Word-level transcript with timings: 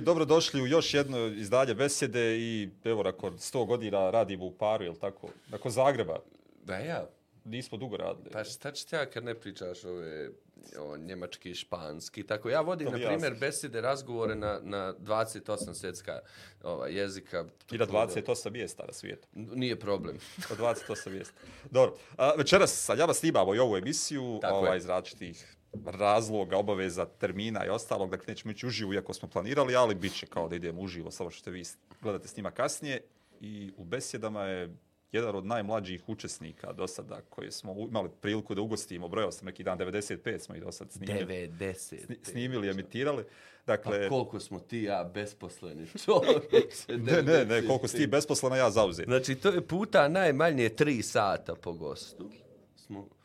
večer 0.00 0.02
i 0.02 0.04
dobrodošli 0.04 0.62
u 0.62 0.66
još 0.66 0.94
jedno 0.94 1.26
izdanje 1.26 1.74
besede 1.74 2.38
i 2.38 2.68
evo 2.84 3.02
nakon 3.02 3.38
100 3.38 3.66
godina 3.66 4.10
radimo 4.10 4.44
u 4.44 4.52
paru, 4.52 4.84
jel 4.84 4.94
tako? 4.94 5.28
Nakon 5.50 5.70
Zagreba. 5.70 6.20
Da 6.64 6.76
ja. 6.76 7.08
Nismo 7.44 7.78
dugo 7.78 7.96
radili. 7.96 8.30
Pa 8.32 8.44
šta 8.44 8.72
ću 8.72 8.96
ja 8.96 9.06
kad 9.06 9.24
ne 9.24 9.34
pričaš 9.34 9.84
ove 9.84 10.30
o 10.78 10.96
njemački, 10.96 11.54
španski, 11.54 12.22
tako. 12.26 12.50
Ja 12.50 12.60
vodim, 12.60 12.86
na 12.86 12.92
primjer, 12.92 13.36
jasno. 13.42 13.80
razgovore 13.80 14.34
na, 14.34 14.60
na 14.62 14.94
28 14.98 15.74
svjetska 15.74 16.20
ova, 16.62 16.88
jezika. 16.88 17.44
I 17.72 17.78
na 17.78 17.86
28 17.86 18.50
mjesta 18.50 18.84
na 18.86 18.92
svijetu. 18.92 19.28
Nije 19.32 19.78
problem. 19.80 20.18
Od 20.50 20.58
28 20.58 21.10
mjesta. 21.10 21.34
Dobro. 21.70 21.96
A, 22.16 22.32
večeras 22.36 22.84
sa 22.84 22.94
njama 22.94 23.14
snimamo 23.14 23.54
i 23.54 23.58
ovu 23.58 23.76
emisiju 23.76 24.38
Tako 24.42 24.56
ovaj, 24.56 24.74
je. 24.74 24.78
iz 24.78 24.86
različitih 24.86 25.56
razloga, 25.86 26.56
obaveza, 26.56 27.06
termina 27.06 27.66
i 27.66 27.68
ostalog. 27.68 28.10
Dakle, 28.10 28.24
nećemo 28.28 28.52
ići 28.52 28.66
uživo, 28.66 28.94
iako 28.94 29.12
smo 29.14 29.28
planirali, 29.28 29.76
ali 29.76 29.94
bit 29.94 30.12
će 30.14 30.26
kao 30.26 30.48
da 30.48 30.56
idemo 30.56 30.80
uživo, 30.82 31.10
samo 31.10 31.30
što 31.30 31.50
vi 31.50 31.62
gledate 32.02 32.28
snima 32.28 32.50
kasnije. 32.50 33.00
I 33.40 33.72
u 33.76 33.84
besjedama 33.84 34.44
je 34.44 34.74
jedan 35.12 35.36
od 35.36 35.46
najmlađih 35.46 36.08
učesnika 36.08 36.72
do 36.72 36.86
sada 36.86 37.20
koje 37.28 37.52
smo 37.52 37.76
imali 37.80 38.08
priliku 38.20 38.54
da 38.54 38.60
ugostimo. 38.60 39.08
Brojao 39.08 39.32
sam 39.32 39.46
neki 39.46 39.62
dan, 39.62 39.78
95 39.78 40.38
smo 40.38 40.54
ih 40.54 40.62
do 40.62 40.72
sad 40.72 40.92
snimili. 40.92 41.24
90. 41.26 42.06
Sni- 42.06 42.16
snimili, 42.22 42.68
emitirali. 42.68 43.24
Dakle, 43.66 44.02
Pa 44.02 44.08
koliko 44.08 44.40
smo 44.40 44.58
ti 44.60 44.78
i 44.78 44.84
ja 44.84 45.10
besposleni 45.14 45.86
čovječe. 46.04 46.98
ne, 46.98 47.22
ne, 47.22 47.44
ne, 47.44 47.66
koliko 47.66 47.88
si 47.88 47.96
ti 47.96 48.06
besposlena, 48.06 48.56
ja 48.56 48.70
zauzet. 48.70 49.04
Znači, 49.06 49.34
to 49.34 49.48
je 49.48 49.60
puta 49.60 50.08
najmanje 50.08 50.68
3 50.68 51.02
sata 51.02 51.54
po 51.54 51.72
gostu. 51.72 52.30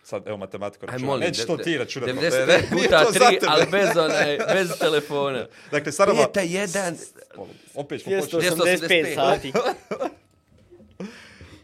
Sad, 0.05 0.27
evo, 0.27 0.37
matematiko 0.37 0.85
Aj, 0.85 0.91
računa. 0.91 1.07
molim, 1.11 1.27
Nećeš 1.27 1.45
to 1.45 1.57
ti 1.57 1.77
računati. 1.77 2.13
95 2.13 2.21
Ne, 2.21 2.45
ne, 2.45 2.57
nije 2.71 2.83
puta 2.89 3.05
to 3.05 3.11
za 3.11 3.19
3, 3.19 3.29
tebe. 3.29 3.45
ali 3.49 3.65
bez, 3.71 3.97
onaj, 3.97 4.37
bez 4.53 4.79
telefona. 4.79 5.45
Dakle, 5.71 5.91
Sarava... 5.91 6.17
Pijeta 6.17 6.41
jedan... 6.41 6.97
Opet 7.75 8.03
ćemo 8.03 8.21
početi. 8.21 8.35
285 8.37 9.15
sati. 9.15 9.53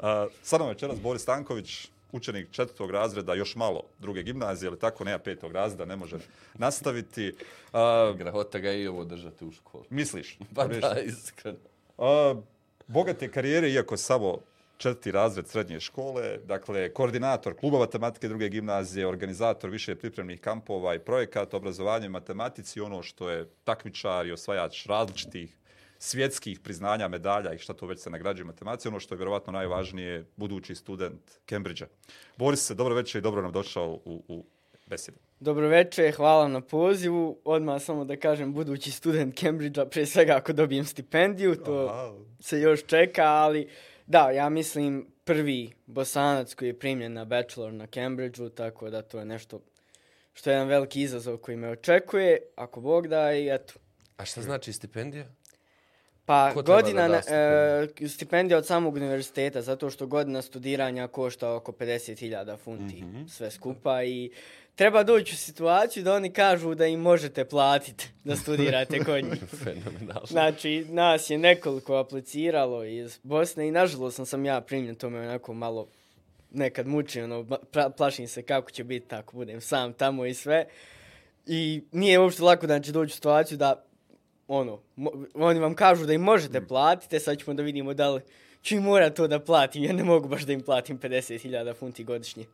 Uh, 0.02 0.08
sa 0.44 0.58
nama 0.58 0.70
je 0.70 0.73
večeras 0.73 1.00
Boris 1.02 1.22
Stanković, 1.22 1.88
učenik 2.11 2.52
četvrtog 2.52 2.92
razreda, 2.92 3.33
još 3.33 3.56
malo 3.56 3.83
druge 4.00 4.23
gimnazije, 4.23 4.70
ali 4.70 4.80
tako, 4.80 5.03
nema 5.03 5.20
petog 5.20 5.52
razreda, 5.52 5.86
ne 5.86 5.95
može 5.95 6.17
nastaviti. 6.53 7.33
Uh, 7.73 8.17
Grahota 8.17 8.59
ga 8.59 8.72
i 8.72 8.88
ovo 8.88 9.03
držati 9.05 9.45
u 9.45 9.52
školu. 9.52 9.83
misliš? 9.89 10.38
Pa 10.55 10.67
da, 10.67 10.95
iskreno. 11.05 11.58
Uh, 11.98 12.05
bogate 12.88 13.31
karijere, 13.31 13.70
iako 13.70 13.98
samo 13.98 14.38
četvrti 14.82 15.12
razred 15.12 15.48
srednje 15.48 15.80
škole, 15.80 16.38
dakle, 16.38 16.94
koordinator 16.94 17.56
kluba 17.56 17.80
matematike 17.80 18.28
druge 18.28 18.50
gimnazije, 18.50 19.08
organizator 19.08 19.70
više 19.70 19.96
pripremnih 19.96 20.42
kampova 20.42 20.96
i 20.96 21.00
projekata 21.00 21.58
obrazovanja 21.58 22.06
i 22.06 22.10
matematici, 22.10 22.82
ono 22.82 23.04
što 23.04 23.30
je 23.30 23.50
takmičar 23.64 24.28
i 24.28 24.32
osvajač 24.32 24.86
različitih 24.86 25.58
svjetskih 25.98 26.60
priznanja, 26.60 27.08
medalja 27.08 27.54
i 27.54 27.58
šta 27.58 27.73
to 27.73 27.86
već 27.86 28.00
se 28.00 28.10
nagrađuje 28.10 28.46
matematici, 28.46 28.88
ono 28.88 29.00
što 29.00 29.16
je 29.16 29.18
vjerovatno 29.18 29.54
najvažnije, 29.54 30.26
budući 30.36 30.76
student 30.76 31.22
Cambridgea. 31.50 31.88
Boris 32.38 32.72
dobro 32.72 32.95
večer 32.95 33.20
i 33.20 33.22
dobro 33.22 33.42
nam 33.42 33.52
došao 33.52 34.00
u, 34.06 34.23
u 34.28 34.45
besedu. 34.88 35.18
Dobro 35.40 35.68
večer, 35.68 36.16
hvala 36.16 36.48
na 36.48 36.62
pozivu. 36.62 37.40
Odmah 37.45 37.82
samo 37.82 38.06
da 38.06 38.16
kažem, 38.16 38.54
budući 38.54 38.92
student 38.92 39.40
Cambridgea, 39.40 39.86
prije 39.86 40.06
svega 40.06 40.36
ako 40.36 40.54
dobijem 40.54 40.86
stipendiju, 40.86 41.55
to 41.55 41.88
Aha. 41.92 42.14
se 42.39 42.60
još 42.60 42.86
čeka, 42.86 43.23
ali 43.23 43.67
da, 44.11 44.32
ja 44.32 44.49
mislim 44.49 45.08
prvi 45.23 45.72
bosanac 45.86 46.54
koji 46.54 46.70
je 46.70 46.80
primljen 46.80 47.14
na 47.14 47.26
bachelor 47.26 47.73
na 47.73 47.88
Cambridgeu, 47.88 48.49
tako 48.49 48.89
da 48.89 49.02
to 49.02 49.20
je 49.20 49.26
nešto 49.26 49.61
što 50.33 50.49
je 50.49 50.54
jedan 50.54 50.67
veliki 50.67 51.02
izazov 51.02 51.38
koji 51.38 51.58
me 51.58 51.70
očekuje, 51.70 52.38
ako 52.55 52.82
Bog 52.82 53.08
da 53.08 53.33
i 53.33 53.49
eto. 53.49 53.73
A 54.17 54.26
šta 54.26 54.42
znači 54.42 54.73
stipendija? 54.73 55.26
Pa 56.31 56.52
Ko 56.53 56.61
godina 56.64 57.08
da 57.08 57.21
stipendiju? 57.21 58.05
e, 58.05 58.09
stipendija 58.09 58.58
od 58.58 58.65
samog 58.65 58.95
univerziteta, 58.95 59.61
zato 59.61 59.89
što 59.89 60.08
godina 60.08 60.42
studiranja 60.42 61.08
košta 61.08 61.53
oko 61.53 61.71
50.000 61.71 62.58
funti 62.58 62.95
Mhm. 62.95 63.25
sve 63.27 63.52
skupa 63.52 64.03
i 64.03 64.31
treba 64.75 65.03
doći 65.03 65.33
u 65.33 65.37
situaciju 65.37 66.03
da 66.03 66.14
oni 66.14 66.31
kažu 66.31 66.75
da 66.75 66.86
im 66.86 66.99
možete 66.99 67.45
platiti 67.45 68.08
da 68.23 68.36
studirate 68.36 68.99
kod 68.99 69.23
njih. 69.23 69.43
Fenomenalno. 69.64 70.25
Znači, 70.25 70.86
nas 70.89 71.30
je 71.30 71.37
nekoliko 71.37 71.95
apliciralo 71.95 72.83
iz 72.83 73.19
Bosne 73.23 73.67
i 73.67 73.71
nažalost 73.71 74.15
sam, 74.15 74.25
sam 74.25 74.45
ja 74.45 74.61
primljen, 74.61 74.95
to 74.95 75.09
me 75.09 75.19
onako 75.19 75.53
malo 75.53 75.87
nekad 76.52 76.87
muči, 76.87 77.21
ono, 77.21 77.45
plašim 77.98 78.27
se 78.27 78.42
kako 78.43 78.71
će 78.71 78.83
biti 78.83 79.08
tako, 79.08 79.36
budem 79.36 79.61
sam 79.61 79.93
tamo 79.93 80.25
i 80.25 80.33
sve. 80.33 80.65
I 81.45 81.81
nije 81.92 82.19
uopšte 82.19 82.43
lako 82.43 82.67
da 82.67 82.80
će 82.80 82.92
doći 82.92 83.11
u 83.11 83.15
situaciju 83.15 83.58
da, 83.58 83.83
ono, 84.52 84.80
mo- 84.98 85.26
oni 85.34 85.60
vam 85.60 85.76
kažu 85.76 86.06
da 86.06 86.14
im 86.14 86.22
možete 86.22 86.67
platiti, 86.67 87.20
sad 87.20 87.39
ćemo 87.39 87.54
da 87.54 87.64
vidimo 87.64 87.94
da 87.94 88.10
li 88.10 88.22
ću 88.64 88.76
im 88.76 88.84
morat 88.84 89.16
to 89.16 89.28
da 89.28 89.39
platim, 89.39 89.84
ja 89.84 89.94
ne 89.94 90.04
mogu 90.04 90.28
baš 90.28 90.44
da 90.44 90.54
im 90.54 90.62
platim 90.62 91.00
50.000 91.00 91.76
funti 91.76 92.04
godišnje. 92.04 92.45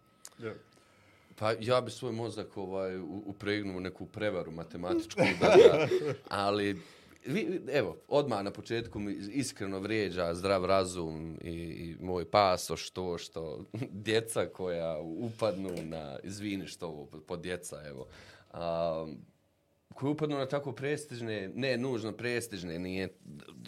Pa 1.40 1.53
ja 1.59 1.81
bi 1.81 1.91
svoj 1.91 2.12
mozak 2.12 2.57
ovaj, 2.57 2.97
upregnuo 3.25 3.80
neku 3.80 4.06
prevaru 4.06 4.52
matematičku, 4.52 5.22
da, 5.41 5.47
da, 5.47 5.88
ali 6.46 6.81
vi, 7.25 7.62
evo, 7.72 7.97
odmah 8.07 8.44
na 8.44 8.52
početku 8.52 9.00
mi 9.00 9.12
iskreno 9.31 9.80
vrijeđa 9.80 10.34
zdrav 10.34 10.66
razum 10.66 11.38
i, 11.44 11.52
i 11.52 11.96
moj 12.00 12.25
pasoš 12.25 12.90
to 12.90 13.18
što 13.18 13.63
djeca 14.07 14.46
koja 14.46 15.00
upadnu 15.00 15.69
na, 15.84 16.19
izvini 16.24 16.68
što 16.68 16.88
ovo 16.88 17.06
po 17.06 17.38
djeca, 17.38 17.84
evo, 17.88 18.07
a, 18.52 19.07
koji 19.97 20.12
upadnu 20.12 20.38
na 20.38 20.46
tako 20.46 20.72
prestižne, 20.72 21.52
ne 21.56 21.78
nužno 21.78 22.12
prestižne, 22.12 22.80
nije, 22.80 23.09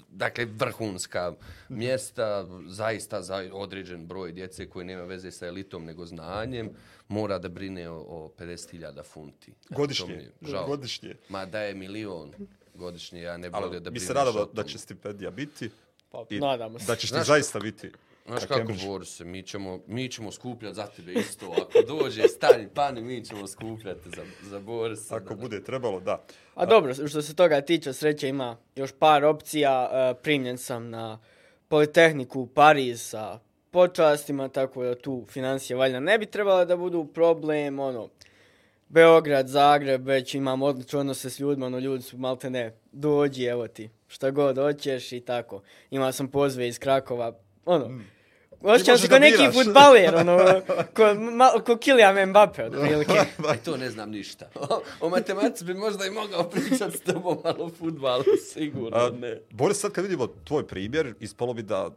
dakle, 0.10 0.46
vrhunska 0.46 1.34
mjesta, 1.70 2.46
zaista 2.68 3.22
za 3.22 3.50
određen 3.54 4.08
broj 4.08 4.32
djece 4.32 4.70
koji 4.70 4.86
nema 4.86 5.04
veze 5.04 5.32
sa 5.32 5.48
elitom 5.48 5.86
nego 5.86 6.06
znanjem, 6.06 6.70
mora 7.08 7.40
da 7.40 7.50
brine 7.50 7.90
o, 7.90 7.98
o 7.98 8.32
50.000 8.40 9.04
funti. 9.04 9.54
Godišnje. 9.70 10.14
je 10.14 10.32
žao. 10.42 10.68
Godišnje. 10.68 11.16
Ma 11.30 11.46
da 11.46 11.62
je 11.62 11.76
milion 11.76 12.32
godišnje, 12.76 13.22
ja 13.22 13.38
ne 13.38 13.50
bi 13.50 13.56
Ali 13.56 13.66
volio 13.66 13.80
da 13.80 13.90
mi 13.90 14.00
se 14.00 14.06
brineš 14.06 14.26
nadamo 14.26 14.40
o 14.40 14.54
da 14.54 14.64
će 14.64 14.78
stipendija 14.78 15.32
biti. 15.32 15.70
Pa, 16.12 16.26
I 16.30 16.40
nadamo 16.40 16.80
se. 16.80 16.86
Da 16.86 16.96
ćeš 16.96 17.10
ti 17.10 17.16
Znaš- 17.16 17.28
zaista 17.28 17.60
biti 17.60 17.92
Znaš 18.30 18.42
na 18.42 18.48
kako, 18.48 18.60
Cambridgeu. 18.60 18.88
Boris, 18.90 19.20
mi 19.20 19.44
ćemo, 19.44 19.80
mi 19.88 20.10
ćemo 20.12 20.32
skupljati 20.32 20.76
za 20.76 20.88
tebe 20.88 21.14
isto. 21.14 21.46
Ako 21.52 21.82
dođe 21.88 22.28
stani 22.28 22.68
pani, 22.74 23.02
mi 23.02 23.26
ćemo 23.26 23.48
skupljati 23.48 24.10
za, 24.10 24.24
za 24.50 24.60
Borisa. 24.60 25.16
Ako 25.16 25.36
da. 25.36 25.42
bude 25.42 25.64
trebalo, 25.64 26.00
da. 26.00 26.24
A 26.56 26.66
dobro, 26.66 26.94
što 26.94 27.22
se 27.22 27.36
toga 27.36 27.62
tiče, 27.62 27.94
sreće 27.94 28.30
ima 28.30 28.58
još 28.76 28.92
par 29.00 29.26
opcija. 29.26 29.90
E, 29.92 30.22
primljen 30.24 30.58
sam 30.58 30.90
na 30.90 31.20
Politehniku 31.68 32.42
u 32.42 32.48
Pariz 32.48 33.02
sa 33.02 33.40
počastima, 33.72 34.48
tako 34.48 34.84
da 34.84 34.96
tu 34.96 35.26
financije 35.30 35.78
valjda 35.78 36.00
ne 36.00 36.18
bi 36.18 36.26
trebala 36.26 36.66
da 36.66 36.78
budu 36.78 37.06
problem. 37.06 37.80
Ono, 37.80 38.10
Beograd, 38.90 39.48
Zagreb, 39.48 40.08
već 40.08 40.36
imam 40.36 40.62
odlične 40.62 41.00
odnose 41.00 41.30
s 41.30 41.40
ljudima, 41.40 41.66
ono 41.66 41.80
ljudi 41.80 42.04
su 42.04 42.18
malte 42.18 42.50
ne, 42.50 42.76
dođi, 42.92 43.44
evo 43.44 43.68
ti, 43.68 43.90
šta 44.08 44.32
god 44.32 44.58
hoćeš 44.58 45.12
i 45.12 45.20
tako. 45.20 45.62
Imao 45.92 46.12
sam 46.12 46.28
pozve 46.28 46.68
iz 46.68 46.80
Krakova, 46.80 47.34
ono, 47.66 48.00
Osjećam 48.62 48.98
se 48.98 49.08
da 49.08 49.10
kao 49.10 49.20
neki 49.20 49.52
futbaler, 49.54 50.16
ono, 50.16 50.38
ko, 50.96 51.14
ma, 51.14 51.50
ko 51.66 51.76
Kylian 51.76 52.30
Mbappe, 52.30 52.66
otprilike. 52.66 53.20
Aj, 53.50 53.58
to 53.66 53.78
ne 53.78 53.90
znam 53.90 54.12
ništa. 54.12 54.50
o 55.02 55.10
matematici 55.10 55.66
bi 55.66 55.74
možda 55.74 56.06
i 56.06 56.12
mogao 56.12 56.50
pričati 56.50 56.98
s 56.98 57.02
tobom, 57.02 57.38
ali 57.44 57.58
o 57.60 57.70
futbalu 57.70 58.24
sigurno 58.54 58.98
A, 58.98 59.10
ne. 59.10 59.42
Boris, 59.52 59.80
sad 59.80 59.92
kad 59.92 60.04
vidimo 60.04 60.28
tvoj 60.28 60.68
primjer, 60.68 61.14
ispalo 61.20 61.54
bi 61.54 61.62
da 61.62 61.90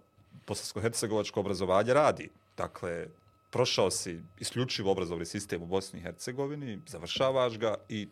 bosansko-hercegovačko 0.46 1.40
obrazovanje 1.40 1.94
radi. 1.94 2.28
Dakle, 2.56 3.06
prošao 3.50 3.90
si 3.90 4.20
isključivo 4.38 4.90
obrazovni 4.90 5.26
sistem 5.26 5.62
u 5.62 5.66
Bosni 5.66 5.98
i 5.98 6.02
Hercegovini, 6.02 6.78
završavaš 6.86 7.58
ga 7.58 7.74
i 7.88 8.08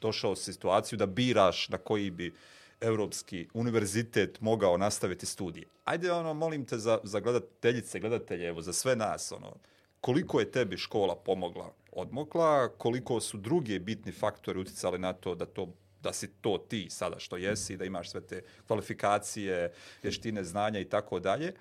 došao 0.00 0.36
si 0.36 0.50
u 0.50 0.54
situaciju 0.54 0.98
da 0.98 1.06
biraš 1.06 1.68
na 1.68 1.78
koji 1.78 2.10
bi 2.10 2.34
Evropski 2.82 3.48
univerzitet 3.54 4.40
mogao 4.40 4.76
nastaviti 4.76 5.26
studije. 5.26 5.66
Ajde, 5.84 6.12
ono, 6.12 6.34
molim 6.34 6.64
te 6.64 6.78
za, 6.78 6.98
za 7.02 7.20
gledateljice, 7.20 8.00
gledatelje, 8.00 8.48
evo, 8.48 8.62
za 8.62 8.72
sve 8.72 8.96
nas, 8.96 9.32
ono, 9.32 9.56
koliko 10.00 10.40
je 10.40 10.50
tebi 10.50 10.76
škola 10.76 11.16
pomogla, 11.16 11.72
odmokla, 11.92 12.68
koliko 12.68 13.20
su 13.20 13.38
drugi 13.38 13.78
bitni 13.78 14.12
faktori 14.12 14.60
uticali 14.60 14.98
na 14.98 15.12
to 15.12 15.34
da 15.34 15.46
to 15.46 15.68
da 16.02 16.12
si 16.12 16.28
to 16.40 16.58
ti 16.68 16.86
sada 16.90 17.18
što 17.18 17.36
jesi, 17.36 17.76
da 17.76 17.84
imaš 17.84 18.10
sve 18.10 18.20
te 18.20 18.42
kvalifikacije, 18.66 19.72
vještine, 20.02 20.44
znanja 20.44 20.80
i 20.80 20.84
tako 20.84 21.20
dalje. 21.20 21.54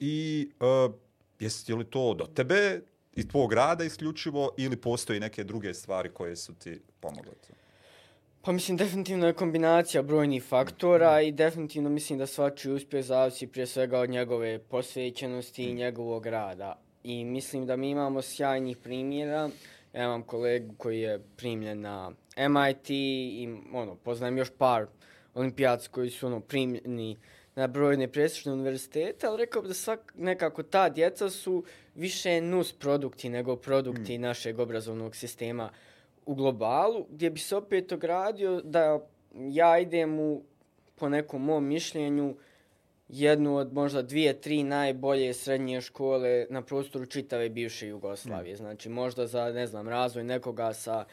I 0.00 0.48
uh, 0.60 0.94
jesi 1.40 1.74
li 1.74 1.84
to 1.84 2.14
do 2.14 2.26
tebe 2.26 2.80
i 3.14 3.28
tvog 3.28 3.52
rada 3.52 3.84
isključivo 3.84 4.50
ili 4.56 4.76
postoji 4.76 5.20
neke 5.20 5.44
druge 5.44 5.74
stvari 5.74 6.10
koje 6.14 6.36
su 6.36 6.54
ti 6.54 6.80
pomogle? 7.00 7.32
Pa 8.44 8.52
mislim, 8.52 8.76
definitivno 8.76 9.26
je 9.26 9.32
kombinacija 9.32 10.02
brojnih 10.02 10.44
faktora 10.44 11.20
i 11.20 11.32
definitivno 11.32 11.90
mislim 11.90 12.18
da 12.18 12.26
svačiji 12.26 12.72
uspjeh 12.72 13.04
zavisi 13.04 13.46
prije 13.46 13.66
svega 13.66 13.98
od 13.98 14.10
njegove 14.10 14.58
posvećenosti 14.58 15.64
i 15.64 15.74
njegovog 15.74 16.26
rada. 16.26 16.80
I 17.04 17.24
mislim 17.24 17.66
da 17.66 17.76
mi 17.76 17.90
imamo 17.90 18.22
sjajnih 18.22 18.76
primjera. 18.76 19.50
Ja 19.92 20.04
imam 20.04 20.22
kolegu 20.22 20.74
koji 20.78 21.00
je 21.00 21.20
primljen 21.36 21.80
na 21.80 22.10
MIT 22.36 22.90
i 22.90 23.48
ono, 23.72 23.94
poznajem 23.94 24.38
još 24.38 24.50
par 24.58 24.86
olimpijaci 25.34 25.88
koji 25.88 26.10
su 26.10 26.26
ono 26.26 26.40
primljeni 26.40 27.16
na 27.54 27.66
brojne 27.66 28.08
presječne 28.08 28.52
univerzitete, 28.52 29.26
ali 29.26 29.38
rekao 29.38 29.62
bih 29.62 29.68
da 29.68 29.74
svak, 29.74 30.12
nekako 30.16 30.62
ta 30.62 30.88
djeca 30.88 31.30
su 31.30 31.64
više 31.94 32.40
nus 32.40 32.72
produkti 32.72 33.28
nego 33.28 33.56
produkti 33.56 34.18
mm. 34.18 34.20
našeg 34.20 34.58
obrazovnog 34.58 35.16
sistema 35.16 35.70
u 36.26 36.34
globalu, 36.34 37.06
gdje 37.10 37.30
bi 37.30 37.40
se 37.40 37.56
opet 37.56 37.92
ogradio 37.92 38.60
da 38.60 39.06
ja 39.34 39.78
idem 39.78 40.20
u, 40.20 40.42
po 40.94 41.08
nekom 41.08 41.44
mom 41.44 41.64
mišljenju, 41.64 42.36
jednu 43.08 43.56
od 43.56 43.72
možda 43.72 44.02
dvije, 44.02 44.40
tri 44.40 44.62
najbolje 44.62 45.34
srednje 45.34 45.80
škole 45.80 46.46
na 46.50 46.62
prostoru 46.62 47.06
čitave 47.06 47.48
bivše 47.48 47.88
Jugoslavije. 47.88 48.54
Mm. 48.54 48.56
Znači 48.56 48.88
možda 48.88 49.26
za, 49.26 49.52
ne 49.52 49.66
znam, 49.66 49.88
razvoj 49.88 50.24
nekoga 50.24 50.72
sa 50.72 51.04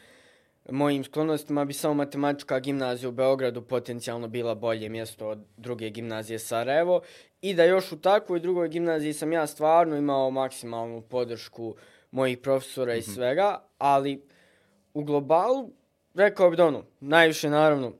mojim 0.70 1.04
sklonostima 1.04 1.64
bi 1.64 1.72
samo 1.72 1.94
matematička 1.94 2.60
gimnazija 2.60 3.08
u 3.08 3.12
Beogradu 3.12 3.62
potencijalno 3.62 4.28
bila 4.28 4.54
bolje 4.54 4.88
mjesto 4.88 5.28
od 5.28 5.38
druge 5.56 5.90
gimnazije 5.90 6.38
Sarajevo 6.38 7.00
i 7.40 7.54
da 7.54 7.64
još 7.64 7.92
u 7.92 8.00
takvoj 8.00 8.40
drugoj 8.40 8.68
gimnaziji 8.68 9.12
sam 9.12 9.32
ja 9.32 9.46
stvarno 9.46 9.96
imao 9.96 10.30
maksimalnu 10.30 11.00
podršku 11.00 11.74
mojih 12.10 12.38
profesora 12.38 12.92
mm 12.92 12.96
-hmm. 12.96 12.98
i 12.98 13.02
mhm. 13.02 13.14
svega, 13.14 13.62
ali 13.78 14.22
u 14.94 15.04
globalu 15.04 15.70
rekao 16.14 16.50
bih 16.50 16.56
da 16.56 16.66
ono, 16.66 16.84
najviše 17.00 17.50
naravno 17.50 17.92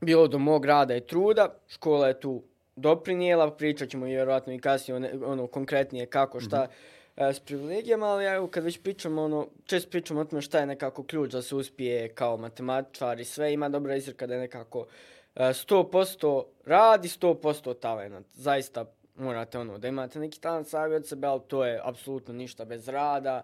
bilo 0.00 0.28
do 0.28 0.38
mog 0.38 0.64
rada 0.64 0.96
i 0.96 1.00
truda, 1.00 1.54
škola 1.68 2.08
je 2.08 2.20
tu 2.20 2.42
doprinijela, 2.76 3.50
pričat 3.50 3.88
ćemo 3.88 4.06
vjerojatno 4.06 4.52
i 4.52 4.58
kasnije 4.58 5.24
ono 5.24 5.46
konkretnije 5.46 6.06
kako 6.06 6.40
šta 6.40 6.64
mm 6.64 6.68
-hmm. 7.16 7.32
s 7.32 7.40
privilegijama, 7.40 8.06
ali 8.06 8.24
evo 8.24 8.46
kad 8.46 8.64
već 8.64 8.82
pričamo, 8.82 9.22
ono, 9.22 9.46
često 9.64 9.90
pričamo 9.90 10.20
o 10.20 10.24
tome 10.24 10.42
šta 10.42 10.58
je 10.58 10.66
nekako 10.66 11.04
ključ 11.04 11.30
da 11.30 11.42
se 11.42 11.54
uspije 11.54 12.08
kao 12.08 12.36
matematičar 12.36 13.20
i 13.20 13.24
sve, 13.24 13.52
ima 13.52 13.68
dobra 13.68 13.96
izreka 13.96 14.26
da 14.26 14.34
je 14.34 14.40
nekako 14.40 14.86
100% 15.34 16.44
radi, 16.64 17.08
100% 17.08 17.78
talent. 17.80 18.26
Zaista 18.32 18.84
morate 19.14 19.58
ono, 19.58 19.78
da 19.78 19.88
imate 19.88 20.18
neki 20.18 20.40
talent 20.40 20.68
sami 20.68 20.94
od 20.94 21.08
sebe, 21.08 21.26
ali 21.26 21.40
to 21.48 21.64
je 21.64 21.80
apsolutno 21.84 22.34
ništa 22.34 22.64
bez 22.64 22.88
rada. 22.88 23.42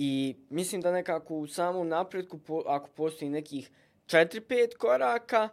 I 0.00 0.34
mislim 0.50 0.80
da 0.80 0.92
nekako 0.92 1.34
u 1.34 1.46
samom 1.46 1.88
napredku, 1.88 2.38
ako 2.66 2.88
postoji 2.88 3.30
nekih 3.30 3.70
4-5 4.06 4.76
koraka, 4.76 5.48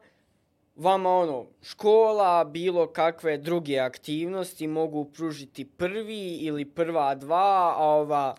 vama 0.75 1.09
ono, 1.09 1.45
škola, 1.61 2.43
bilo 2.43 2.87
kakve 2.87 3.37
druge 3.37 3.79
aktivnosti 3.79 4.67
mogu 4.67 5.05
pružiti 5.05 5.65
prvi 5.65 6.37
ili 6.37 6.65
prva 6.65 7.15
dva, 7.15 7.73
a 7.77 7.85
ova, 7.85 8.35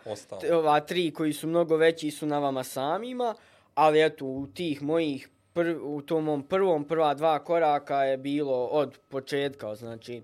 ova 0.53 0.81
tri 0.81 1.11
koji 1.11 1.33
su 1.33 1.47
mnogo 1.47 1.77
veći 1.77 2.11
su 2.11 2.27
na 2.27 2.39
vama 2.39 2.65
samima, 2.65 3.35
ali 3.75 4.05
eto, 4.05 4.27
u 4.27 4.47
tih 4.47 4.83
mojih, 4.83 5.29
prv, 5.53 5.95
u 5.97 6.03
tom 6.03 6.25
mom 6.25 6.43
prvom, 6.43 6.85
prva 6.85 7.15
dva 7.15 7.39
koraka 7.39 8.05
je 8.05 8.17
bilo 8.17 8.67
od 8.67 8.99
početka, 9.09 9.75
znači, 9.75 10.23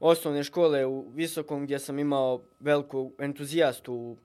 osnovne 0.00 0.44
škole 0.44 0.86
u 0.86 1.04
Visokom 1.14 1.64
gdje 1.64 1.78
sam 1.78 1.98
imao 1.98 2.40
veliku 2.60 3.12
entuzijastu 3.18 3.94
u 3.94 4.16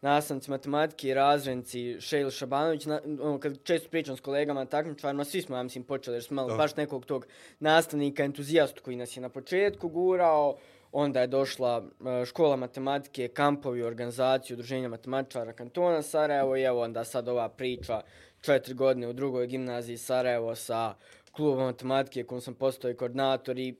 nastavnici 0.00 0.50
matematike 0.50 1.08
i 1.08 1.14
razrednici 1.14 2.00
Šejl 2.00 2.30
Šabanović, 2.30 2.86
na, 2.86 3.00
ono, 3.04 3.40
kad 3.40 3.62
često 3.62 3.88
pričam 3.90 4.16
s 4.16 4.20
kolegama 4.20 4.64
takmičarima, 4.64 5.24
svi 5.24 5.42
smo, 5.42 5.56
ja 5.56 5.62
mislim, 5.62 5.84
počeli, 5.84 6.16
jer 6.16 6.24
smo 6.24 6.42
imali 6.42 6.56
baš 6.56 6.76
nekog 6.76 7.06
tog 7.06 7.26
nastavnika, 7.60 8.24
entuzijastu 8.24 8.82
koji 8.82 8.96
nas 8.96 9.16
je 9.16 9.20
na 9.20 9.28
početku 9.28 9.88
gurao, 9.88 10.56
onda 10.92 11.20
je 11.20 11.26
došla 11.26 11.84
e, 12.22 12.24
škola 12.24 12.56
matematike, 12.56 13.28
kampovi, 13.28 13.82
organizaciju, 13.82 14.54
udruženja 14.54 14.88
matematičara 14.88 15.52
kantona 15.52 16.02
Sarajevo 16.02 16.56
i 16.56 16.62
evo 16.62 16.82
onda 16.82 17.04
sad 17.04 17.28
ova 17.28 17.48
priča 17.48 18.00
četiri 18.40 18.74
godine 18.74 19.08
u 19.08 19.12
drugoj 19.12 19.46
gimnaziji 19.46 19.96
Sarajevo 19.96 20.54
sa 20.54 20.94
klubom 21.32 21.64
matematike 21.64 22.24
kojom 22.24 22.40
sam 22.40 22.54
postao 22.54 22.90
i 22.90 22.96
koordinator 22.96 23.58
i 23.58 23.76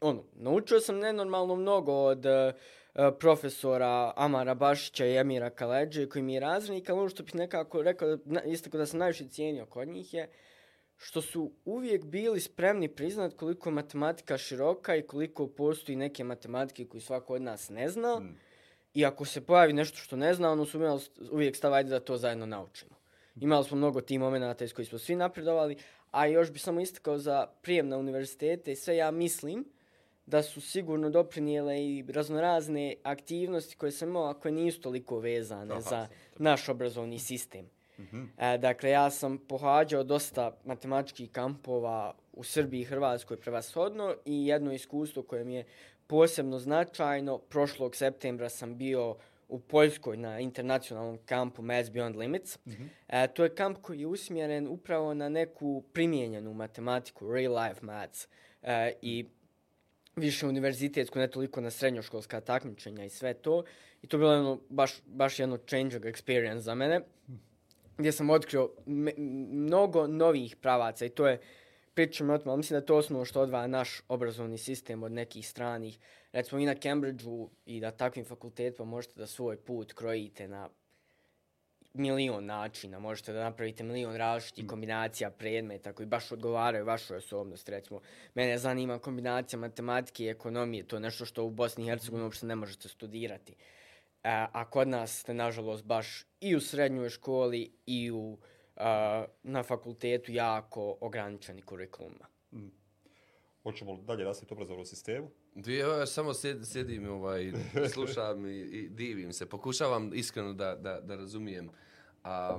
ono, 0.00 0.22
naučio 0.32 0.80
sam 0.80 0.98
nenormalno 0.98 1.56
mnogo 1.56 1.92
od 1.92 2.26
uh, 2.26 2.54
profesora 3.18 4.12
Amara 4.16 4.54
Bašića 4.54 5.06
i 5.06 5.16
Emira 5.16 5.50
Kaleđe, 5.50 6.08
koji 6.08 6.22
mi 6.22 6.34
je 6.34 6.40
razrednik, 6.40 6.90
ali 6.90 6.98
ono 6.98 7.08
što 7.08 7.22
bih 7.22 7.34
nekako 7.34 7.82
rekao, 7.82 8.18
isto 8.46 8.70
da 8.70 8.86
sam 8.86 8.98
najviše 8.98 9.28
cijenio 9.28 9.66
kod 9.66 9.88
njih 9.88 10.14
je, 10.14 10.28
što 10.96 11.22
su 11.22 11.52
uvijek 11.64 12.04
bili 12.04 12.40
spremni 12.40 12.88
priznat 12.88 13.34
koliko 13.34 13.70
matematika 13.70 14.38
široka 14.38 14.96
i 14.96 15.02
koliko 15.02 15.46
postoji 15.46 15.96
neke 15.96 16.24
matematike 16.24 16.88
koji 16.88 17.00
svako 17.00 17.34
od 17.34 17.42
nas 17.42 17.68
ne 17.68 17.88
zna. 17.88 18.20
Mm. 18.20 18.36
I 18.94 19.04
ako 19.04 19.24
se 19.24 19.46
pojavi 19.46 19.72
nešto 19.72 19.98
što 19.98 20.16
ne 20.16 20.34
zna, 20.34 20.52
ono 20.52 20.64
su 20.66 20.78
imali 20.78 21.00
uvijek 21.30 21.56
stav, 21.56 21.74
ajde 21.74 21.90
da 21.90 22.00
to 22.00 22.16
zajedno 22.16 22.46
naučimo. 22.46 22.96
Imali 23.36 23.64
smo 23.64 23.76
mnogo 23.76 24.00
tih 24.00 24.20
momenta 24.20 24.64
iz 24.64 24.72
koji 24.72 24.86
smo 24.86 24.98
svi 24.98 25.16
napredovali, 25.16 25.76
a 26.10 26.26
još 26.26 26.50
bi 26.50 26.58
samo 26.58 26.80
istakao 26.80 27.18
za 27.18 27.46
prijem 27.62 27.88
na 27.88 27.98
univerzitete 27.98 28.72
i 28.72 28.76
sve 28.76 28.96
ja 28.96 29.10
mislim, 29.10 29.64
da 30.28 30.42
su 30.42 30.60
sigurno 30.60 31.10
doprinijele 31.10 31.84
i 31.84 32.04
raznorazne 32.08 32.94
aktivnosti 33.02 33.76
koje 33.76 33.92
sam 33.92 34.08
imao, 34.08 34.34
koje 34.34 34.52
nisu 34.52 34.80
toliko 34.80 35.18
vezane 35.18 35.72
Aha, 35.72 35.80
za 35.80 36.08
naš 36.38 36.68
obrazovni 36.68 37.18
sistem. 37.18 37.64
Mm 37.98 38.02
-hmm. 38.02 38.54
e, 38.54 38.58
dakle, 38.58 38.90
ja 38.90 39.10
sam 39.10 39.38
pohađao 39.38 40.04
dosta 40.04 40.56
matematičkih 40.64 41.30
kampova 41.30 42.14
u 42.32 42.44
Srbiji 42.44 42.80
i 42.80 42.84
Hrvatskoj 42.84 43.36
prevashodno 43.36 44.14
i 44.24 44.46
jedno 44.46 44.72
iskustvo 44.72 45.22
koje 45.22 45.44
mi 45.44 45.54
je 45.54 45.64
posebno 46.06 46.58
značajno, 46.58 47.38
prošlog 47.38 47.96
septembra 47.96 48.48
sam 48.48 48.78
bio 48.78 49.16
u 49.48 49.60
Poljskoj 49.60 50.16
na 50.16 50.40
internacionalnom 50.40 51.18
kampu 51.24 51.62
Maths 51.62 51.90
Beyond 51.90 52.16
Limits. 52.16 52.58
Mm 52.66 52.70
-hmm. 52.70 52.88
e, 53.08 53.28
to 53.28 53.44
je 53.44 53.54
kamp 53.54 53.78
koji 53.82 54.00
je 54.00 54.06
usmjeren 54.06 54.68
upravo 54.68 55.14
na 55.14 55.28
neku 55.28 55.82
primijenjenu 55.92 56.54
matematiku, 56.54 57.32
real 57.32 57.54
life 57.54 57.80
maths. 57.86 58.28
E, 58.62 58.92
I 59.02 59.26
više 60.18 60.46
univerzitetsku, 60.46 61.18
ne 61.18 61.30
toliko 61.30 61.60
na 61.60 61.70
srednjoškolska 61.70 62.40
takmičenja 62.40 63.04
i 63.04 63.08
sve 63.08 63.34
to. 63.34 63.64
I 64.02 64.06
to 64.06 64.16
je 64.16 64.18
bilo 64.18 64.32
jedno, 64.32 64.60
baš, 64.68 64.92
baš 65.06 65.38
jedno 65.38 65.56
changing 65.56 66.04
experience 66.04 66.58
za 66.58 66.74
mene, 66.74 67.00
gdje 67.98 68.12
sam 68.12 68.30
otkrio 68.30 68.70
mnogo 68.86 70.06
novih 70.06 70.56
pravaca 70.56 71.06
i 71.06 71.08
to 71.08 71.28
je, 71.28 71.40
pričam 71.94 72.30
o 72.30 72.38
tome, 72.38 72.56
mislim 72.56 72.74
da 72.74 72.82
je 72.82 72.86
to 72.86 72.96
osnovo 72.96 73.24
što 73.24 73.40
odvaja 73.40 73.66
naš 73.66 74.02
obrazovni 74.08 74.58
sistem 74.58 75.02
od 75.02 75.12
nekih 75.12 75.48
stranih. 75.48 75.98
Recimo 76.32 76.60
i 76.60 76.66
na 76.66 76.74
Cambridgeu 76.74 77.50
i 77.66 77.80
da 77.80 77.90
takvim 77.90 78.24
fakultetima 78.24 78.84
možete 78.84 79.14
da 79.20 79.26
svoj 79.26 79.56
put 79.56 79.92
krojite 79.92 80.48
na 80.48 80.68
milion 81.94 82.46
načina, 82.46 82.98
možete 82.98 83.32
da 83.32 83.44
napravite 83.44 83.84
milion 83.84 84.16
različitih 84.16 84.64
mm. 84.64 84.68
kombinacija 84.68 85.30
predmeta 85.30 85.92
koji 85.92 86.06
baš 86.06 86.32
odgovaraju 86.32 86.84
vašoj 86.84 87.16
osobnosti. 87.16 87.70
Recimo, 87.70 88.00
mene 88.34 88.58
zanima 88.58 88.98
kombinacija 88.98 89.58
matematike 89.58 90.24
i 90.24 90.28
ekonomije, 90.28 90.86
to 90.86 90.96
je 90.96 91.00
nešto 91.00 91.24
što 91.24 91.44
u 91.44 91.50
Bosni 91.50 91.84
i 91.84 91.88
Hercegovini 91.88 92.24
uopšte 92.24 92.46
ne 92.46 92.54
možete 92.54 92.88
studirati. 92.88 93.54
A, 94.22 94.28
e, 94.30 94.46
a 94.52 94.70
kod 94.70 94.88
nas 94.88 95.20
ste, 95.20 95.34
nažalost, 95.34 95.84
baš 95.84 96.24
i 96.40 96.56
u 96.56 96.60
srednjoj 96.60 97.08
školi 97.08 97.72
i 97.86 98.10
u, 98.10 98.38
a, 98.76 99.24
na 99.42 99.62
fakultetu 99.62 100.32
jako 100.32 100.96
ograničeni 101.00 101.62
kurikuluma. 101.62 102.26
Mm. 102.52 102.70
Hoćemo 103.62 103.96
dalje 103.96 104.24
nastaviti 104.24 104.54
obrazovnu 104.54 104.84
sistemu? 104.84 105.30
Dvije, 105.58 105.78
ja 105.78 106.06
samo 106.06 106.34
sed, 106.34 106.66
sedim, 106.66 107.10
ovaj, 107.10 107.52
slušam 107.94 108.46
i, 108.46 108.58
i 108.58 108.88
divim 108.88 109.32
se. 109.32 109.46
Pokušavam 109.46 110.10
iskreno 110.14 110.52
da, 110.52 110.74
da, 110.74 111.00
da 111.00 111.16
razumijem. 111.16 111.70
A, 112.24 112.58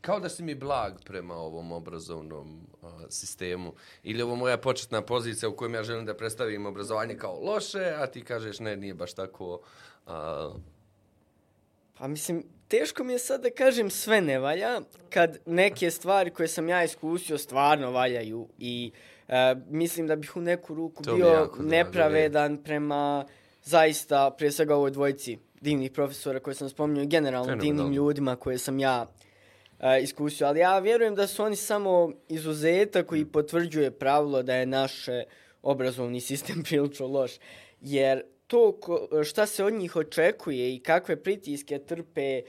kao 0.00 0.20
da 0.20 0.28
si 0.28 0.42
mi 0.42 0.54
blag 0.54 0.92
prema 1.04 1.34
ovom 1.34 1.72
obrazovnom 1.72 2.66
a, 2.82 3.00
sistemu. 3.10 3.74
Ili 4.02 4.22
ovo 4.22 4.36
moja 4.36 4.58
početna 4.58 5.02
pozicija 5.02 5.48
u 5.48 5.56
kojem 5.56 5.74
ja 5.74 5.82
želim 5.82 6.06
da 6.06 6.16
predstavim 6.16 6.66
obrazovanje 6.66 7.16
kao 7.16 7.40
loše, 7.40 7.94
a 7.98 8.06
ti 8.06 8.24
kažeš 8.24 8.60
ne, 8.60 8.76
nije 8.76 8.94
baš 8.94 9.14
tako... 9.14 9.60
A... 10.06 10.50
Pa 11.98 12.08
mislim, 12.08 12.44
teško 12.68 13.04
mi 13.04 13.12
je 13.12 13.18
sad 13.18 13.42
da 13.42 13.50
kažem 13.50 13.90
sve 13.90 14.20
ne 14.20 14.38
valja, 14.38 14.80
kad 15.10 15.38
neke 15.46 15.90
stvari 15.90 16.30
koje 16.30 16.48
sam 16.48 16.68
ja 16.68 16.84
iskusio 16.84 17.38
stvarno 17.38 17.90
valjaju 17.90 18.48
i... 18.58 18.92
E, 19.28 19.54
mislim 19.68 20.06
da 20.06 20.16
bih 20.16 20.36
u 20.36 20.40
neku 20.40 20.74
ruku 20.74 21.02
to 21.02 21.14
bio 21.14 21.50
nepravedan 21.60 22.52
drago, 22.52 22.62
prema 22.64 23.24
zaista, 23.62 24.30
prije 24.38 24.52
svega 24.52 24.74
ovoj 24.74 24.90
dvojici 24.90 25.38
divnih 25.60 25.90
profesora 25.90 26.40
koje 26.40 26.54
sam 26.54 26.68
spominjao, 26.68 27.06
generalno 27.06 27.48
Fenomenal. 27.48 27.76
divnim 27.76 27.92
ljudima 27.92 28.36
koje 28.36 28.58
sam 28.58 28.78
ja 28.78 29.06
uh, 29.78 29.84
iskusio. 30.02 30.46
Ali 30.46 30.60
ja 30.60 30.78
vjerujem 30.78 31.14
da 31.14 31.26
su 31.26 31.42
oni 31.42 31.56
samo 31.56 32.12
izuzetak 32.28 33.06
koji 33.06 33.24
potvrđuje 33.24 33.90
pravilo 33.90 34.42
da 34.42 34.54
je 34.54 34.66
naš 34.66 35.06
obrazovni 35.62 36.20
sistem 36.20 36.62
prilično 36.68 37.06
loš. 37.06 37.32
Jer 37.80 38.22
to 38.46 38.72
ko, 38.80 39.08
šta 39.24 39.46
se 39.46 39.64
od 39.64 39.72
njih 39.72 39.96
očekuje 39.96 40.74
i 40.74 40.80
kakve 40.80 41.22
pritiske 41.22 41.78
trpe 41.78 42.42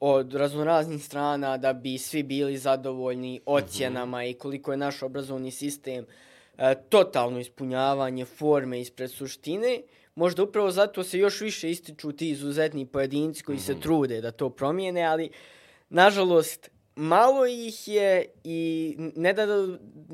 od 0.00 0.34
raznoraznih 0.34 1.04
strana 1.04 1.56
da 1.56 1.72
bi 1.72 1.98
svi 1.98 2.22
bili 2.22 2.58
zadovoljni 2.58 3.40
ocjenama 3.46 4.18
mm 4.18 4.20
-hmm. 4.20 4.30
i 4.30 4.34
koliko 4.34 4.70
je 4.70 4.76
naš 4.76 5.02
obrazovni 5.02 5.50
sistem 5.50 6.06
e, 6.58 6.74
totalno 6.88 7.40
ispunjavanje 7.40 8.24
forme 8.24 8.80
ispred 8.80 9.10
suštine, 9.10 9.80
možda 10.14 10.42
upravo 10.42 10.70
zato 10.70 11.04
se 11.04 11.18
još 11.18 11.40
više 11.40 11.70
ističu 11.70 12.12
ti 12.12 12.30
izuzetni 12.30 12.86
pojedinci 12.86 13.42
koji 13.42 13.56
mm 13.56 13.58
-hmm. 13.58 13.66
se 13.66 13.72
mhm. 13.72 13.80
trude 13.80 14.20
da 14.20 14.30
to 14.30 14.50
promijene, 14.50 15.02
ali 15.04 15.30
nažalost 15.88 16.70
malo 16.96 17.46
ih 17.46 17.88
je 17.88 18.26
i 18.44 18.94
ne 19.16 19.32
da, 19.32 19.46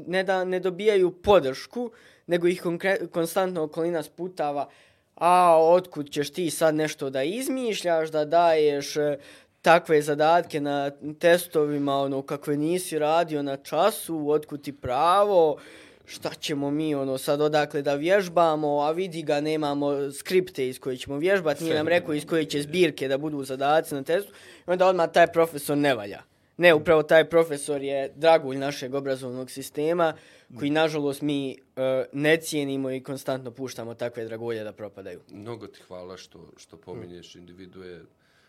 ne 0.06 0.22
da 0.22 0.44
ne 0.44 0.60
dobijaju 0.60 1.10
podršku, 1.10 1.90
nego 2.26 2.46
ih 2.46 2.62
konstantno 3.10 3.62
okolina 3.62 4.02
sputava 4.02 4.68
a 5.16 5.58
otkud 5.60 6.10
ćeš 6.10 6.30
ti 6.30 6.50
sad 6.50 6.74
nešto 6.74 7.10
da 7.10 7.22
izmišljaš, 7.22 8.10
da 8.10 8.24
daješ 8.24 8.96
e, 8.96 9.18
takve 9.66 10.02
zadatke 10.02 10.60
na 10.60 10.90
testovima, 11.18 11.96
ono, 11.96 12.22
kakve 12.22 12.56
nisi 12.56 12.98
radio 12.98 13.42
na 13.42 13.56
času, 13.56 14.30
otkud 14.30 14.62
ti 14.62 14.72
pravo, 14.72 15.56
šta 16.04 16.30
ćemo 16.34 16.70
mi, 16.70 16.94
ono, 16.94 17.18
sad 17.18 17.40
odakle 17.40 17.82
da 17.82 17.94
vježbamo, 17.94 18.80
a 18.80 18.90
vidi 18.90 19.22
ga, 19.22 19.40
nemamo 19.40 20.12
skripte 20.12 20.68
iz 20.68 20.78
koje 20.78 20.96
ćemo 20.96 21.18
vježbati, 21.18 21.64
nije 21.64 21.76
nam 21.76 21.88
rekao 21.88 22.14
iz 22.14 22.26
koje 22.26 22.44
će 22.44 22.62
zbirke 22.62 23.08
da 23.08 23.18
budu 23.18 23.44
zadaci 23.44 23.94
na 23.94 24.02
testu, 24.02 24.32
i 24.66 24.70
onda 24.70 24.86
odmah 24.86 25.10
taj 25.12 25.26
profesor 25.32 25.76
ne 25.76 25.94
valja. 25.94 26.22
Ne, 26.56 26.74
upravo 26.74 27.02
taj 27.02 27.24
profesor 27.28 27.82
je 27.82 28.12
dragulj 28.14 28.56
našeg 28.56 28.94
obrazovnog 28.94 29.50
sistema, 29.50 30.12
koji 30.58 30.70
nažalost 30.70 31.22
mi 31.22 31.58
uh, 31.58 31.82
ne 32.12 32.36
cijenimo 32.36 32.90
i 32.90 33.02
konstantno 33.02 33.50
puštamo 33.50 33.94
takve 33.94 34.24
dragulje 34.24 34.64
da 34.64 34.72
propadaju. 34.72 35.20
Mnogo 35.30 35.66
ti 35.66 35.82
hvala 35.88 36.16
što, 36.16 36.52
što 36.56 36.76
pominješ 36.76 37.34
individue. 37.34 38.00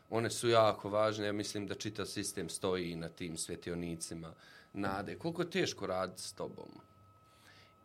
One 0.10 0.30
su 0.30 0.50
jako 0.50 0.90
važne. 0.90 1.26
Ja 1.26 1.34
mislim 1.34 1.68
da 1.68 1.76
čitav 1.76 2.06
sistem 2.06 2.50
stoji 2.50 2.96
na 2.96 3.10
tim 3.10 3.38
svjetionicima 3.38 4.34
nade. 4.74 5.18
Koliko 5.18 5.42
je 5.42 5.50
teško 5.50 5.88
raditi 5.88 6.22
s 6.22 6.34
tobom? 6.34 6.70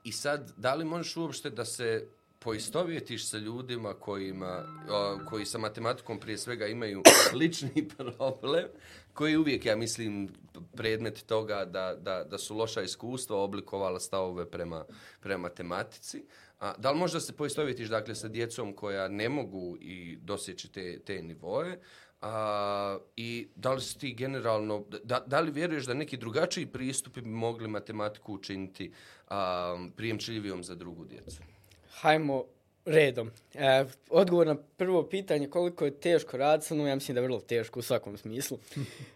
I 0.05 0.13
sad, 0.13 0.53
da 0.57 0.75
li 0.75 0.85
možeš 0.85 1.17
uopšte 1.17 1.51
da 1.51 1.65
se 1.65 2.09
poistovjetiš 2.39 3.29
sa 3.29 3.39
ljudima 3.39 3.95
kojima, 3.95 4.65
o, 4.91 5.19
koji 5.31 5.47
sa 5.47 5.59
matematikom 5.59 6.21
prije 6.21 6.39
svega 6.39 6.67
imaju 6.67 7.03
lični 7.41 7.89
problem, 7.97 8.67
koji 9.13 9.37
uvijek, 9.37 9.67
ja 9.67 9.77
mislim, 9.77 10.29
predmet 10.77 11.27
toga 11.27 11.65
da, 11.65 11.95
da, 12.01 12.25
da 12.25 12.39
su 12.39 12.57
loša 12.57 12.83
iskustva 12.83 13.37
oblikovala 13.37 14.01
stavove 14.01 14.51
prema, 14.51 14.85
prema 15.21 15.43
matematici. 15.43 16.25
A, 16.61 16.75
da 16.79 16.91
li 16.91 16.99
možda 16.99 17.21
se 17.21 17.33
poistovjetiš 17.33 17.89
dakle, 17.89 18.15
sa 18.15 18.29
djecom 18.29 18.73
koja 18.73 19.09
ne 19.09 19.29
mogu 19.29 19.77
i 19.81 20.17
dosjeći 20.17 20.73
te, 20.73 20.99
te 20.99 21.23
nivoje, 21.23 21.81
A, 22.23 22.99
I 23.17 23.49
da 23.57 23.73
li 23.73 23.81
si 23.81 23.99
ti 23.99 24.15
generalno, 24.15 24.85
da, 25.05 25.25
da 25.27 25.41
li 25.41 25.51
vjeruješ 25.51 25.85
da 25.85 25.95
neki 25.95 26.17
drugačiji 26.17 26.67
pristupi 26.67 27.21
bi 27.21 27.29
mogli 27.29 27.69
matematiku 27.69 28.35
učiniti 28.35 28.93
a, 29.29 29.89
prijemčljivijom 29.97 30.65
za 30.65 30.75
drugu 30.75 31.05
djecu? 31.05 31.43
Hajmo 31.91 32.45
redom. 32.85 33.31
E, 33.55 33.85
odgovor 34.11 34.47
na 34.47 34.55
prvo 34.77 35.03
pitanje 35.03 35.49
koliko 35.49 35.85
je 35.85 36.01
teško 36.01 36.37
raditi 36.37 36.67
sa 36.67 36.75
mnom, 36.75 36.87
ja 36.87 36.95
mislim 36.95 37.15
da 37.15 37.21
je 37.21 37.27
vrlo 37.27 37.41
teško 37.41 37.79
u 37.79 37.83
svakom 37.83 38.17
smislu. 38.17 38.59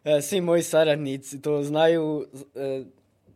E, 0.04 0.22
svi 0.22 0.40
moji 0.40 0.62
saradnici 0.62 1.42
to 1.42 1.62
znaju 1.62 2.26
e, 2.54 2.84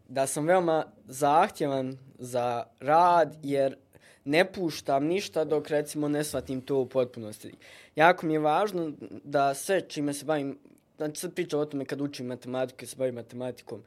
da 0.09 0.27
sam 0.27 0.47
veoma 0.47 0.87
zahtjevan 1.07 1.99
za 2.19 2.65
rad 2.81 3.37
jer 3.43 3.77
ne 4.25 4.53
puštam 4.53 5.05
ništa 5.05 5.45
dok 5.45 5.69
recimo 5.69 6.09
ne 6.09 6.25
shvatim 6.25 6.61
to 6.61 6.79
u 6.79 6.87
potpunosti. 6.87 7.53
Jako 8.01 8.27
mi 8.27 8.33
je 8.33 8.39
važno 8.39 8.93
da 9.25 9.55
sve 9.55 9.81
čime 9.81 10.13
se 10.15 10.25
bavim, 10.25 10.59
znači 10.97 11.21
sad 11.21 11.35
pričam 11.35 11.61
o 11.61 11.65
tome 11.65 11.85
kad 11.85 12.01
učim 12.01 12.27
matematiku 12.27 12.85
i 12.85 12.87
se 12.87 12.97
bavim 12.97 13.15
matematikom, 13.15 13.83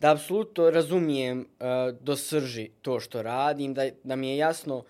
da 0.00 0.12
apsolutno 0.12 0.70
razumijem 0.70 1.40
uh, 1.40 1.66
do 2.00 2.16
srži 2.16 2.70
to 2.82 3.00
što 3.00 3.22
radim, 3.22 3.74
da, 3.74 3.90
da 4.04 4.16
mi 4.16 4.30
je 4.30 4.36
jasno 4.36 4.76
uh, 4.76 4.84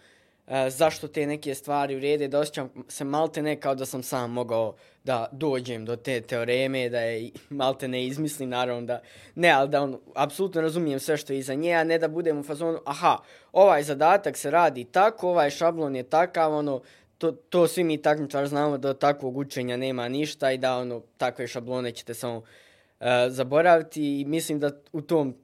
zašto 0.68 1.08
te 1.08 1.26
neke 1.26 1.54
stvari 1.54 1.97
urede, 1.97 2.28
da 2.28 2.38
osjećam 2.38 2.70
se 2.88 3.04
malte 3.04 3.42
ne 3.42 3.56
kao 3.61 3.75
da 3.75 3.87
sam 3.87 4.02
sam 4.02 4.30
mogao 4.32 4.75
da 5.04 5.26
dođem 5.32 5.85
do 5.85 5.97
te 5.97 6.20
teoreme, 6.20 6.88
da 6.88 7.00
je 7.00 7.30
malte 7.61 7.88
ne 7.88 8.06
izmislim, 8.06 8.49
naravno 8.49 8.87
da 8.87 9.00
ne, 9.35 9.50
ali 9.50 9.68
da 9.68 9.82
on, 9.82 9.99
apsolutno 10.14 10.61
razumijem 10.61 11.00
sve 11.00 11.16
što 11.16 11.32
je 11.32 11.38
iza 11.38 11.54
nje, 11.54 11.75
a 11.75 11.85
ne 11.85 11.99
da 11.99 12.08
budem 12.08 12.38
u 12.38 12.42
fazonu, 12.42 12.78
aha, 12.87 13.16
ovaj 13.52 13.82
zadatak 13.82 14.37
se 14.37 14.50
radi 14.50 14.85
tako, 14.85 15.30
ovaj 15.30 15.50
šablon 15.50 15.97
je 15.97 16.02
takav, 16.02 16.54
ono, 16.54 16.80
to, 17.18 17.32
to 17.32 17.68
svi 17.68 17.84
mi 17.84 18.02
takmičar 18.02 18.46
znamo 18.46 18.78
da 18.78 18.90
od 18.90 18.98
takvog 18.98 19.37
učenja 19.37 19.76
nema 19.76 20.08
ništa 20.08 20.52
i 20.52 20.58
da 20.58 20.76
ono 20.76 21.02
takve 21.16 21.48
šablone 21.48 21.92
ćete 21.92 22.14
samo 22.14 22.37
uh, 22.37 23.06
zaboraviti 23.28 24.20
i 24.20 24.25
mislim 24.25 24.60
da 24.60 24.70
u 24.92 25.00
tom 25.00 25.34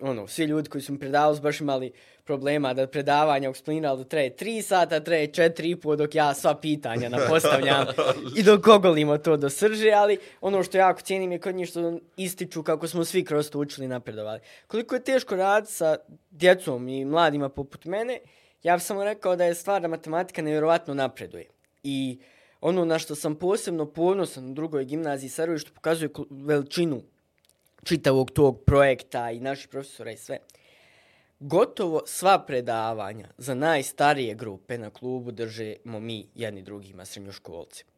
ono, 0.00 0.26
svi 0.26 0.44
ljudi 0.44 0.68
koji 0.68 0.82
su 0.82 0.92
mi 0.92 0.98
predavali 0.98 1.36
su 1.36 1.42
baš 1.42 1.60
imali 1.60 1.92
problema 2.24 2.74
da 2.74 2.86
predavanja 2.86 3.48
eksplinirali 3.48 3.98
da 3.98 4.04
traje 4.04 4.36
3 4.36 4.62
sata, 4.62 5.00
traje 5.00 5.28
4,5 5.28 5.96
dok 5.96 6.14
ja 6.14 6.34
sva 6.34 6.54
pitanja 6.54 7.08
napostavljam 7.18 7.86
i 8.36 8.42
dok 8.42 8.68
ogolimo 8.68 9.18
to 9.18 9.36
do 9.36 9.50
srže, 9.50 9.90
ali 9.90 10.18
ono 10.40 10.62
što 10.62 10.78
jako 10.78 11.00
cijenim 11.00 11.32
je 11.32 11.38
kod 11.38 11.54
njih 11.54 11.68
što 11.68 11.98
ističu 12.16 12.62
kako 12.62 12.88
smo 12.88 13.04
svi 13.04 13.24
kroz 13.24 13.50
to 13.50 13.58
učili 13.58 13.88
napredovali. 13.88 14.40
Koliko 14.66 14.94
je 14.94 15.04
teško 15.04 15.36
raditi 15.36 15.72
sa 15.72 15.96
djecom 16.30 16.88
i 16.88 17.04
mladima 17.04 17.48
poput 17.48 17.84
mene, 17.84 18.18
ja 18.66 18.76
bih 18.76 18.82
samo 18.84 19.04
rekao 19.04 19.36
da 19.36 19.44
je 19.44 19.54
stvar 19.54 19.82
da 19.82 19.88
matematika 19.88 20.42
nevjerovatno 20.42 20.94
napreduje. 20.94 21.46
I 21.82 22.18
ono 22.60 22.84
na 22.84 22.98
što 22.98 23.14
sam 23.14 23.34
posebno 23.34 23.86
ponosan 23.86 24.50
u 24.50 24.54
drugoj 24.54 24.84
gimnaziji 24.84 25.30
Sarajevo 25.30 25.58
što 25.58 25.74
pokazuje 25.74 26.10
veličinu 26.30 27.02
čitavog 27.84 28.30
tog 28.30 28.60
projekta 28.66 29.30
i 29.30 29.40
naših 29.40 29.68
profesora 29.68 30.10
i 30.10 30.16
sve. 30.16 30.38
Gotovo 31.40 32.02
sva 32.06 32.38
predavanja 32.46 33.28
za 33.38 33.54
najstarije 33.54 34.34
grupe 34.34 34.78
na 34.78 34.90
klubu 34.90 35.30
držemo 35.30 36.00
mi 36.00 36.26
jedni 36.34 36.62
drugima 36.62 37.04
srednjoškolcima. 37.04 37.90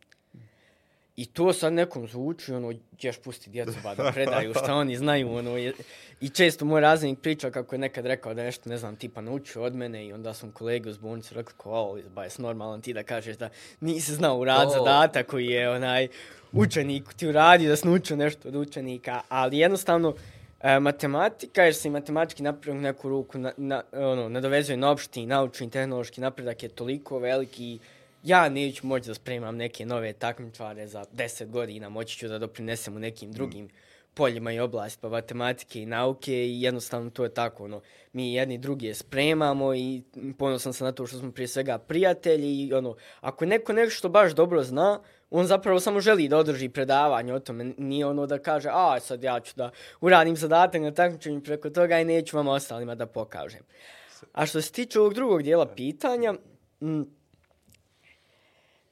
I 1.19 1.27
to 1.27 1.53
sad 1.53 1.73
nekom 1.73 2.07
zvuči, 2.09 2.53
ono, 2.53 2.73
ćeš 2.97 3.17
pusti 3.19 3.51
djecu 3.51 3.73
ba 3.83 3.95
da 3.95 4.13
predaju 4.13 4.55
šta 4.55 4.75
oni 4.75 4.97
znaju, 4.97 5.33
ono, 5.33 5.57
je, 5.57 5.73
i 6.21 6.29
često 6.29 6.65
moj 6.65 6.81
razrednik 6.81 7.19
priča 7.19 7.51
kako 7.51 7.75
je 7.75 7.79
nekad 7.79 8.07
rekao 8.07 8.35
da 8.35 8.43
nešto, 8.43 8.71
ne 8.71 8.77
znam, 8.77 8.97
tipa 8.97 9.21
naučio 9.21 9.63
od 9.63 9.75
mene 9.75 10.07
i 10.07 10.13
onda 10.13 10.35
sam 10.35 10.53
kolegu 10.53 10.91
uz 10.91 10.99
bolnicu 10.99 11.35
rekao, 11.35 11.55
ko, 11.57 11.99
ba, 12.15 12.25
je 12.25 12.31
normalan 12.39 12.81
ti 12.81 12.93
da 12.93 13.03
kažeš 13.03 13.37
da 13.37 13.49
nisi 13.81 14.15
znao 14.15 14.39
u 14.39 14.45
rad 14.45 14.71
zadata 14.71 15.23
koji 15.23 15.47
je, 15.47 15.71
onaj, 15.71 16.09
učenik 16.53 17.15
ti 17.15 17.29
uradi 17.29 17.69
da 17.69 17.77
sam 17.77 17.93
učio 17.93 18.17
nešto 18.17 18.49
od 18.49 18.55
učenika, 18.55 19.21
ali 19.29 19.59
jednostavno, 19.59 20.15
e, 20.61 20.81
matematika, 20.81 21.63
jer 21.63 21.75
se 21.75 21.89
i 21.89 21.91
matematički 21.91 22.43
napredak 22.43 22.81
neku 22.81 23.09
ruku 23.09 23.39
na, 23.39 23.53
na, 23.57 23.83
ono, 23.93 24.29
nadovezuje 24.29 24.77
na 24.77 24.91
opšti 24.91 25.27
naučni 25.27 25.71
tehnološki 25.71 26.21
napredak 26.21 26.63
je 26.63 26.69
toliko 26.69 27.19
veliki 27.19 27.79
ja 28.23 28.49
neću 28.49 28.87
moći 28.87 29.09
da 29.09 29.15
spremam 29.15 29.57
neke 29.57 29.87
nove 29.87 30.13
takmičare 30.13 30.87
za 30.87 31.05
10 31.13 31.47
godina, 31.47 31.89
moći 31.89 32.19
ću 32.19 32.29
da 32.29 32.39
doprinesem 32.39 32.97
u 32.97 32.99
nekim 32.99 33.33
drugim 33.33 33.65
mm. 33.65 33.71
poljima 34.15 34.53
i 34.53 34.61
oblastima 34.61 35.11
matematike 35.11 35.83
i 35.83 35.87
nauke 35.87 36.47
i 36.47 36.63
jednostavno 36.63 37.11
to 37.11 37.25
je 37.25 37.35
tako, 37.35 37.65
ono, 37.65 37.81
mi 38.13 38.35
jedni 38.35 38.59
drugi 38.59 38.95
spremamo 38.95 39.75
i 39.75 40.03
ponosan 40.39 40.73
sam 40.73 40.85
na 40.85 40.93
to 40.93 41.07
što 41.07 41.19
smo 41.19 41.33
prije 41.33 41.49
svega 41.49 41.79
prijatelji 41.79 42.67
i 42.67 42.75
ono, 42.75 42.97
ako 43.21 43.47
neko 43.47 43.73
nešto 43.73 44.09
baš 44.09 44.33
dobro 44.33 44.63
zna, 44.63 45.01
on 45.31 45.47
zapravo 45.47 45.81
samo 45.81 46.01
želi 46.01 46.29
da 46.29 46.39
održi 46.39 46.69
predavanje 46.69 47.35
o 47.35 47.41
tome, 47.41 47.65
nije 47.79 48.07
ono 48.07 48.27
da 48.27 48.39
kaže, 48.39 48.69
a 48.73 49.01
sad 49.01 49.23
ja 49.23 49.41
ću 49.41 49.53
da 49.57 49.71
uradim 50.01 50.37
zadatak 50.37 50.83
na 50.83 50.95
takmičenju 50.95 51.41
preko 51.41 51.71
toga 51.71 52.01
i 52.01 52.05
neću 52.05 52.37
vam 52.37 52.49
ostalima 52.49 52.95
da 52.95 53.07
pokažem. 53.07 53.63
A 54.33 54.47
što 54.47 54.63
se 54.63 54.73
tiče 54.73 55.01
ovog 55.01 55.15
drugog 55.15 55.43
dijela 55.43 55.67
pitanja, 55.67 56.35
m, 56.81 57.18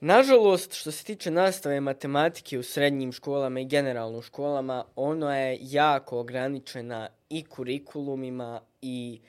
Nažalost, 0.01 0.75
što 0.75 0.91
se 0.91 1.05
tiče 1.05 1.31
nastave 1.31 1.81
matematike 1.81 2.59
u 2.59 2.63
srednjim 2.63 3.13
školama 3.13 3.61
i 3.61 3.65
generalno 3.65 4.19
u 4.19 4.23
školama, 4.23 4.85
ono 4.97 5.37
je 5.37 5.59
jako 5.61 6.19
ograničena 6.21 7.09
i 7.31 7.45
kurikulumima 7.45 8.61
i 8.83 9.21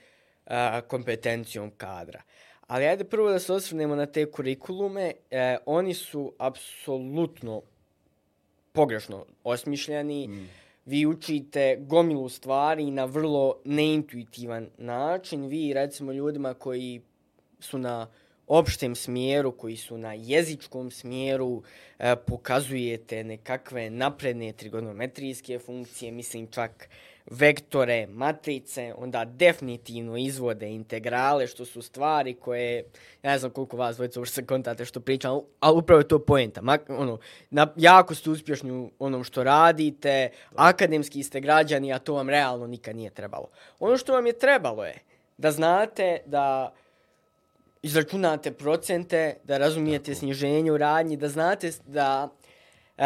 a, 0.46 0.82
kompetencijom 0.82 1.72
kadra. 1.78 2.22
Ali 2.68 2.86
ajde 2.86 3.04
prvo 3.04 3.30
da 3.30 3.40
se 3.40 3.54
osvrnemo 3.54 3.96
na 3.96 4.06
te 4.06 4.32
kurikulume. 4.32 5.14
E, 5.32 5.58
oni 5.66 5.94
su 5.94 6.34
apsolutno 6.38 7.62
pogrešno 8.72 9.26
osmišljeni. 9.44 10.28
Mm. 10.28 10.50
Vi 10.86 11.06
učite 11.06 11.78
gomilu 11.80 12.30
stvari 12.30 12.92
na 12.92 13.06
vrlo 13.06 13.56
neintuitivan 13.66 14.70
način. 14.78 15.48
Vi, 15.48 15.74
recimo, 15.74 16.12
ljudima 16.12 16.54
koji 16.54 17.02
su 17.60 17.78
na 17.78 18.08
opštem 18.48 18.96
smjeru, 18.96 19.52
koji 19.52 19.78
su 19.78 19.98
na 19.98 20.14
jezičkom 20.14 20.92
smjeru, 20.92 21.64
e, 22.00 22.16
pokazujete 22.16 23.24
nekakve 23.24 23.90
napredne 23.90 24.54
trigonometrijske 24.54 25.60
funkcije, 25.60 26.12
mislim 26.12 26.48
čak 26.48 26.90
vektore, 27.32 28.08
matrice, 28.08 28.94
onda 28.98 29.26
definitivno 29.26 30.18
izvode 30.18 30.70
integrale, 30.70 31.48
što 31.48 31.66
su 31.66 31.82
stvari 31.82 32.34
koje, 32.34 32.86
ja 33.24 33.32
ne 33.32 33.40
znam 33.40 33.52
koliko 33.52 33.78
vas 33.78 33.96
dvojica 33.96 34.20
uopšte 34.20 34.36
se 34.36 34.46
kontate 34.46 34.86
što 34.86 35.00
pričam, 35.00 35.40
ali 35.60 35.78
upravo 35.78 36.00
je 36.00 36.08
to 36.08 36.20
poenta. 36.20 36.62
Ma, 36.62 36.78
ono, 36.88 37.20
na, 37.50 37.68
jako 37.76 38.16
ste 38.16 38.30
uspješni 38.30 38.72
u 38.72 38.92
onom 39.00 39.24
što 39.24 39.44
radite, 39.44 40.30
akademski 40.56 41.24
ste 41.24 41.40
građani, 41.40 41.94
a 41.94 42.00
to 42.00 42.14
vam 42.14 42.30
realno 42.30 42.68
nikad 42.68 42.96
nije 42.96 43.10
trebalo. 43.10 43.50
Ono 43.80 43.98
što 43.98 44.14
vam 44.14 44.28
je 44.28 44.40
trebalo 44.40 44.86
je 44.86 45.00
da 45.38 45.52
znate 45.52 46.20
da 46.26 46.74
izračunate 47.82 48.52
procente, 48.52 49.36
da 49.44 49.58
razumijete 49.58 50.12
Tako. 50.12 50.20
sniženje 50.20 50.72
u 50.72 50.78
radnji, 50.78 51.18
da 51.18 51.30
znate 51.30 51.72
da 51.86 52.30
e, 52.98 53.04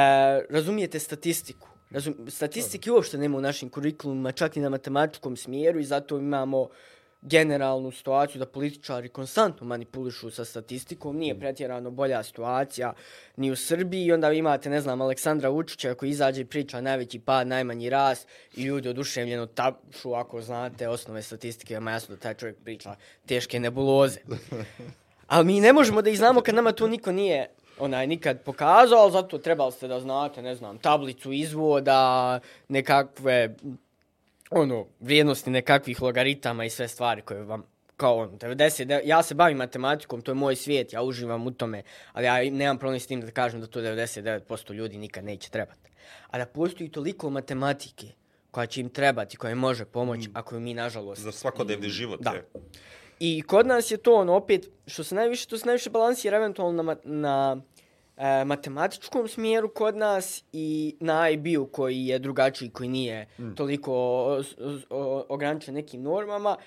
razumijete 0.50 1.00
statistiku. 1.00 1.68
Razum, 1.92 2.16
statistike 2.30 2.92
uopšte 2.92 3.18
nema 3.18 3.38
u 3.38 3.42
našim 3.42 3.70
kurikulumima, 3.70 4.32
čak 4.32 4.58
i 4.58 4.60
na 4.60 4.70
matematičkom 4.70 5.38
smjeru 5.38 5.80
i 5.80 5.84
zato 5.84 6.18
imamo 6.18 6.70
generalnu 7.22 7.92
situaciju 7.92 8.40
da 8.40 8.46
političari 8.46 9.10
konstantno 9.10 9.68
manipulišu 9.68 10.32
sa 10.32 10.46
statistikom, 10.46 11.18
nije 11.18 11.40
pretjerano 11.40 11.92
bolja 11.92 12.24
situacija 12.24 12.94
ni 13.38 13.52
u 13.52 13.56
Srbiji 13.56 14.06
i 14.06 14.12
onda 14.12 14.30
vi 14.30 14.38
imate, 14.38 14.70
ne 14.70 14.82
znam, 14.82 15.02
Aleksandra 15.02 15.50
Vučića 15.50 15.94
koji 15.94 16.10
izađe 16.10 16.42
i 16.42 16.46
priča 16.46 16.82
najveći 16.82 17.20
pad, 17.20 17.48
najmanji 17.48 17.90
rast 17.90 18.28
i 18.56 18.64
ljudi 18.64 18.90
oduševljeno 18.90 19.46
tapšu 19.46 20.14
ako 20.14 20.42
znate 20.42 20.90
osnove 20.90 21.22
statistike, 21.22 21.74
ima 21.74 21.92
jasno 21.92 22.16
da 22.16 22.22
taj 22.22 22.34
čovjek 22.34 22.58
priča 22.64 22.96
teške 23.26 23.60
nebuloze. 23.60 24.20
Ali 25.28 25.46
mi 25.46 25.62
ne 25.62 25.74
možemo 25.74 26.02
da 26.02 26.10
ih 26.10 26.18
znamo 26.18 26.42
kad 26.42 26.56
nama 26.56 26.72
to 26.72 26.88
niko 26.88 27.12
nije 27.12 27.50
onaj 27.80 28.08
nikad 28.08 28.42
pokazao, 28.42 29.00
ali 29.00 29.12
zato 29.12 29.38
trebali 29.38 29.72
ste 29.72 29.88
da 29.88 30.00
znate, 30.00 30.42
ne 30.42 30.56
znam, 30.56 30.78
tablicu 30.78 31.32
izvoda, 31.32 32.40
nekakve 32.68 33.56
ono, 34.52 34.86
vrijednosti 35.00 35.50
nekakvih 35.50 36.02
logaritama 36.02 36.66
i 36.66 36.70
sve 36.70 36.88
stvari 36.88 37.22
koje 37.22 37.44
vam 37.44 37.64
kao 37.98 38.18
ono, 38.18 38.32
90, 38.32 39.02
ja 39.04 39.24
se 39.24 39.36
bavim 39.36 39.58
matematikom, 39.58 40.22
to 40.22 40.32
je 40.32 40.36
moj 40.36 40.56
svijet, 40.56 40.94
ja 40.94 41.02
uživam 41.02 41.48
u 41.48 41.52
tome, 41.52 41.84
ali 42.14 42.26
ja 42.26 42.52
nemam 42.52 42.78
problem 42.78 43.00
s 43.00 43.08
tim 43.08 43.22
da 43.22 43.32
kažem 43.32 43.62
da 43.62 43.68
to 43.68 43.82
99% 43.82 44.74
ljudi 44.74 44.98
nikad 44.98 45.24
neće 45.24 45.50
trebati. 45.50 45.92
A 46.28 46.38
da 46.38 46.46
postoji 46.46 46.90
toliko 46.90 47.30
matematike 47.30 48.08
koja 48.52 48.66
će 48.66 48.82
im 48.82 48.90
trebati, 48.90 49.38
koja 49.38 49.52
im 49.52 49.58
može 49.58 49.86
pomoći, 49.86 50.30
mm. 50.30 50.32
ako 50.34 50.60
mi 50.60 50.74
nažalost... 50.74 51.22
Za 51.22 51.32
svakodnevni 51.32 51.90
život. 51.90 52.20
Da. 52.22 52.32
Je. 52.32 52.46
I 53.20 53.42
kod 53.42 53.68
nas 53.68 53.92
je 53.92 53.98
to 53.98 54.16
ono 54.16 54.34
opet, 54.34 54.70
što 54.88 55.04
se 55.04 55.16
najviše, 55.16 55.48
to 55.48 55.58
se 55.58 55.66
najviše 55.66 55.90
balansira 55.90 56.38
eventualno 56.38 56.84
na, 56.84 56.96
na 57.04 57.62
e, 58.22 58.46
matematičkom 58.46 59.28
smjeru 59.28 59.70
kod 59.70 59.98
nas 59.98 60.44
i 60.54 60.96
na 61.00 61.30
IB-u 61.30 61.66
koji 61.66 62.06
je 62.06 62.20
drugačiji, 62.20 62.70
koji 62.70 62.90
nije 62.90 63.28
mm. 63.40 63.56
toliko 63.56 63.94
ograničen 65.30 65.74
nekim 65.74 66.02
normama. 66.02 66.58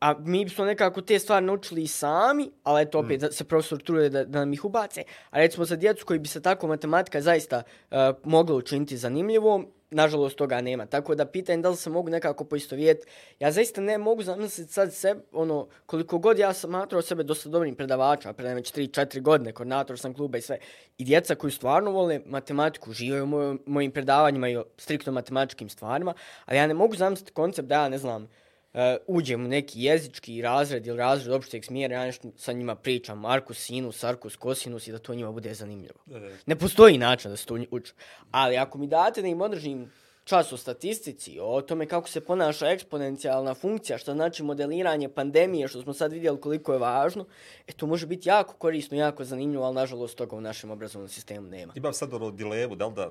A 0.00 0.14
mi 0.18 0.48
smo 0.48 0.64
nekako 0.64 1.00
te 1.00 1.18
stvari 1.18 1.46
naučili 1.46 1.86
sami, 1.86 2.50
ali 2.62 2.82
eto 2.82 2.98
opet 2.98 3.22
mm. 3.22 3.26
se 3.30 3.44
profesor 3.44 3.82
truje 3.82 4.08
da, 4.10 4.24
da 4.24 4.38
nam 4.38 4.52
ih 4.52 4.64
ubace. 4.64 5.02
A 5.30 5.38
recimo 5.38 5.64
za 5.64 5.76
djecu 5.76 6.06
koji 6.06 6.18
bi 6.18 6.28
se 6.28 6.42
tako 6.42 6.66
matematika 6.66 7.20
zaista 7.20 7.62
uh, 7.90 7.96
mogla 8.24 8.56
učiniti 8.56 8.96
zanimljivom, 8.96 9.66
nažalost 9.90 10.36
toga 10.36 10.60
nema. 10.60 10.86
Tako 10.86 11.14
da 11.14 11.24
pitanje 11.24 11.62
da 11.62 11.68
li 11.68 11.76
se 11.76 11.90
mogu 11.90 12.10
nekako 12.10 12.44
poistovijeti. 12.44 13.06
Ja 13.40 13.52
zaista 13.52 13.80
ne 13.80 13.98
mogu 13.98 14.22
zamisliti 14.22 14.72
sad 14.72 14.94
sebe, 14.94 15.20
ono, 15.32 15.68
koliko 15.86 16.18
god 16.18 16.38
ja 16.38 16.52
sam 16.52 16.70
matrao 16.70 17.02
sebe 17.02 17.22
dosta 17.22 17.48
dobrim 17.48 17.74
predavača, 17.74 18.32
predajem 18.32 18.56
već 18.56 18.72
3-4 18.74 19.20
godine, 19.20 19.52
koordinator 19.52 19.98
sam 19.98 20.14
kluba 20.14 20.38
i 20.38 20.40
sve. 20.40 20.58
I 20.98 21.04
djeca 21.04 21.34
koji 21.34 21.50
stvarno 21.50 21.90
vole 21.90 22.20
matematiku, 22.26 22.92
žive 22.92 23.22
u 23.22 23.26
moj, 23.26 23.56
mojim 23.66 23.90
predavanjima 23.90 24.48
i 24.48 24.56
o 24.56 24.64
striktno 24.76 25.12
matematičkim 25.12 25.68
stvarima, 25.68 26.14
ali 26.44 26.58
ja 26.58 26.66
ne 26.66 26.74
mogu 26.74 26.96
zamisliti 26.96 27.32
koncept 27.32 27.68
da 27.68 27.74
ja 27.74 27.88
ne 27.88 27.98
znam, 27.98 28.28
uh, 28.72 28.80
uđem 29.06 29.44
u 29.44 29.48
neki 29.48 29.82
jezički 29.82 30.42
razred 30.42 30.86
ili 30.86 30.98
razred 30.98 31.32
opšteg 31.32 31.64
smjera, 31.64 31.94
ja 31.94 32.04
nešto 32.04 32.28
sa 32.36 32.52
njima 32.52 32.74
pričam, 32.74 33.24
arkus, 33.24 33.58
sinus, 33.58 34.04
arkus, 34.04 34.36
kosinus 34.36 34.86
i 34.86 34.92
da 34.92 34.98
to 34.98 35.14
njima 35.14 35.32
bude 35.32 35.54
zanimljivo. 35.54 36.00
Ne 36.46 36.56
postoji 36.56 36.98
način 36.98 37.30
da 37.30 37.36
se 37.36 37.46
to 37.46 37.58
uči. 37.70 37.92
Ali 38.30 38.56
ako 38.56 38.78
mi 38.78 38.86
date 38.86 39.22
da 39.22 39.28
im 39.28 39.40
održim 39.40 39.90
čas 40.24 40.52
o 40.52 40.56
statistici, 40.56 41.38
o 41.42 41.62
tome 41.62 41.86
kako 41.86 42.08
se 42.08 42.20
ponaša 42.20 42.70
eksponencijalna 42.70 43.54
funkcija, 43.54 43.98
što 43.98 44.12
znači 44.14 44.42
modeliranje 44.42 45.08
pandemije, 45.08 45.68
što 45.68 45.82
smo 45.82 45.94
sad 45.94 46.12
vidjeli 46.12 46.40
koliko 46.40 46.72
je 46.72 46.78
važno, 46.78 47.24
e 47.66 47.72
to 47.72 47.86
može 47.86 48.06
biti 48.06 48.28
jako 48.28 48.54
korisno, 48.54 48.96
jako 48.96 49.24
zanimljivo, 49.24 49.64
ali 49.64 49.74
nažalost 49.74 50.16
toga 50.16 50.36
u 50.36 50.40
našem 50.40 50.70
obrazovnom 50.70 51.08
sistemu 51.08 51.48
nema. 51.48 51.72
Imam 51.76 51.92
sad 51.92 52.14
ono 52.14 52.30
dilemu, 52.30 52.76
da 52.76 52.86
li 52.86 52.94
da 52.94 53.10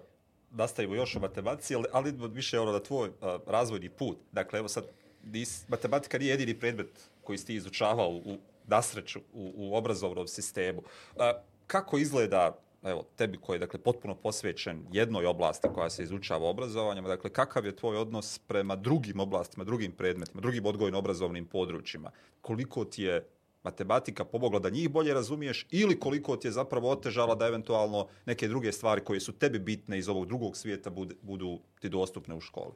nastavimo 0.51 0.95
još 0.95 1.15
o 1.15 1.19
matematici, 1.19 1.75
ali, 1.75 1.85
ali 1.91 2.13
više 2.31 2.59
ono 2.59 2.71
da 2.71 2.83
tvoj 2.83 3.09
uh, 3.09 3.15
razvojni 3.47 3.89
put. 3.89 4.17
Dakle, 4.31 4.59
evo 4.59 4.67
sad 4.67 4.83
dis, 5.31 5.65
matematika 5.67 6.17
nije 6.17 6.29
jedini 6.29 6.59
predmet 6.59 7.09
koji 7.23 7.37
si 7.37 7.45
ti 7.45 7.55
izučavao 7.55 8.09
u 8.09 8.37
nasreću 8.67 9.19
u, 9.33 9.53
u 9.55 9.75
obrazovnom 9.75 10.27
sistemu. 10.27 10.81
A, 11.17 11.33
kako 11.67 11.97
izgleda 11.97 12.59
evo, 12.83 13.05
tebi 13.15 13.37
koji 13.37 13.55
je 13.55 13.59
dakle, 13.59 13.79
potpuno 13.79 14.15
posvećen 14.15 14.85
jednoj 14.91 15.25
oblasti 15.25 15.67
koja 15.73 15.89
se 15.89 16.03
izučava 16.03 16.49
obrazovanjem, 16.49 17.05
dakle, 17.05 17.29
kakav 17.29 17.65
je 17.65 17.75
tvoj 17.75 17.97
odnos 17.97 18.39
prema 18.47 18.75
drugim 18.75 19.19
oblastima, 19.19 19.63
drugim 19.63 19.91
predmetima, 19.91 20.41
drugim 20.41 20.65
odgojno-obrazovnim 20.65 21.45
područjima? 21.45 22.11
Koliko 22.41 22.85
ti 22.85 23.03
je 23.03 23.27
matematika 23.63 24.25
pomogla 24.25 24.59
da 24.59 24.69
njih 24.69 24.89
bolje 24.89 25.13
razumiješ 25.13 25.67
ili 25.71 25.99
koliko 25.99 26.37
ti 26.37 26.47
je 26.47 26.51
zapravo 26.51 26.89
otežala 26.89 27.35
da 27.35 27.47
eventualno 27.47 28.07
neke 28.25 28.47
druge 28.47 28.71
stvari 28.71 29.03
koje 29.03 29.19
su 29.19 29.31
tebi 29.31 29.59
bitne 29.59 29.97
iz 29.97 30.09
ovog 30.09 30.25
drugog 30.25 30.57
svijeta 30.57 30.89
budu, 30.89 31.15
budu 31.21 31.59
ti 31.79 31.89
dostupne 31.89 32.35
u 32.35 32.41
školi? 32.41 32.73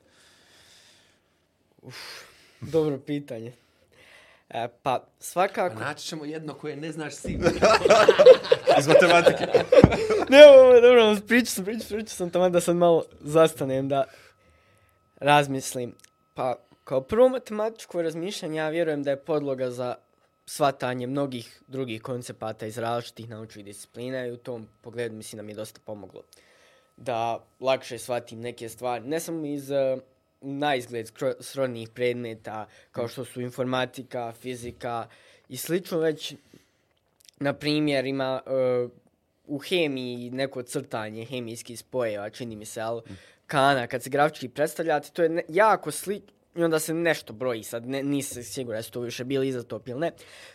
Uf, 1.82 1.96
Dobro 2.72 2.98
pitanje. 2.98 3.54
E, 4.50 4.68
pa, 4.84 5.04
svakako... 5.20 5.76
A 5.76 5.80
naći 5.80 6.08
ćemo 6.08 6.26
jedno 6.26 6.54
koje 6.54 6.76
ne 6.76 6.92
znaš 6.92 7.16
si. 7.16 7.34
Iz 8.80 8.88
matematike. 8.88 9.46
ne, 10.30 10.46
ovo 10.46 10.74
je 10.74 10.82
dobro, 10.82 11.18
pričao 11.28 11.52
sam, 11.52 11.66
pričao, 11.66 11.88
pričao 11.88 12.16
sam 12.16 12.30
tamo 12.30 12.50
da 12.50 12.62
sad 12.62 12.76
malo 12.76 13.04
zastanem, 13.22 13.90
da 13.90 14.04
razmislim. 15.20 15.96
Pa, 16.34 16.56
kao 16.84 17.02
prvo 17.02 17.30
matematičko 17.30 18.02
razmišljanje, 18.02 18.58
ja 18.58 18.70
vjerujem 18.70 19.04
da 19.04 19.12
je 19.12 19.24
podloga 19.24 19.70
za 19.70 19.96
svatanje 20.46 21.08
mnogih 21.08 21.62
drugih 21.68 22.02
koncepata 22.02 22.66
iz 22.66 22.78
različitih 22.78 23.30
naučnih 23.30 23.66
disciplina 23.66 24.26
i 24.26 24.32
u 24.32 24.38
tom 24.38 24.68
pogledu 24.82 25.16
mislim 25.16 25.38
da 25.38 25.44
mi 25.44 25.52
je 25.52 25.56
dosta 25.56 25.80
pomoglo 25.86 26.24
da 26.98 27.46
lakše 27.60 27.98
shvatim 27.98 28.40
neke 28.40 28.70
stvari. 28.70 29.06
Ne 29.06 29.20
samo 29.20 29.46
iz 29.46 29.70
uh, 29.72 30.02
na 30.44 30.76
izgled 30.76 31.12
srodnih 31.40 31.90
predmeta 31.90 32.68
kao 32.92 33.08
što 33.08 33.26
su 33.26 33.42
informatika, 33.42 34.34
fizika 34.42 35.08
i 35.50 35.58
slično 35.58 36.00
već 36.00 36.36
na 37.40 37.54
primjer 37.54 38.06
ima 38.06 38.42
uh, 38.46 38.92
u 39.46 39.58
hemiji 39.58 40.30
neko 40.30 40.64
crtanje 40.64 41.26
hemijskih 41.26 41.80
spojeva, 41.80 42.30
čini 42.30 42.56
mi 42.56 42.66
se, 42.66 42.82
ali 42.82 43.02
kana, 43.48 43.88
kad 43.88 44.04
se 44.04 44.10
grafički 44.10 44.50
predstavljate, 44.50 45.10
to 45.14 45.24
je 45.24 45.30
ne, 45.30 45.44
jako 45.50 45.92
slično 45.92 46.34
i 46.56 46.64
onda 46.64 46.80
se 46.80 46.94
nešto 46.94 47.34
broji, 47.34 47.64
sad 47.64 47.88
ne, 47.88 48.04
nisam 48.04 48.44
siguran 48.44 48.80
da 48.80 48.84
su 48.84 48.92
to 48.92 49.00
više 49.00 49.24
bili 49.24 49.48
izatop 49.48 49.88
ili 49.88 50.00
ne. 50.00 50.12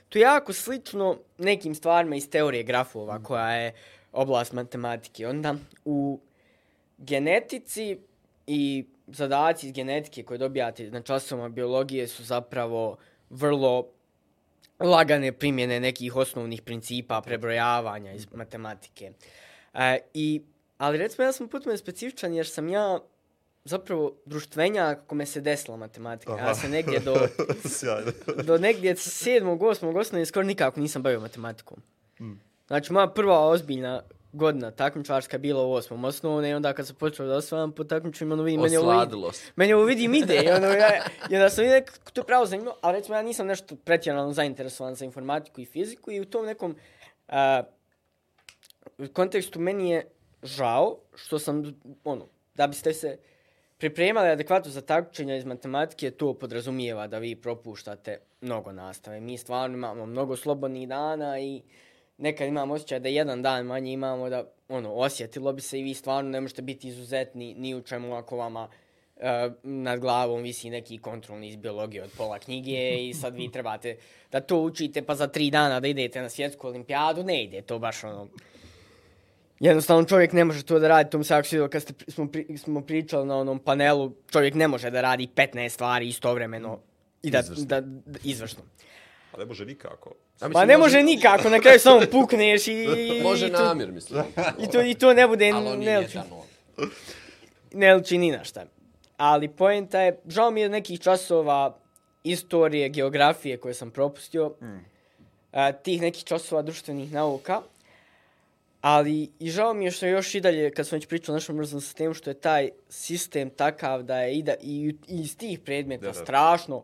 To 0.09 0.19
je 0.19 0.23
jako 0.23 0.53
slično 0.53 1.19
nekim 1.39 1.75
stvarima 1.75 2.17
iz 2.17 2.31
teorije 2.31 2.63
grafova, 2.63 3.23
koja 3.23 3.53
je 3.53 3.73
oblast 4.13 4.53
matematike. 4.53 5.27
Onda 5.27 5.55
u 5.85 6.21
genetici 6.99 7.99
i 8.47 8.85
zadaci 9.13 9.67
iz 9.67 9.73
genetike 9.73 10.23
koje 10.23 10.39
dobijate 10.39 10.91
na 10.91 11.03
časovima 11.03 11.49
biologije 11.49 12.09
su 12.09 12.25
zapravo 12.25 12.97
vrlo 13.31 13.87
lagane 14.81 15.33
primjene 15.33 15.81
nekih 15.81 16.17
osnovnih 16.17 16.63
principa 16.63 17.21
prebrojavanja 17.21 18.13
iz 18.13 18.27
matematike. 18.33 19.13
E, 19.75 19.99
i, 20.15 20.43
ali 20.79 20.99
recimo 20.99 21.25
ja 21.25 21.33
sam 21.33 21.49
potpuno 21.49 21.77
specifičan 21.77 22.35
jer 22.35 22.47
sam 22.47 22.69
ja 22.69 23.01
zapravo 23.65 24.13
društvenja 24.25 24.95
kako 24.95 25.15
me 25.15 25.27
se 25.27 25.41
desila 25.41 25.77
matematika. 25.77 26.35
Aha. 26.35 26.49
Ja 26.49 26.55
sam 26.55 26.71
negdje 26.71 27.01
do, 27.01 27.17
do 28.49 28.59
negdje 28.59 28.97
sedmog, 28.97 29.63
osmog 29.63 29.97
osnovne 29.97 30.27
skoro 30.27 30.47
nikako 30.47 30.81
nisam 30.81 31.03
bavio 31.03 31.21
matematikom. 31.21 31.83
Hmm. 32.19 32.41
Znači 32.67 32.93
moja 32.93 33.07
prva 33.07 33.49
ozbiljna 33.49 34.03
godina 34.33 34.71
takmičarska 34.71 35.39
bila 35.39 35.63
u 35.63 35.73
osmom 35.73 36.05
osnovne 36.05 36.51
i 36.51 36.55
onda 36.55 36.73
kad 36.73 36.87
se 36.87 36.95
počeo 36.95 37.27
da 37.27 37.37
osvajam 37.37 37.73
po 37.73 37.85
takmičima, 37.85 38.35
ono 38.35 38.43
vidim, 38.43 38.61
meni 38.61 38.77
ovo, 38.77 39.33
meni 39.57 39.73
ovo 39.73 39.85
vidim 39.85 40.15
ide 40.15 40.43
i, 40.45 40.51
ono, 40.51 40.67
ja, 40.67 40.91
i 41.31 41.35
onda 41.35 41.51
sam 41.51 41.65
vidio 41.65 41.83
to 42.13 42.21
je 42.21 42.25
pravo 42.25 42.47
zanimljivo, 42.47 42.77
ali 42.81 42.97
recimo 42.99 43.17
ja 43.17 43.23
nisam 43.23 43.47
nešto 43.47 43.77
pretjerano 43.77 44.33
zainteresovan 44.33 44.95
za 44.95 45.05
informatiku 45.05 45.61
i 45.61 45.65
fiziku 45.65 46.11
i 46.11 46.21
u 46.21 46.25
tom 46.25 46.47
nekom 46.47 46.77
uh, 47.29 47.35
kontekstu 49.13 49.61
meni 49.61 49.91
je 49.91 50.11
žao 50.43 50.99
što 51.15 51.39
sam, 51.39 51.81
ono, 52.05 52.27
da 52.55 52.67
biste 52.67 52.93
se 52.93 53.19
pripremali 53.79 54.29
adekvatno 54.29 54.71
za 54.71 54.81
takmičenja 54.81 55.37
iz 55.37 55.45
matematike, 55.45 56.11
to 56.11 56.35
podrazumijeva 56.35 57.07
da 57.07 57.19
vi 57.19 57.37
propuštate 57.37 58.19
mnogo 58.41 58.73
nastave. 58.73 59.21
Mi 59.21 59.39
stvarno 59.39 59.77
imamo 59.77 60.07
mnogo 60.07 60.37
slobodnih 60.37 60.89
dana 60.89 61.41
i 61.41 61.63
nekad 62.19 62.49
imamo 62.49 62.75
osjećaj 62.75 63.01
da 63.01 63.09
jedan 63.09 63.43
dan 63.43 63.67
manje 63.67 63.93
imamo 63.93 64.29
da 64.29 64.45
ono 64.69 64.93
osjetilo 64.93 65.53
bi 65.53 65.61
se 65.61 65.81
i 65.81 65.83
vi 65.83 65.95
stvarno 65.95 66.31
ne 66.31 66.41
možete 66.41 66.63
biti 66.63 66.89
izuzetni 66.89 67.55
ni 67.55 67.75
u 67.75 67.83
čemu 67.83 68.15
ako 68.15 68.37
vama 68.37 68.69
uh, 69.17 69.23
nad 69.63 70.01
glavom 70.01 70.43
visi 70.43 70.71
neki 70.71 70.99
kontrolni 70.99 71.49
iz 71.49 71.57
biologije 71.57 72.03
od 72.03 72.11
pola 72.17 72.39
knjige 72.39 73.09
i 73.09 73.15
sad 73.15 73.35
vi 73.35 73.51
trebate 73.53 73.97
da 74.33 74.41
to 74.41 74.61
učite 74.61 75.03
pa 75.03 75.15
za 75.15 75.27
tri 75.27 75.51
dana 75.51 75.81
da 75.81 75.89
idete 75.89 76.23
na 76.23 76.29
svjetsku 76.29 76.67
olimpijadu, 76.67 77.25
ne 77.25 77.45
ide 77.45 77.63
to 77.63 77.79
baš 77.79 78.05
ono 78.05 78.29
Jednostavno 79.61 80.05
čovjek 80.05 80.33
ne 80.33 80.45
može 80.45 80.63
to 80.63 80.79
da 80.79 80.89
radi, 80.89 81.11
to 81.11 81.19
mi 81.19 81.25
se 81.25 81.35
jako 81.35 81.49
svidio 81.49 81.69
kad 81.69 81.83
ste, 81.83 81.95
smo, 82.09 82.29
pri, 82.29 82.59
smo 82.59 82.81
pričali 82.81 83.27
na 83.27 83.37
onom 83.37 83.59
panelu, 83.59 84.13
čovjek 84.31 84.55
ne 84.55 84.69
može 84.69 84.91
da 84.91 85.01
radi 85.01 85.29
15 85.37 85.69
stvari 85.69 86.09
istovremeno 86.09 86.79
i 87.23 87.31
da, 87.31 87.39
izvršno. 87.39 87.65
da, 87.65 87.81
da 87.81 88.19
izvršno. 88.25 88.63
Ne 89.39 89.45
može 89.45 89.67
nikako. 89.67 90.15
Ja 90.41 90.49
pa 90.53 90.65
ne 90.65 90.79
može, 90.79 90.97
može 90.97 91.03
nikako, 91.03 91.51
na 91.51 91.61
kraju 91.61 91.81
samo 91.81 92.01
pukneš 92.13 92.69
i... 92.69 92.87
može 93.23 93.49
namjer, 93.49 93.93
mislim. 93.93 94.23
I 94.59 94.71
to, 94.71 94.83
I 94.83 94.95
to 94.95 95.15
ne 95.15 95.29
bude... 95.29 95.51
Ali 95.55 95.69
on 95.69 95.79
ne, 95.79 96.09
ne 97.73 97.95
liči 97.95 98.19
ni 98.19 98.31
na 98.31 98.45
šta. 98.45 98.65
Ali 99.17 99.49
poenta 99.49 100.01
je, 100.01 100.21
žao 100.29 100.51
mi 100.51 100.61
je 100.61 100.69
nekih 100.69 101.01
časova 101.01 101.79
istorije, 102.25 102.89
geografije 102.89 103.57
koje 103.57 103.75
sam 103.75 103.91
propustio, 103.91 104.55
mm. 104.63 104.79
a, 105.53 105.73
tih 105.73 106.01
nekih 106.01 106.25
časova 106.25 106.63
društvenih 106.63 107.13
nauka, 107.13 107.63
ali 108.81 109.31
i 109.39 109.51
žao 109.51 109.75
mi 109.75 109.85
je 109.85 109.91
što 109.91 110.07
je 110.07 110.13
još 110.13 110.35
i 110.35 110.41
dalje, 110.41 110.71
kad 110.71 110.87
sam 110.89 110.97
već 110.97 111.07
pričao 111.07 111.33
o 111.33 111.37
našem 111.37 111.57
mrznom 111.57 111.81
sistemu, 111.81 112.15
što 112.15 112.31
je 112.31 112.35
taj 112.35 112.71
sistem 112.89 113.51
takav 113.51 114.03
da 114.03 114.21
je 114.21 114.35
i, 114.35 114.43
da, 114.43 114.55
i, 114.61 114.95
i 115.09 115.21
iz 115.21 115.37
tih 115.37 115.59
predmeta 115.59 116.07
da, 116.07 116.13
da. 116.13 116.25
strašno 116.25 116.83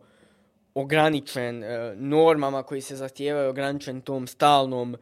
ograničen 0.75 1.65
e, 1.65 1.95
normama 1.97 2.63
koji 2.63 2.81
se 2.81 2.97
zahtijevaju, 2.97 3.51
ograničen 3.51 4.01
tom 4.01 4.27
stalnom 4.27 4.97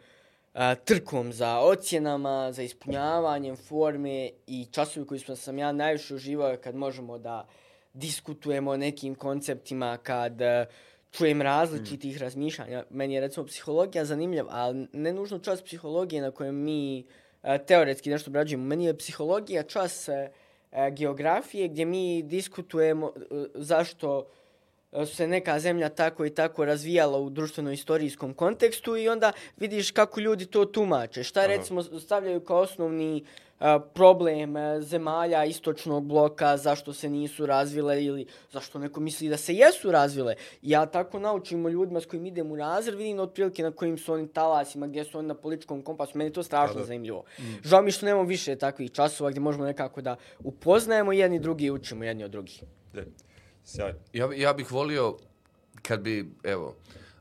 a, 0.54 0.74
trkom 0.74 1.32
za 1.32 1.58
ocjenama, 1.58 2.52
za 2.52 2.62
ispunjavanjem 2.62 3.56
forme 3.56 4.30
i 4.46 4.66
časovi 4.70 5.06
koji 5.06 5.20
smo 5.20 5.36
sam 5.36 5.58
ja 5.58 5.72
najviše 5.72 6.14
uživao 6.14 6.56
kad 6.56 6.74
možemo 6.74 7.18
da 7.18 7.46
diskutujemo 7.92 8.70
o 8.70 8.76
nekim 8.76 9.14
konceptima, 9.14 9.96
kad 10.02 10.42
a, 10.42 10.64
čujem 11.10 11.42
različitih 11.42 12.16
mm. 12.16 12.20
razmišljanja. 12.20 12.84
Meni 12.90 13.14
je 13.14 13.20
recimo 13.20 13.46
psihologija 13.46 14.04
zanimljiva, 14.04 14.48
ali 14.50 14.86
ne 14.92 15.12
nužno 15.12 15.38
čas 15.38 15.62
psihologije 15.62 16.22
na 16.22 16.30
kojem 16.30 16.54
mi 16.54 17.04
a, 17.42 17.58
teoretski 17.58 18.10
nešto 18.10 18.30
obrađujemo. 18.30 18.64
Meni 18.64 18.84
je 18.84 18.98
psihologija 18.98 19.62
čas 19.62 20.08
a, 20.08 20.90
geografije 20.90 21.68
gdje 21.68 21.84
mi 21.84 22.22
diskutujemo 22.22 23.06
a, 23.06 23.44
zašto 23.54 24.26
se 25.06 25.26
neka 25.26 25.60
zemlja 25.60 25.88
tako 25.88 26.26
i 26.26 26.30
tako 26.30 26.64
razvijala 26.64 27.18
u 27.18 27.30
društveno-istorijskom 27.30 28.34
kontekstu 28.34 28.96
i 28.96 29.08
onda 29.08 29.32
vidiš 29.56 29.90
kako 29.90 30.20
ljudi 30.20 30.46
to 30.46 30.64
tumače. 30.64 31.22
Šta 31.22 31.46
recimo 31.46 31.82
stavljaju 31.82 32.40
kao 32.40 32.58
osnovni 32.58 33.24
uh, 33.60 33.66
problem 33.94 34.56
uh, 34.56 34.82
zemalja 34.82 35.44
istočnog 35.44 36.04
bloka, 36.04 36.56
zašto 36.56 36.92
se 36.92 37.08
nisu 37.08 37.46
razvile 37.46 38.04
ili 38.04 38.26
zašto 38.50 38.78
neko 38.78 39.00
misli 39.00 39.28
da 39.28 39.36
se 39.36 39.54
jesu 39.54 39.90
razvile. 39.90 40.34
Ja 40.62 40.86
tako 40.86 41.18
naučim 41.18 41.66
o 41.66 41.68
ljudima 41.68 42.00
s 42.00 42.06
kojim 42.06 42.26
idem 42.26 42.52
u 42.52 42.56
razred, 42.56 42.94
vidim 42.94 43.20
otprilike 43.20 43.62
na 43.62 43.70
kojim 43.70 43.98
su 43.98 44.12
oni 44.12 44.28
talasima, 44.28 44.86
gdje 44.86 45.04
su 45.04 45.18
oni 45.18 45.28
na 45.28 45.34
političkom 45.34 45.82
kompasu. 45.82 46.18
Meni 46.18 46.30
je 46.30 46.34
to 46.34 46.42
strašno 46.42 46.80
da. 46.80 46.84
zanimljivo. 46.84 47.24
Mm. 47.38 47.42
Žao 47.64 47.82
mi 47.82 47.90
što 47.90 48.06
nemamo 48.06 48.24
više 48.24 48.56
takvih 48.56 48.92
časova 48.92 49.30
gdje 49.30 49.40
možemo 49.40 49.64
nekako 49.64 50.00
da 50.00 50.16
upoznajemo 50.44 51.12
jedni 51.12 51.38
drugi 51.38 51.64
i 51.64 51.70
učimo 51.70 52.04
jedni 52.04 52.24
od 52.24 52.30
drugih. 52.30 52.62
De. 52.92 53.06
Ja, 54.12 54.32
ja 54.36 54.52
bih 54.52 54.72
volio 54.72 55.16
kad 55.82 56.00
bi, 56.00 56.30
evo, 56.42 56.74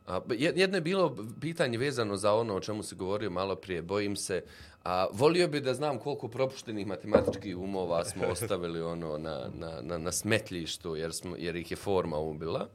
a, 0.07 0.21
jedno 0.29 0.77
je 0.77 0.81
bilo 0.81 1.17
pitanje 1.41 1.77
vezano 1.77 2.17
za 2.17 2.33
ono 2.33 2.55
o 2.55 2.59
čemu 2.59 2.83
se 2.83 2.95
govorio 2.95 3.29
malo 3.29 3.55
prije, 3.55 3.81
bojim 3.81 4.15
se, 4.15 4.43
a, 4.83 5.07
volio 5.13 5.47
bi 5.47 5.61
da 5.61 5.73
znam 5.73 5.99
koliko 5.99 6.27
propuštenih 6.27 6.87
matematičkih 6.87 7.57
umova 7.57 8.05
smo 8.05 8.27
ostavili 8.31 8.81
ono 8.81 9.17
na, 9.17 9.49
na, 9.59 9.81
na, 9.81 9.97
na 9.97 10.11
smetljištu 10.11 10.95
jer, 10.95 11.13
smo, 11.13 11.35
jer 11.37 11.55
ih 11.55 11.71
je 11.71 11.77
forma 11.77 12.17
ubila. 12.17 12.67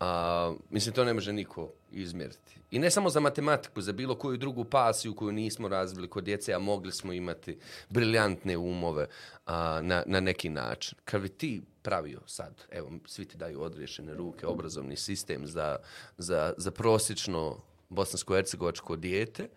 A, 0.00 0.54
mislim, 0.70 0.94
to 0.94 1.04
ne 1.04 1.14
može 1.14 1.32
niko 1.32 1.72
izmjeriti. 1.92 2.58
I 2.70 2.78
ne 2.78 2.90
samo 2.90 3.10
za 3.10 3.20
matematiku, 3.20 3.80
za 3.80 3.92
bilo 3.92 4.14
koju 4.14 4.36
drugu 4.36 4.64
pasiju 4.64 5.14
koju 5.14 5.32
nismo 5.32 5.68
razvili 5.68 6.08
kod 6.08 6.24
djece, 6.24 6.52
a 6.52 6.58
mogli 6.58 6.92
smo 6.92 7.12
imati 7.12 7.58
briljantne 7.88 8.56
umove 8.56 9.06
a, 9.46 9.80
na, 9.82 10.02
na 10.06 10.20
neki 10.20 10.48
način. 10.48 10.98
Kad 11.04 11.22
bi 11.22 11.28
ti 11.28 11.62
pravio 11.88 12.20
sad, 12.26 12.64
evo, 12.70 12.90
svi 13.06 13.24
ti 13.24 13.36
daju 13.36 13.62
odriješene 13.62 14.14
ruke, 14.14 14.46
obrazovni 14.46 14.96
sistem 14.96 15.46
za, 15.46 15.76
za, 16.18 16.52
za 16.56 16.70
prosječno 16.70 17.56
bosansko-hercegovačko 17.88 18.96
dijete, 18.96 19.48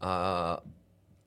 a, 0.00 0.58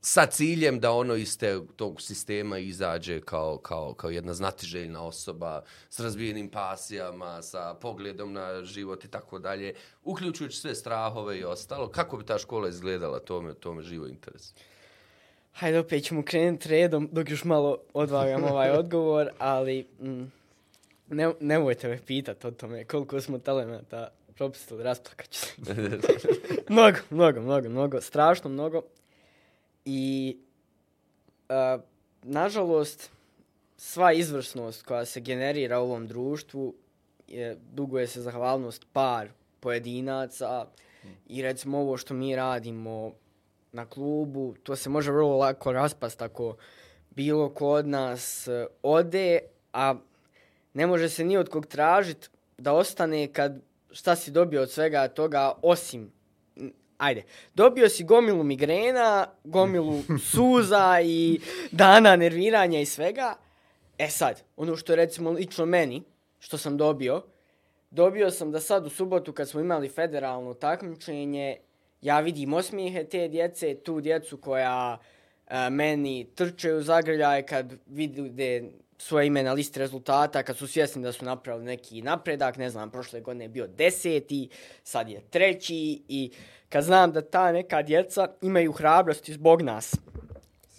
sa 0.01 0.25
ciljem 0.25 0.79
da 0.79 0.91
ono 0.91 1.15
iz 1.15 1.37
te, 1.37 1.59
tog 1.75 2.01
sistema 2.01 2.59
izađe 2.59 3.21
kao, 3.21 3.57
kao, 3.57 3.93
kao 3.93 4.09
jedna 4.09 4.33
znatiželjna 4.33 5.03
osoba 5.03 5.63
s 5.89 5.99
razvijenim 5.99 6.49
pasijama, 6.49 7.41
sa 7.41 7.73
pogledom 7.73 8.33
na 8.33 8.63
život 8.63 9.05
i 9.05 9.07
tako 9.07 9.39
dalje, 9.39 9.73
uključujući 10.03 10.57
sve 10.57 10.75
strahove 10.75 11.39
i 11.39 11.43
ostalo. 11.43 11.89
Kako 11.89 12.17
bi 12.17 12.25
ta 12.25 12.37
škola 12.37 12.69
izgledala, 12.69 13.19
to 13.19 13.41
me, 13.41 13.53
to 13.53 13.73
me 13.73 13.81
živo 13.81 14.07
interes. 14.07 14.53
Hajde, 15.53 15.79
opet 15.79 16.03
ćemo 16.03 16.23
krenuti 16.23 16.69
redom 16.69 17.09
dok 17.11 17.29
još 17.29 17.43
malo 17.43 17.77
odvagam 17.93 18.43
ovaj 18.43 18.71
odgovor, 18.71 19.29
ali 19.37 19.87
mm, 19.99 20.40
ne, 21.11 21.33
nemojte 21.39 21.87
me 21.87 21.99
pitati 22.05 22.47
o 22.47 22.51
tome 22.51 22.85
koliko 22.85 23.21
smo 23.21 23.37
talenta 23.37 24.09
propustili, 24.35 24.83
rasplakaću 24.83 25.39
se. 25.45 25.55
mnogo, 26.69 26.97
mnogo, 27.09 27.41
mnogo, 27.41 27.69
mnogo, 27.69 28.01
strašno 28.01 28.49
mnogo. 28.49 28.81
I, 29.85 30.37
uh, 31.49 31.81
nažalost, 32.23 33.11
sva 33.77 34.13
izvrsnost 34.13 34.83
koja 34.83 35.05
se 35.05 35.19
generira 35.19 35.79
u 35.79 35.83
ovom 35.83 36.07
društvu 36.07 36.73
je, 37.27 37.57
duguje 37.73 38.07
se 38.07 38.21
zahvalnost 38.21 38.85
par 38.93 39.29
pojedinaca 39.59 40.65
i 41.27 41.41
recimo 41.41 41.79
ovo 41.79 41.97
što 41.97 42.13
mi 42.13 42.35
radimo 42.35 43.11
na 43.71 43.85
klubu, 43.85 44.55
to 44.63 44.75
se 44.75 44.89
može 44.89 45.11
vrlo 45.11 45.37
lako 45.37 45.71
raspast 45.71 46.21
ako 46.21 46.55
bilo 47.09 47.49
ko 47.49 47.67
od 47.67 47.87
nas 47.87 48.47
ode, 48.83 49.39
a 49.73 49.95
ne 50.73 50.87
može 50.87 51.09
se 51.09 51.23
ni 51.23 51.37
od 51.37 51.49
kog 51.49 51.65
tražiti 51.65 52.27
da 52.57 52.73
ostane 52.73 53.33
kad 53.33 53.61
šta 53.91 54.15
si 54.15 54.31
dobio 54.31 54.61
od 54.61 54.71
svega 54.71 55.07
toga 55.07 55.53
osim 55.61 56.11
ajde, 57.01 57.23
dobio 57.55 57.89
si 57.89 58.03
gomilu 58.03 58.43
migrena, 58.43 59.27
gomilu 59.43 60.01
suza 60.31 61.01
i 61.03 61.39
dana 61.71 62.15
nerviranja 62.15 62.79
i 62.79 62.85
svega. 62.85 63.35
E 63.97 64.07
sad, 64.07 64.43
ono 64.57 64.75
što 64.75 64.91
je 64.91 64.95
recimo 64.95 65.31
lično 65.31 65.65
meni, 65.65 66.03
što 66.39 66.57
sam 66.57 66.77
dobio, 66.77 67.21
dobio 67.91 68.31
sam 68.31 68.51
da 68.51 68.59
sad 68.59 68.85
u 68.85 68.89
subotu 68.89 69.33
kad 69.33 69.49
smo 69.49 69.61
imali 69.61 69.89
federalno 69.89 70.53
takmičenje, 70.53 71.57
ja 72.01 72.19
vidim 72.19 72.53
osmijehe 72.53 73.03
te 73.03 73.27
djece, 73.27 73.75
tu 73.75 74.01
djecu 74.01 74.37
koja 74.37 74.97
a, 75.47 75.69
meni 75.69 76.27
trče 76.35 76.73
u 76.73 76.81
zagrljaj 76.81 77.45
kad 77.45 77.73
vide 77.85 78.63
svoje 79.01 79.27
ime 79.27 79.43
na 79.43 79.53
listi 79.53 79.79
rezultata, 79.79 80.43
kad 80.43 80.57
su 80.57 80.67
svjesni 80.67 81.03
da 81.03 81.11
su 81.11 81.25
napravili 81.25 81.65
neki 81.65 82.01
napredak, 82.01 82.57
ne 82.57 82.69
znam, 82.69 82.91
prošle 82.91 83.21
godine 83.21 83.45
je 83.45 83.49
bio 83.49 83.67
deseti, 83.67 84.49
sad 84.83 85.09
je 85.09 85.21
treći 85.29 86.01
i 86.07 86.31
kad 86.69 86.83
znam 86.83 87.11
da 87.11 87.21
ta 87.21 87.51
neka 87.51 87.81
djeca 87.81 88.27
imaju 88.41 88.71
hrabrosti 88.71 89.33
zbog 89.33 89.61
nas, 89.61 89.95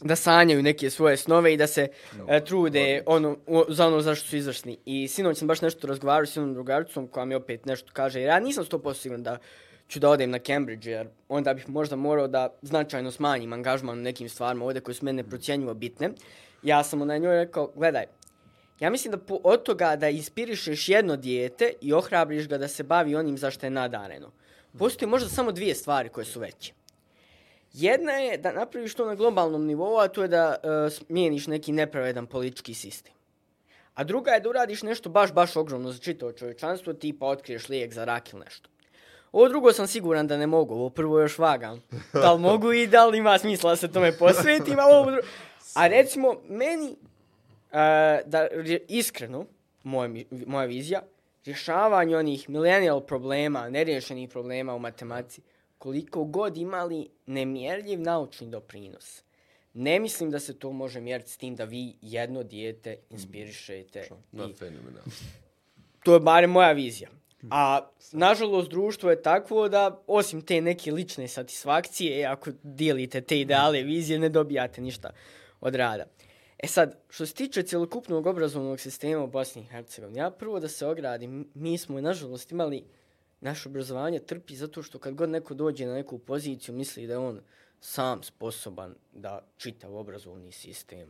da 0.02 0.16
sanjaju 0.16 0.62
neke 0.62 0.90
svoje 0.90 1.16
snove 1.16 1.54
i 1.54 1.56
da 1.56 1.66
se 1.66 1.88
no, 2.18 2.26
e, 2.28 2.44
trude 2.44 3.02
ono, 3.06 3.36
o, 3.46 3.64
za 3.68 3.86
ono 3.86 4.00
zašto 4.00 4.28
su 4.28 4.36
izvršni. 4.36 4.78
I 4.84 5.08
sinoć 5.08 5.38
sam 5.38 5.48
baš 5.48 5.60
nešto 5.60 5.86
razgovarao 5.86 6.26
s 6.26 6.36
jednom 6.36 6.54
drugaricom 6.54 7.08
koja 7.08 7.24
mi 7.24 7.34
opet 7.34 7.66
nešto 7.66 7.90
kaže, 7.92 8.20
jer 8.20 8.28
ja 8.28 8.40
nisam 8.40 8.64
100% 8.64 8.94
siguran 8.94 9.22
da 9.22 9.38
ću 9.88 10.00
da 10.00 10.08
odem 10.08 10.30
na 10.30 10.38
Cambridge, 10.38 10.90
jer 10.90 11.08
onda 11.28 11.54
bih 11.54 11.68
možda 11.68 11.96
morao 11.96 12.28
da 12.28 12.48
značajno 12.62 13.10
smanjim 13.10 13.52
angažman 13.52 13.98
u 13.98 14.02
nekim 14.02 14.28
stvarima 14.28 14.64
ovdje 14.64 14.80
koje 14.80 14.94
su 14.94 15.04
mene 15.04 15.24
procjenjivo 15.24 15.74
bitne. 15.74 16.10
Ja 16.62 16.84
sam 16.84 17.06
na 17.06 17.18
njoj 17.18 17.36
rekao, 17.36 17.72
gledaj, 17.74 18.04
ja 18.80 18.90
mislim 18.90 19.10
da 19.10 19.18
po, 19.18 19.40
od 19.44 19.62
toga 19.62 19.96
da 19.96 20.08
inspirišeš 20.08 20.88
jedno 20.88 21.16
dijete 21.16 21.72
i 21.80 21.92
ohrabriš 21.92 22.48
ga 22.48 22.58
da 22.58 22.68
se 22.68 22.82
bavi 22.82 23.16
onim 23.16 23.38
zašto 23.38 23.66
je 23.66 23.70
nadareno, 23.70 24.30
postoji 24.78 25.08
možda 25.08 25.28
samo 25.28 25.52
dvije 25.52 25.74
stvari 25.74 26.08
koje 26.08 26.24
su 26.24 26.40
veće. 26.40 26.72
Jedna 27.72 28.12
je 28.12 28.38
da 28.38 28.52
napraviš 28.52 28.94
to 28.94 29.06
na 29.06 29.14
globalnom 29.14 29.66
nivou, 29.66 29.98
a 29.98 30.08
to 30.08 30.22
je 30.22 30.28
da 30.28 30.56
uh, 30.62 30.92
smijeniš 30.92 31.46
neki 31.46 31.72
nepravedan 31.72 32.26
politički 32.26 32.74
sistem. 32.74 33.12
A 33.94 34.04
druga 34.04 34.30
je 34.30 34.40
da 34.40 34.48
uradiš 34.48 34.82
nešto 34.82 35.10
baš, 35.10 35.32
baš 35.32 35.56
ogromno 35.56 35.92
za 35.92 35.98
čitao 35.98 36.32
čovječanstvo, 36.32 36.92
tipa 36.92 37.26
otkriješ 37.26 37.68
lijek 37.68 37.92
za 37.92 38.04
rak 38.04 38.32
ili 38.32 38.44
nešto. 38.44 38.68
Ovo 39.32 39.48
drugo 39.48 39.72
sam 39.72 39.86
siguran 39.86 40.26
da 40.26 40.36
ne 40.36 40.46
mogu, 40.46 40.74
ovo 40.74 40.90
prvo 40.90 41.20
još 41.20 41.38
vagam. 41.38 41.82
Da 42.22 42.32
li 42.32 42.40
mogu 42.40 42.72
i 42.72 42.86
da 42.86 43.06
li 43.06 43.18
ima 43.18 43.38
smisla 43.38 43.70
da 43.70 43.76
se 43.76 43.92
tome 43.92 44.12
posvetim, 44.12 44.78
a 44.78 44.84
ovo 44.84 45.10
drugo... 45.10 45.26
A 45.74 45.86
recimo, 45.86 46.36
meni, 46.48 46.90
uh, 46.90 47.78
da 48.26 48.48
iskreno, 48.88 49.46
moja, 49.82 50.24
moja 50.46 50.66
vizija, 50.66 51.02
rješavanje 51.44 52.16
onih 52.16 52.48
millennial 52.50 53.00
problema, 53.00 53.68
neriješenih 53.68 54.28
problema 54.28 54.74
u 54.74 54.78
matematici, 54.78 55.42
koliko 55.78 56.24
god 56.24 56.56
imali 56.56 57.08
nemjerljiv 57.26 58.00
naučni 58.00 58.50
doprinos. 58.50 59.22
Ne 59.74 60.00
mislim 60.00 60.30
da 60.30 60.40
se 60.40 60.58
to 60.58 60.72
može 60.72 61.00
mjeriti 61.00 61.30
s 61.30 61.36
tim 61.36 61.56
da 61.56 61.64
vi 61.64 61.94
jedno 62.00 62.42
dijete 62.42 62.96
inspirišete. 63.10 64.08
Mm. 64.32 64.40
I... 64.40 64.54
To 66.04 66.14
je 66.14 66.20
bare 66.20 66.46
moja 66.46 66.72
vizija. 66.72 67.10
A 67.50 67.88
nažalost 68.12 68.70
društvo 68.70 69.10
je 69.10 69.22
takvo 69.22 69.68
da 69.68 70.02
osim 70.06 70.42
te 70.42 70.60
neke 70.60 70.92
lične 70.92 71.28
satisfakcije, 71.28 72.26
ako 72.26 72.50
dijelite 72.62 73.20
te 73.20 73.40
ideale 73.40 73.82
vizije, 73.82 74.18
ne 74.18 74.28
dobijate 74.28 74.80
ništa 74.80 75.10
od 75.62 75.74
rada. 75.74 76.04
E 76.58 76.66
sad, 76.66 76.96
što 77.08 77.26
se 77.26 77.34
tiče 77.34 77.62
cjelokupnog 77.62 78.26
obrazovnog 78.26 78.80
sistema 78.80 79.24
u 79.24 79.26
Bosni 79.26 79.62
i 79.62 79.64
Hercegovini, 79.64 80.18
ja 80.18 80.30
prvo 80.30 80.60
da 80.60 80.68
se 80.68 80.86
ogradim, 80.86 81.48
mi 81.54 81.78
smo 81.78 82.00
nažalost 82.00 82.52
imali 82.52 82.84
naše 83.40 83.68
obrazovanje 83.68 84.18
trpi 84.18 84.56
zato 84.56 84.82
što 84.82 84.98
kad 84.98 85.14
god 85.14 85.28
neko 85.28 85.54
dođe 85.54 85.86
na 85.86 85.94
neku 85.94 86.18
poziciju 86.18 86.74
misli 86.74 87.06
da 87.06 87.12
je 87.12 87.18
on 87.18 87.40
sam 87.80 88.22
sposoban 88.22 88.94
da 89.12 89.46
čita 89.56 89.88
u 89.88 89.96
obrazovni 89.96 90.52
sistem 90.52 91.08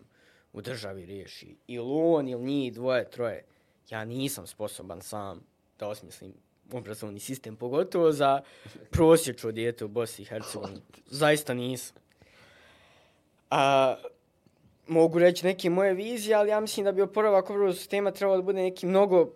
u 0.53 0.61
državi 0.61 1.07
riješi. 1.07 1.57
Ili 1.67 1.91
on, 1.93 2.29
ili 2.29 2.45
njih 2.45 2.73
dvoje, 2.73 3.11
troje. 3.11 3.45
Ja 3.91 4.05
nisam 4.05 4.47
sposoban 4.47 5.03
sam 5.03 5.41
da 5.79 5.89
osmislim 5.89 6.33
obrazovni 6.73 7.21
sistem, 7.21 7.57
pogotovo 7.57 8.13
za 8.13 8.43
prosječu 8.91 9.53
dijete 9.53 9.85
u 9.85 9.89
Bosni 9.89 10.23
i 10.23 10.27
Hercegovini. 10.27 10.81
Zaista 11.11 11.55
nisam. 11.55 11.97
A, 13.51 13.97
mogu 14.87 15.19
reći 15.19 15.47
neke 15.47 15.71
moje 15.71 15.95
vizije, 15.95 16.37
ali 16.37 16.51
ja 16.51 16.61
mislim 16.61 16.85
da 16.85 16.93
bi 16.93 17.03
oporavak 17.03 17.51
obrazovnog 17.51 17.77
sistema 17.77 18.11
trebalo 18.11 18.37
da 18.37 18.43
bude 18.43 18.63
neki 18.63 18.87
mnogo 18.87 19.29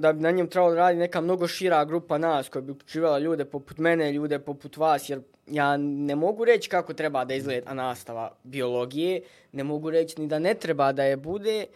da 0.00 0.12
bi 0.12 0.20
na 0.20 0.30
njem 0.30 0.48
trebalo 0.48 0.74
da 0.74 0.80
radi 0.80 0.98
neka 0.98 1.20
mnogo 1.20 1.48
šira 1.48 1.84
grupa 1.84 2.18
nas 2.18 2.48
koja 2.48 2.62
bi 2.62 2.72
uključivala 2.72 3.18
ljude 3.18 3.44
poput 3.44 3.78
mene, 3.78 4.12
ljude 4.12 4.38
poput 4.38 4.76
vas, 4.76 5.10
jer 5.10 5.20
ja 5.46 5.76
ne 5.76 6.16
mogu 6.16 6.44
reći 6.44 6.68
kako 6.68 6.94
treba 6.94 7.24
da 7.24 7.34
izgleda 7.34 7.74
nastava 7.74 8.32
biologije, 8.42 9.20
ne 9.52 9.64
mogu 9.64 9.90
reći 9.90 10.20
ni 10.20 10.26
da 10.26 10.38
ne 10.38 10.54
treba 10.54 10.92
da 10.92 11.04
je 11.04 11.16
bude, 11.16 11.66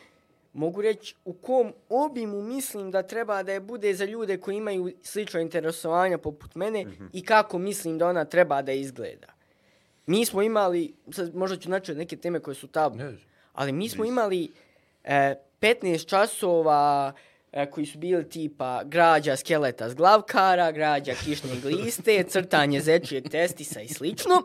mogu 0.52 0.82
reći 0.82 1.14
u 1.24 1.32
kom 1.32 1.72
obimu 1.88 2.42
mislim 2.42 2.90
da 2.90 3.02
treba 3.02 3.42
da 3.42 3.52
je 3.52 3.60
bude 3.60 3.94
za 3.94 4.04
ljude 4.04 4.36
koji 4.36 4.56
imaju 4.56 4.92
slično 5.02 5.40
interesovanja 5.40 6.18
poput 6.18 6.54
mene 6.54 6.84
mm 6.84 6.88
-hmm. 6.88 7.08
i 7.12 7.24
kako 7.24 7.58
mislim 7.58 7.98
da 7.98 8.08
ona 8.08 8.24
treba 8.24 8.62
da 8.62 8.72
izgleda. 8.72 9.37
Mi 10.08 10.24
smo 10.24 10.42
imali, 10.42 10.94
sad 11.10 11.34
možda 11.34 11.56
ću 11.56 11.70
načeti 11.70 11.98
neke 11.98 12.16
teme 12.16 12.40
koje 12.40 12.54
su 12.54 12.66
tabu, 12.66 12.98
ali 13.52 13.72
mi 13.72 13.88
smo 13.88 14.04
imali 14.04 14.50
e, 15.04 15.34
15 15.60 16.08
časova 16.08 17.12
e, 17.52 17.70
koji 17.70 17.86
su 17.86 17.98
bili 17.98 18.28
tipa 18.28 18.82
građa 18.84 19.36
skeleta 19.36 19.88
z 19.88 19.94
glavkara, 19.94 20.72
građa 20.72 21.12
kišne 21.24 21.50
gliste, 21.62 22.22
crtanje 22.32 22.80
zečijeg 22.80 23.28
testisa 23.28 23.80
i 23.80 23.88
slično. 23.88 24.42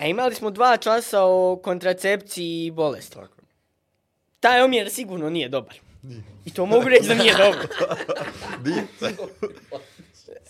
A 0.00 0.06
imali 0.06 0.34
smo 0.34 0.50
dva 0.50 0.76
časa 0.76 1.22
o 1.22 1.60
kontracepciji 1.64 2.66
i 2.66 2.70
bolesti. 2.70 3.14
Tako. 3.14 3.36
Taj 4.40 4.62
omjer 4.62 4.90
sigurno 4.90 5.30
nije 5.30 5.48
dobar. 5.48 5.74
Nije. 6.02 6.22
I 6.44 6.54
to 6.54 6.66
mogu 6.66 6.88
reći 6.88 7.08
da 7.08 7.14
nije 7.14 7.34
dobro. 7.44 7.68
Nije. 8.64 8.86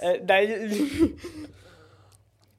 E, 0.02 0.18
da, 0.20 0.34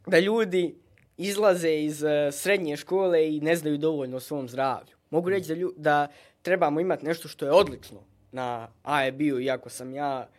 da 0.06 0.20
ljudi 0.20 0.76
izlaze 1.20 1.84
iz 1.84 2.04
uh, 2.04 2.10
srednje 2.32 2.78
škole 2.78 3.36
i 3.36 3.42
ne 3.42 3.56
znaju 3.56 3.78
dovoljno 3.78 4.18
o 4.18 4.20
svom 4.20 4.50
zdravlju. 4.50 4.96
Mogu 5.10 5.30
reći 5.30 5.48
da, 5.48 5.54
lju, 5.54 5.74
da 5.78 6.08
trebamo 6.42 6.80
imati 6.80 7.06
nešto 7.06 7.28
što 7.28 7.46
je 7.46 7.52
odlično 7.52 8.00
na 8.32 8.68
AEB-u, 8.84 9.40
iako 9.40 9.70
sam 9.70 9.94
ja 9.94 10.30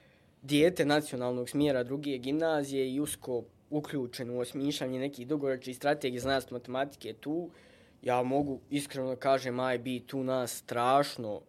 dijete 0.42 0.84
nacionalnog 0.84 1.48
smjera 1.48 1.82
druge 1.82 2.18
gimnazije 2.18 2.94
i 2.94 3.00
usko 3.00 3.44
uključen 3.70 4.30
u 4.30 4.38
osmišljanje 4.38 4.98
nekih 4.98 5.26
dugoročnih 5.26 5.76
strategija 5.76 6.20
znanosti 6.20 6.54
matematike 6.54 7.12
tu, 7.12 7.50
ja 8.02 8.22
mogu 8.22 8.60
iskreno 8.70 9.16
kažem 9.16 9.60
AEB 9.60 9.86
tu 10.06 10.24
nas 10.24 10.56
strašno 10.56 11.34
uh, 11.34 11.42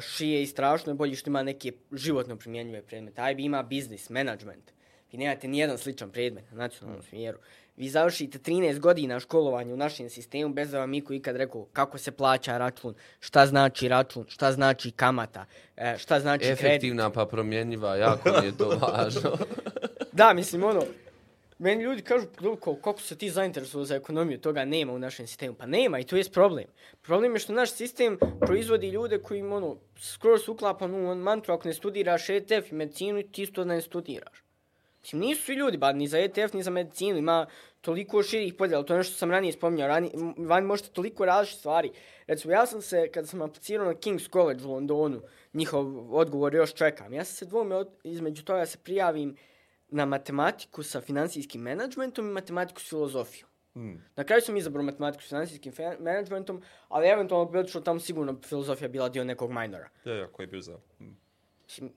šije 0.00 0.42
i 0.42 0.46
strašno 0.46 0.92
je 0.92 0.94
bolje 0.94 1.16
što 1.16 1.30
ima 1.30 1.42
neke 1.42 1.72
životno 1.92 2.36
primjenjive 2.36 2.82
predmete. 2.82 3.20
AEB 3.22 3.40
ima 3.40 3.62
biznis, 3.62 4.10
management. 4.10 4.72
Vi 5.12 5.18
nemate 5.18 5.48
nijedan 5.48 5.78
sličan 5.78 6.10
predmet 6.10 6.50
na 6.50 6.56
nacionalnom 6.56 7.02
smjeru 7.02 7.38
vi 7.76 7.88
završite 7.88 8.38
13 8.38 8.78
godina 8.78 9.20
školovanja 9.20 9.74
u 9.74 9.76
našem 9.76 10.10
sistemu 10.10 10.54
bez 10.54 10.70
da 10.70 10.78
vam 10.78 10.94
iko 10.94 11.12
ikad 11.12 11.36
rekao 11.36 11.64
kako 11.72 11.98
se 11.98 12.10
plaća 12.12 12.58
račun, 12.58 12.94
šta 13.20 13.46
znači 13.46 13.88
račun, 13.88 14.24
šta 14.28 14.52
znači 14.52 14.90
kamata, 14.90 15.46
e, 15.76 15.94
šta 15.98 16.20
znači 16.20 16.44
kredit. 16.44 16.64
Efektivna 16.64 17.10
pa 17.10 17.26
promjenjiva, 17.26 17.96
jako 17.96 18.30
mi 18.40 18.46
je 18.46 18.56
to 18.56 18.68
važno. 18.82 19.38
da, 20.12 20.32
mislim, 20.32 20.64
ono, 20.64 20.82
meni 21.58 21.82
ljudi 21.82 22.02
kažu, 22.02 22.26
kako, 22.34 22.74
kako 22.74 23.00
se 23.00 23.18
ti 23.18 23.30
zainteresuo 23.30 23.84
za 23.84 23.94
ekonomiju, 23.94 24.40
toga 24.40 24.64
nema 24.64 24.92
u 24.92 24.98
našem 24.98 25.26
sistemu. 25.26 25.54
Pa 25.54 25.66
nema 25.66 25.98
i 25.98 26.04
to 26.04 26.16
je 26.16 26.24
problem. 26.32 26.66
Problem 27.02 27.32
je 27.32 27.38
što 27.38 27.52
naš 27.52 27.72
sistem 27.72 28.18
proizvodi 28.40 28.88
ljude 28.88 29.18
koji, 29.18 29.42
ono, 29.42 29.76
skoro 30.00 30.38
su 30.38 30.52
uklapani 30.52 30.96
u 30.96 31.14
mantru, 31.14 31.54
ako 31.54 31.68
ne 31.68 31.74
studiraš 31.74 32.30
ETF 32.30 32.72
i 32.72 32.74
medicinu, 32.74 33.22
ti 33.22 33.42
isto 33.42 33.64
ne 33.64 33.80
studiraš. 33.80 34.42
Mislim, 35.02 35.20
nisu 35.20 35.42
svi 35.42 35.54
ljudi, 35.54 35.76
ba, 35.76 35.92
ni 35.92 36.08
za 36.08 36.18
ETF, 36.18 36.54
ni 36.54 36.62
za 36.62 36.70
medicinu, 36.70 37.18
ima 37.18 37.46
toliko 37.80 38.22
širih 38.22 38.54
podjela, 38.54 38.82
to 38.82 38.94
je 38.94 38.98
nešto 38.98 39.10
što 39.10 39.18
sam 39.18 39.30
ranije 39.30 39.52
spominjao, 39.52 39.88
rani, 39.88 40.10
vani 40.36 40.66
možete 40.66 40.90
toliko 40.90 41.24
različite 41.24 41.58
stvari. 41.58 41.90
Recimo, 42.26 42.54
ja 42.54 42.66
sam 42.66 42.82
se, 42.82 43.08
kada 43.14 43.26
sam 43.26 43.42
aplicirao 43.42 43.86
na 43.86 43.94
King's 43.94 44.32
College 44.32 44.64
u 44.64 44.72
Londonu, 44.72 45.20
njihov 45.52 46.14
odgovor 46.16 46.54
još 46.54 46.74
čekam. 46.74 47.12
Ja 47.12 47.24
sam 47.24 47.34
se 47.34 47.44
dvome 47.44 47.76
od, 47.76 47.88
između 48.04 48.44
toga 48.44 48.66
se 48.66 48.78
prijavim 48.78 49.36
na 49.88 50.04
matematiku 50.04 50.82
sa 50.82 51.00
finansijskim 51.00 51.60
menadžmentom 51.60 52.28
i 52.28 52.32
matematiku 52.32 52.80
s 52.80 52.88
filozofijom. 52.88 53.48
Hmm. 53.74 54.04
Na 54.16 54.24
kraju 54.24 54.42
sam 54.42 54.56
izabrao 54.56 54.84
matematiku 54.84 55.24
s 55.24 55.28
finansijskim 55.28 55.72
menadžmentom, 55.98 56.62
ali 56.88 57.08
eventualno 57.08 57.50
bi 57.50 57.58
otišao 57.58 57.82
tamo 57.82 58.00
sigurno 58.00 58.40
filozofija 58.44 58.88
bila 58.88 59.08
dio 59.08 59.24
nekog 59.24 59.50
minora. 59.50 59.88
Ja, 60.04 60.14
ja, 60.14 60.26
koji 60.26 60.46
bi 60.46 60.58
uzao. 60.58 60.80
Hmm. 60.98 61.16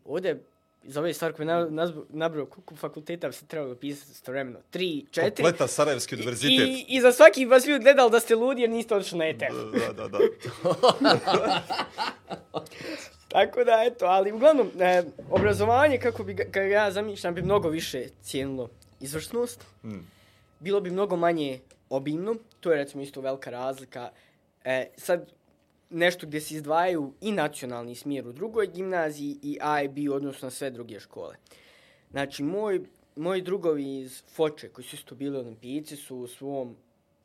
Ovdje 0.06 0.44
iz 0.88 0.98
ove 0.98 1.14
stvari 1.14 1.34
koje 1.34 1.46
na, 1.46 1.94
nabrao 2.10 2.46
koliko 2.46 2.76
fakulteta 2.76 3.32
se 3.32 3.46
trebalo 3.46 3.76
pisati 3.76 4.12
istovremeno. 4.12 4.60
Tri, 4.70 5.06
četiri. 5.12 5.44
Kompleta 5.44 5.68
Sarajevski 5.68 6.16
univerzitet. 6.16 6.68
I, 6.68 6.86
I, 6.88 7.02
za 7.02 7.12
svaki 7.12 7.46
vas 7.46 7.66
ljudi 7.66 7.84
gledali 7.84 8.12
da 8.12 8.20
ste 8.20 8.36
ludi 8.36 8.62
jer 8.62 8.70
niste 8.70 8.96
odšli 8.96 9.18
na 9.18 9.26
ETF. 9.26 9.56
Da, 9.88 9.94
da, 9.94 10.08
da. 10.08 10.20
Tako 13.28 13.64
da, 13.64 13.84
eto, 13.86 14.06
ali 14.06 14.32
uglavnom, 14.32 14.72
e, 14.80 15.04
obrazovanje, 15.30 15.98
kako 15.98 16.24
bi 16.24 16.34
ga, 16.34 16.62
ja 16.62 16.92
zamišljam, 16.92 17.36
bi 17.36 17.42
mnogo 17.42 17.70
više 17.70 18.08
cijenilo 18.22 18.70
izvršnost. 19.00 19.66
Mm. 19.84 20.00
Bilo 20.60 20.82
bi 20.82 20.92
mnogo 20.92 21.16
manje 21.16 21.60
obimno. 21.90 22.36
To 22.60 22.72
je, 22.72 22.78
recimo, 22.78 23.04
isto 23.04 23.22
velika 23.22 23.50
razlika. 23.50 24.10
E, 24.64 24.88
sad, 24.98 25.32
nešto 25.90 26.28
gdje 26.28 26.42
se 26.42 26.56
izdvajaju 26.56 27.14
i 27.22 27.32
nacionalni 27.32 27.96
smjer 27.96 28.28
u 28.28 28.34
drugoj 28.34 28.68
gimnaziji 28.68 29.40
i 29.44 29.58
A 29.62 29.82
i 29.82 29.88
B 29.88 30.12
odnosno 30.12 30.50
sve 30.50 30.70
druge 30.72 31.00
škole. 31.00 31.36
Znači, 32.12 32.44
moj, 32.44 32.82
moji 33.16 33.42
drugovi 33.42 33.98
iz 33.98 34.24
Foče, 34.36 34.70
koji 34.70 34.86
su 34.86 34.96
isto 34.96 35.16
bili 35.16 35.38
olimpijci, 35.38 35.96
su 35.96 36.18
u 36.18 36.28
svom 36.28 36.76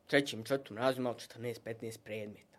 trećem, 0.06 0.44
četvrtom 0.44 0.76
razredu 0.76 1.00
imali 1.00 1.16
14-15 1.16 1.98
predmeta. 2.04 2.58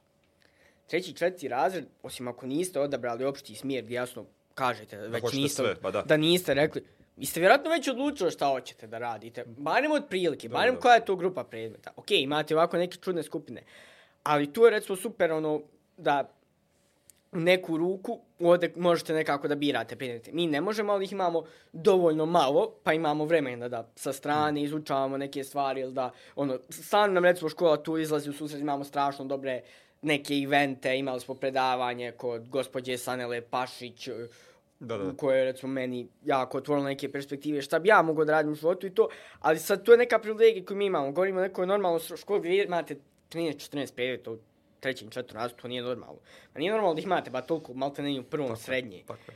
Treći, 0.88 1.14
četvrti 1.14 1.48
razred, 1.48 1.86
osim 2.04 2.28
ako 2.28 2.48
niste 2.48 2.80
odabrali 2.80 3.26
opšti 3.26 3.56
smjer, 3.56 3.84
gdje 3.84 3.96
jasno 3.96 4.26
kažete 4.56 4.98
da 4.98 5.08
već 5.08 5.34
niste, 5.34 5.64
sve, 5.64 5.76
pa 5.82 5.92
da. 5.92 6.02
da 6.02 6.18
niste 6.18 6.54
rekli, 6.54 6.84
vi 7.18 7.26
ste 7.26 7.40
vjerojatno 7.40 7.72
već 7.72 7.88
odlučili 7.88 8.32
šta 8.32 8.48
hoćete 8.48 8.88
da 8.88 8.98
radite. 8.98 9.44
Barem 9.46 9.92
od 9.92 10.04
prilike, 10.10 10.50
barem 10.50 10.76
koja 10.76 10.96
je 10.96 11.06
to 11.06 11.16
grupa 11.16 11.44
predmeta. 11.44 11.92
Ok, 11.96 12.12
imate 12.12 12.56
ovako 12.56 12.78
neke 12.78 12.98
čudne 12.98 13.24
skupine. 13.24 13.64
Ali 14.24 14.54
tu 14.54 14.64
je 14.64 14.72
recimo 14.72 14.96
super, 14.96 15.32
ono, 15.32 15.62
da 16.02 16.30
neku 17.32 17.78
ruku 17.78 18.20
ovdje 18.40 18.74
možete 18.76 19.14
nekako 19.14 19.48
da 19.48 19.56
birate 19.56 19.96
predmete. 19.96 20.32
Mi 20.32 20.48
ne 20.48 20.62
možemo, 20.62 20.94
ali 20.94 21.06
ih 21.06 21.12
imamo 21.12 21.44
dovoljno 21.74 22.26
malo, 22.26 22.74
pa 22.84 22.94
imamo 22.94 23.26
vremena 23.26 23.70
da 23.70 23.88
sa 23.96 24.14
strane 24.14 24.64
izučavamo 24.64 25.18
neke 25.18 25.44
stvari 25.44 25.82
ili 25.82 25.94
da, 25.94 26.12
ono, 26.36 26.60
stvarno 26.70 27.14
nam 27.14 27.26
recimo 27.26 27.50
škola 27.50 27.84
tu 27.84 27.98
izlazi 27.98 28.30
u 28.30 28.34
susret, 28.34 28.62
imamo 28.62 28.84
strašno 28.84 29.26
dobre 29.26 29.62
neke 30.02 30.34
evente, 30.34 30.98
imali 30.98 31.20
smo 31.20 31.36
predavanje 31.36 32.12
kod 32.12 32.50
gospođe 32.50 32.98
Sanele 32.98 33.42
Pašić, 33.42 34.10
da, 34.80 34.98
da. 34.98 35.10
u 35.10 35.16
kojoj 35.16 35.40
je 35.40 35.46
recimo 35.46 35.72
meni 35.72 36.08
jako 36.26 36.58
otvorilo 36.58 36.88
neke 36.88 37.12
perspektive 37.12 37.62
šta 37.62 37.80
bi 37.80 37.90
ja 37.90 38.02
mogao 38.02 38.26
da 38.26 38.32
radim 38.32 38.52
u 38.52 38.56
životu 38.56 38.88
i 38.88 38.96
to, 38.96 39.10
ali 39.40 39.60
sad 39.60 39.84
to 39.84 39.92
je 39.92 39.98
neka 39.98 40.20
privilegija 40.20 40.66
koju 40.66 40.78
mi 40.78 40.86
imamo, 40.86 41.12
govorimo 41.12 41.40
o 41.40 41.44
nekoj 41.44 41.68
normalnoj 41.68 42.00
školi 42.18 42.40
gdje 42.40 42.64
imate 42.64 42.96
13-14 43.30 43.96
predmeta 43.96 44.32
trećem, 44.82 45.10
četvrtom 45.10 45.38
razredu, 45.38 45.62
to 45.62 45.68
nije 45.68 45.82
normalno. 45.82 46.20
Ma 46.54 46.60
nije 46.60 46.72
normalno 46.72 46.96
da 46.96 47.02
imate 47.02 47.30
ba 47.30 47.42
toliko, 47.42 47.74
malo 47.74 47.94
ne 47.98 48.20
u 48.20 48.24
prvom, 48.24 48.48
tako, 48.48 48.62
srednje. 48.62 49.04
Tako. 49.08 49.32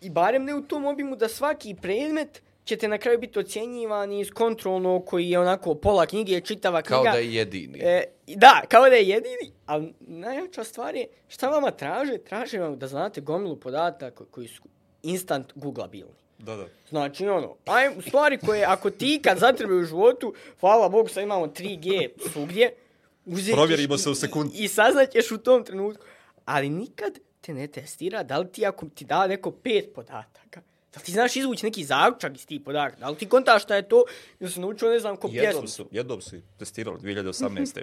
I 0.00 0.10
barem 0.10 0.44
ne 0.44 0.54
u 0.54 0.62
tom 0.62 0.84
obimu 0.86 1.16
da 1.16 1.28
svaki 1.28 1.74
predmet 1.82 2.42
ćete 2.64 2.88
na 2.88 2.98
kraju 2.98 3.18
biti 3.18 3.38
ocjenjivani 3.38 4.20
iz 4.20 4.30
kontrolnog 4.30 5.06
koji 5.06 5.30
je 5.30 5.38
onako 5.38 5.74
pola 5.74 6.06
knjige, 6.06 6.40
čitava 6.40 6.82
knjiga. 6.82 7.02
Kao 7.02 7.12
da 7.12 7.18
je 7.18 7.34
jedini. 7.34 7.78
E, 7.82 8.04
da, 8.26 8.62
kao 8.68 8.88
da 8.88 8.96
je 8.96 9.08
jedini, 9.08 9.52
ali 9.66 9.94
najjača 10.00 10.64
stvar 10.64 10.96
je 10.96 11.06
šta 11.28 11.48
vama 11.48 11.70
traže? 11.70 12.18
Traže 12.18 12.58
vam 12.58 12.78
da 12.78 12.86
znate 12.86 13.20
gomilu 13.20 13.56
podataka 13.56 14.24
koji 14.30 14.48
su 14.48 14.62
instant 15.02 15.52
googlabilni. 15.54 16.24
Da, 16.38 16.56
da. 16.56 16.64
Znači, 16.88 17.26
ono, 17.28 17.56
aj, 17.66 17.90
stvari 18.06 18.38
koje, 18.38 18.64
ako 18.64 18.90
ti 18.90 19.20
kad 19.24 19.38
zatrebaju 19.38 19.80
u 19.80 19.84
životu, 19.84 20.34
hvala 20.60 20.88
Bogu, 20.88 21.08
sad 21.08 21.22
imamo 21.22 21.46
3G 21.46 22.08
svugdje, 22.32 22.74
uzet 23.24 23.54
Provjerimo 23.54 23.98
se 23.98 24.10
u 24.10 24.14
sekund. 24.14 24.50
I, 24.54 24.64
i 24.64 24.68
saznaćeš 24.68 25.30
u 25.30 25.38
tom 25.38 25.64
trenutku. 25.64 26.04
Ali 26.44 26.68
nikad 26.68 27.18
te 27.40 27.54
ne 27.54 27.66
testira 27.66 28.22
da 28.22 28.38
li 28.38 28.52
ti 28.52 28.66
ako 28.66 28.86
ti 28.86 29.04
da 29.04 29.26
neko 29.26 29.50
pet 29.50 29.94
podataka, 29.94 30.60
da 30.94 31.00
li 31.00 31.04
ti 31.04 31.12
znaš 31.12 31.36
izvući 31.36 31.66
neki 31.66 31.84
zaključak 31.84 32.36
iz 32.36 32.46
tih 32.46 32.60
podataka, 32.64 33.00
da 33.00 33.10
li 33.10 33.16
ti 33.16 33.28
kontaš 33.28 33.62
šta 33.62 33.76
je 33.76 33.88
to, 33.88 34.04
ili 34.40 34.50
se 34.50 34.60
naučio 34.60 34.90
ne 34.90 34.98
znam 34.98 35.16
ko 35.16 35.28
pjesmu. 35.28 35.46
Jednom 35.46 35.68
su, 35.68 35.88
jednom 35.90 36.20
su 36.22 36.36
testirali 36.58 36.98
2018. 36.98 37.82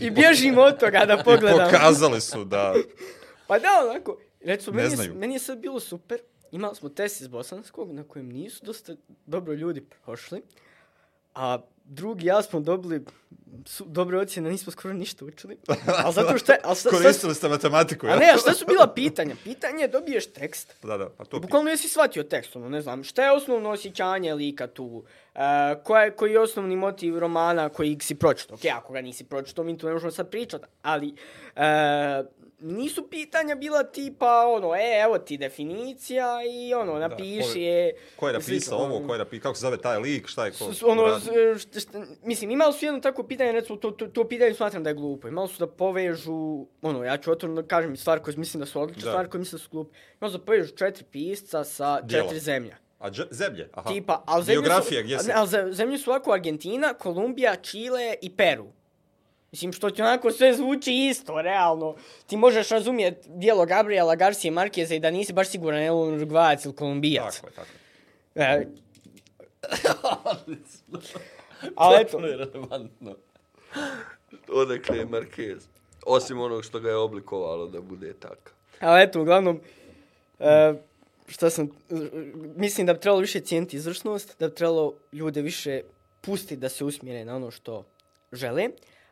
I 0.00 0.10
bježim 0.10 0.58
od 0.58 0.78
toga 0.80 1.04
da 1.06 1.22
pogledam. 1.24 1.68
I 1.68 1.72
pokazali 1.72 2.20
su 2.20 2.44
da... 2.44 2.74
pa 3.46 3.58
da, 3.58 3.68
onako, 3.90 4.18
recimo, 4.40 4.76
meni, 4.76 5.04
je, 5.04 5.12
meni 5.12 5.34
je 5.34 5.40
sad 5.40 5.58
bilo 5.58 5.80
super, 5.80 6.20
imali 6.50 6.76
smo 6.76 6.88
test 6.88 7.20
iz 7.20 7.28
Bosanskog 7.28 7.92
na 7.92 8.04
kojem 8.04 8.28
nisu 8.28 8.64
dosta 8.64 8.94
dobro 9.26 9.54
ljudi 9.54 9.80
prošli, 9.80 10.42
a 11.34 11.58
drugi 11.88 12.26
ja 12.26 12.42
smo 12.42 12.60
dobili 12.60 13.04
su, 13.66 13.84
dobre 13.84 14.18
ocjene, 14.18 14.50
nismo 14.50 14.72
skoro 14.72 14.94
ništa 14.94 15.24
učili. 15.24 15.58
Ali 16.04 16.14
zato 16.14 16.28
što 16.28 16.38
šta, 16.38 16.74
šta, 16.74 16.90
Koristili 16.90 17.34
ste 17.34 17.48
matematiku, 17.48 18.06
a 18.06 18.10
ja? 18.10 18.16
ne, 18.16 18.30
a 18.34 18.38
šta 18.38 18.54
su 18.54 18.66
bila 18.66 18.92
pitanja? 18.94 19.36
Pitanje 19.44 19.82
je 19.82 19.88
dobiješ 19.88 20.32
tekst. 20.32 20.74
Da, 20.82 20.96
da, 20.96 21.08
pa 21.08 21.24
to 21.24 21.40
Bukvalno 21.40 21.70
jesi 21.70 21.88
shvatio 21.88 22.22
tekst, 22.22 22.56
ono, 22.56 22.68
ne 22.68 22.80
znam, 22.80 23.04
šta 23.04 23.24
je 23.24 23.32
osnovno 23.32 23.70
osjećanje 23.70 24.34
lika 24.34 24.66
tu, 24.66 25.04
e, 25.34 25.38
koja 25.84 26.02
je, 26.02 26.10
koji 26.10 26.32
je 26.32 26.40
osnovni 26.40 26.76
motiv 26.76 27.18
romana 27.18 27.68
koji 27.68 27.98
si 28.02 28.14
pročitao. 28.14 28.54
Ok, 28.54 28.64
ako 28.74 28.92
ga 28.92 29.00
nisi 29.00 29.24
pročitao, 29.24 29.64
mi 29.64 29.78
tu 29.78 29.86
ne 29.86 29.92
možemo 29.92 30.10
sad 30.10 30.30
pričati, 30.30 30.64
ali 30.82 31.14
e, 31.56 32.22
nisu 32.60 33.02
pitanja 33.04 33.54
bila 33.56 33.84
tipa, 33.84 34.26
ono, 34.48 34.74
e, 34.74 35.00
evo 35.00 35.18
ti 35.18 35.36
definicija 35.38 36.26
i 36.44 36.74
ono, 36.74 36.94
napiši 36.94 37.42
ko- 37.44 37.58
je... 37.58 37.92
Ko 38.16 38.26
je 38.26 38.32
napisao 38.32 38.78
ovo, 38.78 38.96
ono. 38.96 39.06
ko 39.06 39.14
je 39.14 39.18
napisao, 39.18 39.42
kako 39.42 39.54
se 39.54 39.60
zove 39.60 39.76
taj 39.78 39.98
lik, 39.98 40.26
šta 40.26 40.44
je 40.44 40.50
ko? 40.50 40.72
S- 40.72 40.82
ono, 40.82 41.20
s- 41.20 41.28
šta, 41.60 41.80
šta, 41.80 41.92
mislim, 42.22 42.50
imali 42.50 42.72
su 42.72 42.84
jedno 42.84 43.00
takvo 43.00 43.24
pitanje, 43.24 43.52
recimo, 43.52 43.78
to, 43.78 43.90
to, 43.90 44.06
to 44.06 44.24
pitanje 44.24 44.54
smatram 44.54 44.82
da 44.82 44.90
je 44.90 44.94
glupo. 44.94 45.28
Imali 45.28 45.48
su 45.48 45.58
da 45.58 45.66
povežu, 45.68 46.32
ono, 46.82 47.04
ja 47.04 47.16
ću 47.16 47.30
otvoreno 47.32 47.62
da 47.62 47.68
kažem 47.68 47.96
stvar 47.96 48.18
koje 48.20 48.36
mislim 48.36 48.60
da 48.60 48.66
su 48.66 48.80
odlične, 48.80 49.02
Da. 49.02 49.10
stvari 49.10 49.28
koje 49.28 49.38
mislim 49.38 49.58
da 49.58 49.64
su 49.64 49.70
glupe. 49.70 49.90
Imali 50.12 50.32
su 50.32 50.38
da 50.38 50.44
povežu 50.44 50.70
četiri 50.70 51.04
pisca 51.04 51.64
sa 51.64 52.00
Djela. 52.00 52.22
četiri 52.22 52.40
zemlja. 52.40 52.76
A 52.98 53.10
dž- 53.10 53.26
zemlje? 53.30 53.68
Aha. 53.72 53.88
Tipa, 53.88 54.22
ali 54.26 54.44
zemlje 54.44 54.54
Geografija, 54.56 55.00
su, 55.00 55.04
gdje 55.04 55.18
si? 55.18 55.28
Ne, 55.28 55.34
ali 55.34 55.48
ze- 55.48 55.72
zemlje 55.72 55.98
su 55.98 56.10
ovako 56.10 56.32
Argentina, 56.32 56.94
Kolumbija, 56.94 57.56
Čile 57.56 58.14
i 58.22 58.30
Peru. 58.30 58.66
Mislim, 59.52 59.72
što 59.72 59.90
ti 59.90 60.02
onako 60.02 60.30
sve 60.30 60.54
zvuči 60.54 61.08
isto, 61.10 61.42
realno. 61.42 61.96
Ti 62.26 62.36
možeš 62.36 62.68
razumjeti 62.68 63.28
dijelo 63.28 63.66
Gabriela 63.66 64.14
Garcia 64.14 64.52
Marqueza 64.52 64.94
i 64.94 65.00
da 65.00 65.10
nisi 65.10 65.32
baš 65.32 65.48
siguran 65.48 65.82
je 65.82 65.90
on 65.90 66.14
Urugvajac 66.14 66.64
ili 66.64 66.76
Kolumbijac. 66.76 67.34
Tako 67.40 67.46
je, 67.46 67.52
tako 67.52 67.68
je. 68.34 68.44
E, 68.44 68.66
ali 71.74 72.00
eto, 72.00 72.18
To 72.18 72.26
je 72.26 72.36
relevantno. 72.36 73.16
Odakle 74.48 74.98
je 74.98 75.06
Marquez? 75.06 75.60
Osim 76.06 76.40
onog 76.40 76.64
što 76.64 76.80
ga 76.80 76.88
je 76.88 76.96
oblikovalo 76.96 77.66
da 77.66 77.80
bude 77.80 78.12
takav. 78.12 78.52
Ali 78.80 79.02
eto, 79.02 79.20
uglavnom, 79.20 79.60
e, 80.38 80.74
šta 81.26 81.50
sam, 81.50 81.70
mislim 82.56 82.86
da 82.86 82.94
bi 82.94 83.00
trebalo 83.00 83.20
više 83.20 83.40
cijeniti 83.40 83.76
izvršnost, 83.76 84.36
da 84.38 84.48
bi 84.48 84.54
trebalo 84.54 84.94
ljude 85.12 85.42
više 85.42 85.82
pustiti 86.20 86.56
da 86.56 86.68
se 86.68 86.84
usmjere 86.84 87.24
na 87.24 87.36
ono 87.36 87.50
što 87.50 87.84
žele, 88.32 88.68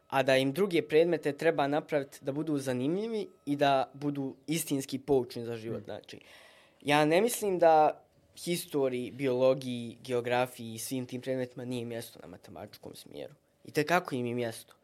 a 0.09 0.23
da 0.23 0.37
im 0.37 0.53
druge 0.53 0.83
predmete 0.83 1.33
treba 1.33 1.67
napraviti 1.67 2.19
da 2.21 2.33
budu 2.33 2.59
zanimljivi 2.59 3.29
i 3.47 3.57
da 3.57 3.91
budu 3.95 4.37
istinski 4.47 4.99
poučni 4.99 5.45
za 5.45 5.57
život. 5.57 5.85
Znači, 5.85 6.19
ja 6.83 7.05
ne 7.05 7.21
mislim 7.21 7.59
da 7.59 8.03
historiji, 8.37 9.11
biologiji, 9.11 9.97
geografiji 10.05 10.75
i 10.75 10.79
svim 10.79 11.07
tim 11.07 11.21
predmetima 11.21 11.65
nije 11.65 11.85
mjesto 11.85 12.19
na 12.23 12.29
matematičkom 12.29 12.95
smjeru. 12.95 13.35
I 13.65 13.71
te 13.71 13.85
kako 13.85 14.15
im 14.15 14.27
je 14.27 14.35
mjesto. 14.35 14.75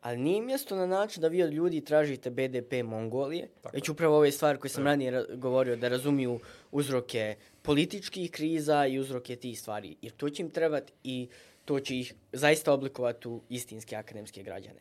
Ali 0.00 0.16
nije 0.16 0.42
mjesto 0.42 0.76
na 0.76 0.86
način 0.86 1.20
da 1.20 1.28
vi 1.28 1.42
od 1.42 1.52
ljudi 1.52 1.80
tražite 1.80 2.30
BDP 2.30 2.72
Mongolije, 2.84 3.48
Tako 3.62 3.76
već 3.76 3.88
upravo 3.88 4.16
ove 4.16 4.30
stvari 4.32 4.58
koje 4.58 4.70
sam 4.70 4.84
ranije 4.84 5.10
ra- 5.12 5.36
govorio, 5.36 5.76
da 5.76 5.88
razumiju 5.88 6.40
uzroke 6.72 7.36
političkih 7.62 8.30
kriza 8.30 8.86
i 8.86 8.98
uzroke 8.98 9.36
tih 9.36 9.60
stvari. 9.60 9.96
Jer 10.02 10.12
to 10.12 10.30
će 10.30 10.42
im 10.42 10.50
trebati 10.50 10.92
i 11.04 11.28
to 11.68 11.80
će 11.80 11.98
ih 11.98 12.14
zaista 12.32 12.72
oblikovati 12.72 13.28
u 13.28 13.40
istinske 13.48 13.96
akademske 13.96 14.42
građane. 14.42 14.80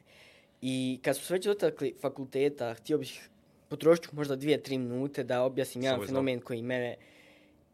I 0.62 1.00
kad 1.04 1.16
smo 1.16 1.26
se 1.26 1.34
već 1.34 1.46
dotakli 1.46 1.96
fakulteta, 2.02 2.74
htio 2.74 2.98
bih 2.98 3.30
potrošiti 3.68 4.16
možda 4.16 4.36
dvije, 4.36 4.64
tri 4.64 4.78
minute 4.78 5.24
da 5.24 5.44
objasnim 5.44 5.84
jedan 5.84 6.06
fenomen 6.06 6.40
koji 6.40 6.62
mene 6.62 6.96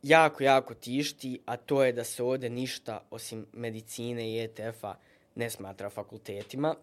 jako, 0.04 0.44
jako 0.44 0.74
tišti, 0.74 1.40
a 1.46 1.58
to 1.58 1.84
je 1.84 1.94
da 1.94 2.04
se 2.04 2.24
ovdje 2.24 2.50
ništa 2.50 3.04
osim 3.12 3.46
medicine 3.54 4.32
i 4.32 4.44
ETF-a 4.44 4.96
ne 5.36 5.50
smatra 5.50 5.90
fakultetima, 5.90 6.76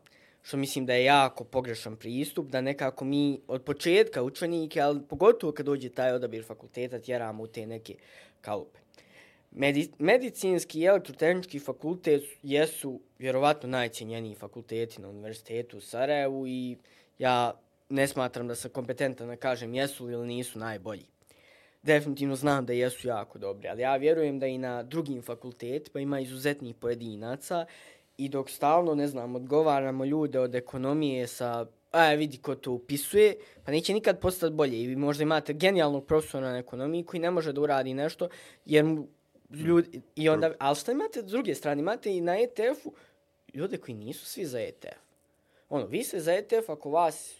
što 0.42 0.56
mislim 0.56 0.86
da 0.86 0.94
je 0.94 1.04
jako 1.04 1.44
pogrešan 1.44 1.96
pristup, 1.96 2.46
da 2.46 2.60
nekako 2.60 3.04
mi 3.04 3.40
od 3.48 3.62
početka 3.62 4.22
učenike, 4.22 4.80
ali 4.80 5.02
pogotovo 5.08 5.52
kad 5.52 5.66
dođe 5.66 5.88
taj 5.88 6.12
odabir 6.12 6.44
fakulteta, 6.44 6.98
tjeramo 6.98 7.42
u 7.42 7.46
te 7.46 7.66
neke 7.66 7.94
kalupe. 8.40 8.78
Medi 9.50 9.90
medicinski 9.98 10.80
i 10.80 10.84
elektrotehnički 10.84 11.58
fakultet 11.58 12.22
jesu 12.42 13.00
vjerovatno 13.18 13.68
najcijenjeniji 13.68 14.34
fakulteti 14.34 15.00
na 15.02 15.08
univerzitetu 15.08 15.78
u 15.78 15.80
Sarajevu 15.80 16.46
i 16.46 16.76
ja 17.18 17.60
ne 17.88 18.08
smatram 18.08 18.48
da 18.48 18.54
sam 18.54 18.70
kompetentan 18.70 19.28
da 19.28 19.36
kažem 19.36 19.74
jesu 19.74 20.06
li 20.06 20.12
ili 20.12 20.26
nisu 20.26 20.58
najbolji 20.58 21.06
definitivno 21.82 22.36
znam 22.36 22.66
da 22.66 22.72
jesu 22.72 23.08
jako 23.08 23.38
dobri, 23.38 23.68
ali 23.68 23.82
ja 23.82 23.96
vjerujem 23.96 24.38
da 24.38 24.46
i 24.46 24.58
na 24.58 24.82
drugim 24.82 25.22
fakultetima 25.22 26.00
ima 26.00 26.20
izuzetnih 26.20 26.76
pojedinaca 26.76 27.66
i 28.16 28.28
dok 28.28 28.50
stalno, 28.50 28.94
ne 28.94 29.06
znam, 29.06 29.34
odgovaramo 29.34 30.04
ljude 30.04 30.40
od 30.40 30.54
ekonomije 30.54 31.26
sa 31.26 31.66
a 31.92 32.12
vidi 32.12 32.38
ko 32.38 32.54
to 32.54 32.72
upisuje, 32.72 33.36
pa 33.64 33.72
neće 33.72 33.92
nikad 33.92 34.20
postati 34.20 34.54
bolje. 34.54 34.82
I 34.82 34.86
vi 34.86 34.96
možda 34.96 35.22
imate 35.22 35.52
genijalnog 35.52 36.06
profesora 36.06 36.50
na 36.50 36.58
ekonomiji 36.58 37.04
koji 37.04 37.20
ne 37.20 37.30
može 37.30 37.52
da 37.52 37.60
uradi 37.60 37.94
nešto, 37.94 38.28
jer 38.66 38.84
mu 38.84 39.08
ljudi, 39.50 40.00
i 40.16 40.28
onda, 40.28 40.54
ali 40.58 40.76
šta 40.76 40.92
imate 40.92 41.20
s 41.20 41.24
druge 41.24 41.54
strane, 41.54 41.80
imate 41.80 42.16
i 42.16 42.20
na 42.20 42.38
ETF-u 42.38 42.92
ljude 43.54 43.76
koji 43.76 43.94
nisu 43.94 44.26
svi 44.26 44.44
za 44.44 44.60
ETF. 44.60 44.98
Ono, 45.68 45.86
vi 45.86 46.04
ste 46.04 46.20
za 46.20 46.32
ETF 46.32 46.68
ako 46.70 46.90
vas 46.90 47.39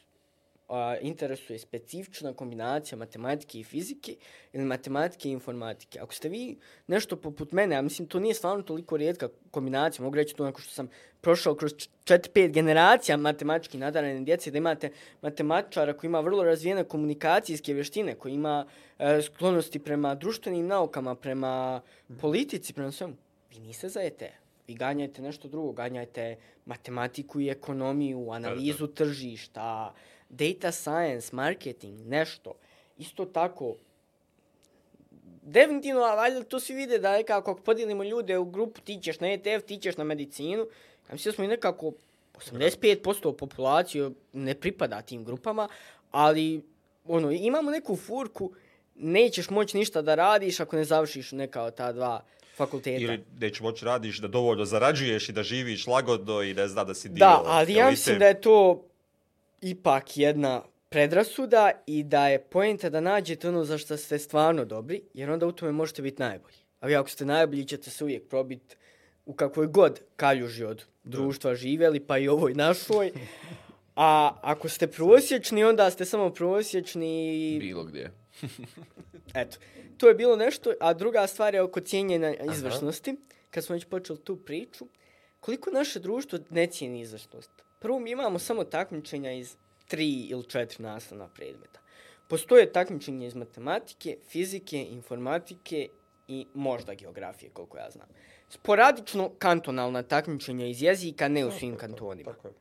a, 0.70 0.96
interesuje 1.00 1.58
specifična 1.58 2.32
kombinacija 2.32 2.98
matematike 2.98 3.60
i 3.60 3.64
fizike 3.64 4.16
ili 4.52 4.64
matematike 4.64 5.28
i 5.28 5.32
informatike. 5.32 6.00
Ako 6.00 6.14
ste 6.14 6.28
vi 6.28 6.58
nešto 6.86 7.16
poput 7.16 7.52
mene, 7.52 7.76
a 7.76 7.82
mislim 7.82 8.08
to 8.08 8.20
nije 8.20 8.34
stvarno 8.34 8.62
toliko 8.62 8.96
rijetka 8.96 9.28
kombinacija, 9.50 10.04
mogu 10.04 10.16
reći 10.16 10.34
to 10.36 10.44
nakon 10.44 10.62
što 10.62 10.72
sam 10.72 10.88
prošao 11.20 11.54
kroz 11.54 11.72
4-5 12.04 12.52
generacija 12.52 13.16
matematički 13.16 13.78
nadarene 13.78 14.24
djece, 14.24 14.50
da 14.50 14.58
imate 14.58 14.90
matematičara 15.22 15.92
koji 15.92 16.08
ima 16.08 16.20
vrlo 16.20 16.44
razvijene 16.44 16.84
komunikacijske 16.84 17.74
vještine, 17.74 18.14
koji 18.14 18.32
ima 18.32 18.66
e, 18.98 19.22
sklonosti 19.22 19.78
prema 19.78 20.14
društvenim 20.14 20.66
naukama, 20.66 21.14
prema 21.14 21.80
politici, 22.20 22.72
prema 22.72 22.92
svemu. 22.92 23.14
Vi 23.50 23.58
niste 23.58 23.88
za 23.88 24.00
ETF. 24.00 24.40
Vi 24.66 24.74
ganjajte 24.74 25.22
nešto 25.22 25.48
drugo, 25.48 25.72
ganjajte 25.72 26.36
matematiku 26.66 27.40
i 27.40 27.48
ekonomiju, 27.48 28.30
analizu 28.30 28.86
tržišta, 28.86 29.94
data 30.30 30.72
science, 30.72 31.36
marketing, 31.36 32.06
nešto. 32.06 32.52
Isto 32.98 33.24
tako, 33.24 33.74
definitivno, 35.42 36.00
a 36.00 36.14
valjda 36.14 36.42
to 36.42 36.60
svi 36.60 36.74
vide 36.74 36.98
da 36.98 37.12
nekako 37.12 37.50
ako 37.50 37.62
podijelimo 37.62 38.04
ljude 38.04 38.38
u 38.38 38.44
grupu, 38.44 38.80
ti 38.80 38.98
ćeš 39.02 39.20
na 39.20 39.32
ETF, 39.32 39.66
ti 39.66 39.78
ćeš 39.78 39.96
na 39.96 40.04
medicinu, 40.04 40.66
ja 41.08 41.12
mislim 41.12 41.32
da 41.32 41.34
smo 41.34 41.44
i 41.44 41.48
nekako 41.48 41.92
85% 42.34 43.36
populacije 43.36 44.10
ne 44.32 44.54
pripada 44.54 45.02
tim 45.02 45.24
grupama, 45.24 45.68
ali 46.10 46.62
ono, 47.04 47.30
imamo 47.30 47.70
neku 47.70 47.96
furku, 47.96 48.52
nećeš 48.94 49.50
moći 49.50 49.76
ništa 49.76 50.02
da 50.02 50.14
radiš 50.14 50.60
ako 50.60 50.76
ne 50.76 50.84
završiš 50.84 51.32
neka 51.32 51.62
od 51.62 51.74
ta 51.74 51.92
dva 51.92 52.24
fakulteta. 52.56 53.04
Ili 53.04 53.24
neću 53.40 53.62
moći 53.62 53.84
radiš 53.84 54.18
da 54.18 54.28
dovoljno 54.28 54.64
zarađuješ 54.64 55.28
i 55.28 55.32
da 55.32 55.42
živiš 55.42 55.86
lagodno 55.86 56.42
i 56.42 56.54
ne 56.54 56.68
zna 56.68 56.84
da 56.84 56.94
si 56.94 57.08
dio 57.08 57.18
Da, 57.18 57.42
ali 57.46 57.74
ja 57.74 57.90
mislim 57.90 58.18
da 58.18 58.26
je 58.26 58.40
to 58.40 58.89
ipak 59.60 60.16
jedna 60.16 60.62
predrasuda 60.88 61.70
i 61.86 62.02
da 62.04 62.28
je 62.28 62.38
pojenta 62.38 62.90
da 62.90 63.00
nađete 63.00 63.48
ono 63.48 63.64
za 63.64 63.78
što 63.78 63.96
ste 63.96 64.18
stvarno 64.18 64.64
dobri, 64.64 65.02
jer 65.14 65.30
onda 65.30 65.46
u 65.46 65.52
tome 65.52 65.72
možete 65.72 66.02
biti 66.02 66.22
najbolji. 66.22 66.56
A 66.80 66.86
vi 66.86 66.96
ako 66.96 67.08
ste 67.08 67.24
najbolji 67.24 67.64
ćete 67.64 67.90
se 67.90 68.04
uvijek 68.04 68.28
probiti 68.28 68.76
u 69.26 69.34
kakvoj 69.34 69.66
god 69.66 70.00
kaljuži 70.16 70.64
od 70.64 70.84
društva 71.04 71.54
živjeli, 71.54 72.00
pa 72.00 72.18
i 72.18 72.28
ovoj 72.28 72.54
našoj. 72.54 73.12
A 73.96 74.38
ako 74.42 74.68
ste 74.68 74.86
prosječni, 74.86 75.64
onda 75.64 75.90
ste 75.90 76.04
samo 76.04 76.30
prosječni 76.30 77.56
Bilo 77.60 77.84
gdje. 77.84 78.12
Eto, 79.34 79.58
to 79.98 80.08
je 80.08 80.14
bilo 80.14 80.36
nešto, 80.36 80.72
a 80.80 80.94
druga 80.94 81.26
stvar 81.26 81.54
je 81.54 81.62
oko 81.62 81.80
cijenjena 81.80 82.34
izvršnosti. 82.52 83.16
Kad 83.50 83.64
smo 83.64 83.74
već 83.74 83.84
počeli 83.84 84.18
tu 84.18 84.36
priču, 84.36 84.86
koliko 85.40 85.70
naše 85.70 86.00
društvo 86.00 86.38
ne 86.50 86.66
cijeni 86.66 87.00
izvršnost? 87.00 87.50
Prvo, 87.80 87.98
mi 87.98 88.10
imamo 88.10 88.38
samo 88.38 88.64
takmičenja 88.64 89.32
iz 89.32 89.56
tri 89.88 90.10
ili 90.10 90.44
četiri 90.44 90.82
nastavna 90.82 91.28
predmeta. 91.28 91.80
Postoje 92.28 92.72
takmičenje 92.72 93.26
iz 93.26 93.34
matematike, 93.34 94.16
fizike, 94.28 94.82
informatike 94.90 95.88
i 96.28 96.46
možda 96.54 96.94
geografije, 96.94 97.50
koliko 97.50 97.78
ja 97.78 97.90
znam. 97.90 98.06
Sporadično 98.48 99.30
kantonalna 99.38 100.02
takmičenja 100.02 100.66
iz 100.66 100.82
jezika, 100.82 101.28
ne 101.28 101.46
u 101.46 101.50
svim 101.50 101.76
kantonima. 101.76 102.32
Tako 102.32 102.48
je. 102.48 102.54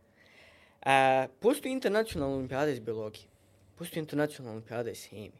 E, 0.85 1.27
postoji 1.39 1.71
internacionalna 1.71 2.35
olimpijada 2.35 2.71
iz 2.71 2.79
biologije. 2.79 3.25
Postoji 3.77 4.01
internacionalna 4.01 4.55
olimpijada 4.55 4.91
iz 4.91 5.05
hemije. 5.05 5.31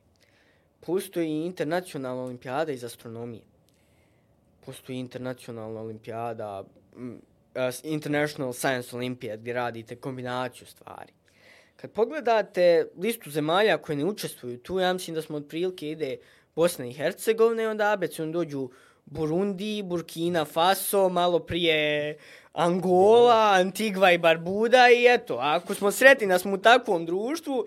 Postoji 0.79 1.45
internacionalna 1.45 2.23
olimpijada 2.23 2.71
iz 2.71 2.83
astronomije. 2.83 3.43
Postoji 4.65 4.99
internacionalna 4.99 5.81
olimpijada, 5.81 6.63
International 7.83 8.53
Science 8.53 8.97
Olympiad, 8.97 9.37
gdje 9.37 9.53
radite 9.53 9.95
kombinaciju 9.95 10.67
stvari. 10.67 11.13
Kad 11.75 11.91
pogledate 11.91 12.87
listu 12.97 13.29
zemalja 13.29 13.77
koje 13.77 13.95
ne 13.95 14.05
učestvuju 14.05 14.57
tu, 14.57 14.79
ja 14.79 14.93
mislim 14.93 15.15
da 15.15 15.21
smo 15.21 15.37
otprilike 15.37 15.89
ide 15.89 16.17
Bosna 16.55 16.85
i 16.85 16.93
Hercegovina 16.93 17.63
i 17.63 17.65
onda 17.65 17.91
abecedno 17.91 18.31
dođu 18.33 18.69
Burundi, 19.05 19.81
Burkina 19.85 20.45
Faso, 20.45 21.09
malo 21.09 21.39
prije 21.39 22.17
Angola, 22.53 23.51
Antigva 23.53 24.11
i 24.11 24.17
Barbuda 24.17 24.89
i 24.89 25.05
eto, 25.05 25.37
ako 25.41 25.73
smo 25.73 25.91
sretni 25.91 26.27
da 26.27 26.39
smo 26.39 26.53
u 26.53 26.57
takvom 26.57 27.05
društvu, 27.05 27.65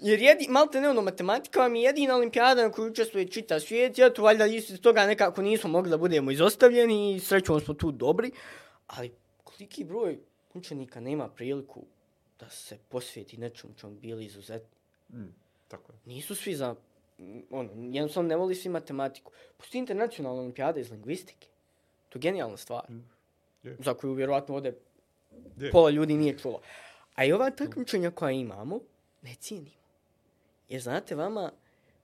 jer 0.00 0.20
jedi, 0.20 0.46
malte 0.48 0.80
ne 0.80 0.88
ono, 0.88 1.02
matematika 1.02 1.60
vam 1.60 1.74
je 1.74 1.82
jedina 1.82 2.16
olimpijada 2.16 2.62
na 2.62 2.70
kojoj 2.70 2.90
učestvuje 2.90 3.28
čita 3.28 3.60
svijet, 3.60 3.98
eto, 3.98 4.22
valjda 4.22 4.46
iz 4.46 4.80
toga 4.80 5.06
nekako 5.06 5.42
nismo 5.42 5.70
mogli 5.70 5.90
da 5.90 5.96
budemo 5.96 6.30
izostavljeni 6.30 7.14
i 7.14 7.20
srećom 7.20 7.60
smo 7.60 7.74
tu 7.74 7.92
dobri, 7.92 8.30
ali 8.86 9.12
koliki 9.44 9.84
broj 9.84 10.18
učenika 10.54 11.00
nema 11.00 11.28
priliku 11.28 11.84
da 12.40 12.50
se 12.50 12.78
posvijeti 12.88 13.36
nečemu 13.36 13.74
čemu 13.74 13.94
bili 13.94 14.24
izuzetni. 14.24 14.76
Mm, 15.12 15.34
tako 15.68 15.92
je. 15.92 15.98
Nisu 16.04 16.34
svi 16.34 16.54
za, 16.54 16.74
mm, 17.18 17.40
ono, 17.50 17.70
jednostavno 17.74 18.28
ne 18.28 18.36
voli 18.36 18.54
svi 18.54 18.68
matematiku. 18.68 19.32
Postoji 19.56 19.78
internacionalna 19.78 20.40
olimpijada 20.40 20.80
iz 20.80 20.90
lingvistike. 20.90 21.48
To 22.08 22.18
je 22.18 22.20
genijalna 22.20 22.56
stvar. 22.56 22.90
Mm, 22.90 23.08
je. 23.62 23.76
Za 23.78 23.94
koju 23.94 24.12
vjerovatno 24.12 24.54
ovde 24.54 24.74
Je. 25.56 25.70
pola 25.70 25.90
ljudi 25.90 26.14
nije 26.14 26.38
čulo. 26.38 26.60
A 27.14 27.24
i 27.24 27.32
ova 27.32 27.50
takmičenja 27.50 28.10
koja 28.10 28.30
imamo, 28.30 28.80
ne 29.22 29.34
cijenimo. 29.34 29.84
Jer 30.68 30.82
znate, 30.82 31.14
vama 31.14 31.52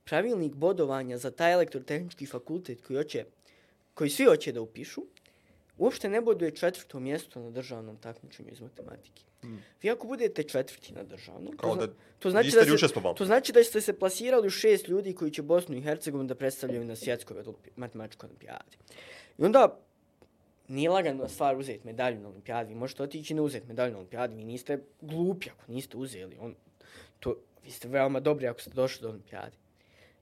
pravilnik 0.05 0.55
bodovanja 0.55 1.19
za 1.19 1.31
taj 1.31 1.53
elektrotehnički 1.53 2.27
fakultet 2.27 2.87
koji, 2.87 2.97
hoće, 2.97 3.25
koji 3.95 4.11
svi 4.11 4.25
hoće 4.25 4.53
da 4.53 4.61
upišu, 4.61 5.03
uopšte 5.81 6.09
ne 6.09 6.21
boduje 6.21 6.51
četvrto 6.51 7.01
mjesto 7.01 7.41
na 7.41 7.51
državnom 7.51 7.97
takmičenju 7.97 8.49
iz 8.53 8.61
matematike. 8.61 9.23
Mm. 9.45 9.57
Vi 9.83 9.91
ako 9.91 10.07
budete 10.07 10.43
četvrti 10.43 10.93
na 10.93 11.03
državnom, 11.03 11.57
Kao 11.57 11.77
to, 11.77 11.87
da 11.87 11.93
to 12.19 12.31
znači 12.31 12.51
da 12.51 12.79
se, 12.79 12.95
to 13.17 13.25
znači 13.25 13.53
da 13.53 13.65
ste 13.65 13.81
se 13.81 13.99
plasirali 13.99 14.47
u 14.47 14.51
šest 14.51 14.89
ljudi 14.89 15.15
koji 15.15 15.31
će 15.31 15.43
Bosnu 15.43 15.77
i 15.77 15.83
Hercegovinu 15.83 16.29
da 16.29 16.35
predstavljaju 16.35 16.85
na 16.85 16.97
svjetskoj 16.97 17.37
matematičkoj 17.77 18.27
olimpijadi. 18.27 18.77
I 19.39 19.45
onda 19.45 19.79
nije 20.69 20.91
lagano 20.91 21.29
stvar 21.29 21.57
uzeti 21.57 21.87
medalju 21.87 22.21
na 22.21 22.29
olimpijadi. 22.29 22.69
Vi 22.69 22.75
možete 22.75 23.03
otići 23.03 23.35
na 23.35 23.43
uzeti 23.43 23.67
medalju 23.67 23.93
na 23.93 23.99
olimpijadi. 23.99 24.35
Vi 24.35 24.45
niste 24.45 24.79
glupi 25.01 25.51
ako 25.51 25.73
niste 25.73 25.97
uzeli. 25.97 26.37
On, 26.41 26.55
to, 27.21 27.37
vi 27.65 27.71
ste 27.71 27.89
veoma 27.89 28.21
dobri 28.21 28.47
ako 28.47 28.61
ste 28.61 28.71
došli 28.71 29.03
do 29.03 29.09
olimpijade. 29.09 29.57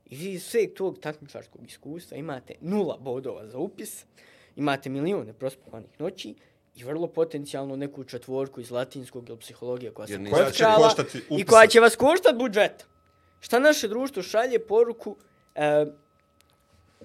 I 0.07 0.17
vi 0.17 0.33
iz 0.33 0.45
sveg 0.45 0.75
tog 0.75 0.99
takmičarskog 0.99 1.67
iskustva 1.67 2.17
imate 2.17 2.55
nula 2.61 2.97
bodova 3.01 3.47
za 3.47 3.59
upis, 3.59 4.05
imate 4.59 4.89
milijone 4.89 5.33
prospavanih 5.33 6.01
noći 6.01 6.35
i 6.77 6.85
vrlo 6.85 7.07
potencijalno 7.07 7.77
neku 7.77 8.05
četvorku 8.05 8.61
iz 8.61 8.71
latinskog 8.71 9.29
ili 9.29 9.39
psihologije 9.39 9.91
koja 9.91 10.07
se 10.07 10.19
koštati 10.77 11.23
i 11.31 11.45
koja 11.45 11.67
će 11.67 11.81
vas 11.81 11.97
koštati 11.97 12.39
budžeta. 12.39 12.85
Šta 13.41 13.59
naše 13.59 13.89
društvo 13.89 14.23
šalje 14.23 14.59
poruku? 14.59 15.17
E, 15.55 15.87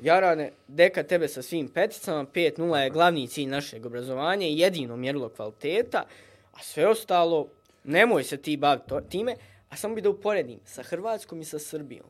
Jarane, 0.01 0.51
deka 0.67 1.03
tebe 1.03 1.27
sa 1.27 1.41
svim 1.41 1.67
peticama, 1.67 2.25
5.0 2.25 2.75
je 2.75 2.89
glavni 2.89 3.27
cilj 3.27 3.47
našeg 3.47 3.85
obrazovanja 3.85 4.47
i 4.47 4.59
jedino 4.59 4.97
mjerilo 4.97 5.29
kvaliteta, 5.29 6.05
a 6.53 6.63
sve 6.63 6.87
ostalo, 6.87 7.47
nemoj 7.83 8.23
se 8.23 8.37
ti 8.37 8.57
baviti 8.57 9.09
time, 9.09 9.35
a 9.69 9.75
samo 9.75 9.95
bi 9.95 10.01
da 10.01 10.09
uporedim 10.09 10.59
sa 10.65 10.83
Hrvatskom 10.83 11.41
i 11.41 11.45
sa 11.45 11.59
Srbijom. 11.59 12.05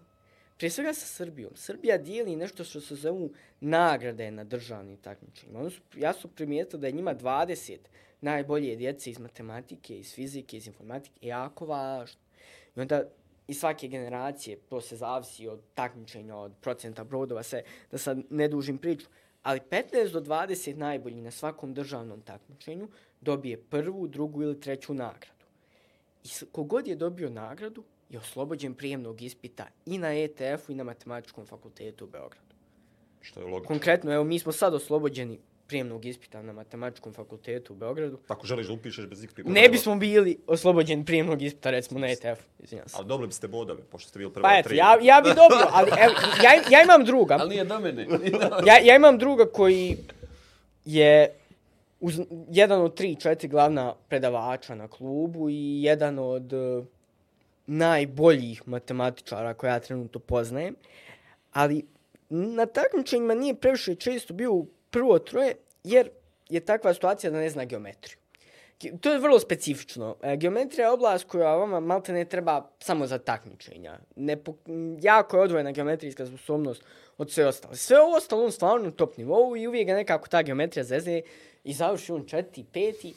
Prije 0.58 0.72
svega 0.72 0.94
sa 0.94 1.06
Srbijom. 1.06 1.52
Srbija 1.56 1.98
dijeli 1.98 2.36
nešto 2.36 2.64
što 2.64 2.82
se 2.82 2.96
zovu 2.96 3.32
nagrade 3.60 4.32
na 4.32 4.44
državnim 4.44 4.98
takmičenjima. 4.98 5.60
Ono 5.60 5.70
su, 5.70 5.82
ja 5.96 6.14
su 6.14 6.28
primijetio 6.28 6.80
da 6.80 6.88
je 6.88 6.94
njima 6.94 7.16
20 7.16 7.78
najbolje 8.22 8.76
djece 8.76 9.10
iz 9.10 9.20
matematike, 9.20 9.98
iz 9.98 10.14
fizike, 10.14 10.58
iz 10.58 10.68
informatike 10.68 11.20
e, 11.22 11.28
jako 11.28 11.66
važno. 11.66 12.22
I 12.76 12.82
onda 12.82 13.04
iz 13.48 13.60
svake 13.60 13.88
generacije, 13.88 14.58
to 14.70 14.82
se 14.82 14.96
zavisi 14.96 15.48
od 15.48 15.62
takmičenja, 15.74 16.36
od 16.36 16.52
procenta 16.62 17.04
brodova, 17.04 17.44
sve, 17.44 17.64
da 17.92 17.98
sad 17.98 18.20
ne 18.30 18.48
dužim 18.48 18.78
priču, 18.78 19.08
ali 19.44 19.60
15 19.60 20.12
do 20.12 20.22
20 20.22 20.76
najbolji 20.76 21.22
na 21.22 21.32
svakom 21.32 21.74
državnom 21.74 22.22
takmičenju 22.22 22.88
dobije 23.22 23.58
prvu, 23.58 24.08
drugu 24.08 24.44
ili 24.44 24.62
treću 24.62 24.94
nagradu. 24.94 25.46
I 26.24 26.28
kogod 26.52 26.88
je 26.88 26.96
dobio 26.96 27.30
nagradu 27.30 27.84
je 28.14 28.20
oslobođen 28.20 28.74
prijemnog 28.74 29.22
ispita 29.22 29.68
i 29.86 29.98
na 29.98 30.14
ETF-u 30.16 30.72
i 30.72 30.76
na 30.76 30.84
Matematičkom 30.84 31.46
fakultetu 31.46 32.06
u 32.06 32.08
Beogradu. 32.08 32.54
Što 33.22 33.40
je 33.40 33.46
logično. 33.46 33.68
Konkretno, 33.68 34.14
evo, 34.14 34.24
mi 34.24 34.40
smo 34.40 34.52
sad 34.52 34.74
oslobođeni 34.74 35.40
prijemnog 35.68 36.06
ispita 36.06 36.42
na 36.42 36.54
Matematičkom 36.54 37.14
fakultetu 37.14 37.74
u 37.74 37.76
Beogradu. 37.76 38.20
Ako 38.28 38.48
želiš 38.48 38.68
da 38.68 38.74
upišeš 38.74 39.06
bez 39.08 39.24
ikakvih 39.24 39.46
Ne 39.46 39.52
bodova. 39.52 39.68
bismo 39.72 39.96
bili 39.96 40.38
oslobođeni 40.48 41.06
prijemnog 41.06 41.42
ispita, 41.42 41.72
recimo, 41.72 42.00
na 42.00 42.08
ETF-u. 42.08 42.64
Izvinjam 42.64 42.90
se. 42.90 42.96
Ali 42.98 43.08
dobili 43.08 43.28
biste 43.28 43.48
bodove, 43.48 43.82
pošto 43.84 44.10
ste 44.10 44.20
bili 44.20 44.34
prvo 44.34 44.44
Pa 44.44 44.58
eto, 44.58 44.70
tri. 44.70 44.78
ja, 44.78 44.98
ja 45.02 45.22
bi 45.22 45.30
dobio, 45.30 45.68
ali 45.72 45.92
evo, 46.00 46.14
ja, 46.44 46.52
ja 46.78 46.84
imam 46.84 47.06
druga. 47.06 47.38
Ali 47.40 47.50
nije 47.50 47.66
do 47.66 47.80
mene. 47.80 48.08
Ja, 48.66 48.80
ja 48.84 48.96
imam 48.96 49.18
druga 49.18 49.46
koji 49.46 49.98
je 50.86 51.34
uz, 52.00 52.20
jedan 52.50 52.82
od 52.82 52.96
tri, 52.96 53.16
četiri 53.16 53.48
glavna 53.48 53.94
predavača 54.10 54.76
na 54.76 54.88
klubu 54.88 55.50
i 55.50 55.84
jedan 55.84 56.20
od 56.20 56.54
uh, 56.54 56.86
najboljih 57.68 58.68
matematičara 58.68 59.54
koje 59.54 59.70
ja 59.70 59.80
trenutno 59.80 60.20
poznajem. 60.20 60.76
Ali 61.52 61.86
na 62.30 62.66
takmičenjima 62.66 63.34
nije 63.34 63.56
previše 63.56 63.96
često 63.96 64.34
bio 64.34 64.54
u 64.54 64.68
prvo 64.90 65.20
troje, 65.20 65.56
jer 65.84 66.10
je 66.50 66.60
takva 66.60 66.94
situacija 66.94 67.32
da 67.32 67.38
ne 67.38 67.50
zna 67.50 67.66
geometriju. 67.66 68.18
To 69.02 69.14
je 69.14 69.20
vrlo 69.20 69.40
specifično. 69.40 70.16
E, 70.22 70.38
geometrija 70.38 70.88
je 70.88 70.94
oblast 70.94 71.28
koja 71.28 71.56
vama 71.56 71.80
malte 71.80 72.14
ne 72.14 72.26
treba 72.26 72.70
samo 72.80 73.08
za 73.08 73.18
takmičenja. 73.18 74.00
Ne 74.16 74.38
po, 74.38 74.54
jako 75.02 75.38
je 75.38 75.44
odvojena 75.44 75.72
geometrijska 75.72 76.26
sposobnost 76.26 76.84
od 77.18 77.32
sve 77.32 77.48
ostale. 77.48 77.76
Sve 77.76 78.00
ovo 78.00 78.18
ostalo 78.18 78.44
on 78.44 78.52
stvarno 78.52 78.86
na 78.86 78.92
top 78.92 79.18
nivou 79.18 79.58
i 79.58 79.68
uvijek 79.68 79.88
ga 79.88 79.94
nekako 79.94 80.28
ta 80.28 80.42
geometrija 80.42 80.84
zezne 80.84 81.22
i 81.64 81.74
završi 81.74 82.12
on 82.12 82.26
četiri, 82.26 82.66
peti, 82.74 83.14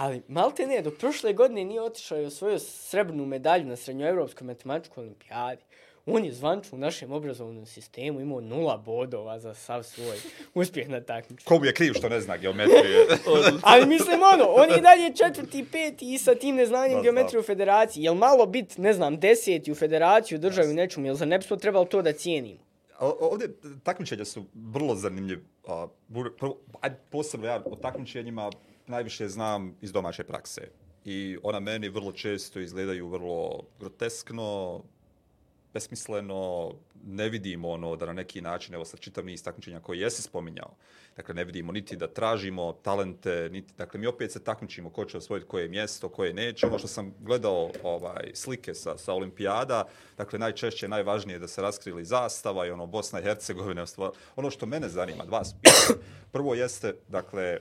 ali 0.00 0.22
malte 0.28 0.66
ne, 0.66 0.82
do 0.82 0.90
prošle 0.90 1.32
godine 1.32 1.64
nije 1.64 1.82
otišao 1.82 2.20
i 2.20 2.24
osvojio 2.24 2.58
srebrnu 2.58 3.26
medalju 3.26 3.64
na 3.64 3.76
srednjoevropskoj 3.76 4.46
matematičkoj 4.46 5.00
olimpijadi. 5.00 5.62
On 6.06 6.24
je 6.24 6.32
zvančno 6.32 6.76
u 6.76 6.80
našem 6.80 7.12
obrazovnom 7.12 7.66
sistemu 7.66 8.20
imao 8.20 8.40
nula 8.40 8.76
bodova 8.76 9.38
za 9.38 9.54
sav 9.54 9.82
svoj 9.82 10.16
uspjeh 10.54 10.88
na 10.88 11.00
takmičenju. 11.02 11.44
Ko 11.44 11.58
mu 11.58 11.64
je 11.64 11.74
kriv 11.74 11.92
što 11.92 12.08
ne 12.08 12.20
zna 12.20 12.36
geometrije? 12.36 13.06
Ali 13.62 13.86
mislim 13.86 14.20
ono, 14.34 14.44
on 14.46 14.70
je 14.70 14.80
dalje 14.80 15.16
četvrti, 15.16 15.64
peti 15.64 16.14
i 16.14 16.18
sa 16.18 16.34
tim 16.34 16.56
neznanjem 16.56 16.96
Da, 16.96 17.02
geometrije 17.02 17.40
u 17.40 17.44
federaciji. 17.44 18.02
Jel 18.02 18.14
malo 18.14 18.46
bit, 18.46 18.78
ne 18.78 18.92
znam, 18.92 19.18
deseti 19.18 19.72
u 19.72 19.74
federaciju, 19.74 20.36
u 20.36 20.40
državi, 20.40 20.70
u 20.70 20.74
nečemu, 20.74 21.06
jel 21.06 21.14
za 21.14 21.24
ne 21.24 21.38
bismo 21.38 21.56
trebalo 21.56 21.84
to 21.84 22.02
da 22.02 22.12
cijenimo? 22.12 22.60
O- 23.00 23.16
Ovdje 23.22 23.48
takmičenja 23.82 24.24
su 24.24 24.44
vrlo 24.54 24.94
zanimljive. 24.94 25.42
A, 25.66 25.86
bur- 26.08 26.30
Prvo, 26.38 26.56
ajde, 26.80 26.96
posebno 27.10 27.46
ja 27.46 27.62
o 27.66 27.76
takmičenjima 27.76 28.50
najviše 28.90 29.28
znam 29.28 29.76
iz 29.80 29.92
domaće 29.92 30.24
prakse. 30.24 30.68
I 31.04 31.38
ona 31.42 31.60
meni 31.60 31.88
vrlo 31.88 32.12
često 32.12 32.60
izgledaju 32.60 33.08
vrlo 33.08 33.62
groteskno, 33.78 34.82
besmisleno, 35.74 36.72
ne 37.06 37.28
vidimo 37.28 37.70
ono 37.70 37.96
da 37.96 38.06
na 38.06 38.12
neki 38.12 38.40
način, 38.40 38.74
evo 38.74 38.84
sad 38.84 39.00
čitav 39.00 39.24
niz 39.24 39.44
takmičenja 39.44 39.80
koje 39.80 40.00
jesi 40.00 40.22
spominjao, 40.22 40.74
dakle 41.16 41.34
ne 41.34 41.44
vidimo 41.44 41.72
niti 41.72 41.96
da 41.96 42.08
tražimo 42.08 42.72
talente, 42.72 43.48
niti, 43.52 43.74
dakle 43.78 44.00
mi 44.00 44.06
opet 44.06 44.32
se 44.32 44.44
takmičimo 44.44 44.90
ko 44.90 45.04
će 45.04 45.18
osvojiti 45.18 45.48
koje 45.48 45.68
mjesto, 45.68 46.08
koje 46.08 46.34
neće. 46.34 46.66
Ono 46.66 46.78
što 46.78 46.88
sam 46.88 47.14
gledao 47.20 47.70
ovaj, 47.82 48.30
slike 48.34 48.74
sa, 48.74 48.98
sa 48.98 49.12
olimpijada, 49.12 49.84
dakle 50.16 50.38
najčešće 50.38 50.88
najvažnije 50.88 51.34
je 51.34 51.38
da 51.38 51.48
se 51.48 51.62
raskrili 51.62 52.04
zastava 52.04 52.66
i 52.66 52.70
ono 52.70 52.86
Bosna 52.86 53.20
i 53.20 53.22
Hercegovina. 53.22 53.84
Ono 54.36 54.50
što 54.50 54.66
mene 54.66 54.88
zanima, 54.88 55.24
dva 55.24 55.44
su. 55.44 55.54
Prvo 56.32 56.54
jeste, 56.54 56.94
dakle, 57.08 57.58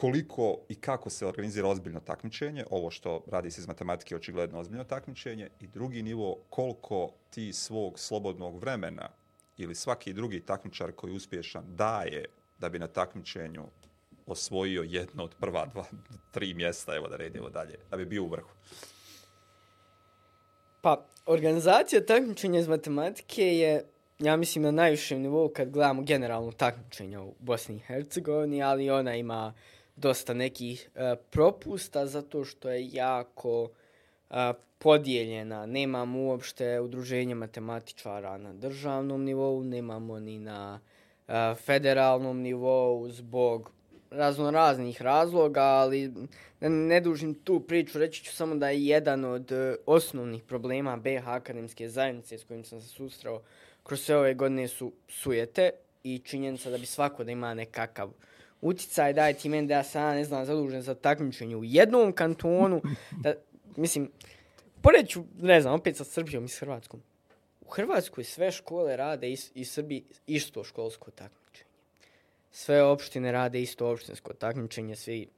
koliko 0.00 0.58
i 0.68 0.74
kako 0.74 1.10
se 1.10 1.26
organizira 1.26 1.68
ozbiljno 1.68 2.00
takmičenje, 2.00 2.64
ovo 2.70 2.90
što 2.90 3.24
radi 3.26 3.50
se 3.50 3.60
iz 3.60 3.68
matematike 3.68 4.16
očigledno 4.16 4.58
ozbiljno 4.58 4.84
takmičenje, 4.84 5.48
i 5.60 5.66
drugi 5.66 6.02
nivo, 6.02 6.36
koliko 6.50 7.10
ti 7.30 7.52
svog 7.52 7.98
slobodnog 7.98 8.58
vremena 8.58 9.08
ili 9.56 9.74
svaki 9.74 10.12
drugi 10.12 10.40
takmičar 10.40 10.92
koji 10.92 11.10
je 11.10 11.16
uspješan 11.16 11.64
daje 11.68 12.24
da 12.58 12.68
bi 12.68 12.78
na 12.78 12.86
takmičenju 12.86 13.64
osvojio 14.26 14.82
jedno 14.82 15.24
od 15.24 15.34
prva 15.40 15.66
dva, 15.66 15.84
tri 16.34 16.54
mjesta, 16.54 16.96
evo 16.96 17.08
da 17.08 17.16
redimo 17.16 17.48
dalje, 17.48 17.78
da 17.90 17.96
bi 17.96 18.04
bio 18.04 18.24
u 18.24 18.28
vrhu. 18.28 18.50
Pa, 20.80 21.06
organizacija 21.26 22.06
takmičenja 22.06 22.60
iz 22.60 22.68
matematike 22.68 23.42
je, 23.42 23.84
ja 24.18 24.36
mislim, 24.36 24.64
na 24.64 24.70
najvišem 24.70 25.20
nivou 25.20 25.48
kad 25.48 25.70
gledamo 25.70 26.02
generalno 26.02 26.52
takmičenja 26.52 27.20
u 27.20 27.34
Bosni 27.38 27.76
i 27.76 27.78
Hercegovini, 27.86 28.62
ali 28.62 28.90
ona 28.90 29.16
ima 29.16 29.54
dosta 30.00 30.34
nekih 30.34 30.90
uh, 30.94 31.00
propusta 31.30 32.06
zato 32.06 32.44
što 32.44 32.70
je 32.70 32.88
jako 32.88 33.62
uh, 33.62 34.36
podijeljena. 34.78 35.66
Nemamo 35.66 36.18
uopšte 36.18 36.80
udruženje 36.80 37.34
matematičara 37.34 38.38
na 38.38 38.52
državnom 38.52 39.24
nivou, 39.24 39.64
nemamo 39.64 40.20
ni 40.20 40.38
na 40.38 40.80
uh, 41.28 41.34
federalnom 41.56 42.40
nivou 42.40 43.08
zbog 43.08 43.72
razno 44.10 44.50
raznih 44.50 45.02
razloga, 45.02 45.62
ali 45.62 46.12
ne, 46.60 46.68
ne 46.68 47.00
dužim 47.00 47.34
tu 47.34 47.60
priču, 47.60 47.98
reći 47.98 48.24
ću 48.24 48.36
samo 48.36 48.54
da 48.54 48.68
je 48.70 48.86
jedan 48.86 49.24
od 49.24 49.52
osnovnih 49.86 50.42
problema 50.42 50.96
BH 50.96 51.28
akademske 51.28 51.88
zajednice 51.88 52.38
s 52.38 52.44
kojim 52.44 52.64
sam 52.64 52.80
se 52.80 52.88
sustrao 52.88 53.42
kroz 53.82 54.00
sve 54.00 54.16
ove 54.16 54.34
godine 54.34 54.68
su 54.68 54.92
sujete 55.08 55.70
i 56.02 56.18
činjenica 56.18 56.70
da 56.70 56.78
bi 56.78 56.86
svako 56.86 57.24
da 57.24 57.30
ima 57.30 57.54
nekakav 57.54 58.10
uticaj, 58.60 59.12
daj 59.12 59.34
ti 59.34 59.48
meni 59.48 59.68
da 59.68 59.74
ja 59.74 59.84
sam, 59.84 60.14
ne 60.14 60.24
znam, 60.24 60.44
zadužen 60.44 60.82
za 60.82 60.94
takmičenje 60.94 61.56
u 61.56 61.64
jednom 61.64 62.12
kantonu, 62.12 62.82
da, 63.22 63.34
mislim, 63.76 64.10
pored 64.82 65.08
ću, 65.08 65.24
ne 65.40 65.60
znam, 65.60 65.74
opet 65.74 65.96
sa 65.96 66.04
Srbijom 66.04 66.44
i 66.44 66.48
s 66.48 66.58
Hrvatskom. 66.60 67.02
U 67.60 67.70
Hrvatskoj 67.70 68.24
sve 68.24 68.50
škole 68.52 68.96
rade 68.96 69.30
i, 69.30 69.36
i 69.54 69.64
Srbiji 69.64 70.04
isto 70.26 70.64
školsko 70.64 71.10
takmičenje. 71.10 71.70
Sve 72.50 72.82
opštine 72.82 73.32
rade 73.32 73.62
isto 73.62 73.90
opštinsko 73.90 74.32
takmičenje, 74.32 74.96
svi, 74.96 75.28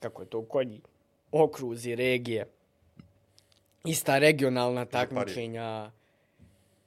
kako 0.00 0.22
je 0.22 0.28
to 0.28 0.44
kod 0.44 0.66
njih, 0.66 0.80
okruzi, 1.32 1.94
regije, 1.94 2.46
ista 3.84 4.18
regionalna 4.18 4.84
takmičenja. 4.84 5.90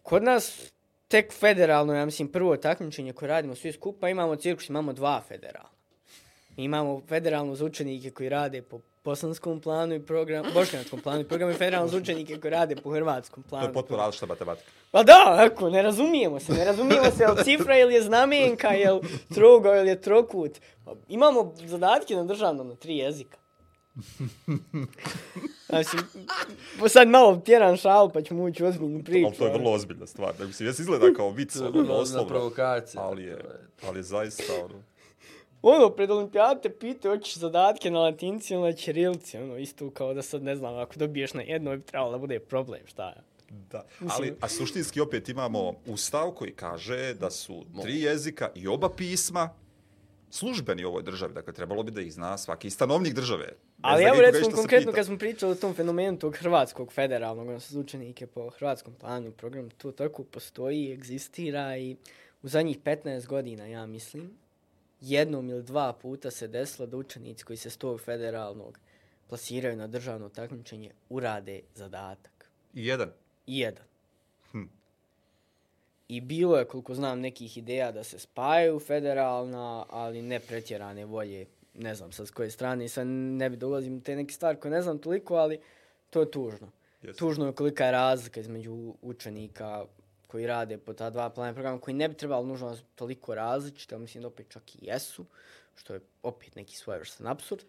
Kod 0.03 0.24
nas 0.24 0.72
tek 1.16 1.34
federalno, 1.34 1.93
ja 1.93 2.05
mislim, 2.05 2.28
prvo 2.28 2.57
takmičenje 2.57 3.13
koje 3.13 3.30
radimo 3.30 3.55
svi 3.55 3.72
skupa, 3.72 4.09
imamo 4.09 4.36
cirkus, 4.36 4.70
imamo 4.70 4.93
dva 4.93 5.22
federalna. 5.28 5.70
Imamo 6.57 7.01
federalno 7.07 7.55
za 7.55 7.66
učenike 7.66 8.11
koji 8.11 8.30
rade 8.30 8.61
po 8.61 8.80
bosanskom 9.03 9.61
planu 9.61 9.95
i 9.95 9.99
program, 9.99 10.45
bošnjanskom 10.53 10.99
planu 10.99 11.22
i 11.22 11.28
program 11.28 11.49
i 11.49 11.53
federalno 11.53 11.88
za 11.88 11.97
učenike 11.97 12.39
koji 12.39 12.51
rade 12.51 12.76
po 12.76 12.91
hrvatskom 12.91 13.43
planu. 13.43 13.66
To 13.66 13.70
je 13.70 13.74
potpuno 13.74 13.99
različita 13.99 14.26
matematika. 14.26 14.72
Pa 14.91 15.03
da, 15.03 15.49
ako, 15.51 15.70
ne 15.70 15.82
razumijemo 15.82 16.39
se, 16.39 16.53
ne 16.53 16.66
razumijemo 16.66 17.11
se, 17.11 17.24
jel 17.24 17.36
cifra 17.43 17.78
ili 17.78 17.93
je 17.93 18.01
znamenka, 18.01 18.68
jel 18.68 18.99
trogo 19.34 19.76
ili 19.76 19.89
je 19.89 20.01
trokut. 20.01 20.51
Pa 20.86 20.93
imamo 21.07 21.53
zadatke 21.66 22.16
na 22.16 22.24
državnom 22.24 22.68
na 22.68 22.76
tri 22.76 22.97
jezika. 22.97 23.38
Znači, 25.70 25.98
sad 26.89 27.08
malo 27.08 27.41
tjeram 27.46 27.78
šal 27.78 28.12
pa 28.12 28.22
ćemo 28.22 28.43
ući 28.43 28.64
u 28.64 28.68
ozbiljnu 28.68 29.04
priču. 29.04 29.26
Ali 29.28 29.36
to 29.36 29.48
je 29.48 29.54
vrlo 29.54 29.72
ozbiljna 29.72 30.08
stvar. 30.08 30.34
Da 30.38 30.46
mislim, 30.46 30.68
jes 30.68 30.80
izgleda 30.80 31.14
kao 31.16 31.30
vic, 31.30 31.56
ono, 31.56 31.70
Vrlo 31.70 31.98
doslovno. 31.98 32.28
provokacija. 32.28 33.04
Ali 33.04 33.24
je, 33.24 33.38
ali 33.88 34.00
je 34.00 34.04
zaista, 34.04 34.54
ono, 34.64 34.84
Ono, 35.62 35.89
pred 35.89 36.12
olimpijade 36.12 36.62
te 36.62 36.70
pitaju 36.70 37.16
hoćeš 37.16 37.38
zadatke 37.38 37.91
na 37.91 38.00
latinci 38.00 38.54
ili 38.54 38.64
na 38.64 38.74
ćirilci, 38.74 39.38
ono, 39.38 39.58
isto 39.58 39.89
kao 39.91 40.14
da 40.14 40.22
sad 40.22 40.43
ne 40.43 40.56
znam, 40.56 40.78
ako 40.78 40.93
dobiješ 40.96 41.34
na 41.34 41.41
jedno 41.41 41.78
bi 41.78 41.84
trebalo 41.84 42.12
da 42.12 42.18
bude 42.18 42.39
problem, 42.39 42.82
šta 42.86 43.10
je. 43.10 43.16
Da, 43.72 43.86
ali 44.08 44.36
a 44.41 44.50
suštinski 44.50 45.02
opet 45.02 45.30
imamo 45.30 45.74
ustav 45.86 46.32
koji 46.32 46.52
kaže 46.52 47.14
da 47.14 47.32
su 47.32 47.66
tri 47.82 48.02
jezika 48.02 48.50
i 48.56 48.68
oba 48.68 48.89
pisma 48.89 49.50
službeni 50.30 50.86
u 50.86 50.88
ovoj 50.88 51.04
državi, 51.04 51.34
dakle 51.34 51.54
trebalo 51.54 51.84
bi 51.84 51.91
da 51.91 52.02
ih 52.02 52.14
zna 52.14 52.38
svaki 52.38 52.70
stanovnik 52.70 53.14
države. 53.14 53.54
Bez 53.86 53.94
Ali 53.94 54.04
evo 54.04 54.22
recimo 54.22 54.56
konkretno 54.56 54.92
kad 54.92 55.06
smo 55.06 55.18
pričali 55.18 55.52
o 55.52 55.56
tom 55.56 55.74
fenomenu 55.74 56.20
tog 56.20 56.36
hrvatskog 56.36 56.94
federalnog, 56.94 57.48
ono 57.48 57.60
za 57.60 57.80
učenike 57.80 58.28
po 58.28 58.50
hrvatskom 58.50 58.94
planu 58.94 59.28
i 59.28 59.32
programu, 59.32 59.70
to 59.78 59.92
tako 59.92 60.24
postoji, 60.24 60.94
egzistira 60.94 61.78
i 61.78 61.96
u 62.42 62.48
zadnjih 62.48 62.80
15 62.80 63.28
godina, 63.28 63.66
ja 63.66 63.86
mislim, 63.86 64.38
jednom 65.02 65.50
ili 65.50 65.64
dva 65.64 65.94
puta 65.94 66.32
se 66.32 66.48
desilo 66.48 66.88
da 66.88 66.98
učenici 66.98 67.44
koji 67.44 67.58
se 67.58 67.70
s 67.70 67.78
tog 67.78 68.02
federalnog 68.02 68.80
plasiraju 69.28 69.76
na 69.76 69.88
državno 69.88 70.30
takmičenje 70.30 70.92
urade 71.10 71.62
zadatak. 71.76 72.50
I 72.74 72.86
jedan. 72.86 73.12
I 73.48 73.60
jedan. 73.60 73.86
Hm. 74.52 74.64
I 76.08 76.22
bilo 76.22 76.58
je, 76.58 76.66
koliko 76.66 76.96
znam, 76.96 77.20
nekih 77.20 77.58
ideja 77.58 77.92
da 77.92 78.04
se 78.04 78.20
spajaju 78.20 78.80
federalna, 78.80 79.86
ali 79.90 80.22
ne 80.22 80.40
pretjerane 80.40 81.06
volje, 81.06 81.46
ne 81.78 81.95
znam 81.95 82.11
sad 82.11 82.28
s 82.28 82.32
koje 82.32 82.51
strane, 82.51 82.86
i 82.86 82.89
sad 82.89 83.07
ne 83.07 83.49
bi 83.49 83.57
dolazim 83.57 84.01
te 84.01 84.15
neke 84.15 84.34
stvari 84.34 84.59
koje 84.59 84.71
ne 84.71 84.82
znam 84.82 84.97
toliko, 84.97 85.36
ali 85.36 85.59
to 86.09 86.19
je 86.19 86.32
tužno. 86.32 86.71
Jeste. 87.01 87.19
Tužno 87.19 87.45
je 87.45 87.53
kolika 87.53 87.86
je 87.86 87.91
razlika 87.91 88.39
između 88.39 88.93
učenika 89.01 89.86
koji 90.28 90.47
rade 90.47 90.78
po 90.78 90.93
ta 90.93 91.09
dva 91.09 91.30
plana 91.30 91.53
programa, 91.53 91.80
koji 91.80 91.95
ne 91.95 92.09
bi 92.09 92.15
trebalo 92.15 92.45
nužno 92.45 92.78
toliko 92.95 93.36
različite, 93.36 93.95
ali 93.95 94.01
mislim 94.01 94.21
da 94.21 94.28
opet 94.28 94.49
čak 94.49 94.76
i 94.76 94.80
jesu, 94.82 95.26
što 95.76 95.93
je 95.93 95.99
opet 96.23 96.55
neki 96.55 96.76
svojevrstan 96.76 97.28
absurd. 97.28 97.63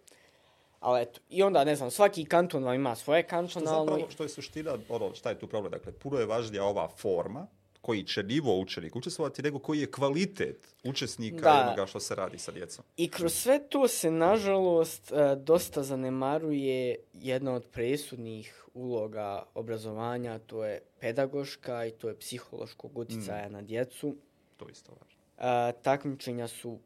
Ali 0.81 1.03
eto, 1.03 1.21
i 1.31 1.43
onda, 1.43 1.65
ne 1.65 1.77
znam, 1.77 1.91
svaki 1.91 2.25
kanton 2.25 2.65
vam 2.65 2.75
ima 2.75 2.95
svoje 2.95 3.23
Što 3.23 3.31
kantonalno. 3.31 3.93
zapravo, 3.93 4.11
što 4.11 4.23
je 4.23 4.29
suština, 4.29 4.79
ono, 4.89 5.15
šta 5.15 5.31
je 5.31 5.39
tu 5.39 5.47
problem? 5.47 5.71
Dakle, 5.71 5.93
puno 5.93 6.19
je 6.19 6.27
važnija 6.27 6.65
ova 6.65 6.89
forma, 6.89 7.47
koji 7.87 8.03
će 8.05 8.23
nivo 8.23 8.61
učenika 8.61 8.99
učestvovati, 8.99 9.43
nego 9.43 9.59
koji 9.59 9.81
je 9.81 9.91
kvalitet 9.91 10.75
učesnika 10.85 11.41
Da. 11.41 11.67
onoga 11.67 11.87
što 11.87 12.01
se 12.01 12.15
radi 12.15 12.39
sa 12.39 12.53
djecom. 12.53 12.85
I 12.97 13.09
kroz 13.09 13.35
sve 13.35 13.69
to 13.69 13.89
se, 13.89 14.11
nažalost, 14.11 15.13
e, 15.13 15.37
dosta 15.37 15.83
zanemaruje 15.83 16.97
jedna 17.13 17.55
od 17.55 17.67
presudnih 17.73 18.65
uloga 18.75 19.43
obrazovanja, 19.55 20.39
to 20.39 20.65
je 20.65 20.81
pedagoška 21.01 21.87
i 21.87 21.91
to 21.91 22.09
je 22.09 22.19
psihološkog 22.19 22.99
utjecaja 22.99 23.49
na 23.49 23.63
djecu. 23.63 24.17
To 24.57 24.69
isto 24.69 24.93
važno. 24.93 25.21
E, 25.39 25.73
takmičenja 25.83 26.49
su 26.49 26.79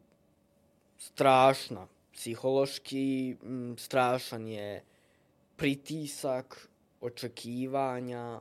strašna 0.97 1.87
psihološki, 2.13 3.35
m, 3.43 3.75
strašan 3.77 4.47
je 4.47 4.83
pritisak, 5.55 6.67
očekivanja, 7.01 8.39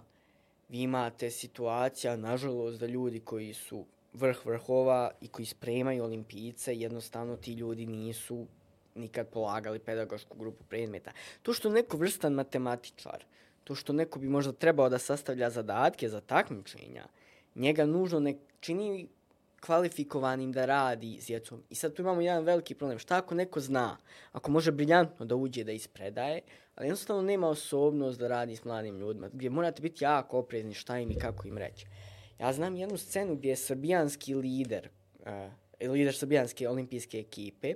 vi 0.70 0.82
imate 0.82 1.30
situacija, 1.30 2.16
nažalost, 2.16 2.80
da 2.80 2.86
ljudi 2.86 3.20
koji 3.20 3.54
su 3.54 3.84
vrh 4.12 4.46
vrhova 4.46 5.10
i 5.20 5.28
koji 5.28 5.46
spremaju 5.46 6.04
olimpijice, 6.04 6.76
jednostavno 6.76 7.36
ti 7.36 7.52
ljudi 7.52 7.86
nisu 7.86 8.46
nikad 8.94 9.28
polagali 9.28 9.78
pedagošku 9.78 10.38
grupu 10.38 10.64
predmeta. 10.64 11.12
To 11.42 11.52
što 11.52 11.70
neko 11.70 11.96
vrstan 11.96 12.32
matematičar, 12.32 13.24
to 13.64 13.74
što 13.74 13.92
neko 13.92 14.18
bi 14.18 14.28
možda 14.28 14.52
trebao 14.52 14.88
da 14.88 14.98
sastavlja 14.98 15.50
zadatke 15.50 16.08
za 16.08 16.20
takmičenja, 16.20 17.06
njega 17.54 17.86
nužno 17.86 18.20
ne 18.20 18.34
čini 18.60 19.08
kvalifikovanim 19.60 20.52
da 20.52 20.66
radi 20.66 21.18
s 21.20 21.26
djecom. 21.26 21.62
I 21.70 21.74
sad 21.74 21.94
tu 21.94 22.02
imamo 22.02 22.20
jedan 22.20 22.44
veliki 22.44 22.74
problem. 22.74 22.98
Šta 22.98 23.16
ako 23.16 23.34
neko 23.34 23.60
zna, 23.60 23.96
ako 24.32 24.50
može 24.50 24.72
briljantno 24.72 25.26
da 25.26 25.36
uđe 25.36 25.64
da 25.64 25.72
ispredaje, 25.72 26.40
ali 26.74 26.86
jednostavno 26.86 27.22
nema 27.22 27.48
osobnost 27.48 28.18
da 28.18 28.28
radi 28.28 28.56
s 28.56 28.64
mladim 28.64 28.98
ljudima, 28.98 29.28
gdje 29.32 29.50
morate 29.50 29.82
biti 29.82 30.04
jako 30.04 30.38
oprezni 30.38 30.74
šta 30.74 30.98
im 30.98 31.10
i 31.10 31.18
kako 31.18 31.48
im 31.48 31.58
reći. 31.58 31.86
Ja 32.38 32.52
znam 32.52 32.76
jednu 32.76 32.98
scenu 32.98 33.36
gdje 33.36 33.48
je 33.48 33.56
srbijanski 33.56 34.34
lider, 34.34 34.88
uh, 35.80 35.90
lider 35.90 36.14
srbijanske 36.14 36.68
olimpijske 36.68 37.18
ekipe, 37.18 37.74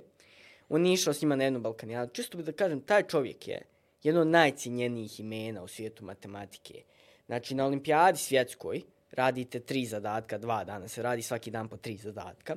on 0.69 0.85
je 0.85 0.93
išao 0.93 1.13
s 1.13 1.21
njima 1.21 1.35
na 1.35 1.43
jednu 1.43 1.59
Balkanijadu. 1.59 2.13
Čisto 2.13 2.37
bih 2.37 2.45
da 2.45 2.51
kažem, 2.51 2.81
taj 2.81 3.03
čovjek 3.03 3.47
je 3.47 3.61
jedno 4.03 4.21
od 4.21 4.27
najcinjenijih 4.27 5.19
imena 5.19 5.63
u 5.63 5.67
svijetu 5.67 6.05
matematike. 6.05 6.83
Znači, 7.25 7.55
na 7.55 7.65
olimpijadi 7.65 8.17
svjetskoj 8.17 8.81
radite 9.11 9.59
tri 9.59 9.85
zadatka, 9.85 10.37
dva 10.37 10.63
dana 10.63 10.87
se 10.87 11.01
radi 11.01 11.21
svaki 11.21 11.51
dan 11.51 11.67
po 11.67 11.77
tri 11.77 11.97
zadatka. 11.97 12.55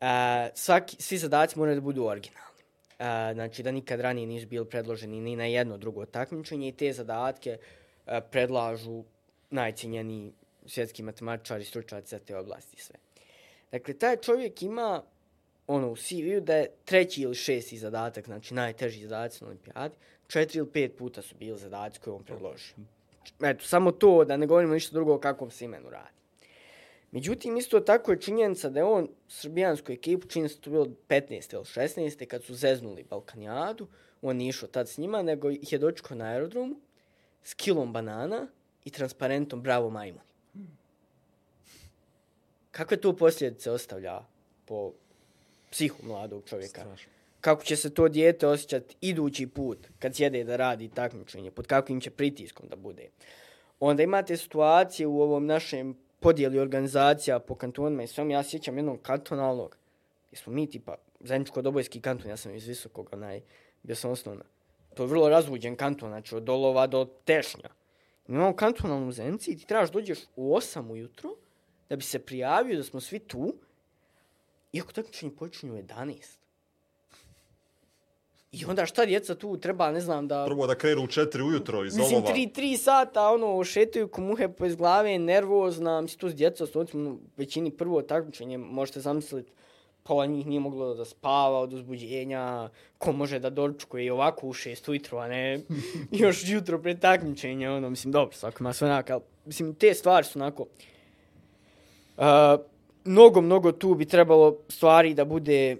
E, 0.00 0.50
svaki, 0.54 0.96
svi 1.02 1.18
zadaci 1.18 1.58
moraju 1.58 1.74
da 1.74 1.80
budu 1.80 2.04
originalni. 2.04 2.62
E, 2.98 3.34
znači, 3.34 3.62
da 3.62 3.70
nikad 3.70 4.00
ranije 4.00 4.26
nisu 4.26 4.46
bili 4.46 4.68
predloženi 4.68 5.20
ni 5.20 5.36
na 5.36 5.44
jedno 5.44 5.78
drugo 5.78 6.06
takmičenje 6.06 6.68
i 6.68 6.72
te 6.72 6.92
zadatke 6.92 7.58
e, 8.06 8.20
predlažu 8.30 9.04
najcijenjeniji 9.50 10.32
svjetski 10.66 11.02
matematičari, 11.02 11.64
stručnjaci 11.64 12.08
za 12.08 12.18
te 12.18 12.36
oblasti 12.36 12.82
sve. 12.82 12.96
Dakle, 13.72 13.94
taj 13.94 14.16
čovjek 14.16 14.62
ima 14.62 15.02
ono 15.66 15.90
u 15.90 15.96
CV-u 15.96 16.40
da 16.40 16.56
je 16.56 16.70
treći 16.84 17.22
ili 17.22 17.34
šesti 17.34 17.78
zadatak, 17.78 18.24
znači 18.24 18.54
najteži 18.54 19.06
zadaci 19.06 19.44
na 19.44 19.48
olimpijadi, 19.48 19.94
četiri 20.28 20.58
ili 20.58 20.70
pet 20.72 20.96
puta 20.98 21.22
su 21.22 21.34
bili 21.38 21.58
zadaci 21.58 22.00
koje 22.00 22.14
on 22.14 22.24
predložio. 22.24 22.74
Eto, 23.42 23.64
samo 23.64 23.92
to, 23.92 24.24
da 24.24 24.36
ne 24.36 24.46
govorimo 24.46 24.74
ništa 24.74 24.92
drugo 24.92 25.14
o 25.14 25.18
kakvom 25.18 25.50
se 25.50 25.64
imenu 25.64 25.90
radi. 25.90 26.22
Međutim, 27.10 27.56
isto 27.56 27.80
tako 27.80 28.12
je 28.12 28.20
činjenica 28.20 28.70
da 28.70 28.80
je 28.80 28.84
on 28.84 29.08
srbijansku 29.28 29.92
ekipu, 29.92 30.28
čini 30.28 30.48
se 30.48 30.60
to 30.60 30.70
bilo 30.70 30.86
15. 31.08 31.54
ili 31.54 31.64
16. 31.64 32.26
kad 32.26 32.44
su 32.44 32.54
zeznuli 32.54 33.04
Balkanijadu, 33.10 33.86
on 34.22 34.36
nije 34.36 34.48
išao 34.48 34.68
tad 34.68 34.88
s 34.88 34.98
njima, 34.98 35.22
nego 35.22 35.50
ih 35.50 35.72
je 35.72 35.78
dočekao 35.78 36.16
na 36.16 36.24
aerodromu 36.24 36.76
s 37.42 37.54
kilom 37.54 37.92
banana 37.92 38.48
i 38.84 38.90
transparentom 38.90 39.62
Bravo 39.62 39.90
majmuni. 39.90 40.32
Kakve 42.70 42.96
to 42.96 43.16
posljedice 43.16 43.70
ostavlja 43.70 44.20
po 44.66 44.92
psihu 45.70 46.06
mladog 46.06 46.42
čovjeka? 46.44 46.80
Strašno. 46.80 47.12
Kako 47.42 47.64
će 47.64 47.76
se 47.76 47.94
to 47.94 48.08
dijete 48.08 48.46
osjećati 48.46 48.96
idući 49.00 49.46
put 49.46 49.88
kad 49.98 50.16
sjede 50.16 50.44
da 50.44 50.56
radi 50.56 50.88
takmičenje, 50.88 51.50
pod 51.50 51.66
kakvim 51.66 52.00
će 52.00 52.10
pritiskom 52.10 52.68
da 52.68 52.76
bude. 52.76 53.08
Onda 53.80 54.02
imate 54.02 54.36
situacije 54.36 55.06
u 55.06 55.20
ovom 55.20 55.46
našem 55.46 55.96
podijeli 56.20 56.58
organizacija 56.58 57.38
po 57.38 57.54
kantonima 57.54 58.02
i 58.02 58.06
svem. 58.06 58.30
Ja 58.30 58.42
sjećam 58.42 58.76
jednog 58.76 59.02
kantonalnog, 59.02 59.76
gdje 60.28 60.38
smo 60.38 60.52
mi 60.52 60.70
tipa 60.70 60.96
zajedničko-dobojski 61.20 62.00
kanton, 62.00 62.30
ja 62.30 62.36
sam 62.36 62.54
iz 62.54 62.66
visokog, 62.66 63.08
onaj, 63.12 63.40
bio 63.82 63.96
sam 63.96 64.10
osnovna. 64.10 64.44
To 64.94 65.02
je 65.02 65.06
vrlo 65.06 65.28
razluđen 65.28 65.76
kanton, 65.76 66.10
znači 66.10 66.36
od 66.36 66.42
Dolova 66.42 66.86
do 66.86 67.04
Tešnja. 67.24 67.70
Imamo 68.28 68.56
kantonalnu 68.56 69.12
Zenci 69.12 69.50
i 69.50 69.56
ti 69.56 69.66
trebaš 69.66 69.90
dođeš 69.90 70.18
u 70.36 70.54
8 70.54 70.90
ujutro 70.90 71.34
da 71.88 71.96
bi 71.96 72.02
se 72.02 72.18
prijavio 72.18 72.76
da 72.76 72.82
smo 72.82 73.00
svi 73.00 73.18
tu, 73.18 73.54
iako 74.72 74.92
takmičenje 74.92 75.36
počinje 75.36 75.72
u 75.72 75.76
11. 75.76 76.41
I 78.52 78.64
onda 78.64 78.86
šta 78.86 79.06
djeca 79.06 79.34
tu 79.34 79.56
treba, 79.56 79.90
ne 79.92 80.00
znam, 80.00 80.28
da... 80.28 80.44
Prvo 80.46 80.66
da 80.66 80.74
krenu 80.74 81.04
u 81.04 81.06
četiri 81.06 81.42
ujutro 81.42 81.84
iz 81.84 81.96
Mislim, 81.96 82.16
olova. 82.16 82.32
tri, 82.32 82.52
tri 82.52 82.76
sata, 82.76 83.30
ono, 83.30 83.64
šetaju 83.64 84.08
ko 84.08 84.20
muhe 84.20 84.48
po 84.48 84.66
iz 84.66 84.76
glave, 84.76 85.18
nervozna, 85.18 86.00
mislim, 86.00 86.18
tu 86.18 86.28
s 86.28 86.34
djeca, 86.34 86.66
s 86.66 86.76
ocima, 86.76 87.16
većini 87.36 87.70
prvo 87.70 88.02
takmičenje, 88.02 88.58
možete 88.58 89.00
zamisliti, 89.00 89.52
pola 90.02 90.26
njih 90.26 90.46
nije 90.46 90.60
moglo 90.60 90.94
da 90.94 91.04
spava 91.04 91.58
od 91.58 91.72
uzbuđenja, 91.72 92.68
ko 92.98 93.12
može 93.12 93.38
da 93.38 93.50
dočkuje 93.50 94.04
i 94.04 94.10
ovako 94.10 94.46
u 94.46 94.52
šest 94.52 94.88
ujutro, 94.88 95.18
a 95.18 95.28
ne 95.28 95.60
još 96.22 96.48
jutro 96.48 96.78
pred 96.78 97.00
takmičenja, 97.00 97.72
ono, 97.72 97.90
mislim, 97.90 98.12
dobro, 98.12 98.36
svako 98.36 98.56
ima 98.60 98.72
sve 98.72 98.88
onako, 98.88 99.12
ali, 99.12 99.22
mislim, 99.44 99.74
te 99.74 99.94
stvari 99.94 100.26
su 100.26 100.38
onako, 100.38 100.66
uh, 102.16 102.24
mnogo, 103.04 103.40
mnogo 103.40 103.72
tu 103.72 103.94
bi 103.94 104.04
trebalo 104.04 104.58
stvari 104.68 105.14
da 105.14 105.24
bude 105.24 105.76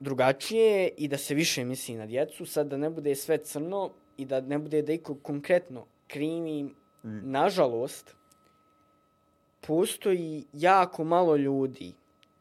drugačije 0.00 0.90
i 0.96 1.08
da 1.08 1.18
se 1.18 1.34
više 1.34 1.64
misli 1.64 1.94
na 1.94 2.06
djecu, 2.06 2.46
sad 2.46 2.66
da 2.66 2.76
ne 2.76 2.90
bude 2.90 3.14
sve 3.14 3.38
crno 3.38 3.90
i 4.16 4.24
da 4.24 4.40
ne 4.40 4.58
bude 4.58 4.82
da 4.82 4.92
iko 4.92 5.14
konkretno 5.14 5.86
krivi, 6.06 6.62
mm. 6.62 6.72
nažalost, 7.30 8.14
postoji 9.60 10.44
jako 10.52 11.04
malo 11.04 11.36
ljudi, 11.36 11.92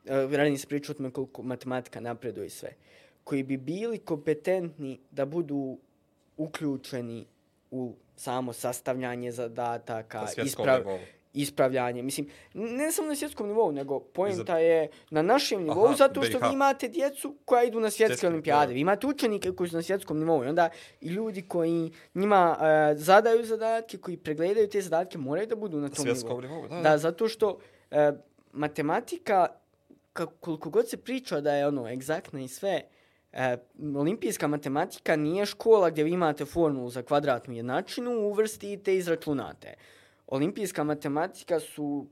uh, 0.05 0.33
radim 0.33 0.57
se 0.57 0.67
priču 0.67 0.91
o 0.91 0.95
tome 0.95 1.11
koliko 1.11 1.43
matematika 1.43 1.99
napreduje 1.99 2.47
i 2.47 2.49
sve, 2.49 2.73
koji 3.23 3.43
bi 3.43 3.57
bili 3.57 3.97
kompetentni 3.97 4.99
da 5.11 5.25
budu 5.25 5.77
uključeni 6.37 7.25
u 7.71 7.93
samo 8.15 8.53
sastavljanje 8.53 9.31
zadataka, 9.31 10.27
isprav, 10.45 10.83
ispravljanje. 11.41 12.03
Mislim, 12.03 12.29
ne 12.53 12.91
samo 12.91 13.07
na 13.07 13.15
svjetskom 13.15 13.47
nivou, 13.47 13.71
nego 13.71 13.99
pojenta 13.99 14.57
je 14.57 14.89
na 15.09 15.21
našem 15.21 15.63
nivou, 15.63 15.85
Aha, 15.85 15.95
zato 15.95 16.23
što 16.23 16.39
BiH. 16.39 16.47
vi 16.47 16.53
imate 16.53 16.87
djecu 16.87 17.35
koja 17.45 17.63
idu 17.63 17.79
na 17.79 17.89
svjetske 17.89 18.07
Svjetski, 18.07 18.27
olimpijade. 18.27 18.73
Vi 18.73 18.79
imate 18.79 19.07
učenike 19.07 19.51
koji 19.51 19.69
su 19.69 19.75
na 19.75 19.81
svjetskom 19.81 20.19
nivou. 20.19 20.43
I 20.43 20.47
onda 20.47 20.69
i 21.01 21.07
ljudi 21.07 21.41
koji 21.41 21.91
njima 22.13 22.57
uh, 22.59 22.97
zadaju 23.01 23.45
zadatke, 23.45 23.97
koji 23.97 24.17
pregledaju 24.17 24.69
te 24.69 24.81
zadatke, 24.81 25.17
moraju 25.17 25.47
da 25.47 25.55
budu 25.55 25.77
na 25.77 25.89
tom 25.89 26.05
nivou. 26.05 26.41
nivou. 26.41 26.67
Da, 26.67 26.75
da. 26.75 26.81
da, 26.81 26.97
zato 26.97 27.27
što 27.27 27.49
uh, 27.49 27.97
matematika, 28.51 29.47
koliko 30.39 30.69
god 30.69 30.89
se 30.89 30.97
priča 30.97 31.41
da 31.41 31.53
je 31.53 31.67
ono 31.67 31.87
egzaktna 31.87 32.41
i 32.41 32.47
sve, 32.47 32.81
E, 33.37 33.57
olimpijska 33.95 34.47
matematika 34.47 35.15
nije 35.15 35.45
škola 35.45 35.89
gdje 35.89 36.03
vi 36.03 36.11
imate 36.11 36.45
formulu 36.45 36.89
za 36.89 37.01
kvadratnu 37.01 37.53
jednačinu, 37.53 38.11
uvrstite 38.11 38.93
i 38.93 38.97
izračunate 38.97 39.73
olimpijska 40.27 40.83
matematika 40.83 41.59
su 41.59 42.07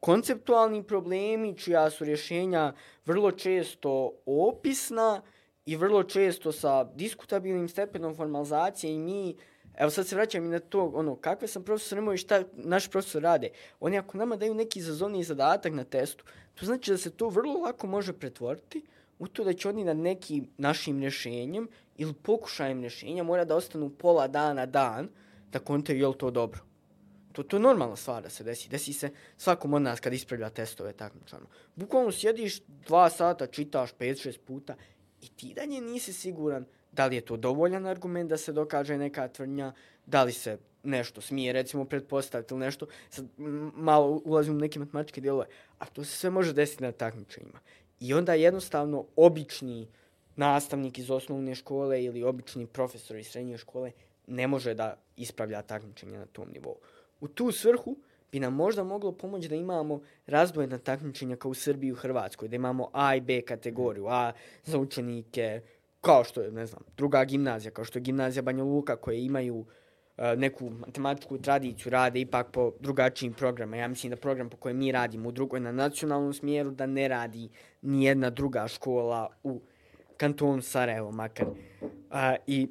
konceptualni 0.00 0.82
problemi 0.82 1.58
čija 1.58 1.90
su 1.90 2.04
rješenja 2.04 2.72
vrlo 3.06 3.30
često 3.32 4.12
opisna 4.26 5.22
i 5.66 5.76
vrlo 5.76 6.02
često 6.02 6.52
sa 6.52 6.84
diskutabilnim 6.84 7.68
stepenom 7.68 8.14
formalizacije 8.14 8.94
i 8.94 8.98
mi 8.98 9.36
Evo 9.80 9.90
sad 9.90 10.06
se 10.06 10.16
vraćam 10.16 10.44
i 10.44 10.48
na 10.48 10.58
to, 10.58 10.92
ono, 10.94 11.16
kakve 11.16 11.48
sam 11.48 11.62
profesor 11.62 11.98
imao 11.98 12.14
i 12.14 12.18
šta 12.18 12.42
naš 12.52 12.88
profesor 12.88 13.22
rade. 13.22 13.48
Oni 13.80 13.98
ako 13.98 14.18
nama 14.18 14.36
daju 14.36 14.54
neki 14.54 14.78
izazovni 14.78 15.24
zadatak 15.24 15.72
na 15.72 15.84
testu, 15.84 16.24
to 16.54 16.66
znači 16.66 16.90
da 16.90 16.98
se 16.98 17.10
to 17.10 17.28
vrlo 17.28 17.60
lako 17.60 17.86
može 17.86 18.12
pretvoriti 18.12 18.82
u 19.18 19.26
to 19.26 19.44
da 19.44 19.52
će 19.52 19.68
oni 19.68 19.84
na 19.84 19.94
nekim 19.94 20.48
našim 20.58 21.00
rješenjem 21.00 21.68
ili 21.96 22.14
pokušajem 22.14 22.80
rješenja 22.80 23.22
mora 23.22 23.44
da 23.44 23.56
ostanu 23.56 23.90
pola 23.90 24.28
dana, 24.28 24.66
dan, 24.66 25.08
da 25.52 25.58
kontaju 25.58 25.98
je 25.98 26.08
li 26.08 26.18
to 26.18 26.30
dobro. 26.30 26.69
To, 27.32 27.42
to 27.42 27.56
je 27.56 27.60
normalna 27.60 27.96
stvar 27.96 28.22
da 28.22 28.30
se 28.30 28.44
desi. 28.44 28.68
Desi 28.68 28.92
se 28.92 29.10
svakom 29.36 29.74
od 29.74 29.82
nas 29.82 30.00
kad 30.00 30.12
ispravlja 30.12 30.50
testove 30.50 30.92
takmičarno. 30.92 31.46
Bukvalno 31.74 32.12
sjediš 32.12 32.60
dva 32.66 33.10
sata, 33.10 33.46
čitaš 33.46 33.92
pet, 33.92 34.22
šest 34.22 34.40
puta 34.44 34.76
i 35.20 35.28
ti 35.28 35.54
dalje 35.54 35.80
nisi 35.80 36.12
siguran 36.12 36.66
da 36.92 37.06
li 37.06 37.16
je 37.16 37.20
to 37.20 37.36
dovoljan 37.36 37.86
argument 37.86 38.30
da 38.30 38.36
se 38.36 38.52
dokaže 38.52 38.98
neka 38.98 39.28
tvrdnja, 39.28 39.72
da 40.06 40.22
li 40.24 40.32
se 40.32 40.58
nešto 40.82 41.20
smije 41.20 41.52
recimo 41.52 41.84
pretpostaviti 41.84 42.54
ili 42.54 42.60
nešto. 42.60 42.86
Sad 43.10 43.26
malo 43.74 44.22
ulazim 44.24 44.56
u 44.56 44.58
neke 44.58 44.78
matematičke 44.78 45.20
dijelove, 45.20 45.46
a 45.78 45.86
to 45.86 46.04
se 46.04 46.16
sve 46.16 46.30
može 46.30 46.52
desiti 46.52 46.82
na 46.82 46.92
takmičenjima. 46.92 47.58
I 48.00 48.14
onda 48.14 48.34
jednostavno 48.34 49.04
obični 49.16 49.88
nastavnik 50.36 50.98
iz 50.98 51.10
osnovne 51.10 51.54
škole 51.54 52.04
ili 52.04 52.22
obični 52.22 52.66
profesor 52.66 53.16
iz 53.16 53.26
srednje 53.26 53.58
škole 53.58 53.92
ne 54.26 54.46
može 54.46 54.74
da 54.74 54.96
ispravlja 55.16 55.62
takmičenja 55.62 56.18
na 56.18 56.26
tom 56.26 56.48
nivou. 56.52 56.76
U 57.20 57.28
tu 57.28 57.52
svrhu 57.52 57.96
bi 58.32 58.40
nam 58.40 58.54
možda 58.54 58.84
moglo 58.84 59.12
pomoći 59.12 59.48
da 59.48 59.54
imamo 59.54 60.00
razdvojena 60.26 60.78
takmičenja 60.78 61.36
kao 61.36 61.50
u 61.50 61.54
Srbiji 61.54 61.88
i 61.88 61.92
u 61.92 61.96
Hrvatskoj, 61.96 62.48
da 62.48 62.56
imamo 62.56 62.90
A 62.92 63.16
i 63.16 63.20
B 63.20 63.40
kategoriju, 63.42 64.06
A 64.08 64.32
za 64.64 64.78
učenike, 64.78 65.60
kao 66.00 66.24
što 66.24 66.42
je, 66.42 66.52
ne 66.52 66.66
znam, 66.66 66.82
druga 66.96 67.24
gimnazija, 67.24 67.70
kao 67.70 67.84
što 67.84 67.98
je 67.98 68.02
gimnazija 68.02 68.42
Banja 68.42 68.64
Luka, 68.64 68.96
koje 68.96 69.24
imaju 69.24 69.56
uh, 69.56 69.66
neku 70.36 70.70
matematičku 70.70 71.38
tradiciju, 71.38 71.90
rade 71.90 72.20
ipak 72.20 72.50
po 72.52 72.72
drugačijim 72.80 73.32
programa. 73.32 73.76
Ja 73.76 73.88
mislim 73.88 74.10
da 74.10 74.16
program 74.16 74.50
po 74.50 74.56
kojem 74.56 74.78
mi 74.78 74.92
radimo 74.92 75.28
u 75.28 75.32
drugoj 75.32 75.60
na 75.60 75.72
nacionalnom 75.72 76.34
smjeru, 76.34 76.70
da 76.70 76.86
ne 76.86 77.08
radi 77.08 77.48
ni 77.82 78.04
jedna 78.04 78.30
druga 78.30 78.68
škola 78.68 79.28
u 79.42 79.60
kantonu 80.16 80.62
Sarajevo, 80.62 81.12
makar. 81.12 81.48
Uh, 81.48 81.88
I 82.46 82.68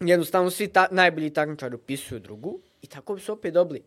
jednostavno 0.00 0.50
svi 0.50 0.68
ta, 0.68 0.88
najbolji 0.90 1.30
takmičari 1.30 1.74
upisuju 1.74 2.20
drugu, 2.20 2.60
I 2.82 2.86
tako 2.86 3.14
bi 3.14 3.20
se 3.20 3.32
opet 3.32 3.54
dobili 3.54 3.82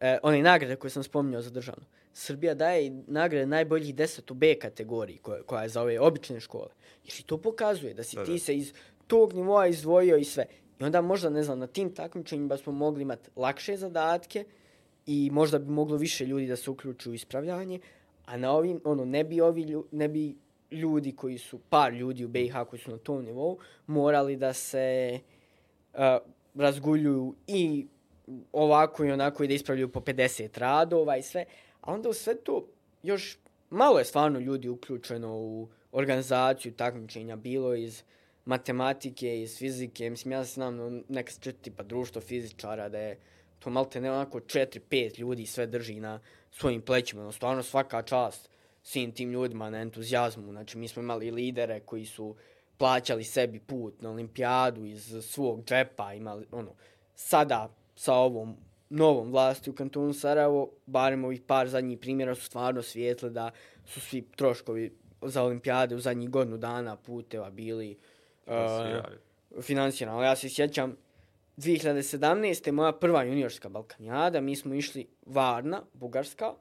e, 0.00 0.18
one 0.22 0.42
nagrade 0.42 0.76
koje 0.76 0.90
sam 0.90 1.02
spominjao 1.02 1.42
za 1.42 1.50
državno. 1.50 1.84
Srbija 2.12 2.54
daje 2.54 3.02
nagrade 3.06 3.46
najboljih 3.46 3.94
deset 3.94 4.30
u 4.30 4.34
B 4.34 4.54
kategoriji 4.54 5.18
koja, 5.18 5.42
koja 5.42 5.62
je 5.62 5.68
za 5.68 5.82
ove 5.82 6.00
obične 6.00 6.40
škole. 6.40 6.68
Jer 7.04 7.14
i 7.20 7.22
to 7.22 7.38
pokazuje 7.38 7.94
da 7.94 8.02
si 8.02 8.16
da, 8.16 8.24
ti 8.24 8.38
se 8.38 8.56
iz 8.56 8.72
tog 9.06 9.32
nivoa 9.32 9.66
izdvojio 9.66 10.16
i 10.16 10.24
sve. 10.24 10.46
I 10.80 10.84
onda 10.84 11.00
možda, 11.00 11.30
ne 11.30 11.42
znam, 11.42 11.58
na 11.58 11.66
tim 11.66 11.94
takmičenjima 11.94 12.56
smo 12.56 12.72
mogli 12.72 13.02
imati 13.02 13.30
lakše 13.36 13.76
zadatke 13.76 14.44
i 15.06 15.30
možda 15.32 15.58
bi 15.58 15.70
moglo 15.70 15.96
više 15.96 16.26
ljudi 16.26 16.46
da 16.46 16.56
se 16.56 16.70
uključuju 16.70 17.12
u 17.12 17.14
ispravljanje, 17.14 17.80
a 18.26 18.36
na 18.36 18.52
ovim, 18.52 18.80
ono, 18.84 19.04
ne 19.04 19.24
bi 19.24 19.40
ovi 19.40 19.82
ne 19.92 20.08
bi 20.08 20.36
ljudi 20.70 21.12
koji 21.12 21.38
su, 21.38 21.58
par 21.68 21.92
ljudi 21.92 22.24
u 22.24 22.28
BiH 22.28 22.54
koji 22.70 22.80
su 22.80 22.90
na 22.90 22.98
tom 22.98 23.24
nivou, 23.24 23.58
morali 23.86 24.36
da 24.36 24.52
se 24.52 25.18
uh, 25.92 26.00
razguljuju 26.54 27.34
i 27.46 27.86
ovako 28.52 29.04
i 29.04 29.12
onako 29.12 29.44
i 29.44 29.48
da 29.48 29.54
ispravljaju 29.54 29.88
po 29.88 30.00
50 30.00 30.58
radova 30.58 31.16
i 31.16 31.22
sve. 31.22 31.44
A 31.80 31.92
onda 31.92 32.08
u 32.08 32.12
sve 32.12 32.34
to 32.34 32.66
još 33.02 33.38
malo 33.70 33.98
je 33.98 34.04
stvarno 34.04 34.38
ljudi 34.38 34.68
uključeno 34.68 35.36
u 35.36 35.68
organizaciju 35.92 36.72
takmičenja, 36.72 37.36
bilo 37.36 37.74
iz 37.74 38.02
matematike, 38.44 39.42
iz 39.42 39.58
fizike. 39.58 40.10
Mislim, 40.10 40.32
ja 40.32 40.38
ono, 40.38 40.44
se 40.46 40.52
znam 40.54 41.02
neka 41.08 41.32
četiri 41.40 41.62
tipa 41.62 41.82
društvo 41.82 42.20
fizičara 42.20 42.88
da 42.88 42.98
je 42.98 43.18
to 43.58 43.70
malo 43.70 43.86
te 43.86 44.00
ne 44.00 44.12
onako 44.12 44.40
4-5 44.40 45.18
ljudi 45.18 45.46
sve 45.46 45.66
drži 45.66 46.00
na 46.00 46.20
svojim 46.50 46.82
plećima. 46.82 47.22
No, 47.22 47.32
stvarno 47.32 47.62
svaka 47.62 48.02
čast 48.02 48.50
svim 48.82 49.12
tim 49.12 49.30
ljudima 49.30 49.70
na 49.70 49.78
entuzijazmu. 49.78 50.52
Znači, 50.52 50.78
mi 50.78 50.88
smo 50.88 51.02
imali 51.02 51.30
lidere 51.30 51.80
koji 51.80 52.06
su 52.06 52.36
plaćali 52.78 53.24
sebi 53.24 53.60
put 53.60 54.02
na 54.02 54.10
olimpijadu 54.10 54.84
iz 54.84 55.14
svog 55.22 55.64
džepa, 55.64 56.14
imali, 56.14 56.46
ono, 56.52 56.74
sada 57.14 57.74
sa 57.94 58.14
ovom 58.14 58.56
novom 58.90 59.30
vlasti 59.30 59.70
u 59.70 59.74
kantonu 59.74 60.12
Sarajevo, 60.12 60.70
barem 60.86 61.24
ovih 61.24 61.40
par 61.40 61.68
zadnjih 61.68 61.98
primjera 61.98 62.34
su 62.34 62.42
stvarno 62.42 62.82
svijetle 62.82 63.30
da 63.30 63.50
su 63.86 64.00
svi 64.00 64.22
troškovi 64.36 64.92
za 65.22 65.42
olimpijade 65.42 65.94
u 65.94 66.00
zadnjih 66.00 66.30
godinu 66.30 66.56
dana 66.56 66.96
puteva 66.96 67.50
bili 67.50 67.96
uh, 68.46 68.52
finansirani. 69.62 70.24
Ja 70.24 70.36
se 70.36 70.48
sjećam, 70.48 70.96
2017. 71.56 72.70
moja 72.70 72.92
prva 72.92 73.22
juniorska 73.22 73.68
Balkanijada, 73.68 74.40
mi 74.40 74.56
smo 74.56 74.74
išli 74.74 75.06
Varna, 75.26 75.82
Bugarska, 75.92 76.52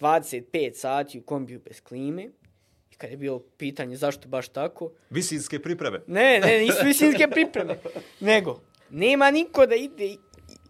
25 0.00 0.74
sati 0.74 1.18
u 1.18 1.22
kombiju 1.22 1.60
bez 1.64 1.80
klime. 1.80 2.28
I 2.92 2.94
kad 2.96 3.10
je 3.10 3.16
bilo 3.16 3.38
pitanje 3.56 3.96
zašto 3.96 4.28
baš 4.28 4.48
tako... 4.48 4.90
Visinske 5.10 5.62
pripreme. 5.62 6.00
Ne, 6.06 6.40
ne, 6.40 6.58
nisu 6.58 6.84
visinske 6.84 7.28
pripreme. 7.30 7.78
Nego, 8.20 8.60
nema 8.90 9.30
niko 9.30 9.66
da 9.66 9.74
ide 9.74 10.16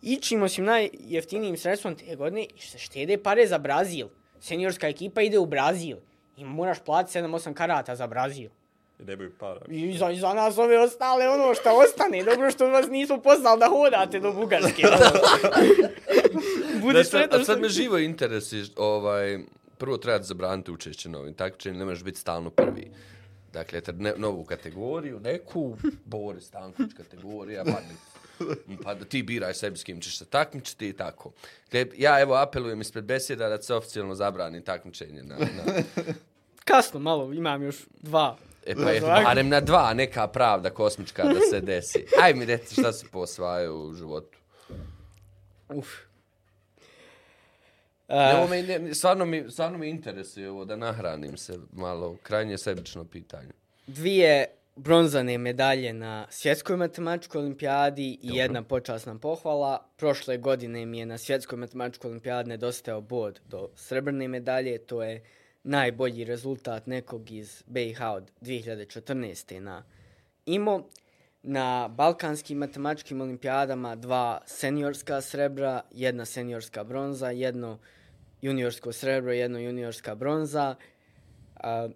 ićimo 0.02 0.48
s 0.48 0.58
najjeftinijim 0.58 1.56
sredstvom 1.56 1.94
te 1.94 2.16
godine 2.16 2.46
i 2.56 2.60
se 2.60 2.78
štede 2.78 3.18
pare 3.18 3.46
za 3.46 3.58
Brazil. 3.58 4.08
Seniorska 4.40 4.88
ekipa 4.88 5.22
ide 5.22 5.38
u 5.38 5.46
Brazil 5.46 5.96
i 6.36 6.44
moraš 6.44 6.78
platiti 6.84 7.18
7-8 7.18 7.54
karata 7.54 7.96
za 7.96 8.06
Brazil. 8.06 8.50
I 9.00 9.04
ne 9.04 9.16
bih 9.16 9.30
para. 9.38 9.60
I 9.68 9.98
za, 9.98 10.14
za 10.14 10.34
nas 10.34 10.58
ove 10.58 10.78
ostale 10.78 11.28
ono 11.28 11.54
što 11.54 11.70
ostane. 11.70 12.24
Dobro 12.24 12.50
što 12.50 12.68
vas 12.68 12.86
nisu 12.90 13.20
poslali 13.22 13.60
da 13.60 13.66
hodate 13.66 14.20
do 14.20 14.32
Bugarske. 14.32 14.82
Budi 16.82 17.04
sretan. 17.04 17.40
A 17.40 17.44
sad 17.44 17.60
me 17.60 17.68
živo 17.68 17.98
interesi, 17.98 18.64
ovaj, 18.76 19.38
prvo 19.78 19.96
treba 19.96 20.22
zabraniti 20.22 20.70
učešće 20.70 21.08
novim 21.08 21.34
takvičenjem, 21.34 21.78
ne 21.78 21.84
možeš 21.84 22.04
biti 22.04 22.20
stalno 22.20 22.50
prvi. 22.50 22.90
Dakle, 23.52 23.82
ne, 23.98 24.12
novu 24.16 24.44
kategoriju, 24.44 25.20
neku, 25.20 25.76
Boris 26.04 26.44
Stanković 26.44 26.92
kategorija, 26.96 27.64
pa 27.64 27.80
pa 28.84 28.94
da 28.94 29.04
ti 29.04 29.22
biraj 29.22 29.54
sebi 29.54 29.78
s 29.78 29.84
kim 29.84 30.00
ćeš 30.00 30.18
se 30.18 30.24
takmičiti 30.24 30.88
i 30.88 30.92
tako. 30.92 31.32
Te, 31.68 31.86
ja 31.96 32.20
evo 32.20 32.34
apelujem 32.34 32.80
ispred 32.80 33.04
besjeda 33.04 33.48
da 33.48 33.62
se 33.62 33.74
oficijalno 33.74 34.14
zabrani 34.14 34.64
takmičenje. 34.64 35.22
Na, 35.22 35.36
na... 35.38 35.82
Kasno, 36.64 37.00
malo, 37.00 37.32
imam 37.32 37.62
još 37.62 37.76
dva. 38.00 38.36
E 38.66 38.74
pa 38.74 38.90
je, 38.90 39.00
barem 39.00 39.48
na 39.48 39.60
dva, 39.60 39.94
neka 39.94 40.26
pravda 40.26 40.70
kosmička 40.70 41.24
da 41.24 41.40
se 41.50 41.60
desi. 41.60 42.06
Aj 42.22 42.34
mi 42.34 42.44
reci 42.44 42.74
šta 42.74 42.92
se 42.92 43.06
posvajaju 43.12 43.74
u 43.74 43.94
životu. 43.94 44.38
Uf. 45.68 45.88
Ne, 48.08 48.36
ovo 48.36 48.46
me, 48.46 48.62
ne, 48.62 48.94
stvarno, 48.94 49.24
mi, 49.24 49.50
stvarno 49.50 49.78
me 49.78 49.88
interesuje 49.88 50.50
ovo 50.50 50.64
da 50.64 50.76
nahranim 50.76 51.36
se 51.36 51.58
malo. 51.72 52.16
Krajnje 52.22 52.58
sebično 52.58 53.04
pitanje. 53.04 53.50
dvije 53.86 54.46
bronzane 54.78 55.38
medalje 55.38 55.92
na 55.92 56.26
svjetskoj 56.30 56.76
matematičkoj 56.76 57.38
olimpijadi 57.38 58.18
i 58.22 58.28
jedna 58.36 58.62
počasna 58.62 59.18
pohvala. 59.18 59.86
Prošle 59.96 60.38
godine 60.38 60.86
mi 60.86 60.98
je 60.98 61.06
na 61.06 61.18
svjetskoj 61.18 61.58
matematičkoj 61.58 62.08
olimpijadi 62.08 62.48
nedostao 62.48 63.00
bod 63.00 63.40
do 63.46 63.70
srebrne 63.74 64.28
medalje. 64.28 64.78
To 64.78 65.02
je 65.02 65.24
najbolji 65.62 66.24
rezultat 66.24 66.86
nekog 66.86 67.30
iz 67.30 67.62
BiH 67.66 68.00
od 68.02 68.30
2014. 68.40 69.60
na 69.60 69.84
IMO. 70.46 70.88
Na 71.42 71.88
balkanskim 71.88 72.58
matematičkim 72.58 73.20
olimpijadama 73.20 73.96
dva 73.96 74.40
seniorska 74.46 75.20
srebra, 75.20 75.80
jedna 75.90 76.24
seniorska 76.24 76.84
bronza, 76.84 77.30
jedno 77.30 77.78
juniorsko 78.42 78.92
srebro, 78.92 79.32
jedno 79.32 79.58
juniorska 79.58 80.14
bronza. 80.14 80.74
A, 81.56 81.88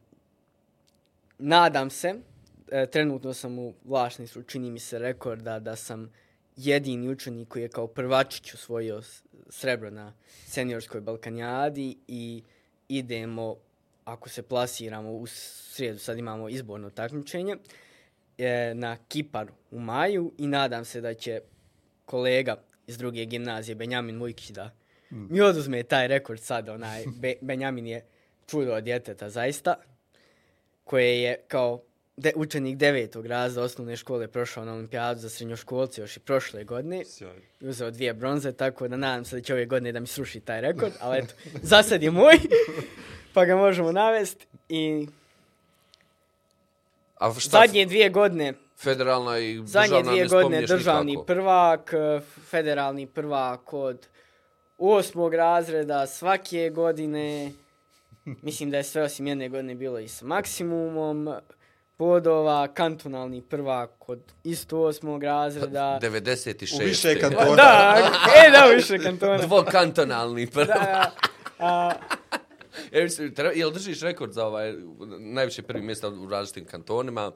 nadam 1.39 1.91
se, 1.91 2.15
e, 2.73 2.87
trenutno 2.87 3.35
sam 3.35 3.59
u 3.59 3.75
vlasništvu, 3.85 4.43
čini 4.43 4.71
mi 4.71 4.79
se 4.79 4.99
rekorda 4.99 5.59
da 5.59 5.77
sam 5.77 6.13
jedini 6.57 7.09
učenik 7.09 7.49
koji 7.49 7.63
je 7.63 7.69
kao 7.69 7.87
prvačić 7.87 8.55
osvojio 8.55 9.03
srebro 9.51 9.91
na 9.91 10.13
seniorskoj 10.47 11.01
Balkanjadi 11.01 11.97
i 12.09 12.43
idemo, 12.89 13.57
ako 14.05 14.29
se 14.29 14.43
plasiramo 14.43 15.13
u 15.13 15.27
srijedu, 15.27 15.99
sad 15.99 16.19
imamo 16.19 16.49
izborno 16.49 16.91
takmičenje, 16.91 17.57
e, 18.39 18.73
na 18.75 18.97
Kipar 19.09 19.51
u 19.71 19.81
maju 19.81 20.33
i 20.39 20.47
nadam 20.47 20.85
se 20.85 21.01
da 21.01 21.15
će 21.15 21.41
kolega 22.05 22.63
iz 22.87 22.99
druge 22.99 23.25
gimnazije, 23.25 23.75
Benjamin 23.75 24.17
Mujkić, 24.17 24.51
da 24.51 24.71
mi 25.11 25.41
oduzme 25.41 25.83
taj 25.83 26.09
rekord 26.09 26.41
sad, 26.41 26.69
onaj, 26.69 27.05
Be, 27.21 27.35
Benjamin 27.41 27.87
je 27.87 28.05
čudo 28.47 28.75
od 28.75 28.85
djeteta, 28.85 29.31
zaista, 29.31 29.75
koje 30.85 31.23
je 31.23 31.45
kao 31.49 31.83
de, 32.17 32.33
učenik 32.37 32.77
devetog 32.77 33.27
razda 33.27 33.63
osnovne 33.63 33.97
škole 33.97 34.29
prošao 34.29 34.65
na 34.65 34.73
olimpijadu 34.73 35.21
za 35.21 35.29
srednjoškolce 35.29 36.01
još 36.01 36.17
i 36.17 36.21
prošle 36.21 36.65
godine 36.65 37.05
Sjaj. 37.05 37.41
uzeo 37.61 37.91
dvije 37.91 38.15
bronze, 38.15 38.53
tako 38.53 38.89
da 38.89 38.97
nadam 38.97 39.25
se 39.25 39.37
da 39.37 39.43
će 39.43 39.53
ove 39.55 39.67
godine 39.67 39.93
da 39.93 40.01
mi 40.01 40.07
sruši 40.07 40.41
taj 40.41 40.61
rekord, 40.61 40.93
ali 41.01 41.19
eto, 41.19 41.35
za 41.63 41.83
sad 41.83 42.03
je 42.03 42.11
moj, 42.11 42.39
pa 43.35 43.45
ga 43.45 43.57
možemo 43.57 43.93
navesti 43.93 44.47
i 44.69 45.07
A 47.19 47.35
šta, 47.35 47.51
zadnje 47.51 47.87
dvije 47.87 48.09
godine 48.11 48.55
federalna 48.83 49.39
i 49.39 49.63
Zadnje 49.65 49.89
državna 49.89 50.11
dvije 50.11 50.23
ne 50.23 50.29
godine 50.29 50.63
državni 50.67 51.13
nikako? 51.13 51.27
prvak, 51.27 51.93
federalni 52.51 53.07
prvak 53.07 53.73
od 53.73 54.07
osmog 54.79 55.35
razreda 55.35 56.07
svake 56.07 56.71
godine. 56.75 57.53
Mislim 58.25 58.71
da 58.71 58.77
je 58.77 58.85
sve 58.85 59.03
osim 59.03 59.27
jedne 59.27 59.49
godine 59.49 59.75
bilo 59.75 59.99
i 59.99 60.09
s 60.09 60.23
maksimumom 60.23 61.35
bodova, 62.03 62.69
kantonalni 62.69 63.43
prvak 63.43 64.09
od 64.09 64.33
isto 64.45 64.81
osmog 64.81 65.23
razreda. 65.23 65.99
96. 66.03 66.83
U 66.83 66.85
više 66.85 67.15
kantona. 67.21 67.55
Da, 67.57 67.97
e 68.47 68.51
da, 68.51 68.75
više 68.75 68.99
kantona. 68.99 69.39
Dvokantonalni 69.39 70.47
prvo. 70.47 70.65
Da, 70.65 70.75
da. 70.75 71.13
A, 71.59 71.93
E, 72.93 73.07
Jel 73.55 73.71
držiš 73.71 74.01
rekord 74.01 74.33
za 74.33 74.47
ovaj, 74.47 74.75
najviše 75.19 75.63
prvi 75.63 75.83
mjesta 75.83 76.09
u 76.09 76.29
različitim 76.29 76.65
kantonima? 76.65 77.33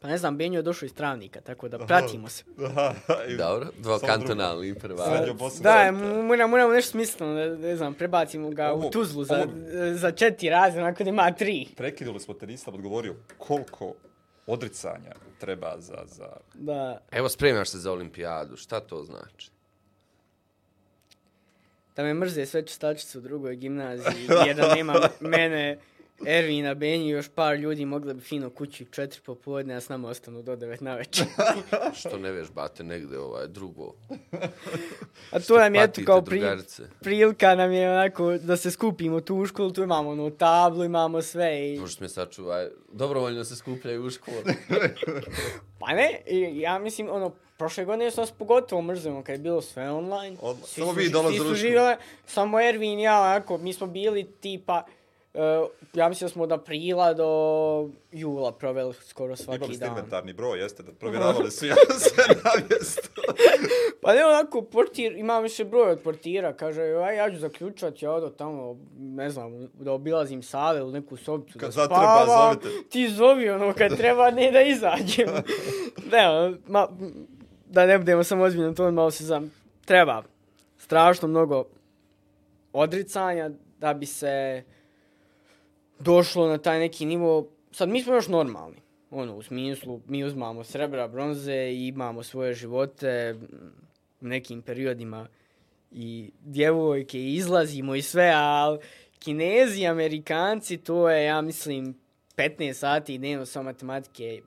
Pa 0.00 0.08
ne 0.08 0.18
znam, 0.18 0.36
Benjo 0.36 0.58
je 0.58 0.62
došao 0.62 0.86
iz 0.86 0.94
Travnika, 0.94 1.40
tako 1.40 1.68
da 1.68 1.78
pratimo 1.78 2.28
se. 2.28 2.44
Dobro, 3.38 3.66
prvak. 4.74 5.08
Srednjo 5.08 5.34
Bosna. 5.34 5.62
Da, 5.62 5.92
moramo, 6.22 6.50
moramo 6.50 6.72
nešto 6.72 6.90
smisleno, 6.90 7.34
ne, 7.34 7.48
ne 7.48 7.76
znam, 7.76 7.94
prebacimo 7.94 8.50
ga 8.50 8.72
Ovo- 8.72 8.86
u 8.86 8.90
Tuzlu 8.90 9.24
za, 9.24 9.36
ovo- 9.36 9.94
za 9.94 10.10
četiri 10.10 10.50
onako 10.78 11.04
da 11.04 11.10
ima 11.10 11.32
tri. 11.32 11.66
Prekinuli 11.76 12.20
smo 12.20 12.34
te, 12.34 12.46
nisam 12.46 12.74
odgovorio 12.74 13.14
koliko 13.38 13.94
odricanja 14.46 15.14
treba 15.38 15.74
za, 15.78 15.98
za... 16.06 16.28
Da, 16.54 17.00
Evo, 17.10 17.28
spremaš 17.28 17.68
se 17.68 17.78
za 17.78 17.92
olimpijadu. 17.92 18.56
Šta 18.56 18.80
to 18.80 19.04
znači? 19.04 19.50
da 21.96 22.04
me 22.04 22.14
mrze 22.14 22.46
sve 22.46 22.66
čistačice 22.66 23.18
u 23.18 23.20
drugoj 23.20 23.56
gimnaziji, 23.56 24.26
jer 24.46 24.56
da 24.56 24.74
nema 24.74 24.94
mene, 25.20 25.78
Ervina, 26.20 26.74
Benji 26.74 27.06
i 27.06 27.10
još 27.10 27.28
par 27.28 27.56
ljudi 27.56 27.84
mogli 27.84 28.14
bi 28.14 28.20
fino 28.20 28.50
kući 28.50 28.82
u 28.82 28.86
četiri 28.86 29.20
popodne, 29.22 29.74
a 29.74 29.80
s 29.80 29.88
nama 29.88 30.08
ostanu 30.08 30.42
do 30.42 30.56
devet 30.56 30.80
na 30.80 30.94
večer. 30.94 31.26
Što 31.98 32.18
ne 32.18 32.32
vežbate 32.32 32.84
negde 32.84 33.18
ovaj 33.18 33.46
drugo? 33.48 33.94
A 35.30 35.40
to 35.40 35.58
nam 35.58 35.74
je 35.74 35.82
eto 35.82 36.00
kao 36.02 36.22
pri, 36.22 36.42
prilika 37.00 37.54
nam 37.54 37.72
je 37.72 37.90
onako 37.90 38.32
da 38.32 38.56
se 38.56 38.70
skupimo 38.70 39.20
tu 39.20 39.36
u 39.36 39.46
školu, 39.46 39.70
tu 39.70 39.82
imamo 39.82 40.10
onu 40.10 40.30
tablu, 40.30 40.84
imamo 40.84 41.22
sve 41.22 41.68
i... 41.68 41.78
Možeš 41.78 42.00
me 42.00 42.08
sačuvaj. 42.08 42.66
Dobrovoljno 42.88 43.44
se 43.44 43.56
skupljaju 43.56 44.04
u 44.04 44.10
školu. 44.10 44.36
Pa 45.80 45.86
ne, 45.88 46.20
ja 46.52 46.78
mislim, 46.78 47.08
ono, 47.10 47.30
prošle 47.58 47.84
godine 47.84 48.10
sam 48.10 48.22
nas 48.22 48.30
pogotovo 48.30 48.82
mrzimo 48.82 49.22
kad 49.22 49.32
je 49.32 49.38
bilo 49.38 49.60
sve 49.62 49.90
online. 49.90 50.36
Od- 50.40 50.56
Svi 50.58 50.80
samo 50.80 50.92
su- 50.92 50.98
vi 50.98 51.08
dolazili 51.10 51.34
u 51.36 51.42
su 51.42 51.44
školu. 51.44 51.54
živjeli, 51.56 51.96
samo 52.26 52.60
Ervin 52.60 52.98
i 52.98 53.02
ja, 53.02 53.20
onako, 53.20 53.58
mi 53.58 53.72
smo 53.72 53.86
bili 53.86 54.24
tipa, 54.32 54.84
ja 55.94 56.08
mislim 56.08 56.28
da 56.28 56.32
smo 56.32 56.42
od 56.42 56.52
aprila 56.52 57.14
do 57.14 57.28
jula 58.12 58.52
proveli 58.52 58.94
skoro 58.94 59.36
svaki 59.36 59.56
Imali 59.56 59.74
ste 59.74 59.84
dan. 59.84 59.96
inventarni 59.96 60.32
broj, 60.32 60.60
jeste 60.60 60.82
da 60.82 60.92
provjeravali 60.92 61.50
svi 61.50 61.68
sve 61.98 62.24
na 62.44 62.50
mjestu. 62.70 63.20
Pa 64.02 64.14
ne, 64.14 64.24
onako, 64.26 64.62
portir, 64.62 65.12
imam 65.12 65.42
više 65.42 65.64
broj 65.64 65.90
od 65.90 66.00
portira, 66.02 66.52
kaže, 66.52 66.82
aj, 66.82 67.16
ja 67.16 67.30
ću 67.30 67.36
zaključat, 67.38 68.02
ja 68.02 68.12
odo 68.12 68.28
tamo, 68.28 68.76
ne 68.98 69.30
znam, 69.30 69.68
da 69.74 69.92
obilazim 69.92 70.42
sale 70.42 70.82
u 70.82 70.90
neku 70.90 71.16
sobicu, 71.16 71.58
Kad 71.58 71.68
da 71.68 71.72
zatreba, 71.72 72.22
spavam, 72.24 72.54
zovite. 72.54 72.88
ti 72.88 73.08
zovi, 73.08 73.50
ono, 73.50 73.72
kad 73.72 73.96
treba, 73.96 74.30
ne 74.30 74.50
da 74.50 74.62
izađem. 74.62 75.28
ne, 76.12 76.28
ono, 76.28 76.56
ma, 76.66 76.88
da 77.66 77.86
ne 77.86 77.98
budemo 77.98 78.24
samo 78.24 78.44
ozbiljno, 78.44 78.74
to 78.74 78.90
malo 78.90 79.10
se 79.10 79.24
znam, 79.24 79.52
treba 79.84 80.22
strašno 80.78 81.28
mnogo 81.28 81.64
odricanja 82.72 83.50
da 83.78 83.94
bi 83.94 84.06
se 84.06 84.62
došlo 86.00 86.48
na 86.48 86.58
taj 86.58 86.78
neki 86.78 87.06
nivo, 87.06 87.48
sad 87.70 87.88
mi 87.88 88.02
smo 88.02 88.14
još 88.14 88.28
normalni, 88.28 88.76
ono, 89.10 89.36
u 89.36 89.42
smislu, 89.42 90.00
mi 90.06 90.24
uzmamo 90.24 90.64
srebra, 90.64 91.08
bronze 91.08 91.54
i 91.54 91.86
imamo 91.86 92.22
svoje 92.22 92.54
živote, 92.54 93.34
u 94.20 94.26
nekim 94.26 94.62
periodima 94.62 95.26
i 95.90 96.30
djevojke 96.40 97.18
i 97.18 97.34
izlazimo 97.34 97.94
i 97.94 98.02
sve, 98.02 98.32
ali 98.34 98.78
kinezi, 99.18 99.86
amerikanci, 99.86 100.76
to 100.76 101.10
je, 101.10 101.24
ja 101.24 101.40
mislim, 101.40 101.94
15 102.36 102.72
sati 102.72 103.18
dnevno 103.18 103.46
sa 103.46 103.62
matematike. 103.62 104.42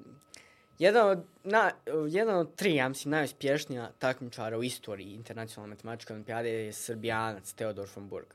Jedan 0.79 1.09
od, 1.09 1.19
na, 1.43 1.71
jedan 2.09 2.35
od 2.35 2.55
tri, 2.55 2.75
ja 2.75 2.89
mislim, 2.89 3.11
najuspješnija 3.11 3.91
takmičara 3.99 4.57
u 4.57 4.63
istoriji 4.63 5.13
internacionalne 5.13 5.75
matematičke 5.75 6.13
olimpijade 6.13 6.49
je 6.49 6.73
Srbijanac 6.73 7.53
Teodor 7.53 7.87
von 7.95 8.09
Burg. 8.09 8.27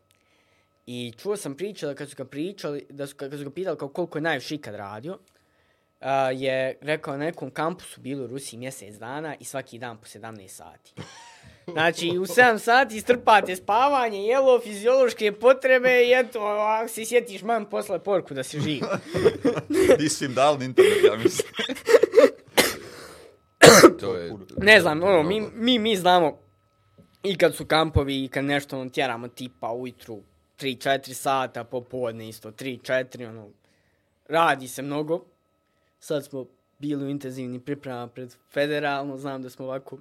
I 0.86 1.12
čuo 1.18 1.36
sam 1.36 1.54
priča 1.54 1.86
da 1.86 1.94
kad 1.94 2.10
su 2.10 2.16
ga 2.16 2.24
pričali, 2.24 2.86
da 2.90 3.06
su, 3.06 3.16
kad 3.16 3.32
su 3.32 3.44
ga 3.44 3.50
pitali 3.50 3.78
kao 3.78 3.88
koliko 3.88 4.18
je 4.18 4.22
najviše 4.22 4.54
ikad 4.54 4.74
radio, 4.74 5.18
a, 6.00 6.30
je 6.30 6.78
rekao 6.80 7.16
na 7.16 7.24
nekom 7.24 7.50
kampusu 7.50 8.00
bili 8.00 8.24
u 8.24 8.26
Rusiji 8.26 8.58
mjesec 8.58 8.94
dana 8.94 9.34
i 9.40 9.44
svaki 9.44 9.78
dan 9.78 9.96
po 9.96 10.06
17 10.06 10.48
sati. 10.48 10.94
Znači, 11.72 12.18
u 12.18 12.26
7 12.26 12.58
sati 12.58 13.00
strpate 13.00 13.56
spavanje, 13.56 14.22
jelo, 14.22 14.60
fiziološke 14.60 15.32
potrebe 15.32 16.06
i 16.06 16.12
eto, 16.12 16.40
ako 16.40 16.88
se 16.88 17.04
sjetiš, 17.04 17.42
mam 17.42 17.64
posle 17.64 17.98
porku 17.98 18.34
da 18.34 18.42
si 18.42 18.60
živ. 18.60 18.82
Nisi 19.98 20.24
im 20.24 20.34
dal 20.34 20.58
ni 20.58 20.64
internet, 20.64 21.04
ja 21.04 21.16
mislim. 21.16 21.48
To 24.00 24.14
je... 24.14 24.32
Ne 24.56 24.80
znam, 24.80 25.02
ono, 25.02 25.22
mi, 25.22 25.42
mi, 25.54 25.78
mi 25.78 25.96
znamo 25.96 26.38
i 27.22 27.38
kad 27.38 27.54
su 27.54 27.64
kampovi 27.64 28.24
i 28.24 28.28
kad 28.28 28.44
nešto 28.44 28.80
ono, 28.80 28.90
tjeramo 28.90 29.28
tipa 29.28 29.72
ujutru 29.72 30.22
3-4 30.60 31.12
sata, 31.12 31.64
popodne 31.64 32.28
isto 32.28 32.50
3-4, 32.50 33.28
ono, 33.28 33.48
radi 34.28 34.68
se 34.68 34.82
mnogo. 34.82 35.24
Sad 36.00 36.24
smo 36.24 36.46
bili 36.78 37.04
u 37.04 37.08
intenzivnim 37.08 37.60
pripremama 37.60 38.08
pred 38.08 38.34
federalno, 38.52 39.16
znam 39.18 39.42
da 39.42 39.50
smo 39.50 39.64
ovako 39.64 39.98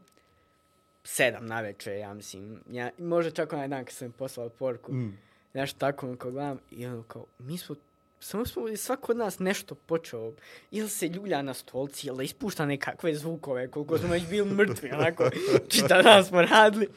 sedam 1.04 1.46
na 1.46 1.62
večer, 1.62 1.98
ja 1.98 2.14
mislim. 2.14 2.64
Ja, 2.72 2.92
možda 2.98 3.32
čak 3.32 3.54
onaj 3.54 3.68
dan 3.68 3.86
kad 3.86 3.94
sam 3.94 4.12
poslao 4.12 4.50
poruku, 4.50 4.94
mm. 4.94 5.18
nešto 5.54 5.80
tako, 5.80 6.08
ono, 6.08 6.18
kao 6.18 6.32
gledam, 6.32 6.60
i 6.72 6.86
ono 6.86 7.04
kao, 7.04 7.26
mi 7.40 7.58
smo 7.58 7.76
samo 8.20 8.46
smo 8.46 8.78
svako 8.78 9.12
od 9.12 9.18
nas 9.18 9.40
nešto 9.40 9.76
počeo, 9.76 10.32
ili 10.72 10.90
se 10.90 11.08
ljulja 11.08 11.42
na 11.42 11.54
stolci, 11.54 12.08
ili 12.08 12.26
ispušta 12.26 12.66
nekakve 12.66 13.16
zvukove, 13.16 13.68
koliko 13.68 13.98
smo 13.98 14.10
već 14.10 14.28
bili 14.30 14.52
mrtvi, 14.52 14.92
onako, 14.92 15.30
čita 15.72 16.02
dan 16.02 16.26
smo 16.26 16.42
radili. 16.42 16.88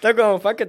Tako 0.00 0.22
ono, 0.22 0.38
fakat, 0.38 0.68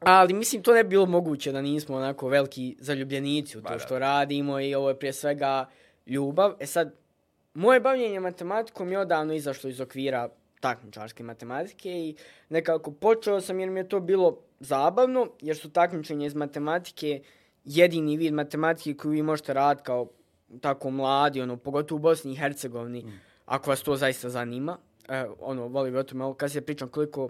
ali 0.00 0.34
mislim, 0.34 0.62
to 0.62 0.74
ne 0.74 0.84
bi 0.84 0.88
bilo 0.88 1.06
moguće 1.06 1.52
da 1.52 1.62
nismo 1.62 1.96
onako 1.96 2.28
veliki 2.28 2.76
zaljubljenici 2.80 3.58
u 3.58 3.62
to 3.62 3.72
da. 3.72 3.78
što 3.78 3.98
radimo 3.98 4.60
i 4.60 4.74
ovo 4.74 4.88
je 4.88 4.98
prije 4.98 5.12
svega 5.12 5.68
ljubav. 6.06 6.54
E 6.60 6.66
sad, 6.66 6.94
moje 7.54 7.80
bavljenje 7.80 8.20
matematikom 8.20 8.92
je 8.92 8.98
odavno 8.98 9.34
izašlo 9.34 9.70
iz 9.70 9.80
okvira 9.80 10.28
takmičarske 10.60 11.22
matematike 11.22 11.90
i 11.90 12.16
nekako 12.48 12.90
počeo 12.90 13.40
sam 13.40 13.60
jer 13.60 13.70
mi 13.70 13.80
je 13.80 13.88
to 13.88 14.00
bilo 14.00 14.38
zabavno, 14.60 15.28
jer 15.40 15.56
su 15.56 15.70
takmičenje 15.70 16.26
iz 16.26 16.34
matematike 16.34 17.22
jedini 17.64 18.16
vid 18.16 18.34
matematike 18.34 18.96
koju 18.96 19.12
vi 19.12 19.22
možete 19.22 19.54
raditi 19.54 19.86
kao 19.86 20.08
tako 20.60 20.90
mladi, 20.90 21.40
ono, 21.40 21.56
pogotovo 21.56 21.96
u 21.96 22.02
Bosni 22.02 22.32
i 22.32 22.36
Hercegovini, 22.36 23.02
mm. 23.02 23.20
ako 23.46 23.70
vas 23.70 23.82
to 23.82 23.96
zaista 23.96 24.28
zanima. 24.28 24.78
E, 25.08 25.24
ono, 25.40 25.68
volim 25.68 25.96
o 25.96 26.02
tome, 26.02 26.34
kad 26.36 26.52
se 26.52 26.60
pričam 26.60 26.88
koliko 26.88 27.28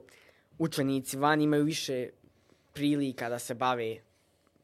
učenici 0.59 1.17
van 1.17 1.41
imaju 1.41 1.65
više 1.65 2.09
prilika 2.73 3.29
da 3.29 3.39
se 3.39 3.55
bave 3.55 3.97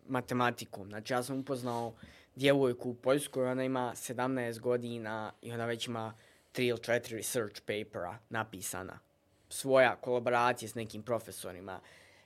matematikom. 0.08 0.88
Znači, 0.88 1.12
ja 1.12 1.22
sam 1.22 1.38
upoznao 1.38 1.94
djevojku 2.36 2.90
u 2.90 2.94
Poljskoj, 2.94 3.50
ona 3.50 3.64
ima 3.64 3.92
17 3.96 4.60
godina 4.60 5.32
i 5.42 5.52
ona 5.52 5.66
već 5.66 5.86
ima 5.86 6.14
3 6.54 6.62
ili 6.62 6.78
4 6.78 7.12
research 7.12 7.60
papera 7.60 8.18
napisana. 8.28 8.98
Svoja 9.48 9.96
kolaboracija 9.96 10.68
s 10.68 10.74
nekim 10.74 11.02
profesorima. 11.02 11.80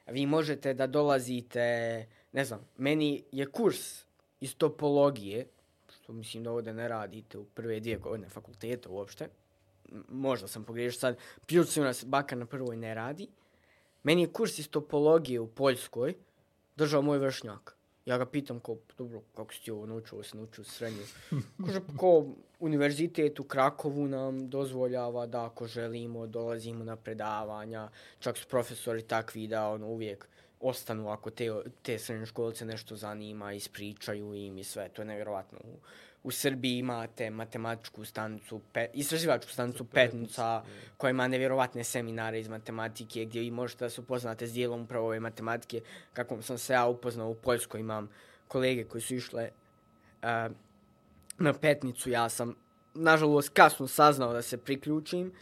Vi 0.07 0.26
možete 0.26 0.74
da 0.74 0.87
dolazite, 0.87 2.07
ne 2.33 2.45
znam, 2.45 2.61
meni 2.76 3.24
je 3.33 3.47
kurs 3.47 4.05
iz 4.41 4.57
topologije, 4.57 5.47
što 5.95 6.12
mislim 6.12 6.45
da 6.45 6.51
ovdje 6.51 6.74
ne 6.74 6.89
radite 6.89 7.39
u 7.39 7.45
prve 7.45 7.81
dvije 7.81 7.97
godine 7.97 8.29
fakulteta 8.29 8.89
uopšte, 8.89 9.29
možda 10.09 10.49
sam 10.49 10.64
pogriješio 10.64 11.01
sad, 11.01 11.16
prilično 11.47 11.85
nas 11.85 12.05
baka 12.05 12.37
na 12.37 12.47
prvoj 12.47 12.76
ne 12.76 12.95
radi, 12.95 13.29
meni 14.03 14.22
je 14.22 14.32
kurs 14.32 14.59
iz 14.59 14.68
topologije 14.70 15.40
u 15.40 15.46
Poljskoj 15.46 16.14
držao 16.76 17.03
moj 17.03 17.18
vršnjak. 17.18 17.74
Ja 18.07 18.18
ga 18.18 18.26
pitam 18.26 18.61
ko, 18.61 18.76
dobro, 18.99 19.20
kako 19.34 19.55
si 19.55 19.62
ti 19.62 19.70
ovo 19.70 19.86
naučio, 19.86 20.22
se 20.22 20.36
naučio 20.36 20.62
u 20.62 20.64
srednju. 20.64 21.03
Kaže, 21.66 21.80
ko 21.96 22.26
univerzitet 22.59 23.40
u 23.40 23.44
Krakovu 23.44 24.09
nam 24.09 24.49
dozvoljava 24.51 25.26
da 25.26 25.44
ako 25.44 25.66
želimo, 25.66 26.26
dolazimo 26.26 26.84
na 26.84 26.96
predavanja, 26.96 27.88
čak 28.18 28.38
su 28.38 28.49
profesori 28.49 29.03
takvi 29.03 29.46
da 29.46 29.68
ono, 29.68 29.86
uvijek 29.86 30.28
ostanu 30.61 31.09
ako 31.09 31.30
te, 31.30 31.51
te 31.82 31.99
srednje 31.99 32.26
školce 32.26 32.64
nešto 32.64 32.96
zanima, 32.96 33.53
ispričaju 33.53 34.34
im 34.34 34.59
i 34.59 34.64
sve, 34.64 34.88
to 34.88 35.03
je 35.03 35.07
nevjerovatno. 35.07 35.59
U, 35.64 35.76
u 36.23 36.31
Srbiji 36.31 36.79
imate 36.79 37.31
matematičku 37.31 38.05
stanicu, 38.05 38.61
pe, 38.73 38.87
istraživačku 38.95 39.53
stanicu 39.53 39.85
Petnica, 39.85 40.62
koja 40.97 41.11
ima 41.11 41.29
nevjerovatne 41.29 41.85
seminare 41.85 42.41
iz 42.41 42.49
matematike, 42.49 43.25
gdje 43.25 43.41
vi 43.41 43.51
možete 43.51 43.85
da 43.85 43.91
se 43.91 44.01
upoznate 44.01 44.47
s 44.47 44.53
dijelom 44.53 44.83
upravo 44.83 45.07
ove 45.07 45.21
matematike. 45.21 45.81
Kako 46.12 46.43
sam 46.43 46.59
se 46.59 46.73
ja 46.73 46.87
upoznao 46.87 47.31
u 47.31 47.35
Poljskoj, 47.35 47.81
imam 47.81 48.11
kolege 48.49 48.85
koji 48.85 49.03
su 49.03 49.14
išle 49.14 49.51
uh, 50.23 50.55
na 51.39 51.53
Petnicu. 51.53 52.11
Ja 52.11 52.29
sam, 52.29 52.55
nažalost, 52.95 53.49
kasno 53.49 53.87
saznao 53.87 54.33
da 54.33 54.43
se 54.43 54.57
priključim, 54.57 55.33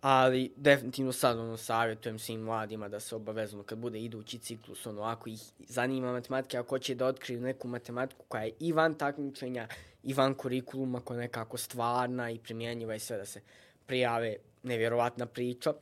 ali 0.00 0.52
definitivno 0.56 1.12
sad 1.12 1.38
ono 1.38 1.56
savjetujem 1.56 2.18
svim 2.18 2.40
mladima 2.40 2.88
da 2.88 3.00
se 3.00 3.16
obavezno 3.16 3.62
kad 3.62 3.78
bude 3.78 4.00
idući 4.00 4.38
ciklus, 4.38 4.86
ono, 4.86 5.02
ako 5.02 5.28
ih 5.28 5.40
zanima 5.58 6.12
matematika, 6.12 6.60
ako 6.60 6.78
će 6.78 6.94
da 6.94 7.06
otkriju 7.06 7.40
neku 7.40 7.68
matematiku 7.68 8.24
koja 8.28 8.42
je 8.42 8.52
i 8.60 8.72
van 8.72 8.94
takmičenja, 8.94 9.68
i 10.02 10.14
van 10.14 10.34
kurikuluma 10.34 11.00
koja 11.00 11.16
je 11.16 11.20
nekako 11.20 11.56
stvarna 11.56 12.30
i 12.30 12.38
primjenjiva 12.38 12.94
i 12.94 12.98
sve 12.98 13.16
da 13.16 13.24
se 13.24 13.40
prijave 13.86 14.36
nevjerovatna 14.62 15.26
priča. 15.26 15.74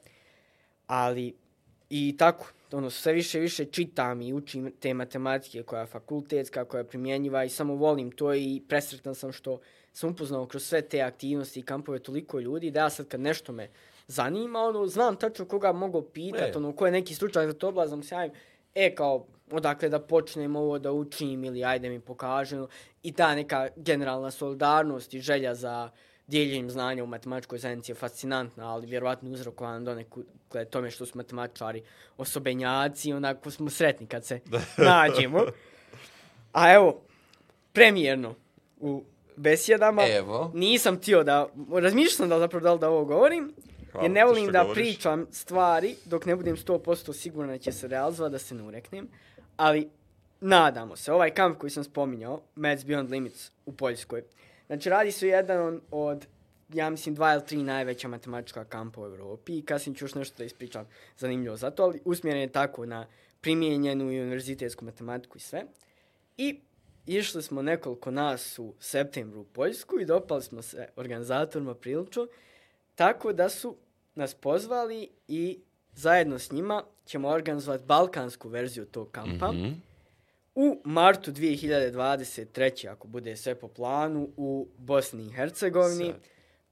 Ali 0.87 1.35
i 1.91 2.17
tako, 2.19 2.47
ono, 2.73 2.91
sve 2.91 3.13
više 3.13 3.41
više 3.41 3.65
čitam 3.65 4.21
i 4.21 4.33
učim 4.33 4.73
te 4.81 4.95
matematike 4.95 5.63
koja 5.63 5.81
je 5.81 5.87
fakultetska, 5.87 6.65
koja 6.65 6.79
je 6.79 6.89
primjenjiva 6.89 7.45
i 7.45 7.49
samo 7.49 7.75
volim 7.75 8.11
to 8.11 8.35
i 8.35 8.63
presretan 8.69 9.15
sam 9.15 9.33
što 9.33 9.61
sam 9.93 10.11
upoznao 10.11 10.47
kroz 10.47 10.65
sve 10.65 10.83
te 10.83 11.03
aktivnosti 11.03 11.61
i 11.61 11.63
kampove 11.63 11.99
toliko 11.99 12.41
ljudi 12.41 12.71
da 12.71 12.81
ja 12.81 12.91
sad 12.91 13.09
kad 13.09 13.21
nešto 13.21 13.53
me 13.53 13.69
zanima, 14.07 14.61
ono, 14.61 14.87
znam 14.87 15.17
tačno 15.17 15.45
koga 15.45 15.73
mogu 15.73 16.03
pitati, 16.03 16.57
ono, 16.57 16.73
ko 16.73 16.87
je 16.87 16.93
neki 16.93 17.15
stručak 17.15 17.47
za 17.47 17.53
to 17.53 17.69
oblazam, 17.69 18.03
sjajim, 18.03 18.33
e, 18.75 18.95
kao, 18.95 19.27
odakle 19.53 19.89
da 19.89 19.99
počnem 19.99 20.57
ovo 20.57 20.79
da 20.79 20.93
učim 20.93 21.45
ili 21.45 21.65
ajde 21.65 21.89
mi 21.89 22.01
pokažem. 22.01 22.67
I 23.03 23.13
ta 23.13 23.35
neka 23.35 23.69
generalna 23.77 24.31
solidarnost 24.31 25.15
i 25.15 25.21
želja 25.21 25.55
za 25.55 25.91
dijeljenjem 26.27 26.71
znanja 26.71 27.05
u 27.05 27.07
matematičkoj 27.07 27.59
zajednici 27.59 27.91
je 27.93 27.97
fascinantna, 27.97 28.73
ali 28.73 28.87
vjerovatno 28.87 29.31
uzrokovan 29.31 29.85
do 29.85 29.95
neku 29.95 30.23
glede 30.51 30.71
tome 30.71 30.91
što 30.91 31.07
su 31.07 31.19
matematičari 31.19 31.83
osobenjaci, 32.17 33.13
onako 33.13 33.51
smo 33.51 33.71
sretni 33.71 34.07
kad 34.07 34.25
se 34.25 34.41
nađemo. 34.89 35.45
A 36.53 36.73
evo, 36.73 37.01
premijerno 37.73 38.35
u 38.81 39.05
besjedama, 39.37 40.03
evo. 40.09 40.51
nisam 40.55 41.01
tio 41.01 41.25
da, 41.25 41.49
razmišljam 41.73 42.17
sam 42.17 42.29
da 42.29 42.39
zapravo 42.39 42.63
da 42.63 42.73
li 42.73 42.79
da 42.79 42.89
ovo 42.91 43.05
govorim, 43.05 43.55
Hvala, 43.93 44.05
jer 44.05 44.11
ne 44.11 44.25
volim 44.25 44.53
da 44.53 44.63
govoriš. 44.63 44.85
pričam 44.85 45.27
stvari 45.31 45.97
dok 46.05 46.27
ne 46.27 46.37
budem 46.37 46.57
100% 46.57 47.13
siguran 47.13 47.51
da 47.51 47.59
će 47.59 47.73
se 47.73 47.89
realizovati, 47.89 48.33
da 48.33 48.39
se 48.39 48.55
ne 48.55 48.63
ureknem 48.63 49.09
ali 49.59 49.91
nadamo 50.41 50.97
se, 50.97 51.13
ovaj 51.13 51.31
kamp 51.31 51.59
koji 51.59 51.71
sam 51.71 51.85
spominjao, 51.85 52.43
Mads 52.55 52.85
Beyond 52.85 53.11
Limits 53.11 53.51
u 53.67 53.73
Poljskoj, 53.73 54.23
znači 54.67 54.89
radi 54.89 55.13
se 55.13 55.29
jedan 55.29 55.81
od, 55.91 56.27
ja 56.69 56.91
mislim, 56.91 57.15
dva 57.15 57.33
ili 57.35 57.47
tri 57.47 57.63
najveća 57.63 58.09
matematička 58.09 58.65
kampa 58.65 59.01
u 59.01 59.07
Evropi 59.07 59.59
i 59.59 59.63
kasnije 59.63 59.97
ću 59.97 60.05
još 60.05 60.15
nešto 60.15 60.39
da 60.39 60.45
ispričam 60.45 60.87
zanimljivo 61.17 61.57
za 61.57 61.71
to, 61.71 61.83
ali 61.83 62.01
usmjeren 62.05 62.41
je 62.43 62.53
tako 62.53 62.87
na 62.87 63.07
primijenjenu 63.41 64.13
i 64.13 64.21
univerzitetsku 64.21 64.85
matematiku 64.85 65.39
i 65.39 65.41
sve. 65.41 65.65
I 66.37 66.61
išli 67.07 67.43
smo 67.43 67.63
nekoliko 67.63 68.11
nas 68.11 68.59
u 68.59 68.75
septembru 68.81 69.41
u 69.41 69.45
Poljsku 69.45 70.01
i 70.01 70.05
dopali 70.05 70.43
smo 70.43 70.63
se 70.63 70.89
organizatorima 70.97 71.75
prilično, 71.75 72.27
tako 72.99 73.33
da 73.33 73.49
su 73.49 73.77
nas 74.15 74.35
pozvali 74.35 75.09
i 75.29 75.59
zajedno 75.93 76.39
s 76.39 76.53
njima 76.53 76.85
ćemo 77.07 77.29
organizovati 77.29 77.85
balkansku 77.85 78.49
verziju 78.49 78.87
tog 78.87 79.11
kampa. 79.11 79.53
Mm 79.53 79.57
-hmm. 79.57 79.75
U 80.55 80.81
martu 80.85 81.33
2023. 81.33 82.89
ako 82.91 83.09
bude 83.09 83.37
sve 83.37 83.55
po 83.55 83.69
planu 83.69 84.29
u 84.37 84.69
Bosni 84.79 85.27
i 85.27 85.33
Hercegovini. 85.33 86.15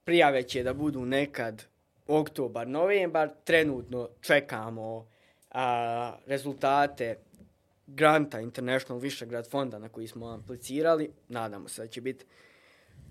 Prijave 0.04 0.42
će 0.42 0.62
da 0.62 0.74
budu 0.74 1.04
nekad 1.04 1.64
oktobar, 2.06 2.68
novembar. 2.68 3.30
Trenutno 3.44 4.08
čekamo 4.20 5.06
a, 5.50 6.16
rezultate 6.26 7.18
granta 7.86 8.40
International 8.40 9.00
Višegrad 9.00 9.50
fonda 9.50 9.78
na 9.78 9.88
koji 9.88 10.08
smo 10.08 10.26
aplicirali. 10.26 11.10
Nadamo 11.28 11.68
se 11.68 11.82
da 11.82 11.88
će 11.88 12.00
biti 12.00 12.24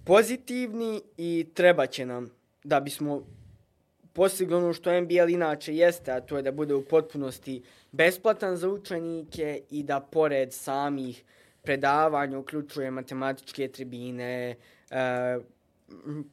pozitivni 0.05 1.01
i 1.17 1.47
treba 1.53 1.85
će 1.85 2.05
nam 2.05 2.44
da 2.65 2.79
bismo 2.79 3.23
postigli 4.13 4.55
ono 4.55 4.73
što 4.73 5.01
MBL 5.01 5.29
inače 5.29 5.75
jeste, 5.75 6.11
a 6.11 6.21
to 6.21 6.37
je 6.37 6.43
da 6.43 6.51
bude 6.51 6.73
u 6.73 6.85
potpunosti 6.85 7.63
besplatan 7.91 8.57
za 8.57 8.69
učenike 8.69 9.61
i 9.69 9.83
da 9.83 9.99
pored 9.99 10.53
samih 10.53 11.23
predavanja 11.61 12.39
uključuje 12.39 12.91
matematičke 12.91 13.67
tribine, 13.67 14.55
e, 14.89 15.37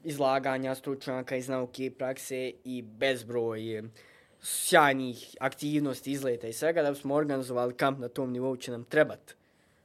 izlaganja 0.05 0.75
stručnjaka 0.75 1.37
iz 1.37 1.49
nauke 1.49 1.85
i 1.85 1.91
prakse 1.91 2.53
i 2.65 2.83
bezbroj 2.83 3.83
sjajnih 4.43 5.37
aktivnosti, 5.41 6.13
izleta 6.13 6.47
i 6.47 6.53
svega, 6.53 6.83
da 6.83 6.91
bismo 6.91 7.15
organizovali 7.15 7.75
kamp 7.75 7.99
na 7.99 8.09
tom 8.09 8.33
nivou 8.33 8.57
će 8.57 8.71
nam 8.71 8.85
trebati 8.85 9.35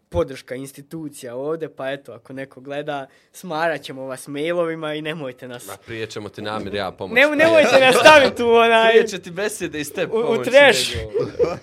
podrška 0.10 0.56
institucija 0.56 1.36
ovde, 1.36 1.70
pa 1.70 1.92
eto, 1.92 2.12
ako 2.12 2.34
neko 2.34 2.62
gleda, 2.62 3.08
smarat 3.32 3.82
ćemo 3.82 4.06
vas 4.06 4.28
mailovima 4.28 4.94
i 4.94 5.02
nemojte 5.02 5.48
nas... 5.48 5.68
Ma 5.68 5.78
prije 5.86 6.08
ćemo 6.08 6.30
ti 6.30 6.42
namir 6.42 6.74
ja 6.74 6.92
pomoći. 6.92 7.22
Ne, 7.22 7.36
nemojte 7.36 7.80
nas 7.80 7.96
staviti 7.96 8.44
u 8.44 8.50
onaj... 8.50 8.90
Prije 8.90 9.08
će 9.08 9.22
ti 9.22 9.32
besede 9.32 9.80
iz 9.80 9.94
te 9.94 10.08
pomoći. 10.08 10.40
U, 10.40 10.42
u 10.42 10.44
treš. 10.44 10.94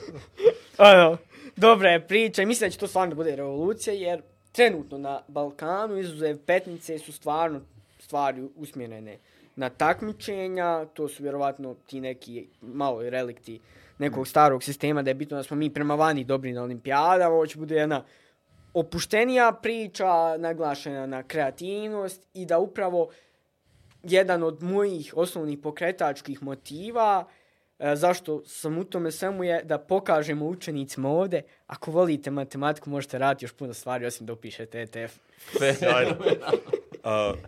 ono, 0.79 1.17
dobra 1.57 1.91
je 1.91 2.07
priča 2.07 2.43
i 2.43 2.47
mislim 2.47 2.69
da 2.69 2.73
će 2.73 2.79
to 2.79 2.87
stvarno 2.87 3.15
bude 3.15 3.37
revolucija, 3.37 3.95
jer 3.95 4.23
trenutno 4.53 4.99
na 4.99 5.23
Balkanu 5.29 5.99
izuzev 5.99 6.39
petnice 6.47 6.99
su 6.99 7.13
stvarno 7.13 7.61
stvari 7.99 8.49
usmjerene 8.57 9.19
na 9.57 9.69
takmičenja, 9.69 10.85
to 10.85 11.09
su 11.09 11.23
vjerovatno 11.23 11.75
ti 11.87 12.01
neki 12.01 12.47
malo 12.61 13.11
relikti 13.11 13.61
nekog 13.99 14.29
starog 14.29 14.63
sistema, 14.63 15.03
da 15.03 15.11
je 15.11 15.15
bitno 15.15 15.37
da 15.37 15.43
smo 15.43 15.57
mi 15.57 15.71
prema 15.71 15.95
vani 15.95 16.25
dobri 16.25 16.53
na 16.53 16.63
olimpijadama, 16.63 17.35
ovo 17.35 17.47
će 17.47 17.59
bude 17.59 17.75
jedna 17.75 18.05
opuštenija 18.75 19.53
priča, 19.63 20.37
naglašena 20.37 21.07
na 21.07 21.23
kreativnost 21.23 22.27
i 22.35 22.47
da 22.47 22.59
upravo 22.59 23.11
jedan 24.03 24.43
od 24.43 24.63
mojih 24.63 25.13
osnovnih 25.17 25.59
pokretačkih 25.63 26.43
motiva 26.43 27.25
e, 27.79 27.97
zašto 27.97 28.43
sam 28.47 28.79
u 28.79 28.85
tome 28.85 29.11
svemu 29.11 29.45
je 29.45 29.63
da 29.65 29.79
pokažemo 29.79 30.47
učenicima 30.47 31.09
ovde, 31.09 31.43
ako 31.67 31.91
volite 31.91 32.31
matematiku 32.31 32.91
možete 32.91 33.19
raditi 33.19 33.45
još 33.45 33.53
puno 33.53 33.75
stvari 33.75 34.07
osim 34.07 34.27
da 34.27 34.33
upišete 34.33 34.83
ETF. 34.83 35.19
uh, 37.05 37.39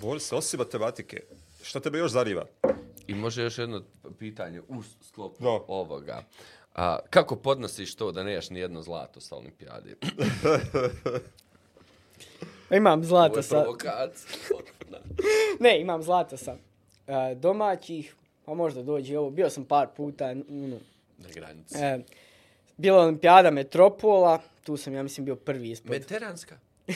Boris, 0.00 0.32
osim 0.32 0.58
matematike, 0.58 1.20
što 1.62 1.80
tebe 1.80 1.98
još 1.98 2.12
zariva? 2.12 2.46
I 3.06 3.14
može 3.14 3.42
još 3.42 3.58
jedno 3.58 3.82
pitanje 4.18 4.60
u 4.60 4.82
sklopu 5.02 5.44
no. 5.44 5.64
ovoga. 5.68 6.22
A, 6.74 6.98
kako 7.10 7.36
podnosiš 7.36 7.94
to 7.94 8.12
da 8.12 8.22
nemaš 8.22 8.50
ni 8.50 8.60
jedno 8.60 8.82
zlato 8.82 9.20
sa 9.20 9.36
olimpijade? 9.36 9.94
imam 12.76 13.04
zlato 13.04 13.42
sa... 13.42 13.64
ne, 15.60 15.80
imam 15.80 16.02
zlato 16.02 16.36
sa 16.36 16.52
uh, 16.52 17.14
domaćih, 17.36 18.14
pa 18.44 18.54
možda 18.54 18.82
dođe 18.82 19.18
ovo. 19.18 19.30
Bio 19.30 19.50
sam 19.50 19.64
par 19.64 19.88
puta, 19.96 20.24
ono, 20.24 20.78
Na 21.18 21.28
granici. 21.34 21.78
e, 21.78 21.98
bila 22.76 23.02
olimpijada 23.02 23.50
Metropola, 23.50 24.40
tu 24.64 24.76
sam, 24.76 24.94
ja 24.94 25.02
mislim, 25.02 25.24
bio 25.24 25.36
prvi 25.36 25.70
ispod. 25.70 25.90
Mediteranska. 25.90 26.58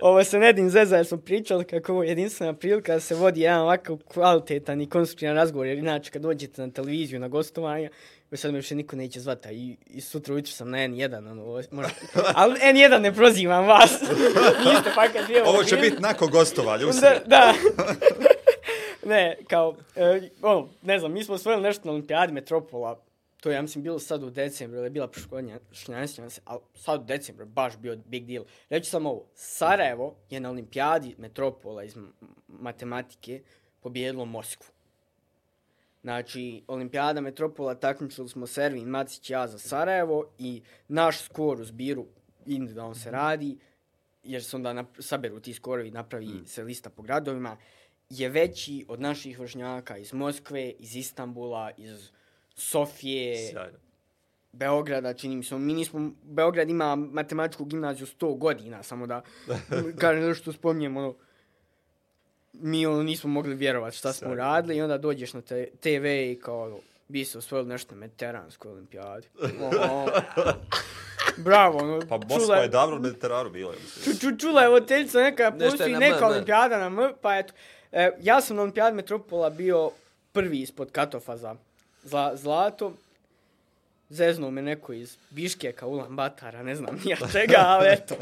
Ovo 0.00 0.24
se 0.24 0.38
Nedim 0.38 0.70
Zeza 0.70 0.96
jer 0.96 1.06
smo 1.06 1.18
pričali 1.18 1.64
kako 1.64 1.92
ovo 1.92 2.02
je 2.02 2.08
jedinstvena 2.08 2.52
prilika 2.52 2.94
da 2.94 3.00
se 3.00 3.14
vodi 3.14 3.40
jedan 3.40 3.60
ovako 3.60 3.98
kvalitetan 4.08 4.80
i 4.80 4.88
konstruktivan 4.88 5.36
razgovor, 5.36 5.66
jer 5.66 5.78
inače 5.78 6.10
kad 6.10 6.22
dođete 6.22 6.62
na 6.62 6.70
televiziju, 6.70 7.20
na 7.20 7.28
gostovanje, 7.28 7.90
već 8.30 8.40
sad 8.40 8.50
me 8.52 8.56
više 8.56 8.74
niko 8.74 8.96
neće 8.96 9.20
zvati, 9.20 9.48
i, 9.52 9.76
i 9.86 10.00
sutra 10.00 10.34
ujutro 10.34 10.52
sam 10.52 10.70
na 10.70 10.78
N1, 10.78 11.30
ono, 11.30 11.62
možda, 11.70 11.92
ali 12.34 12.60
N1 12.60 13.00
ne 13.00 13.12
prozivam 13.14 13.66
vas, 13.66 14.00
niste 14.66 14.90
pa 14.94 15.08
kad 15.08 15.26
bio 15.26 15.44
Ovo 15.46 15.64
će 15.64 15.76
biti 15.76 15.96
nakon 16.02 16.30
gostovanja, 16.30 16.84
Da, 16.84 16.88
usred. 16.88 17.22
da. 17.26 17.54
ne, 19.04 19.36
kao, 19.48 19.76
e, 19.96 20.28
ono, 20.42 20.68
ne 20.82 20.98
znam, 20.98 21.12
mi 21.12 21.24
smo 21.24 21.34
osvojili 21.34 21.62
nešto 21.62 21.82
na 21.84 21.92
olimpijadi 21.92 22.32
Metropola, 22.32 23.05
to 23.46 23.50
je, 23.50 23.54
ja 23.54 23.62
mislim, 23.62 23.84
bilo 23.84 23.98
sad 23.98 24.22
u 24.22 24.30
decembru, 24.30 24.78
ili 24.78 24.86
je 24.86 24.90
bila 24.90 25.08
proškodnja, 25.08 25.58
šnjanstvena 25.72 26.30
se, 26.30 26.40
ali 26.44 26.60
sad 26.74 27.00
u 27.00 27.04
decembru 27.04 27.46
baš 27.46 27.76
bio 27.76 27.96
big 28.06 28.26
deal. 28.26 28.44
Reći 28.70 28.90
samo 28.90 29.10
ovo, 29.10 29.26
Sarajevo 29.34 30.16
je 30.30 30.40
na 30.40 30.50
olimpijadi 30.50 31.14
Metropola 31.18 31.84
iz 31.84 31.96
matematike 32.48 33.42
pobjedilo 33.80 34.24
Moskvu. 34.24 34.66
Znači, 36.02 36.62
olimpijada 36.66 37.20
Metropola 37.20 37.74
takmičili 37.74 38.28
smo 38.28 38.46
Servin, 38.46 38.88
Macić 38.88 39.30
ja 39.30 39.48
za 39.48 39.58
Sarajevo 39.58 40.30
i 40.38 40.62
naš 40.88 41.22
skor 41.22 41.60
u 41.60 41.64
zbiru 41.64 42.06
individualno 42.46 42.94
se 42.94 43.10
radi, 43.10 43.58
jer 44.22 44.44
se 44.44 44.56
onda 44.56 44.84
saberu 44.98 45.40
ti 45.40 45.54
skorovi, 45.54 45.90
napravi 45.90 46.26
Mm. 46.26 46.46
se 46.46 46.62
lista 46.62 46.90
po 46.90 47.02
gradovima, 47.02 47.56
je 48.10 48.28
veći 48.28 48.84
od 48.88 49.00
naših 49.00 49.38
vršnjaka 49.38 49.96
iz 49.96 50.12
Moskve, 50.12 50.70
iz 50.70 50.96
Istambula, 50.96 51.70
iz 51.76 52.10
Sofije, 52.56 53.50
Sjajno. 53.50 53.78
Beograda, 54.52 55.14
čini 55.14 55.36
mi 55.36 55.44
se. 55.44 55.54
Mi 55.56 55.74
nismo, 55.74 56.10
Beograd 56.22 56.70
ima 56.70 56.96
matematičku 56.96 57.64
gimnaziju 57.64 58.06
100 58.08 58.38
godina, 58.38 58.82
samo 58.82 59.06
da 59.06 59.22
kažem 60.00 60.24
nešto 60.24 60.42
što 60.42 60.52
spominjem, 60.52 60.96
ono, 60.96 61.14
mi 62.52 62.86
ono 62.86 63.02
nismo 63.02 63.30
mogli 63.30 63.54
vjerovati 63.54 63.96
šta 63.96 64.12
smo 64.12 64.34
radili 64.34 64.76
i 64.76 64.82
onda 64.82 64.98
dođeš 64.98 65.32
na 65.32 65.40
te, 65.40 65.66
TV 65.72 66.06
i 66.06 66.38
kao, 66.42 66.62
ono, 66.62 66.78
bi 67.08 67.24
se 67.24 67.38
osvojili 67.38 67.68
nešto 67.68 67.94
na 67.94 68.00
mediteranskoj 68.00 68.72
olimpijadi. 68.72 69.28
Ono, 69.60 70.06
Bravo, 71.38 71.78
ono, 71.78 72.00
Pa 72.00 72.18
čula 72.18 72.26
Moskva 72.28 72.56
je- 72.56 72.62
je 72.62 72.68
davno 72.68 72.96
u 72.96 73.00
Mediteranu 73.00 73.50
bila. 73.50 73.74
Ču, 74.04 74.10
ču, 74.12 74.36
čula 74.38 74.62
je 74.62 74.68
voditeljica 74.68 75.20
neka, 75.20 75.50
postoji 75.52 75.92
na 75.92 75.98
neka 75.98 76.16
M. 76.18 76.24
olimpijada 76.24 76.78
na 76.78 76.86
M, 76.86 77.12
pa 77.22 77.36
eto. 77.36 77.52
E, 77.92 78.10
ja 78.20 78.40
sam 78.40 78.56
na 78.56 78.62
olimpijadi 78.62 78.96
Metropola 78.96 79.50
bio 79.50 79.90
prvi 80.32 80.60
ispod 80.60 80.90
katofa 80.92 81.36
za 81.36 81.56
zla, 82.06 82.36
zlato. 82.36 82.92
Zeznuo 84.10 84.50
me 84.50 84.62
neko 84.62 84.92
iz 84.92 85.16
Biškeka, 85.30 85.86
Ulan 85.86 86.16
Batara, 86.16 86.62
ne 86.62 86.74
znam 86.74 87.00
nija 87.04 87.16
čega, 87.32 87.56
ali 87.58 87.88
eto. 87.92 88.14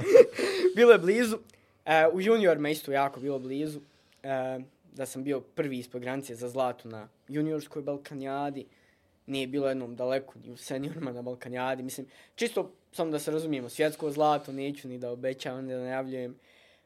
bilo 0.76 0.92
je 0.92 0.98
blizu. 0.98 1.38
E, 1.84 2.06
u 2.12 2.20
junior 2.20 2.58
me 2.58 2.72
isto 2.72 2.92
jako 2.92 3.20
bilo 3.20 3.38
blizu. 3.38 3.80
E, 4.22 4.60
da 4.92 5.06
sam 5.06 5.24
bio 5.24 5.40
prvi 5.40 5.78
ispod 5.78 6.02
granice 6.02 6.34
za 6.34 6.48
zlato 6.48 6.88
na 6.88 7.08
juniorskoj 7.28 7.82
Balkanjadi. 7.82 8.66
Nije 9.26 9.46
bilo 9.46 9.68
jednom 9.68 9.96
daleko 9.96 10.34
ni 10.44 10.50
u 10.50 10.56
seniorima 10.56 11.12
na 11.12 11.22
Balkanjadi. 11.22 11.82
Mislim, 11.82 12.06
čisto 12.34 12.70
samo 12.92 13.10
da 13.10 13.18
se 13.18 13.30
razumijemo, 13.30 13.68
svjetsko 13.68 14.10
zlato 14.10 14.52
neću 14.52 14.88
ni 14.88 14.98
da 14.98 15.10
obećavam, 15.10 15.64
ni 15.64 15.72
da 15.72 15.78
najavljujem. 15.78 16.36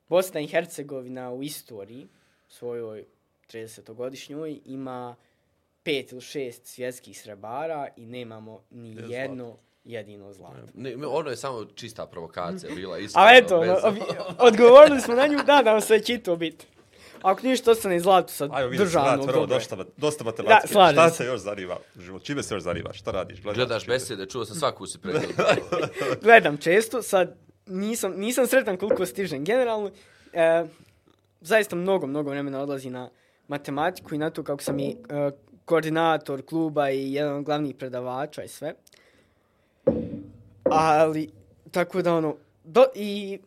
Bosna 0.08 0.40
i 0.40 0.46
Hercegovina 0.46 1.32
u 1.32 1.42
istoriji 1.42 2.08
svojoj 2.48 3.04
30-godišnjoj 3.50 4.60
ima 4.64 5.16
pet 5.88 6.12
ili 6.12 6.20
šest 6.20 6.66
svjetskih 6.66 7.20
srebara 7.20 7.88
i 7.96 8.06
nemamo 8.06 8.62
ni 8.70 8.94
Bez 8.94 9.10
jedno 9.10 9.56
jedino 9.84 10.32
zlato. 10.32 10.56
Ne, 10.74 11.06
ono 11.06 11.30
je 11.30 11.36
samo 11.36 11.64
čista 11.66 12.06
provokacija 12.06 12.74
bila. 12.74 12.98
Iskreno, 12.98 13.26
Ali 13.26 13.38
eto, 13.38 13.56
bez- 13.56 13.68
ono, 13.68 13.88
obi- 13.88 14.02
odgovorili 14.38 15.00
smo 15.00 15.14
na 15.14 15.26
nju, 15.26 15.36
da, 15.36 15.62
da 15.62 15.72
vam 15.72 15.80
sve 15.80 16.04
čito 16.04 16.36
biti. 16.36 16.66
Ako 17.22 17.40
ništa 17.42 17.70
ostane 17.70 18.00
zlato 18.00 18.28
sad 18.28 18.50
Ajmo 18.52 18.68
vidjeti, 18.68 18.84
državno. 18.84 19.08
vrat, 19.08 19.26
prvo 19.26 19.40
dobro 19.40 19.54
je. 19.54 19.58
dosta, 19.58 19.76
dosta 19.96 20.24
matematike. 20.24 20.74
Da, 20.74 20.90
Šta 20.92 21.10
se. 21.10 21.16
se 21.16 21.24
još 21.24 21.40
zanima 21.40 21.76
u 21.96 22.00
životu? 22.00 22.24
Čime 22.24 22.42
se 22.42 22.54
još 22.54 22.62
zanima? 22.62 22.92
Šta 22.92 23.10
radiš? 23.10 23.42
Gledaš 23.42 23.82
čime? 23.84 23.94
besede, 23.94 24.26
čuo 24.26 24.44
sam 24.44 24.56
svaku 24.56 24.86
si 24.86 24.98
pregledao. 24.98 25.46
Gledam 26.22 26.56
često, 26.56 27.02
sad 27.02 27.36
nisam, 27.66 28.12
nisam 28.12 28.46
sretan 28.46 28.76
koliko 28.76 29.06
stižem 29.06 29.44
generalno. 29.44 29.90
E, 30.32 30.64
zaista 31.40 31.76
mnogo, 31.76 32.06
mnogo 32.06 32.30
vremena 32.30 32.60
odlazi 32.60 32.90
na 32.90 33.10
matematiku 33.48 34.14
i 34.14 34.18
na 34.18 34.30
to 34.30 34.42
kako 34.42 34.62
sam 34.62 34.78
i 34.78 34.96
e, 35.10 35.30
koordinator 35.68 36.42
kluba 36.46 36.90
i 36.90 37.12
jedan 37.12 37.36
od 37.36 37.44
glavnih 37.44 37.74
predavača 37.74 38.42
i 38.42 38.48
sve. 38.48 38.74
Ali, 40.64 41.30
tako 41.70 42.02
da 42.02 42.14
ono, 42.14 42.36
do, 42.64 42.86
i 42.94 43.38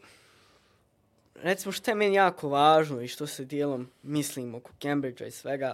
recimo 1.36 1.72
što 1.72 1.92
je 1.92 1.96
meni 1.96 2.16
jako 2.16 2.50
važno 2.50 3.02
i 3.02 3.08
što 3.08 3.28
se 3.28 3.46
dijelom 3.46 3.90
mislim 4.04 4.56
oko 4.56 4.72
Cambridgea 4.82 5.28
i 5.28 5.32
svega, 5.32 5.74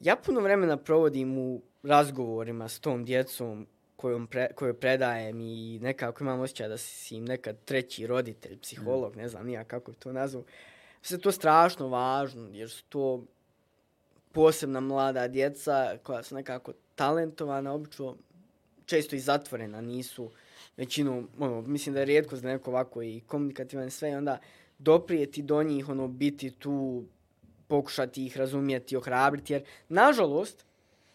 ja 0.00 0.16
puno 0.16 0.40
vremena 0.40 0.76
provodim 0.76 1.38
u 1.38 1.62
razgovorima 1.82 2.68
s 2.68 2.80
tom 2.80 3.04
djecom 3.04 3.66
kojom 3.96 4.26
pre, 4.26 4.48
koju 4.54 4.74
predajem 4.74 5.40
i 5.40 5.78
nekako 5.82 6.24
imam 6.24 6.40
osjećaj 6.40 6.68
da 6.68 6.78
si 6.78 7.16
im 7.16 7.24
nekad 7.24 7.64
treći 7.64 8.06
roditelj, 8.06 8.58
psiholog, 8.60 9.16
ne 9.16 9.28
znam 9.28 9.46
nija 9.46 9.64
kako 9.64 9.92
to 9.92 10.12
nazvu. 10.12 10.44
Sve 11.02 11.18
to 11.18 11.32
strašno 11.32 11.88
važno 11.88 12.48
jer 12.52 12.70
su 12.70 12.84
to 12.84 13.24
posebna 14.32 14.80
mlada 14.80 15.28
djeca 15.28 15.98
koja 16.02 16.22
su 16.22 16.34
nekako 16.34 16.72
talentovana, 16.94 17.72
obično 17.72 18.16
često 18.86 19.16
i 19.16 19.20
zatvorena, 19.20 19.80
nisu 19.80 20.30
većinu, 20.76 21.28
ono, 21.38 21.62
mislim 21.62 21.92
da 21.92 22.00
je 22.00 22.06
rijetko 22.06 22.36
da 22.36 22.48
neko 22.48 22.70
ovako 22.70 23.02
i 23.02 23.20
komunikativan 23.26 23.90
sve 23.90 24.10
i 24.10 24.14
onda 24.14 24.38
doprijeti 24.78 25.42
do 25.42 25.62
njih, 25.62 25.88
ono, 25.88 26.08
biti 26.08 26.50
tu, 26.50 27.04
pokušati 27.68 28.26
ih 28.26 28.36
razumjeti, 28.36 28.96
ohrabriti, 28.96 29.52
jer, 29.52 29.64
nažalost, 29.88 30.64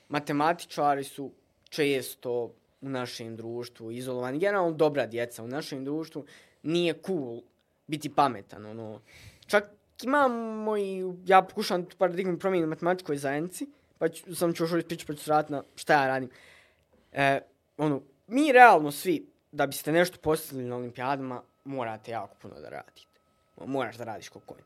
matematičari 0.10 1.04
su 1.04 1.32
često 1.70 2.54
u 2.82 2.90
našem 2.90 3.36
društvu 3.36 3.92
izolovani. 3.92 4.40
Generalno 4.40 4.72
dobra 4.72 5.08
djeca 5.08 5.44
u 5.44 5.48
našem 5.48 5.86
društvu 5.86 6.26
nije 6.64 7.02
cool 7.06 7.42
biti 7.88 8.10
pametan. 8.10 8.66
Ono. 8.66 9.02
Čak 9.46 9.72
imamo 10.04 10.78
i, 10.78 11.04
ja 11.26 11.42
pokušam 11.42 11.86
tu 11.86 11.98
paradigmu 11.98 12.40
promijeniti 12.40 12.68
u 12.68 12.70
matematičkoj 12.70 13.18
zajednici, 13.18 13.68
pa 13.98 14.10
ću, 14.10 14.36
sam 14.36 14.54
ću 14.54 14.64
još 14.64 14.72
ovdje 14.72 14.88
pričati 14.88 15.08
pa 15.08 15.14
ću 15.14 15.24
se 15.24 15.32
vratiti 15.32 15.54
na 15.54 15.64
šta 15.76 15.94
ja 15.94 16.08
radim. 16.08 16.30
E, 17.12 17.40
ono, 17.78 18.02
mi 18.28 18.52
realno 18.52 18.92
svi, 18.92 19.26
da 19.52 19.68
biste 19.68 19.92
nešto 19.92 20.18
postigli 20.18 20.64
na 20.64 20.76
olimpijadama, 20.76 21.42
morate 21.64 22.12
jako 22.12 22.36
puno 22.42 22.60
da 22.60 22.70
radite. 22.70 23.02
Ono, 23.58 23.72
moraš 23.72 23.98
da 23.98 24.04
radiš 24.04 24.30
ko 24.30 24.40
konj. 24.40 24.62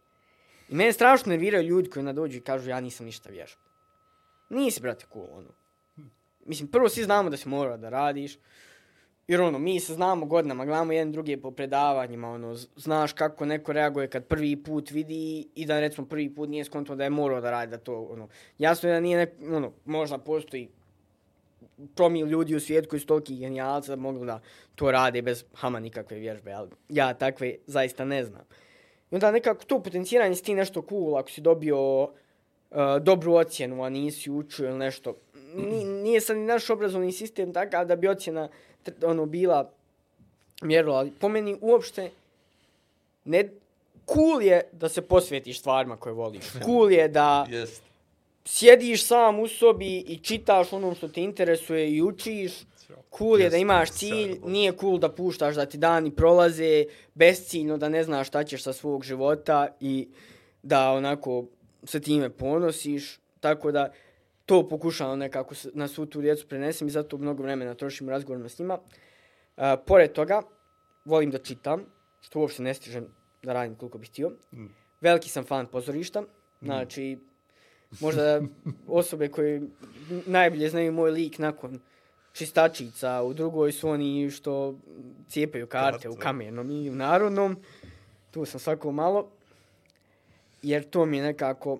I 0.70 0.76
mene 0.76 0.94
strašno 0.94 1.30
nerviraju 1.30 1.68
ljudi 1.68 1.90
koji 1.90 2.06
nadođu 2.06 2.38
i 2.38 2.42
kažu 2.42 2.70
ja 2.70 2.80
nisam 2.80 3.06
ništa 3.06 3.30
vježbao. 3.30 3.64
Nisi, 4.50 4.82
brate, 4.82 5.06
cool, 5.14 5.28
ono. 5.34 5.50
Mislim, 6.46 6.68
prvo 6.72 6.90
svi 6.90 7.04
znamo 7.04 7.30
da 7.30 7.38
si 7.38 7.50
morao 7.50 7.78
da 7.78 7.90
radiš, 7.90 8.38
jer 9.28 9.42
ono, 9.42 9.60
mi 9.60 9.80
se 9.80 9.94
znamo 9.94 10.26
godinama, 10.26 10.66
gledamo 10.66 10.94
jedan 10.94 11.12
drugi 11.12 11.38
po 11.38 11.52
predavanjima, 11.52 12.30
ono, 12.32 12.56
znaš 12.76 13.14
kako 13.14 13.46
neko 13.46 13.74
reaguje 13.74 14.08
kad 14.08 14.26
prvi 14.26 14.64
put 14.64 14.92
vidi 14.92 15.48
i 15.56 15.66
da 15.66 15.80
recimo 15.80 16.08
prvi 16.08 16.36
put 16.36 16.50
nije 16.50 16.66
skonto 16.66 16.96
da 16.96 17.04
je 17.04 17.10
morao 17.10 17.42
da 17.42 17.52
radi, 17.52 17.72
da 17.72 17.78
to, 17.78 18.02
ono, 18.12 18.28
jasno 18.58 18.90
je 18.90 18.94
da 18.94 19.00
nije 19.00 19.18
neko, 19.18 19.56
ono, 19.56 19.72
možda 19.86 20.18
postoji 20.18 20.70
promil 21.96 22.28
ljudi 22.28 22.56
u 22.56 22.60
svijetu 22.60 22.90
koji 22.90 23.00
su 23.00 23.06
toliki 23.06 23.38
genijalci 23.38 23.90
da 23.90 23.96
mogu 23.96 24.26
da 24.26 24.40
to 24.76 24.92
rade 24.92 25.22
bez 25.22 25.46
hama 25.54 25.80
nikakve 25.80 26.18
vježbe, 26.18 26.52
ali 26.52 26.70
ja 26.90 27.14
takve 27.14 27.56
zaista 27.66 28.06
ne 28.06 28.24
znam. 28.24 28.42
I 29.12 29.16
onda 29.16 29.32
nekako 29.32 29.66
to 29.66 29.84
potenciranje 29.84 30.36
s 30.36 30.42
ti 30.42 30.56
nešto 30.56 30.86
cool, 30.90 31.18
ako 31.18 31.30
si 31.30 31.42
dobio 31.42 32.04
uh, 32.04 32.10
dobru 33.02 33.34
ocjenu, 33.34 33.84
a 33.84 33.90
nisi 33.90 34.32
učio 34.32 34.70
ili 34.70 34.78
nešto. 34.78 35.16
Ni, 35.56 35.84
nije 35.86 36.22
sad 36.22 36.38
ni 36.38 36.46
naš 36.46 36.70
obrazovni 36.70 37.12
sistem 37.12 37.54
takav 37.54 37.86
da 37.86 37.96
bi 37.96 38.08
ocjena 38.08 38.50
ono, 39.04 39.26
bila 39.26 39.72
mjerila, 40.62 40.98
ali 40.98 41.12
po 41.12 41.30
meni 41.30 41.58
uopšte 41.62 42.10
ne, 43.26 43.50
cool 44.14 44.42
je 44.42 44.62
da 44.72 44.90
se 44.90 45.02
posvetiš 45.02 45.60
stvarima 45.60 45.98
koje 45.98 46.14
voliš. 46.14 46.46
Cool 46.66 46.92
je 46.92 47.08
da 47.08 47.48
Jest. 47.50 47.84
sjediš 48.46 49.06
sam 49.06 49.40
u 49.40 49.48
sobi 49.48 49.98
i 49.98 50.18
čitaš 50.18 50.74
ono 50.74 50.96
što 50.96 51.08
te 51.08 51.22
interesuje 51.22 51.92
i 51.92 52.02
učiš. 52.02 52.52
Cool 53.18 53.40
je 53.40 53.50
da 53.50 53.58
imaš 53.58 53.92
cilj, 53.92 54.40
nije 54.46 54.78
cool 54.80 54.98
da 54.98 55.10
puštaš 55.12 55.56
da 55.56 55.66
ti 55.66 55.78
dani 55.78 56.12
prolaze 56.12 56.86
besciljno, 57.14 57.78
da 57.78 57.90
ne 57.90 58.04
znaš 58.04 58.28
šta 58.28 58.44
ćeš 58.44 58.64
sa 58.64 58.74
svog 58.74 59.04
života 59.04 59.68
i 59.80 60.08
da 60.64 60.92
onako 60.92 61.46
se 61.84 62.00
time 62.00 62.30
ponosiš. 62.30 63.20
Tako 63.40 63.72
da 63.72 63.94
to 64.48 64.68
pokušavam 64.68 65.20
nekako 65.20 65.56
na 65.74 65.88
svu 65.88 66.06
tu 66.06 66.22
djecu 66.22 66.48
prenesem 66.48 66.88
i 66.88 66.91
zato 66.91 67.18
mnogo 67.18 67.43
vremena 67.43 67.74
trošim 67.74 68.10
razgovorima 68.10 68.50
s 68.50 68.60
njima. 68.60 68.78
Uh, 68.78 69.64
pored 69.86 70.12
toga, 70.12 70.41
volim 71.06 71.32
da 71.32 71.38
čitam, 71.38 71.86
što 72.22 72.39
uopšte 72.39 72.64
ne 72.64 72.74
stižem 72.74 73.08
da 73.43 73.54
radim 73.54 73.76
koliko 73.76 73.98
bih 73.98 74.10
htio. 74.10 74.32
Veliki 75.02 75.30
sam 75.30 75.43
fan 75.43 75.66
pozorišta, 75.66 76.24
znači 76.62 77.18
možda 78.00 78.41
osobe 78.88 79.28
koje 79.28 79.62
najbolje 80.26 80.70
znaju 80.70 80.91
moj 80.91 81.12
lik 81.12 81.39
nakon 81.39 81.80
čistačica, 82.34 83.24
u 83.24 83.34
drugoj 83.34 83.72
su 83.72 83.89
oni 83.89 84.32
što 84.32 84.76
cijepaju 85.30 85.68
karte 85.68 86.10
u 86.10 86.16
kamenom 86.16 86.72
i 86.72 86.89
u 86.89 86.95
narodnom. 86.95 87.58
Tu 88.32 88.45
sam 88.45 88.60
svako 88.60 88.91
malo. 88.91 89.32
Jer 90.62 90.89
to 90.89 91.06
mi 91.06 91.18
je 91.18 91.24
nekako... 91.24 91.80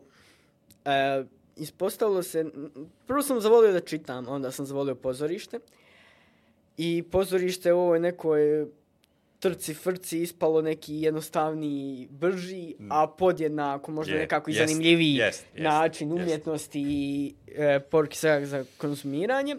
E, 0.86 1.24
ispostavilo 1.58 2.24
se... 2.24 2.45
Prvo 3.08 3.22
sam 3.22 3.41
zavolio 3.41 3.72
da 3.72 3.80
čitam, 3.80 4.28
onda 4.28 4.51
sam 4.51 4.66
zavolio 4.66 4.95
pozorište. 4.95 5.60
I 6.78 7.03
pozorište 7.12 7.74
u 7.74 7.80
ovoj 7.80 7.99
nekoj 7.99 8.68
trci 9.39 9.74
frci 9.74 10.22
ispalo 10.22 10.62
neki 10.62 10.95
jednostavniji, 10.95 12.08
brži, 12.12 12.76
a 12.89 13.08
podjednako 13.08 13.91
možda 13.91 14.14
Je, 14.14 14.20
nekako 14.20 14.51
i 14.51 14.53
jest, 14.53 14.72
zanimljiviji 14.72 15.16
jest, 15.16 15.45
način 15.53 16.12
jest. 16.12 16.22
umjetnosti 16.22 16.82
i 16.88 17.34
e, 17.55 17.80
poruke 17.80 18.16
svega 18.16 18.45
za 18.45 18.66
konzumiranje. 18.78 19.55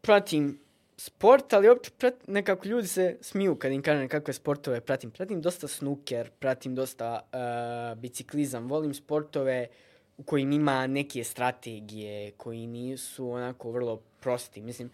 Pratim 0.00 0.58
sport, 0.96 1.52
ali 1.52 1.68
opće 1.68 1.90
prat, 1.98 2.14
nekako 2.26 2.68
ljudi 2.68 2.88
se 2.88 3.16
smiju 3.20 3.54
kad 3.54 3.72
im 3.72 3.82
kažem 3.82 4.08
kakve 4.08 4.34
sportove 4.34 4.80
pratim. 4.80 5.10
Pratim 5.10 5.40
dosta 5.40 5.68
snuker, 5.68 6.30
pratim 6.38 6.74
dosta 6.74 7.20
e, 7.32 7.94
biciklizam, 7.96 8.68
volim 8.68 8.94
sportove 8.94 9.66
u 10.18 10.22
kojim 10.22 10.52
ima 10.52 10.86
neke 10.86 11.24
strategije, 11.24 12.30
koji 12.30 12.66
nisu 12.66 13.30
onako 13.30 13.70
vrlo 13.70 13.96
prosti. 14.20 14.60
Mislim, 14.60 14.90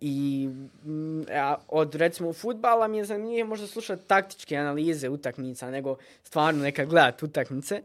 i 0.00 0.48
mm, 0.84 1.22
a, 1.32 1.56
od 1.68 1.94
recimo 1.94 2.32
futbala 2.32 2.88
mi 2.88 2.98
je 2.98 3.04
zanimljivo 3.04 3.48
možda 3.48 3.66
slušati 3.66 4.06
taktičke 4.06 4.56
analize 4.56 5.08
utakmica, 5.08 5.70
nego 5.70 5.96
stvarno 6.22 6.62
neka 6.62 6.84
gledat 6.84 7.22
utakmice. 7.22 7.82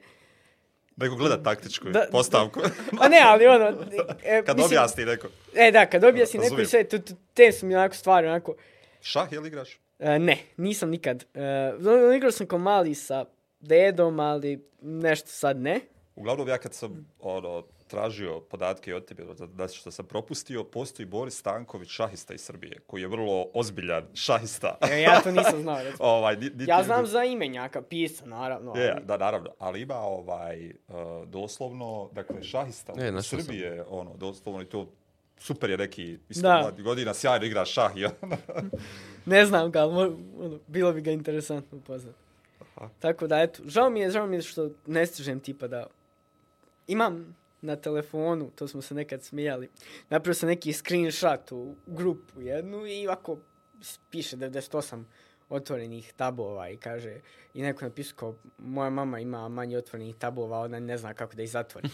Nego 0.97 1.15
gleda 1.15 1.43
taktičku 1.43 1.89
Da- 1.89 2.07
postavku. 2.11 2.59
A 2.99 3.07
ne, 3.07 3.21
ali 3.25 3.47
ono... 3.47 3.65
E, 4.23 4.43
Kad 4.45 4.57
mislim- 4.57 4.65
objasni 4.65 5.05
neko. 5.05 5.27
E, 5.55 5.71
da, 5.71 5.85
kad 5.85 6.03
objasni 6.03 6.39
neko 6.39 6.61
i 6.61 6.65
sve, 6.65 6.83
tu, 6.83 6.99
tu, 6.99 7.13
te 7.33 7.51
su 7.51 7.65
mi 7.65 7.75
onako 7.75 7.95
stvari, 7.95 8.27
onako... 8.27 8.55
Šah 9.01 9.31
je 9.31 9.39
li 9.39 9.47
igraš? 9.47 9.79
E, 9.99 10.19
ne, 10.19 10.37
nisam 10.57 10.89
nikad. 10.89 11.25
E, 11.33 11.71
igrao 12.17 12.31
sam 12.31 12.47
kao 12.47 12.59
mali 12.59 12.95
sa 12.95 13.25
dedom, 13.59 14.19
ali 14.19 14.67
nešto 14.81 15.29
sad 15.29 15.57
ne. 15.57 15.79
Uglavnom, 16.15 16.47
ja 16.47 16.57
kad 16.57 16.73
sam 16.73 17.05
ono, 17.19 17.63
tražio 17.87 18.39
podatke 18.41 18.95
od 18.95 19.05
tebe, 19.05 19.23
da, 19.25 19.45
da 19.45 19.67
što 19.67 19.91
sam 19.91 20.05
propustio, 20.05 20.63
postoji 20.63 21.05
Boris 21.05 21.35
Stanković, 21.35 21.89
šahista 21.89 22.33
iz 22.33 22.41
Srbije, 22.41 22.79
koji 22.79 23.01
je 23.01 23.07
vrlo 23.07 23.47
ozbiljan 23.53 24.03
šahista. 24.13 24.77
E, 24.83 25.01
ja 25.01 25.21
to 25.21 25.31
nisam 25.31 25.61
znao, 25.61 25.79
ovaj, 26.01 26.35
ni- 26.35 26.45
niti- 26.45 26.65
Ja 26.67 26.83
znam 26.83 27.07
za 27.07 27.23
imenjaka, 27.23 27.81
pisa, 27.81 28.25
naravno. 28.25 28.73
Je, 28.75 28.91
ali- 28.91 29.05
da, 29.05 29.17
naravno, 29.17 29.49
ali 29.59 29.81
ima 29.81 29.95
ovaj, 29.95 30.65
uh, 30.67 30.73
doslovno, 31.27 32.09
dakle, 32.13 32.43
šahista 32.43 32.93
E, 32.93 33.01
u 33.01 33.11
našao 33.11 33.21
sam. 33.21 33.41
Srbije, 33.41 33.83
ono, 33.83 34.17
doslovno 34.17 34.61
i 34.61 34.65
to 34.65 34.87
super 35.37 35.69
je 35.69 35.77
neki, 35.77 36.17
isto 36.29 36.41
godina, 36.75 37.13
sjajno 37.13 37.45
igra 37.45 37.65
šah 37.65 37.91
i 37.95 38.05
ono. 38.05 38.37
Ne 39.25 39.45
znam 39.45 39.71
ga, 39.71 39.79
ali 39.79 39.93
mo- 39.93 40.15
ono, 40.37 40.59
bilo 40.67 40.93
bi 40.93 41.01
ga 41.01 41.11
interesantno 41.11 41.77
upoznat. 41.77 42.15
Tako 42.99 43.27
da, 43.27 43.41
eto, 43.41 43.63
žao 43.65 43.89
mi 43.89 43.99
je, 43.99 44.11
žao 44.11 44.27
mi 44.27 44.35
je 44.35 44.41
što 44.41 44.69
ne 44.85 45.05
stižem 45.05 45.39
tipa 45.39 45.67
da... 45.67 45.87
Imam 46.87 47.35
na 47.61 47.75
telefonu, 47.75 48.51
to 48.55 48.67
smo 48.67 48.81
se 48.81 48.95
nekad 48.95 49.23
smijali, 49.23 49.69
napravio 50.09 50.33
sam 50.33 50.49
neki 50.49 50.73
screenshot 50.73 51.51
u 51.51 51.75
grupu 51.85 52.41
jednu 52.41 52.87
i 52.87 53.07
ovako 53.07 53.37
piše 54.09 54.37
98 54.37 55.03
otvorenih 55.49 56.13
tabova 56.13 56.69
i 56.69 56.77
kaže, 56.77 57.19
i 57.53 57.61
neko 57.61 57.85
napisao 57.85 58.15
kao, 58.15 58.35
moja 58.57 58.89
mama 58.89 59.19
ima 59.19 59.49
manje 59.49 59.77
otvorenih 59.77 60.15
tabova, 60.15 60.59
ona 60.59 60.79
ne 60.79 60.97
zna 60.97 61.13
kako 61.13 61.35
da 61.35 61.43
ih 61.43 61.49
zatvori. 61.49 61.89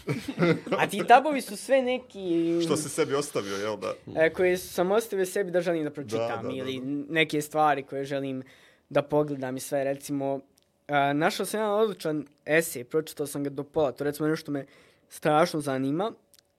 A 0.79 0.87
ti 0.87 1.01
tabovi 1.07 1.41
su 1.41 1.57
sve 1.57 1.81
neki... 1.81 2.59
Što 2.65 2.77
se 2.77 2.89
sebi 2.89 3.13
ostavio, 3.13 3.55
jel 3.55 3.77
da? 3.77 3.93
e, 4.15 4.33
koje 4.33 4.57
sam 4.57 4.91
ostavio 4.91 5.25
sebi 5.25 5.51
da 5.51 5.61
želim 5.61 5.83
da 5.83 5.89
pročitam 5.91 6.27
Da, 6.27 6.35
da, 6.35 6.41
da, 6.41 6.53
ili 6.53 6.79
da. 6.79 7.13
neke 7.13 7.41
stvari 7.41 7.83
koje 7.83 8.05
želim 8.05 8.43
da 8.89 9.01
pogledam 9.01 9.57
i 9.57 9.59
sve. 9.59 9.83
Recimo, 9.83 10.39
a, 10.87 11.13
našao 11.13 11.45
sam 11.45 11.59
jedan 11.59 11.73
odličan 11.73 12.25
esej, 12.45 12.83
pročitao 12.83 13.27
sam 13.27 13.43
ga 13.43 13.49
do 13.49 13.63
pola, 13.63 13.91
to 13.91 14.03
recimo 14.03 14.27
nešto 14.27 14.51
me 14.51 14.65
strašno 15.09 15.61
zanima 15.61 16.11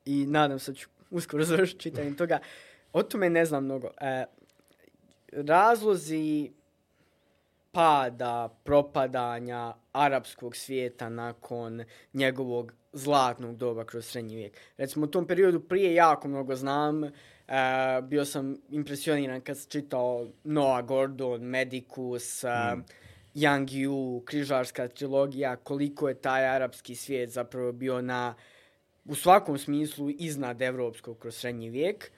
i 0.04 0.26
nadam 0.26 0.58
se 0.58 0.72
da 0.72 0.78
ću 0.78 0.88
uskoro 1.10 1.44
završiti 1.50 1.80
čitanje 1.80 2.16
toga. 2.16 2.38
O 2.92 3.02
tome 3.02 3.30
ne 3.30 3.44
znam 3.44 3.64
mnogo. 3.64 3.88
E, 4.00 4.24
razlozi 5.32 6.50
pada, 7.72 8.48
propadanja 8.64 9.74
arapskog 9.92 10.56
svijeta 10.56 11.08
nakon 11.08 11.84
njegovog 12.12 12.72
zlatnog 12.92 13.56
doba 13.56 13.84
kroz 13.84 14.06
srednji 14.06 14.36
vijek. 14.36 14.56
Recimo 14.76 15.04
u 15.04 15.08
tom 15.08 15.26
periodu 15.26 15.60
prije 15.60 15.94
jako 15.94 16.28
mnogo 16.28 16.56
znam, 16.56 17.04
e, 17.04 17.10
bio 18.02 18.24
sam 18.24 18.56
impresioniran 18.70 19.40
kad 19.40 19.58
sam 19.58 19.70
čitao 19.70 20.26
Noah 20.44 20.84
Gordon, 20.84 21.42
Medicus, 21.42 22.44
e, 22.44 22.48
mm. 22.48 22.84
Young 23.34 23.68
Yu, 23.68 24.24
križarska 24.24 24.88
trilogija, 24.88 25.56
koliko 25.56 26.08
je 26.08 26.14
taj 26.14 26.46
arapski 26.48 26.94
svijet 26.94 27.30
zapravo 27.30 27.72
bio 27.72 28.02
na 28.02 28.34
u 29.04 29.14
svakom 29.14 29.58
smislu 29.58 30.10
iznad 30.10 30.62
evropskog 30.62 31.18
kroz 31.18 31.34
srednji 31.36 31.70
vijek 31.70 32.10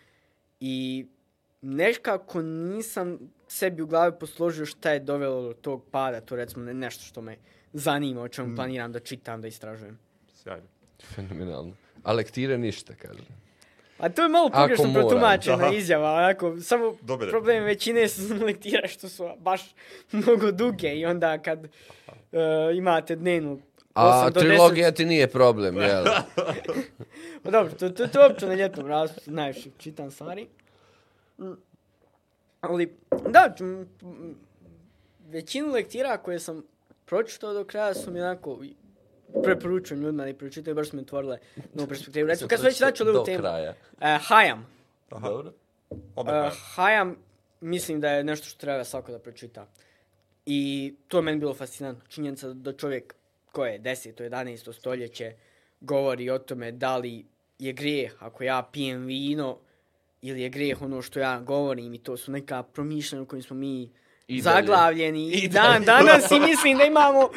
i 0.61 1.07
nekako 1.63 2.43
nisam 2.43 3.19
sebi 3.49 3.83
u 3.83 3.87
glavi 3.87 4.13
posložio 4.21 4.67
šta 4.67 4.91
je 4.91 5.01
dovelo 5.01 5.43
do 5.43 5.53
tog 5.53 5.85
pada, 5.91 6.21
to 6.21 6.37
recimo 6.37 6.65
ne- 6.65 6.75
nešto 6.75 7.05
što 7.05 7.21
me 7.23 7.37
zanima, 7.73 8.23
o 8.23 8.29
čemu 8.29 8.57
planiram 8.57 8.93
da 8.93 9.01
čitam, 9.01 9.41
da 9.41 9.49
istražujem. 9.49 9.99
Sjajno. 10.35 10.67
Fenomenalno. 11.15 11.73
A 12.03 12.13
lektire 12.13 12.59
ništa, 12.59 12.95
kaže. 12.95 13.23
A 13.99 14.09
to 14.09 14.23
je 14.23 14.29
malo 14.29 14.51
pogrešno 14.51 14.93
protumačena 14.93 15.73
izjava, 15.73 16.13
onako, 16.13 16.61
samo 16.61 16.97
Dobre. 17.01 17.31
problem 17.31 17.65
većine 17.65 18.09
su 18.09 18.35
lektira 18.47 18.89
što 18.89 19.09
su 19.09 19.29
baš 19.39 19.75
mnogo 20.13 20.53
duge 20.53 20.95
i 20.95 21.07
onda 21.07 21.39
kad 21.39 21.59
uh, 21.65 21.69
imate 22.77 23.17
dnevnu 23.17 23.61
A 23.95 24.27
8 24.27 24.33
do 24.33 24.41
10 24.41 24.45
trilogija 24.45 24.93
ti 24.93 25.05
nije 25.05 25.27
problem, 25.27 25.77
jel? 25.77 26.05
Pa 27.43 27.51
dobro, 27.51 27.73
to, 27.73 27.89
to, 27.89 28.07
to 28.07 28.21
je 28.21 28.29
uopće 28.29 28.47
na 28.47 28.55
ljetnom 28.55 28.87
rastu, 28.87 29.21
najviše 29.27 29.71
čitam 29.79 30.11
stvari. 30.11 30.47
Ali, 32.61 32.97
da, 33.29 33.55
većinu 35.29 35.73
lektira 35.73 36.17
koje 36.17 36.39
sam 36.39 36.63
pročitao 37.05 37.53
do 37.53 37.65
kraja 37.65 37.95
su 37.95 38.11
mi 38.11 38.21
onako, 38.21 38.59
preporučujem 39.43 40.03
ljudima 40.03 40.23
da 40.23 40.29
ih 40.29 40.37
pročitaju, 40.37 40.75
baš 40.75 40.89
su 40.91 40.97
mi 40.97 41.03
otvorile 41.03 41.39
novu 41.75 41.89
perspektivu. 41.89 42.29
Recimo, 42.29 42.49
kad 42.49 42.59
smo 42.59 42.69
već 42.69 42.81
načeli 42.81 43.11
ovu 43.11 43.25
temu, 43.25 43.39
kraja. 43.39 43.71
uh, 43.93 43.99
Hayam. 44.01 44.59
Aha. 45.11 45.29
Dobro. 45.29 45.53
Uh, 45.91 45.99
uh, 46.17 46.25
Hayam, 46.77 47.15
mislim 47.61 48.01
da 48.01 48.11
je 48.11 48.25
nešto 48.25 48.47
što 48.47 48.61
treba 48.61 48.85
svako 48.85 49.13
da 49.13 49.19
pročita. 49.19 49.67
I 50.47 50.95
to 51.09 51.19
je 51.19 51.23
meni 51.23 51.39
bilo 51.39 51.55
fascinantno. 51.55 52.05
Činjenica 52.09 52.49
da 52.49 52.73
čovjek 52.73 53.15
koje 53.53 53.73
je 53.73 53.81
10. 53.81 54.31
11. 54.31 54.73
stoljeće 54.73 55.33
govori 55.81 56.31
o 56.31 56.39
tome 56.39 56.73
da 56.73 56.97
li 56.97 57.27
je 57.59 57.73
grijeh 57.73 58.23
ako 58.23 58.45
ja 58.45 58.69
pijem 58.73 59.05
vino 59.05 59.59
ili 60.23 60.43
je 60.43 60.49
grijeh 60.49 60.83
ono 60.83 61.03
što 61.03 61.21
ja 61.21 61.41
govorim 61.41 61.95
i 61.95 61.99
to 61.99 62.17
su 62.17 62.33
neka 62.33 62.63
promišljanja 62.63 63.23
u 63.23 63.27
kojim 63.27 63.43
smo 63.43 63.57
mi 63.57 63.91
I 64.29 64.41
zaglavljeni 64.41 65.31
I 65.33 65.49
dan 65.49 65.85
danas 65.85 66.31
i 66.31 66.41
mislim 66.41 66.79
da 66.79 66.85
imamo 66.85 67.31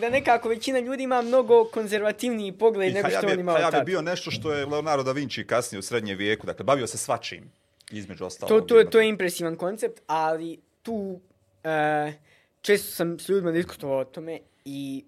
da- 0.00 0.10
nekako 0.10 0.48
većina 0.48 0.78
ljudi 0.78 1.02
ima 1.02 1.22
mnogo 1.22 1.64
konzervativniji 1.64 2.52
pogled 2.52 2.90
I 2.90 2.94
nego 2.94 3.08
što 3.08 3.18
Hayam 3.18 3.24
on 3.24 3.30
je, 3.30 3.40
imao 3.40 3.56
Hayam 3.56 3.76
je 3.76 3.84
bio 3.84 4.02
nešto 4.02 4.30
što 4.30 4.52
je 4.52 4.66
Leonardo 4.66 5.02
da 5.02 5.12
Vinci 5.12 5.46
kasnije 5.46 5.78
u 5.78 5.82
srednjem 5.82 6.18
vijeku, 6.18 6.46
dakle, 6.46 6.64
bavio 6.64 6.86
se 6.86 6.98
svačim, 6.98 7.52
između 7.90 8.24
ostalog. 8.24 8.48
To, 8.48 8.66
to, 8.66 8.78
je, 8.78 8.90
to 8.90 9.00
je 9.00 9.08
impresivan 9.08 9.56
koncept, 9.56 10.00
ali 10.06 10.58
tu 10.82 11.20
e, 11.64 12.12
često 12.60 12.92
sam 12.92 13.18
s 13.18 13.28
ljudima 13.28 13.52
diskutovao 13.52 13.98
o 13.98 14.04
tome 14.04 14.38
i 14.64 15.04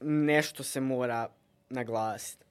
nešto 0.00 0.62
se 0.62 0.80
mora 0.80 1.28
naglasiti. 1.70 2.44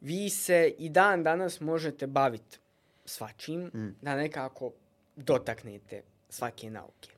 Vi 0.00 0.30
se 0.30 0.74
i 0.78 0.88
dan 0.88 1.22
danas 1.22 1.60
možete 1.60 2.06
baviti 2.06 2.58
svačim, 3.04 3.60
mm. 3.60 3.96
da 4.02 4.16
nekako 4.16 4.72
dotaknete 5.16 6.02
svake 6.28 6.70
nauke. 6.70 7.10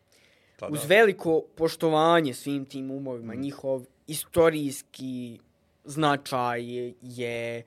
Pa 0.59 0.67
da. 0.67 0.73
Uz 0.73 0.85
veliko 0.87 1.43
poštovanje 1.57 2.35
svim 2.35 2.65
tim 2.65 2.91
umovima, 2.91 3.35
njihov 3.35 3.85
istorijski 4.07 5.39
značaj 5.85 6.65
je, 6.77 6.95
je 7.03 7.63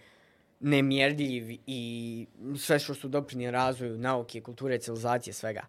nemjerljiv 0.60 1.60
i 1.68 2.28
sve 2.58 2.80
što 2.80 2.94
su 2.94 3.08
doprinije 3.08 3.52
razvoju 3.52 3.98
nauke, 3.98 4.42
kulture, 4.42 4.80
civilizacije, 4.80 5.34
svega. 5.34 5.66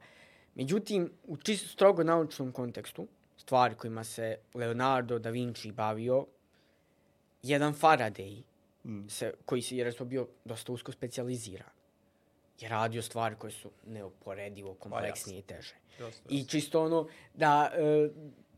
Međutim, 0.54 1.10
u 1.26 1.36
čisto 1.36 1.68
strogo 1.68 2.04
naučnom 2.04 2.52
kontekstu, 2.52 3.06
stvari 3.36 3.74
kojima 3.74 4.04
se 4.04 4.36
Leonardo 4.54 5.18
da 5.18 5.30
Vinci 5.30 5.72
bavio, 5.72 6.26
jedan 7.42 7.74
Faraday, 7.74 8.42
Mm. 8.84 9.08
se, 9.08 9.34
koji 9.44 9.62
se, 9.62 9.76
jer 9.76 9.86
je 9.86 10.04
bio 10.04 10.26
dosta 10.44 10.72
usko 10.72 10.92
specijaliziran, 10.92 11.68
je 12.60 12.68
radio 12.68 13.02
stvari 13.02 13.34
koje 13.38 13.50
su 13.50 13.70
neoporedivo 13.86 14.74
kompleksnije 14.74 15.38
i 15.38 15.42
teže. 15.42 15.74
I 16.28 16.44
čisto 16.44 16.84
ono, 16.84 17.08
da, 17.34 17.70
e, 17.74 18.08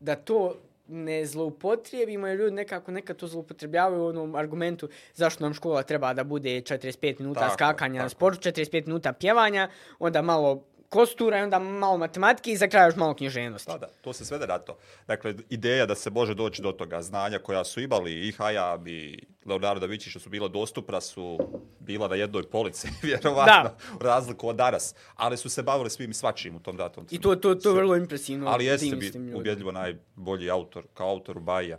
da 0.01 0.17
to 0.17 0.55
ne 0.89 1.27
zloupotrijebimo 1.27 2.27
jer 2.27 2.39
ljudi 2.39 2.55
nekako 2.55 2.91
nekad 2.91 3.17
to 3.17 3.27
zloupotrebljavaju 3.27 4.03
u 4.03 4.07
onom 4.07 4.35
argumentu 4.35 4.89
zašto 5.15 5.45
nam 5.45 5.55
škola 5.55 5.83
treba 5.83 6.15
da 6.15 6.25
bude 6.25 6.51
45 6.51 7.21
minuta 7.21 7.41
Tako, 7.41 7.55
skakanja 7.55 7.95
na 7.95 8.09
tako. 8.09 8.11
sportu, 8.11 8.49
45 8.49 8.87
minuta 8.87 9.13
pjevanja, 9.13 9.69
onda 9.99 10.23
malo 10.23 10.65
kostura 10.95 11.39
i 11.39 11.43
onda 11.43 11.59
malo 11.59 11.99
matematike 11.99 12.53
i 12.53 12.57
za 12.57 12.69
kraj 12.69 12.87
još 12.87 12.97
malo 12.97 13.15
književnosti. 13.15 13.73
Da, 13.73 13.79
da, 13.79 13.87
to 13.87 14.13
se 14.13 14.25
svede 14.25 14.47
na 14.47 14.59
to. 14.59 14.77
Dakle, 15.07 15.35
ideja 15.51 15.87
da 15.87 15.95
se 15.95 16.11
može 16.11 16.35
doći 16.35 16.63
do 16.63 16.73
toga 16.73 17.03
znanja 17.03 17.39
koja 17.39 17.65
su 17.65 17.81
imali 17.81 18.29
i 18.29 18.33
Hayab 18.33 18.89
i 18.89 19.27
Leonardo 19.47 19.81
da 19.81 19.87
Vinci 19.87 20.11
što 20.11 20.21
su 20.21 20.31
bila 20.31 20.49
dostupna 20.49 21.01
su 21.01 21.39
bila 21.81 22.09
na 22.09 22.15
jednoj 22.15 22.43
polici, 22.43 22.89
vjerovatno, 23.03 23.45
Da. 23.45 23.77
u 24.01 24.03
razliku 24.03 24.49
od 24.49 24.57
danas. 24.57 24.95
Ali 25.17 25.37
su 25.37 25.49
se 25.49 25.63
bavili 25.63 25.91
svim 25.91 26.11
i 26.11 26.15
svačim 26.15 26.57
u 26.57 26.61
tom 26.61 26.77
datom 26.77 27.07
I 27.11 27.21
to, 27.21 27.37
to, 27.37 27.55
to 27.55 27.69
je 27.69 27.75
vrlo 27.75 27.97
impresivno. 27.97 28.51
Ali 28.51 28.65
jeste 28.65 28.97
bi 28.97 29.13
ubjedljivo 29.35 29.73
najbolji 29.73 30.51
autor, 30.51 30.85
kao 30.95 31.09
autor 31.09 31.39
Ubajja. 31.39 31.79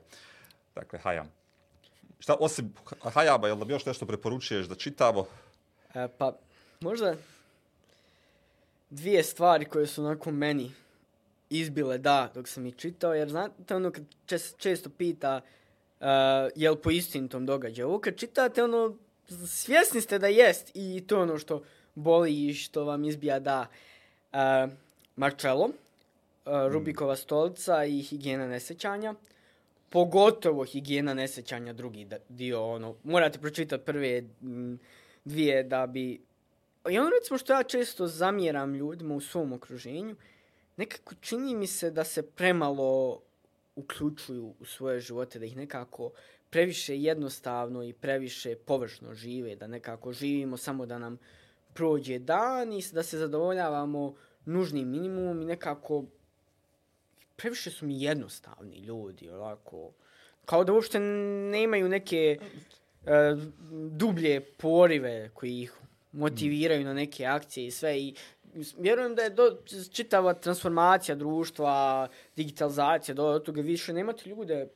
Dakle, 0.75 0.99
Hayam. 1.03 1.25
Šta, 2.19 2.35
osim 2.39 2.73
Hayaba, 3.03 3.47
jel 3.47 3.55
da 3.57 3.65
bi 3.65 3.73
još 3.73 3.85
nešto 3.85 4.05
preporučuješ 4.05 4.65
da 4.65 4.75
čitamo? 4.75 5.25
E, 5.93 6.07
pa, 6.17 6.33
možda 6.81 7.15
dvije 8.95 9.23
stvari 9.23 9.65
koje 9.65 9.87
su 9.87 10.01
onako 10.01 10.31
meni 10.31 10.71
izbile 11.49 11.97
da 11.97 12.31
dok 12.33 12.47
sam 12.47 12.65
ih 12.65 12.75
čitao, 12.75 13.13
jer 13.13 13.29
znate 13.29 13.75
ono 13.75 13.91
kad 13.91 14.03
čes, 14.25 14.55
često 14.57 14.89
pita 14.89 15.41
uh, 15.99 16.07
je 16.55 16.71
li 16.71 16.77
po 16.83 16.91
istinitom 16.91 17.45
događaju. 17.45 17.87
Ovo 17.87 17.99
kad 17.99 18.15
čitate 18.15 18.63
ono, 18.63 18.95
svjesni 19.47 20.01
ste 20.01 20.19
da 20.19 20.27
jest 20.27 20.71
i 20.73 21.03
to 21.07 21.21
ono 21.21 21.37
što 21.37 21.63
boli 21.95 22.45
i 22.45 22.53
što 22.53 22.83
vam 22.83 23.05
izbija 23.05 23.39
da 23.39 23.67
uh, 24.33 24.71
Marcello, 25.15 25.65
uh, 25.65 25.71
Rubikova 26.71 27.15
stolica 27.15 27.85
i 27.85 28.01
higijena 28.01 28.47
nesjećanja. 28.47 29.13
Pogotovo 29.89 30.63
higijena 30.63 31.13
nesjećanja 31.13 31.73
drugi 31.73 32.07
dio, 32.29 32.65
ono, 32.65 32.95
morate 33.03 33.39
pročitati 33.39 33.85
prve 33.85 34.21
mm, 34.21 34.75
dvije 35.25 35.63
da 35.63 35.87
bi... 35.87 36.21
I 36.89 36.99
ono 36.99 37.09
recimo 37.09 37.37
što 37.37 37.53
ja 37.53 37.63
često 37.63 38.07
zamjeram 38.07 38.75
ljudima 38.75 39.15
u 39.15 39.21
svom 39.21 39.53
okruženju, 39.53 40.15
nekako 40.77 41.15
čini 41.21 41.55
mi 41.55 41.67
se 41.67 41.91
da 41.91 42.03
se 42.03 42.21
premalo 42.21 43.21
uključuju 43.75 44.53
u 44.59 44.65
svoje 44.65 44.99
živote, 44.99 45.39
da 45.39 45.45
ih 45.45 45.57
nekako 45.57 46.11
previše 46.49 46.97
jednostavno 46.97 47.83
i 47.83 47.93
previše 47.93 48.55
površno 48.55 49.13
žive, 49.13 49.55
da 49.55 49.67
nekako 49.67 50.13
živimo 50.13 50.57
samo 50.57 50.85
da 50.85 50.99
nam 50.99 51.17
prođe 51.73 52.19
dan 52.19 52.73
i 52.73 52.83
da 52.91 53.03
se 53.03 53.17
zadovoljavamo 53.17 54.15
nužnim 54.45 54.89
minimumom 54.89 55.41
i 55.41 55.45
nekako 55.45 56.03
previše 57.35 57.71
su 57.71 57.85
mi 57.85 58.03
jednostavni 58.03 58.77
ljudi, 58.77 59.29
ovako, 59.29 59.91
kao 60.45 60.63
da 60.63 60.73
uopšte 60.73 60.99
nemaju 60.99 61.89
neke 61.89 62.37
e, 62.37 63.35
dublje 63.89 64.41
porive 64.41 65.29
koji 65.33 65.61
ih 65.61 65.73
motiviraju 66.15 66.83
na 66.83 66.93
neke 66.93 67.25
akcije 67.25 67.67
i 67.67 67.71
sve 67.71 67.99
i 67.99 68.15
vjerujem 68.77 69.15
da 69.15 69.21
je 69.21 69.29
do, 69.29 69.57
čitava 69.91 70.33
transformacija 70.33 71.15
društva, 71.15 72.07
digitalizacija, 72.35 73.15
do 73.15 73.39
toga 73.39 73.61
više 73.61 73.93
nemate 73.93 74.29
ljude 74.29 74.67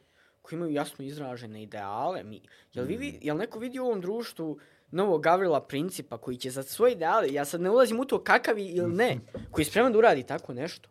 koji 0.42 0.58
imaju 0.58 0.74
jasno 0.74 1.06
izražene 1.06 1.64
ideale. 1.64 2.24
Mi, 2.24 2.42
jel, 2.74 2.86
vi, 2.86 2.98
vi- 2.98 3.20
jel 3.22 3.38
neko 3.38 3.60
vidi 3.60 3.80
u 3.80 3.86
ovom 3.86 4.02
društvu 4.02 4.60
novog 4.92 5.24
Gavrila 5.24 5.62
Principa 5.62 6.18
koji 6.18 6.38
će 6.38 6.50
za 6.50 6.64
svoje 6.64 6.92
ideale, 6.92 7.28
ja 7.30 7.46
sad 7.46 7.62
ne 7.62 7.70
ulazim 7.70 8.00
u 8.00 8.06
to 8.06 8.24
kakav 8.24 8.58
ili 8.58 8.94
ne, 8.96 9.18
koji 9.52 9.64
je 9.64 9.70
spreman 9.70 9.92
da 9.92 9.98
uradi 9.98 10.24
tako 10.24 10.54
nešto. 10.54 10.90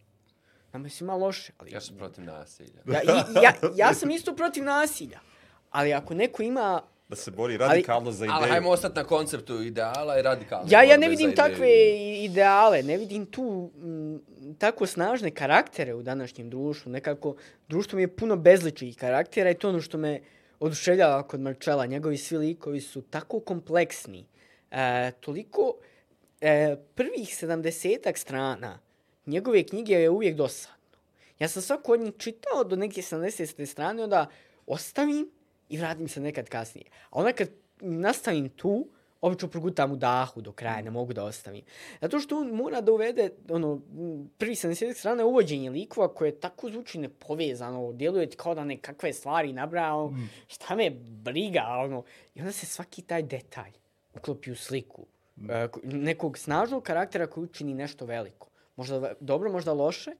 Nama 0.73 0.87
je 0.87 0.91
svima 0.91 1.15
loše. 1.15 1.53
Ali, 1.59 1.73
Ja 1.73 1.81
sam 1.81 1.97
protiv 1.97 2.25
nasilja. 2.25 2.81
ja, 2.87 3.03
i, 3.03 3.07
ja, 3.43 3.53
ja 3.77 3.95
sam 3.95 4.11
isto 4.11 4.35
protiv 4.35 4.65
nasilja. 4.65 5.21
Ali 5.71 5.93
ako 5.93 6.15
neko 6.15 6.43
ima 6.43 6.83
Da 7.09 7.17
se 7.17 7.31
bori 7.31 7.57
radikalno 7.57 8.13
za 8.13 8.25
ideju. 8.25 8.37
Ali 8.37 8.51
hajmo 8.51 8.71
ostati 8.71 8.97
na 8.97 9.05
konceptu 9.05 9.63
ideala 9.63 10.19
i 10.19 10.23
radikalno. 10.23 10.67
Ja, 10.71 10.83
ja 10.83 10.97
ne 10.97 11.09
vidim 11.09 11.35
takve 11.35 11.71
ideale, 12.25 12.83
ne 12.83 12.97
vidim 12.97 13.27
tu 13.27 13.71
m, 13.83 14.21
tako 14.59 14.87
snažne 14.87 15.31
karaktere 15.31 15.95
u 15.95 16.03
današnjem 16.03 16.51
društvu. 16.51 16.93
Nekako, 16.93 17.37
društvo 17.69 17.97
mi 17.97 18.03
je 18.03 18.17
puno 18.17 18.37
bezličih 18.37 18.97
karaktera 18.97 19.51
i 19.51 19.55
to 19.55 19.69
ono 19.69 19.81
što 19.81 19.99
me 19.99 20.21
oduševljava 20.61 21.23
kod 21.23 21.41
Marčela. 21.41 21.87
Njegovi 21.87 22.17
svi 22.17 22.39
likovi 22.39 22.81
su 22.81 23.03
tako 23.03 23.41
kompleksni. 23.41 24.27
E, 24.71 25.11
toliko, 25.21 25.75
e, 26.41 26.77
prvih 26.95 27.37
sedamdesetak 27.37 28.19
strana 28.19 28.79
njegove 29.27 29.65
knjige 29.65 29.95
je 29.95 30.11
uvijek 30.11 30.37
dosadno. 30.37 30.99
Ja 31.39 31.49
sam 31.49 31.63
svako 31.63 31.93
od 31.93 32.01
njih 32.01 32.15
čitao 32.19 32.65
do 32.65 32.77
neke 32.77 33.03
70. 33.03 33.67
strane, 33.67 34.03
onda 34.03 34.27
ostavim 34.67 35.31
i 35.69 35.79
vratim 35.79 36.09
se 36.09 36.21
nekad 36.21 36.49
kasnije. 36.49 36.87
A 37.11 37.19
onda 37.19 37.33
kad 37.33 37.49
nastavim 37.81 38.49
tu, 38.49 38.89
obično 39.21 39.49
progutam 39.49 39.93
u 39.93 39.97
dahu 39.97 40.41
do 40.41 40.53
kraja, 40.53 40.83
ne 40.83 40.91
mogu 40.91 41.13
da 41.13 41.25
ostavim. 41.25 41.65
Zato 42.01 42.21
što 42.21 42.39
on 42.39 42.49
mora 42.49 42.81
da 42.81 42.93
uvede, 42.93 43.31
ono, 43.51 43.81
prvi 44.39 44.55
70 44.55 44.95
strana 44.95 45.25
uvođenje 45.25 45.71
likova 45.71 46.15
koje 46.15 46.41
tako 46.41 46.71
zvuči 46.71 46.99
nepovezano, 46.99 47.93
djeluje 47.93 48.31
ti 48.31 48.37
kao 48.37 48.55
da 48.55 48.65
nekakve 48.65 49.13
stvari 49.13 49.53
nabrao, 49.53 50.13
šta 50.47 50.77
me 50.77 50.91
briga, 51.01 51.65
ono. 51.85 52.05
I 52.35 52.41
onda 52.41 52.53
se 52.53 52.67
svaki 52.67 53.03
taj 53.03 53.23
detalj 53.23 53.73
uklopi 54.17 54.51
u 54.51 54.57
sliku 54.57 55.07
e, 55.51 55.69
ko- 55.69 55.81
nekog 55.85 56.39
snažnog 56.39 56.83
karaktera 56.83 57.27
koji 57.27 57.45
učini 57.45 57.75
nešto 57.75 58.07
veliko. 58.07 58.49
Možda 58.77 59.13
dobro, 59.21 59.53
možda 59.53 59.73
loše, 59.73 60.11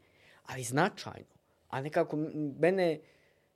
ali 0.47 0.63
značajno. 0.63 1.35
A 1.69 1.81
nekako 1.81 2.17
mene 2.59 2.99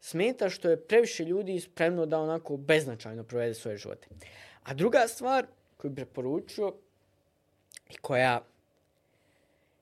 smeta 0.02 0.50
što 0.50 0.70
je 0.70 0.80
previše 0.86 1.24
ljudi 1.24 1.60
spremno 1.60 2.06
da 2.06 2.18
onako 2.18 2.56
beznačajno 2.56 3.24
provede 3.24 3.54
svoje 3.54 3.76
živote. 3.76 4.06
A 4.62 4.74
druga 4.74 5.08
stvar 5.08 5.46
koju 5.76 5.90
bih 5.90 6.04
preporučio 6.04 6.74
i 7.90 7.96
koja 7.96 8.44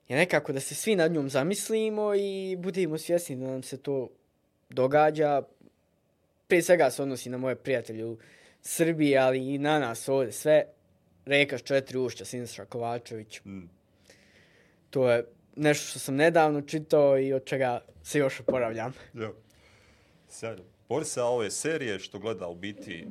je 0.09 0.17
nekako 0.17 0.53
da 0.53 0.61
se 0.61 0.75
svi 0.75 0.97
nad 0.97 1.13
njom 1.13 1.31
zamislimo 1.31 2.15
i 2.15 2.57
budemo 2.57 2.99
svjesni 2.99 3.37
da 3.37 3.47
nam 3.47 3.63
se 3.63 3.77
to 3.77 4.09
događa. 4.69 5.43
Prije 6.47 6.63
svega 6.63 6.91
se 6.91 7.03
odnosi 7.03 7.31
na 7.31 7.39
moje 7.39 7.57
prijatelje 7.57 8.07
u 8.07 8.19
Srbiji, 8.63 9.17
ali 9.17 9.55
i 9.55 9.59
na 9.59 9.79
nas 9.79 10.09
ovdje 10.09 10.33
sve. 10.33 10.65
Reka 11.25 11.59
s 11.59 11.63
četiri 11.63 11.99
ušća, 11.99 12.25
Siniša 12.25 12.65
Kovačević. 12.65 13.41
Mm. 13.45 13.69
To 14.91 15.11
je 15.11 15.25
nešto 15.57 15.87
što 15.87 15.99
sam 15.99 16.17
nedavno 16.17 16.63
čitao 16.63 17.19
i 17.19 17.33
od 17.33 17.45
čega 17.45 17.81
se 18.03 18.19
još 18.19 18.41
oporavljam. 18.41 18.93
Ja. 19.15 19.33
Sjajno. 20.31 20.63
Boris, 20.89 21.17
a 21.17 21.25
ove 21.25 21.51
serije 21.51 21.99
što 21.99 22.19
gleda 22.19 22.49
u 22.49 22.55
biti 22.55 23.07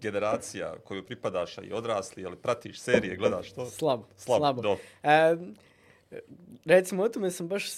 generacija 0.00 0.74
koju 0.84 1.06
pripadaš 1.06 1.58
i 1.58 1.72
odrasli, 1.72 2.26
ali 2.26 2.36
pratiš 2.36 2.80
serije, 2.80 3.16
gledaš 3.16 3.52
to? 3.52 3.66
Slabo. 3.70 4.06
Slabo, 4.16 4.38
slabo. 4.40 4.62
do. 4.62 4.76
E, 5.02 5.36
recimo, 6.64 7.02
o 7.02 7.08
tome 7.08 7.30
sam 7.30 7.48
baš 7.48 7.70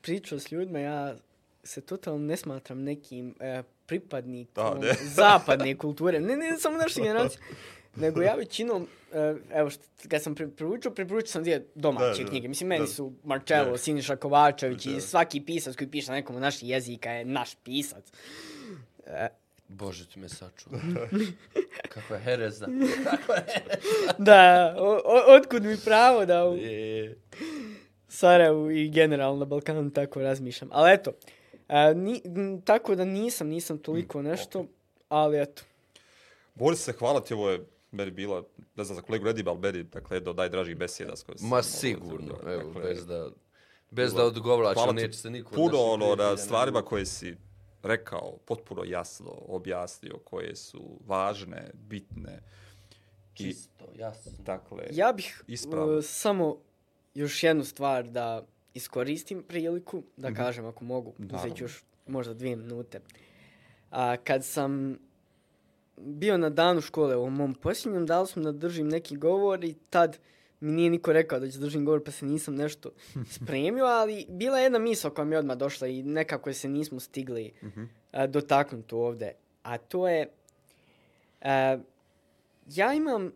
pričao 0.00 0.38
s 0.38 0.52
ljudima, 0.52 0.78
ja 0.78 1.16
se 1.64 1.80
totalno 1.80 2.18
ne 2.18 2.36
smatram 2.36 2.82
nekim 2.82 3.34
e, 3.40 3.62
pripadnikom 3.86 4.80
Da, 4.80 4.86
ne. 4.86 4.94
zapadne 5.02 5.78
kulture. 5.84 6.20
Ne, 6.20 6.36
ne 6.36 6.58
samo 6.58 6.76
naše 6.78 7.00
generacije. 7.00 7.40
Nego 7.96 8.22
ja 8.22 8.34
većinom, 8.34 8.86
evo, 9.50 9.70
što, 9.70 9.82
kad 10.08 10.22
sam 10.22 10.34
pre- 10.34 10.50
preporučio, 10.50 10.90
preporučio 10.90 11.28
sam 11.28 11.42
dvije 11.42 11.66
domaće 11.74 12.18
Da, 12.18 12.24
da, 12.24 12.30
knjige. 12.30 12.48
Mislim, 12.48 12.68
meni 12.68 12.80
da. 12.80 12.86
su 12.86 13.12
Marcello, 13.24 13.70
Da. 13.70 13.78
Siniša 13.78 14.16
Kovačević 14.16 14.86
Da. 14.86 14.92
i 14.92 15.00
svaki 15.00 15.40
pisac 15.40 15.76
koji 15.76 15.88
piše 15.88 16.10
na 16.10 16.16
nekom 16.16 16.36
od 16.36 16.42
naših 16.42 16.68
jezika 16.68 17.10
je 17.10 17.24
naš 17.24 17.54
pisac. 17.54 18.04
E, 19.06 19.28
Bože, 19.68 20.06
ti 20.06 20.18
me 20.18 20.28
sačuva. 20.28 20.78
Kako 21.94 22.14
je 22.14 22.20
herezna. 22.20 22.68
da, 24.18 24.74
o, 24.78 24.84
o, 24.84 25.36
otkud 25.36 25.62
mi 25.62 25.76
pravo 25.76 26.26
da 26.26 26.48
u 26.48 26.56
Je. 26.56 27.16
Sarajevu 28.08 28.70
i 28.70 28.88
generalno 28.90 29.38
na 29.38 29.44
Balkanu 29.44 29.90
tako 29.90 30.22
razmišljam. 30.22 30.70
Ali 30.72 30.92
eto, 30.92 31.12
a, 31.68 31.92
ni, 31.92 32.22
m, 32.24 32.60
tako 32.60 32.94
da 32.94 33.04
nisam, 33.04 33.48
nisam 33.48 33.78
toliko 33.78 34.22
nešto, 34.22 34.66
ali 35.08 35.42
eto. 35.42 35.62
Boris, 36.54 36.80
se 36.80 36.92
hvala 36.92 37.20
ti, 37.20 37.34
ovo 37.34 37.50
je 37.50 37.60
meni 37.92 38.10
bila, 38.10 38.42
ne 38.76 38.84
znam 38.84 38.96
za 38.96 39.02
kolegu 39.02 39.24
Rediba, 39.24 39.50
ali 39.50 39.60
meni, 39.60 39.82
dakle, 39.82 40.16
jedno 40.16 40.30
od 40.30 40.36
najdražih 40.36 40.76
besjeda 40.76 41.16
s 41.16 41.22
kojim 41.22 41.38
Ma 41.40 41.62
sigurno, 41.62 42.34
da- 42.34 42.52
evo, 42.52 42.62
dakle, 42.64 42.82
bez 42.84 43.06
da, 43.06 43.30
bez 43.90 44.14
da 44.14 44.24
odgovlačam, 44.24 44.94
neće 44.94 45.18
se 45.18 45.30
niko... 45.30 45.50
Puno 45.50 45.66
naših 45.68 45.80
ono, 45.84 46.14
na 46.16 46.36
stvarima 46.36 46.78
ne- 46.78 46.84
koje 46.84 47.06
si 47.06 47.36
rekao, 47.82 48.36
potpuno 48.38 48.84
jasno 48.84 49.30
objasnio, 49.38 50.18
koje 50.20 50.56
su 50.56 50.98
važne, 51.06 51.70
bitne. 51.74 52.40
I, 53.32 53.36
Čisto, 53.36 53.84
jasno. 53.96 54.32
dakle, 54.38 54.84
Ja 54.90 55.12
bih 55.12 55.44
Ispravno. 55.46 55.86
uh, 55.88 56.04
samo 56.04 56.56
još 57.14 57.42
jednu 57.42 57.64
stvar 57.64 58.04
da 58.04 58.46
iskoristim 58.74 59.42
priliku, 59.42 60.02
da 60.16 60.28
Mhm. 60.28 60.36
kažem 60.36 60.66
ako 60.66 60.84
mogu, 60.84 61.14
Naravno. 61.18 61.38
uzet 61.38 61.58
ću 61.58 61.64
još 61.64 61.82
možda 62.06 62.34
dvije 62.34 62.56
minute. 62.56 63.00
A, 63.90 64.16
kad 64.16 64.44
sam 64.44 64.98
bio 65.96 66.36
na 66.38 66.50
danu 66.50 66.80
škole 66.80 67.16
u 67.16 67.30
mom 67.30 67.54
posljednjem, 67.54 68.06
dali 68.06 68.26
smo 68.26 68.42
da 68.42 68.52
držim 68.52 68.88
neki 68.88 69.16
govor 69.16 69.64
i 69.64 69.74
tad 69.90 70.18
mi 70.60 70.72
nije 70.72 70.90
niko 70.90 71.12
rekao 71.12 71.40
da 71.40 71.50
ću 71.50 71.58
držim 71.58 71.84
govor, 71.84 72.04
pa 72.04 72.10
se 72.10 72.26
nisam 72.26 72.54
nešto 72.54 72.90
spremio, 73.36 73.84
ali 73.84 74.26
bila 74.28 74.58
je 74.58 74.62
jedna 74.62 74.78
misla 74.78 75.10
koja 75.10 75.24
mi 75.24 75.34
je 75.34 75.38
odmah 75.38 75.56
došla 75.56 75.88
i 75.88 76.02
nekako 76.02 76.52
se 76.52 76.68
nismo 76.68 77.00
stigli 77.00 77.52
Mhm. 77.62 77.84
a, 78.12 78.26
dotaknuti 78.26 78.94
ovde. 78.94 79.32
A 79.62 79.78
to 79.78 80.08
je, 80.08 80.28
a, 81.40 81.78
ja 82.66 82.92
imam 82.92 83.32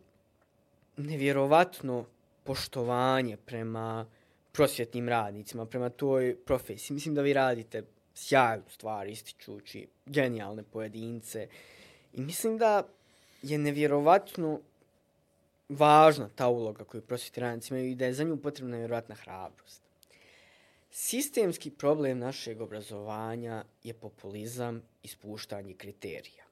nevjerovatno 0.97 2.05
poštovanje 2.45 3.37
prema 3.37 4.07
prosvjetnim 4.53 5.09
radnicima, 5.09 5.67
prema 5.67 5.89
toj 5.89 6.37
profesiji. 6.45 6.95
Mislim 6.95 7.15
da 7.15 7.23
vi 7.23 7.33
radite 7.33 7.83
sjajnu 8.15 8.65
stvar 8.69 9.09
ističući 9.09 9.87
genijalne 10.07 10.63
pojedince 10.63 11.49
i 12.17 12.21
mislim 12.21 12.59
da 12.59 12.83
je 13.43 13.59
nevjerovatno 13.59 14.61
važna 15.69 16.29
ta 16.35 16.49
uloga 16.49 16.85
koju 16.85 17.03
prosvjetni 17.03 17.41
radnici 17.41 17.75
imaju 17.75 17.91
i 17.91 17.95
da 17.95 18.07
je 18.07 18.15
za 18.15 18.25
nju 18.25 18.37
potrebna 18.37 18.73
nevjerovatna 18.73 19.15
hrabrost. 19.15 19.83
Sistemski 20.91 21.71
problem 21.71 22.19
našeg 22.19 22.61
obrazovanja 22.61 23.65
je 23.83 23.95
populizam 23.95 24.83
i 25.03 25.09
spuštanje 25.09 25.75
kriterija. 25.75 26.45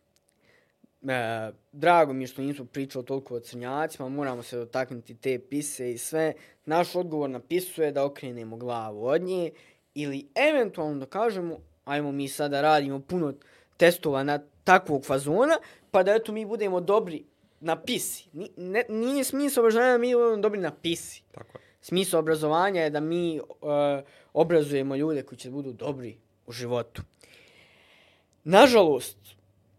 E, 1.03 1.53
drago 1.73 2.13
mi 2.13 2.23
je 2.23 2.27
što 2.29 2.43
nismo 2.43 2.65
pričali 2.65 3.05
toliko 3.05 3.37
o 3.37 3.41
crnjacima, 3.41 4.09
moramo 4.09 4.43
se 4.43 4.57
dotaknuti 4.57 5.15
te 5.15 5.39
pise 5.39 5.93
i 5.93 5.99
sve. 5.99 6.33
Naš 6.67 6.95
odgovor 6.95 7.31
na 7.31 7.41
pisu 7.41 7.83
je 7.83 7.93
da 7.93 8.05
okrenemo 8.05 8.57
glavu 8.57 9.07
od 9.07 9.23
nje 9.23 9.51
ili 9.95 10.29
eventualno 10.35 10.99
da 10.99 11.07
kažemo 11.07 11.59
ajmo 11.85 12.13
mi 12.13 12.29
sada 12.29 12.61
radimo 12.61 13.01
puno 13.01 13.35
testova 13.77 14.23
na 14.23 14.39
takvog 14.65 15.07
fazona, 15.07 15.59
pa 15.91 16.03
da 16.03 16.15
eto 16.15 16.33
mi 16.33 16.47
budemo 16.47 16.81
dobri 16.81 17.25
na 17.61 17.83
pisi. 17.83 18.29
Ni, 18.33 18.51
ne, 18.57 18.85
nije 18.89 19.25
smisao 19.25 19.63
obrazovanja 19.63 19.93
da 19.93 19.99
mi 19.99 20.15
budemo 20.15 20.37
dobri 20.37 20.61
na 20.61 20.71
pisi. 20.71 21.23
Tako 21.33 21.59
je. 21.59 21.65
Smisao 21.81 22.21
obrazovanja 22.21 22.83
je 22.83 22.91
da 22.91 23.01
mi 23.01 23.41
uh, 23.41 23.47
obrazujemo 24.33 24.97
ljude 24.97 25.23
koji 25.23 25.39
će 25.39 25.51
budu 25.51 25.73
dobri 25.73 26.17
u 26.47 26.53
životu. 26.53 27.03
Nažalost, 28.45 29.19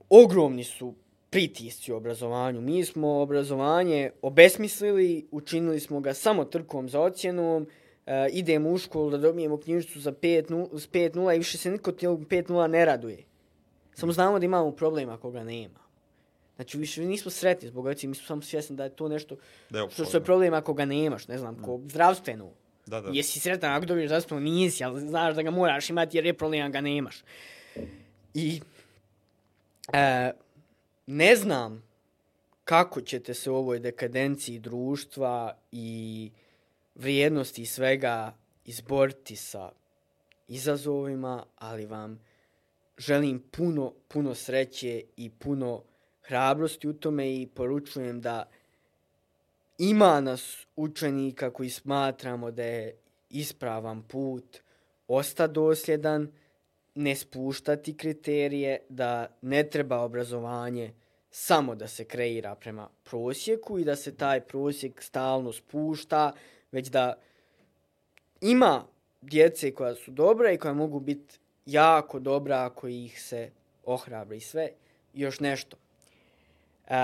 ogromni 0.10 0.64
su 0.64 0.94
pritisci 1.30 1.91
u 1.94 1.95
obrazovanju. 1.95 2.62
Mi 2.62 2.86
smo 2.86 3.22
obrazovanje 3.22 4.12
obesmislili, 4.22 5.28
učinili 5.32 5.80
smo 5.80 5.99
ga 5.99 6.14
samo 6.14 6.45
trkom 6.45 6.90
za 6.90 7.02
ocjenom, 7.02 7.64
uh, 7.64 8.14
idemo 8.32 8.70
u 8.70 8.78
školu 8.78 9.10
da 9.10 9.18
dobijemo 9.18 9.57
knjižicu 9.57 9.99
za 9.99 10.12
5 10.12 10.80
s 10.80 10.90
5.0 10.90 11.36
i 11.36 11.38
više 11.38 11.57
se 11.57 11.72
niko 11.72 11.91
tijelo 11.91 12.16
5.0 12.18 12.68
ne 12.68 12.86
raduje. 12.86 13.24
Samo 13.96 14.12
znamo 14.12 14.40
da 14.40 14.46
imamo 14.46 14.72
problema 14.72 15.18
koga 15.18 15.44
nema. 15.44 15.80
Znači, 16.56 16.78
više 16.78 17.02
nismo 17.02 17.32
sretni 17.32 17.68
zbog 17.68 17.86
ocjene, 17.86 18.10
mi 18.10 18.16
smo 18.16 18.26
samo 18.28 18.42
svjesni 18.42 18.76
da 18.76 18.84
je 18.84 18.90
to 18.90 19.08
nešto 19.08 19.36
Da 19.70 19.80
je 19.80 19.90
što, 19.90 20.06
što 20.06 20.18
je 20.18 20.24
problem 20.24 20.54
ako 20.54 20.74
ga 20.74 20.86
nemaš, 20.86 21.28
ne 21.28 21.38
znam, 21.38 21.62
ko 21.62 21.80
zdravstveno. 21.88 22.50
Da, 22.86 23.02
da. 23.02 23.10
Jesi 23.14 23.40
sretan 23.40 23.74
ako 23.74 23.86
dobiješ 23.86 24.08
zdravstveno, 24.08 24.42
nisi, 24.44 24.84
ali 24.84 25.02
znaš 25.02 25.36
da 25.36 25.42
ga 25.42 25.52
moraš 25.52 25.90
imati 25.90 26.18
jer 26.18 26.26
je 26.26 26.34
problem, 26.34 26.72
ga 26.72 26.82
nemaš. 26.82 27.24
I 28.34 28.62
e, 29.94 30.32
ne 31.08 31.36
znam 31.36 31.84
kako 32.64 33.02
ćete 33.02 33.34
se 33.34 33.50
u 33.50 33.56
ovoj 33.56 33.80
dekadenciji 33.80 34.60
društva 34.60 35.58
i 35.72 36.32
vrijednosti 36.96 37.62
i 37.62 37.66
svega 37.66 38.34
izboriti 38.66 39.36
sa 39.36 39.72
izazovima, 40.48 41.46
ali 41.56 41.86
vam 41.86 42.20
želim 42.98 43.44
puno, 43.52 43.94
puno 44.08 44.36
sreće 44.36 45.04
i 45.18 45.30
puno 45.30 45.84
hrabrosti 46.22 46.88
u 46.88 46.94
tome 46.94 47.36
i 47.36 47.48
poručujem 47.48 48.22
da 48.22 48.50
ima 49.78 50.22
nas 50.22 50.66
učenika 50.76 51.50
koji 51.50 51.70
smatramo 51.70 52.52
da 52.52 52.64
je 52.64 52.98
ispravan 53.30 54.04
put, 54.04 54.58
osta 55.08 55.48
dosljedan, 55.48 56.32
ne 56.96 57.16
spuštati 57.16 57.98
kriterije, 57.98 58.80
da 58.90 59.38
ne 59.42 59.70
treba 59.70 60.00
obrazovanje 60.00 60.94
samo 61.32 61.76
da 61.76 61.88
se 61.88 62.06
kreira 62.06 62.56
prema 62.56 62.90
prosjeku 63.04 63.80
i 63.80 63.84
da 63.84 63.96
se 63.96 64.16
taj 64.16 64.42
prosjek 64.42 65.02
stalno 65.02 65.54
spušta, 65.54 66.34
već 66.72 66.88
da 66.88 67.14
ima 68.42 68.86
djece 69.22 69.72
koja 69.72 69.96
su 69.96 70.12
dobra 70.12 70.52
i 70.52 70.58
koja 70.58 70.74
mogu 70.74 71.00
biti 71.00 71.40
jako 71.66 72.20
dobra 72.20 72.66
ako 72.66 72.88
ih 72.88 73.22
se 73.22 73.50
ohrabri 73.86 74.40
sve. 74.40 74.70
Još 75.14 75.40
nešto. 75.40 75.78
E, 76.88 76.96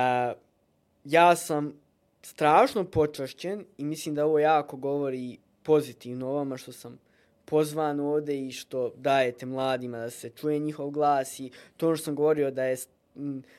ja 1.04 1.36
sam 1.36 1.74
strašno 2.22 2.84
počašćen 2.84 3.66
i 3.78 3.84
mislim 3.84 4.16
da 4.16 4.26
ovo 4.26 4.40
jako 4.40 4.78
govori 4.78 5.38
pozitivno 5.64 6.28
o 6.28 6.34
vama 6.34 6.58
što 6.58 6.72
sam 6.72 7.00
pozvan 7.46 8.00
ovde 8.00 8.40
i 8.48 8.52
što 8.52 8.92
dajete 8.96 9.46
mladima 9.46 9.98
da 9.98 10.10
se 10.10 10.30
čuje 10.30 10.60
njihov 10.60 10.90
glas 10.90 11.40
i 11.40 11.52
to 11.78 11.88
ono 11.88 11.96
što 11.96 12.06
sam 12.06 12.16
govorio 12.16 12.52
da 12.52 12.64
je 12.64 12.78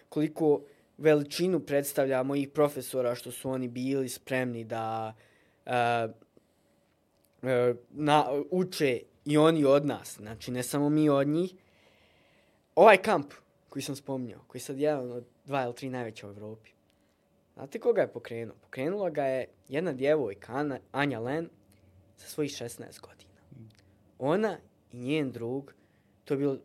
koliko 0.09 0.61
veličinu 0.99 1.61
predstavlja 1.61 2.23
mojih 2.23 2.49
profesora 2.49 3.15
što 3.15 3.31
su 3.31 3.51
oni 3.51 3.69
bili 3.69 4.09
spremni 4.09 4.65
da 4.65 5.15
uh, 5.66 5.73
uh, 7.43 7.77
na, 7.91 8.24
uče 8.51 9.01
i 9.24 9.36
oni 9.36 9.65
od 9.65 9.86
nas, 9.86 10.16
znači 10.16 10.51
ne 10.51 10.62
samo 10.62 10.89
mi 10.89 11.09
od 11.09 11.28
njih. 11.28 11.55
Ovaj 12.74 12.97
kamp 12.97 13.32
koji 13.69 13.82
sam 13.82 13.97
spominjao, 13.97 14.40
koji 14.47 14.61
je 14.61 14.65
sad 14.65 14.78
jedan 14.78 15.12
od 15.12 15.24
dva 15.44 15.62
ili 15.65 15.74
tri 15.74 15.89
najveća 15.89 16.27
u 16.27 16.31
Evropi, 16.31 16.70
znate 17.55 17.81
koga 17.81 18.01
je 18.01 18.12
pokrenuo? 18.12 18.57
Pokrenula 18.61 19.11
ga 19.11 19.24
je 19.24 19.49
jedna 19.69 19.93
djevojka, 19.93 20.53
Ana, 20.53 20.78
Anja 20.93 21.20
Len, 21.20 21.49
sa 22.16 22.28
svojih 22.28 22.51
16 22.51 23.01
godina. 23.01 23.40
Ona 24.19 24.59
i 24.93 24.99
njen 24.99 25.32
drug, 25.32 25.74
to 26.24 26.35
je 26.35 26.39
bilo 26.39 26.59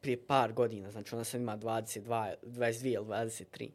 prije 0.00 0.26
par 0.26 0.52
godina, 0.52 0.90
znači 0.90 1.14
ona 1.14 1.24
sad 1.24 1.40
ima 1.40 1.56
22, 1.56 2.34
22 2.42 2.94
ili 2.94 3.06
23. 3.06 3.68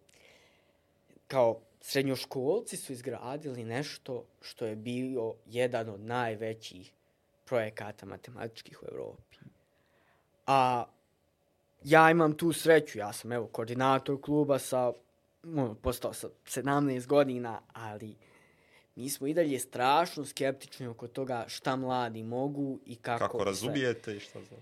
Kao 1.28 1.60
srednjoškolci 1.82 2.78
su 2.78 2.94
izgradili 2.94 3.64
nešto 3.64 4.26
što 4.42 4.66
je 4.66 4.76
bio 4.76 5.36
jedan 5.46 5.90
od 5.90 6.02
najvećih 6.02 6.94
projekata 7.48 8.06
matematičkih 8.06 8.84
u 8.84 8.86
Evropi. 8.92 9.38
A 10.48 10.86
ja 11.84 12.12
imam 12.12 12.34
tu 12.34 12.54
sreću, 12.54 13.00
ja 13.00 13.14
sam 13.14 13.32
evo 13.32 13.48
koordinator 13.48 14.22
kluba 14.22 14.60
sa, 14.60 14.94
ono, 15.44 15.76
postao 15.76 16.14
sa 16.14 16.28
17 16.46 17.06
godina, 17.08 17.62
ali 17.74 18.16
mi 18.96 19.10
smo 19.10 19.28
i 19.28 19.34
dalje 19.34 19.60
strašno 19.60 20.26
skeptični 20.26 20.88
oko 20.88 21.08
toga 21.08 21.46
šta 21.48 21.76
mladi 21.76 22.24
mogu 22.24 22.80
i 22.86 22.96
kako... 22.96 23.26
Kako 23.26 23.44
razumijete 23.44 24.16
i 24.16 24.20
šta 24.20 24.44
za... 24.44 24.56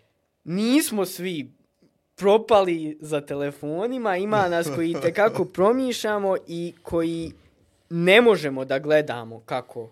Nismo 0.44 1.06
svi 1.06 1.52
propali 2.16 2.98
za 3.02 3.22
telefonima, 3.22 4.18
ima 4.18 4.49
nas 4.49 4.68
koji 4.76 4.95
kako 5.16 5.45
promišljamo 5.45 6.36
i 6.48 6.74
koji 6.82 7.32
ne 7.90 8.22
možemo 8.22 8.66
da 8.66 8.80
gledamo 8.80 9.40
kako 9.40 9.91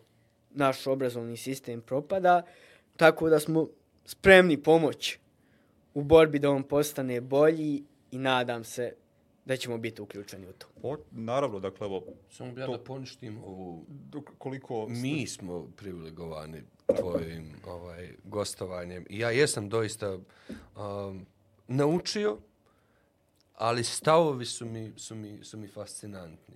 naš 0.52 0.88
obrazovni 0.88 1.38
sistem 1.38 1.82
propada, 1.82 2.41
tako 2.98 3.30
da 3.30 3.40
smo 3.40 3.68
spremni 4.06 4.64
pomoć 4.64 5.18
u 5.94 6.03
borbi 6.03 6.40
da 6.40 6.49
on 6.49 6.64
postane 6.64 7.22
bolji 7.22 7.84
i 8.11 8.18
nadam 8.18 8.64
se 8.64 8.95
da 9.45 9.57
ćemo 9.57 9.78
biti 9.78 10.02
uključeni 10.02 10.48
u 10.48 10.53
to. 10.53 10.68
O, 10.84 10.98
naravno, 11.11 11.60
dakle, 11.60 11.88
evo, 11.88 12.03
Samo 12.30 12.52
bi 12.52 12.61
ja 12.61 12.65
To- 12.65 12.78
da 12.78 12.84
poništim 12.84 13.38
ovu... 13.38 13.86
dok- 13.90 14.32
koliko... 14.38 14.88
Mi 14.90 15.28
smo 15.28 15.68
privilegovani 15.78 16.61
tvojim 16.99 17.52
ovaj, 17.68 18.10
gostovanjem. 18.24 19.06
I 19.10 19.20
ja 19.20 19.32
jesam 19.32 19.70
doista 19.70 20.18
um, 20.76 21.26
naučio, 21.68 22.38
ali 23.56 23.84
stavovi 23.84 24.45
su 24.45 24.65
mi, 24.65 24.94
su 24.98 25.15
mi, 25.15 25.44
su 25.44 25.57
mi 25.57 25.68
fascinantni. 25.68 26.56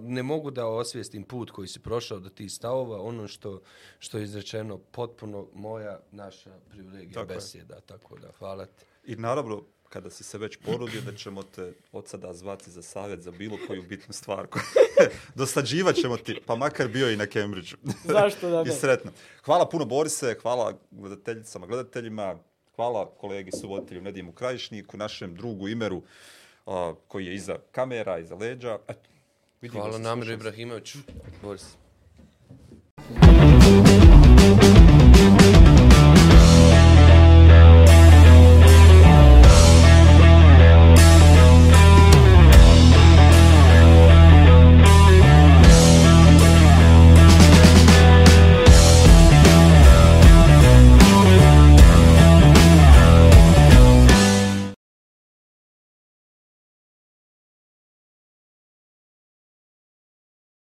Ne 0.00 0.22
mogu 0.22 0.50
da 0.50 0.66
osvijestim 0.66 1.24
put 1.24 1.50
koji 1.50 1.68
si 1.68 1.80
prošao 1.80 2.18
do 2.18 2.28
tih 2.28 2.52
stavova, 2.52 3.02
ono 3.02 3.28
što, 3.28 3.60
što 3.98 4.18
je 4.18 4.24
izrečeno 4.24 4.78
potpuno 4.78 5.46
moja, 5.54 6.00
naša 6.10 6.50
privilegija 6.68 7.12
Tako 7.12 7.32
je. 7.32 7.36
besjeda. 7.36 7.80
Tako 7.80 8.18
da, 8.18 8.28
hvala 8.32 8.66
ti. 8.66 8.84
I 9.04 9.16
naravno, 9.16 9.62
kada 9.88 10.10
si 10.10 10.24
se 10.24 10.38
već 10.38 10.56
porudio, 10.56 11.00
da 11.00 11.14
ćemo 11.14 11.42
te 11.44 11.72
od 11.92 12.08
sada 12.08 12.32
zvati 12.34 12.70
za 12.70 12.82
savjet 12.82 13.20
za 13.20 13.30
bilo 13.30 13.58
koju 13.66 13.82
bitnu 13.82 14.12
stvar. 14.12 14.46
koju- 14.46 14.62
Dosađivat 15.34 15.96
ćemo 15.96 16.16
ti, 16.16 16.40
pa 16.46 16.56
makar 16.56 16.88
bio 16.88 17.10
i 17.10 17.16
na 17.16 17.26
Cambridgeu. 17.26 17.78
Zašto 18.06 18.50
da 18.50 18.60
I 18.62 18.64
ne? 18.64 18.72
sretno. 18.72 19.10
Hvala 19.44 19.68
puno 19.68 19.84
Borise, 19.84 20.36
hvala 20.42 20.78
gledateljicama, 20.90 21.66
gledateljima, 21.66 22.38
hvala 22.76 23.10
kolegi 23.10 23.50
suvoditelju 23.52 24.02
Nedimu 24.02 24.32
Krajišniku, 24.32 24.96
našem 24.96 25.34
drugu 25.34 25.68
Imeru, 25.68 26.02
koji 27.08 27.26
je 27.26 27.34
iza 27.34 27.56
kamera, 27.72 28.18
iza 28.18 28.34
leđa. 28.34 28.78
Eto, 28.88 29.08
Vidimo 29.62 29.82
Hvala 29.82 29.98
Namiru 29.98 30.32
Ibrahimoviću. 30.32 30.98
Boris. 31.42 31.64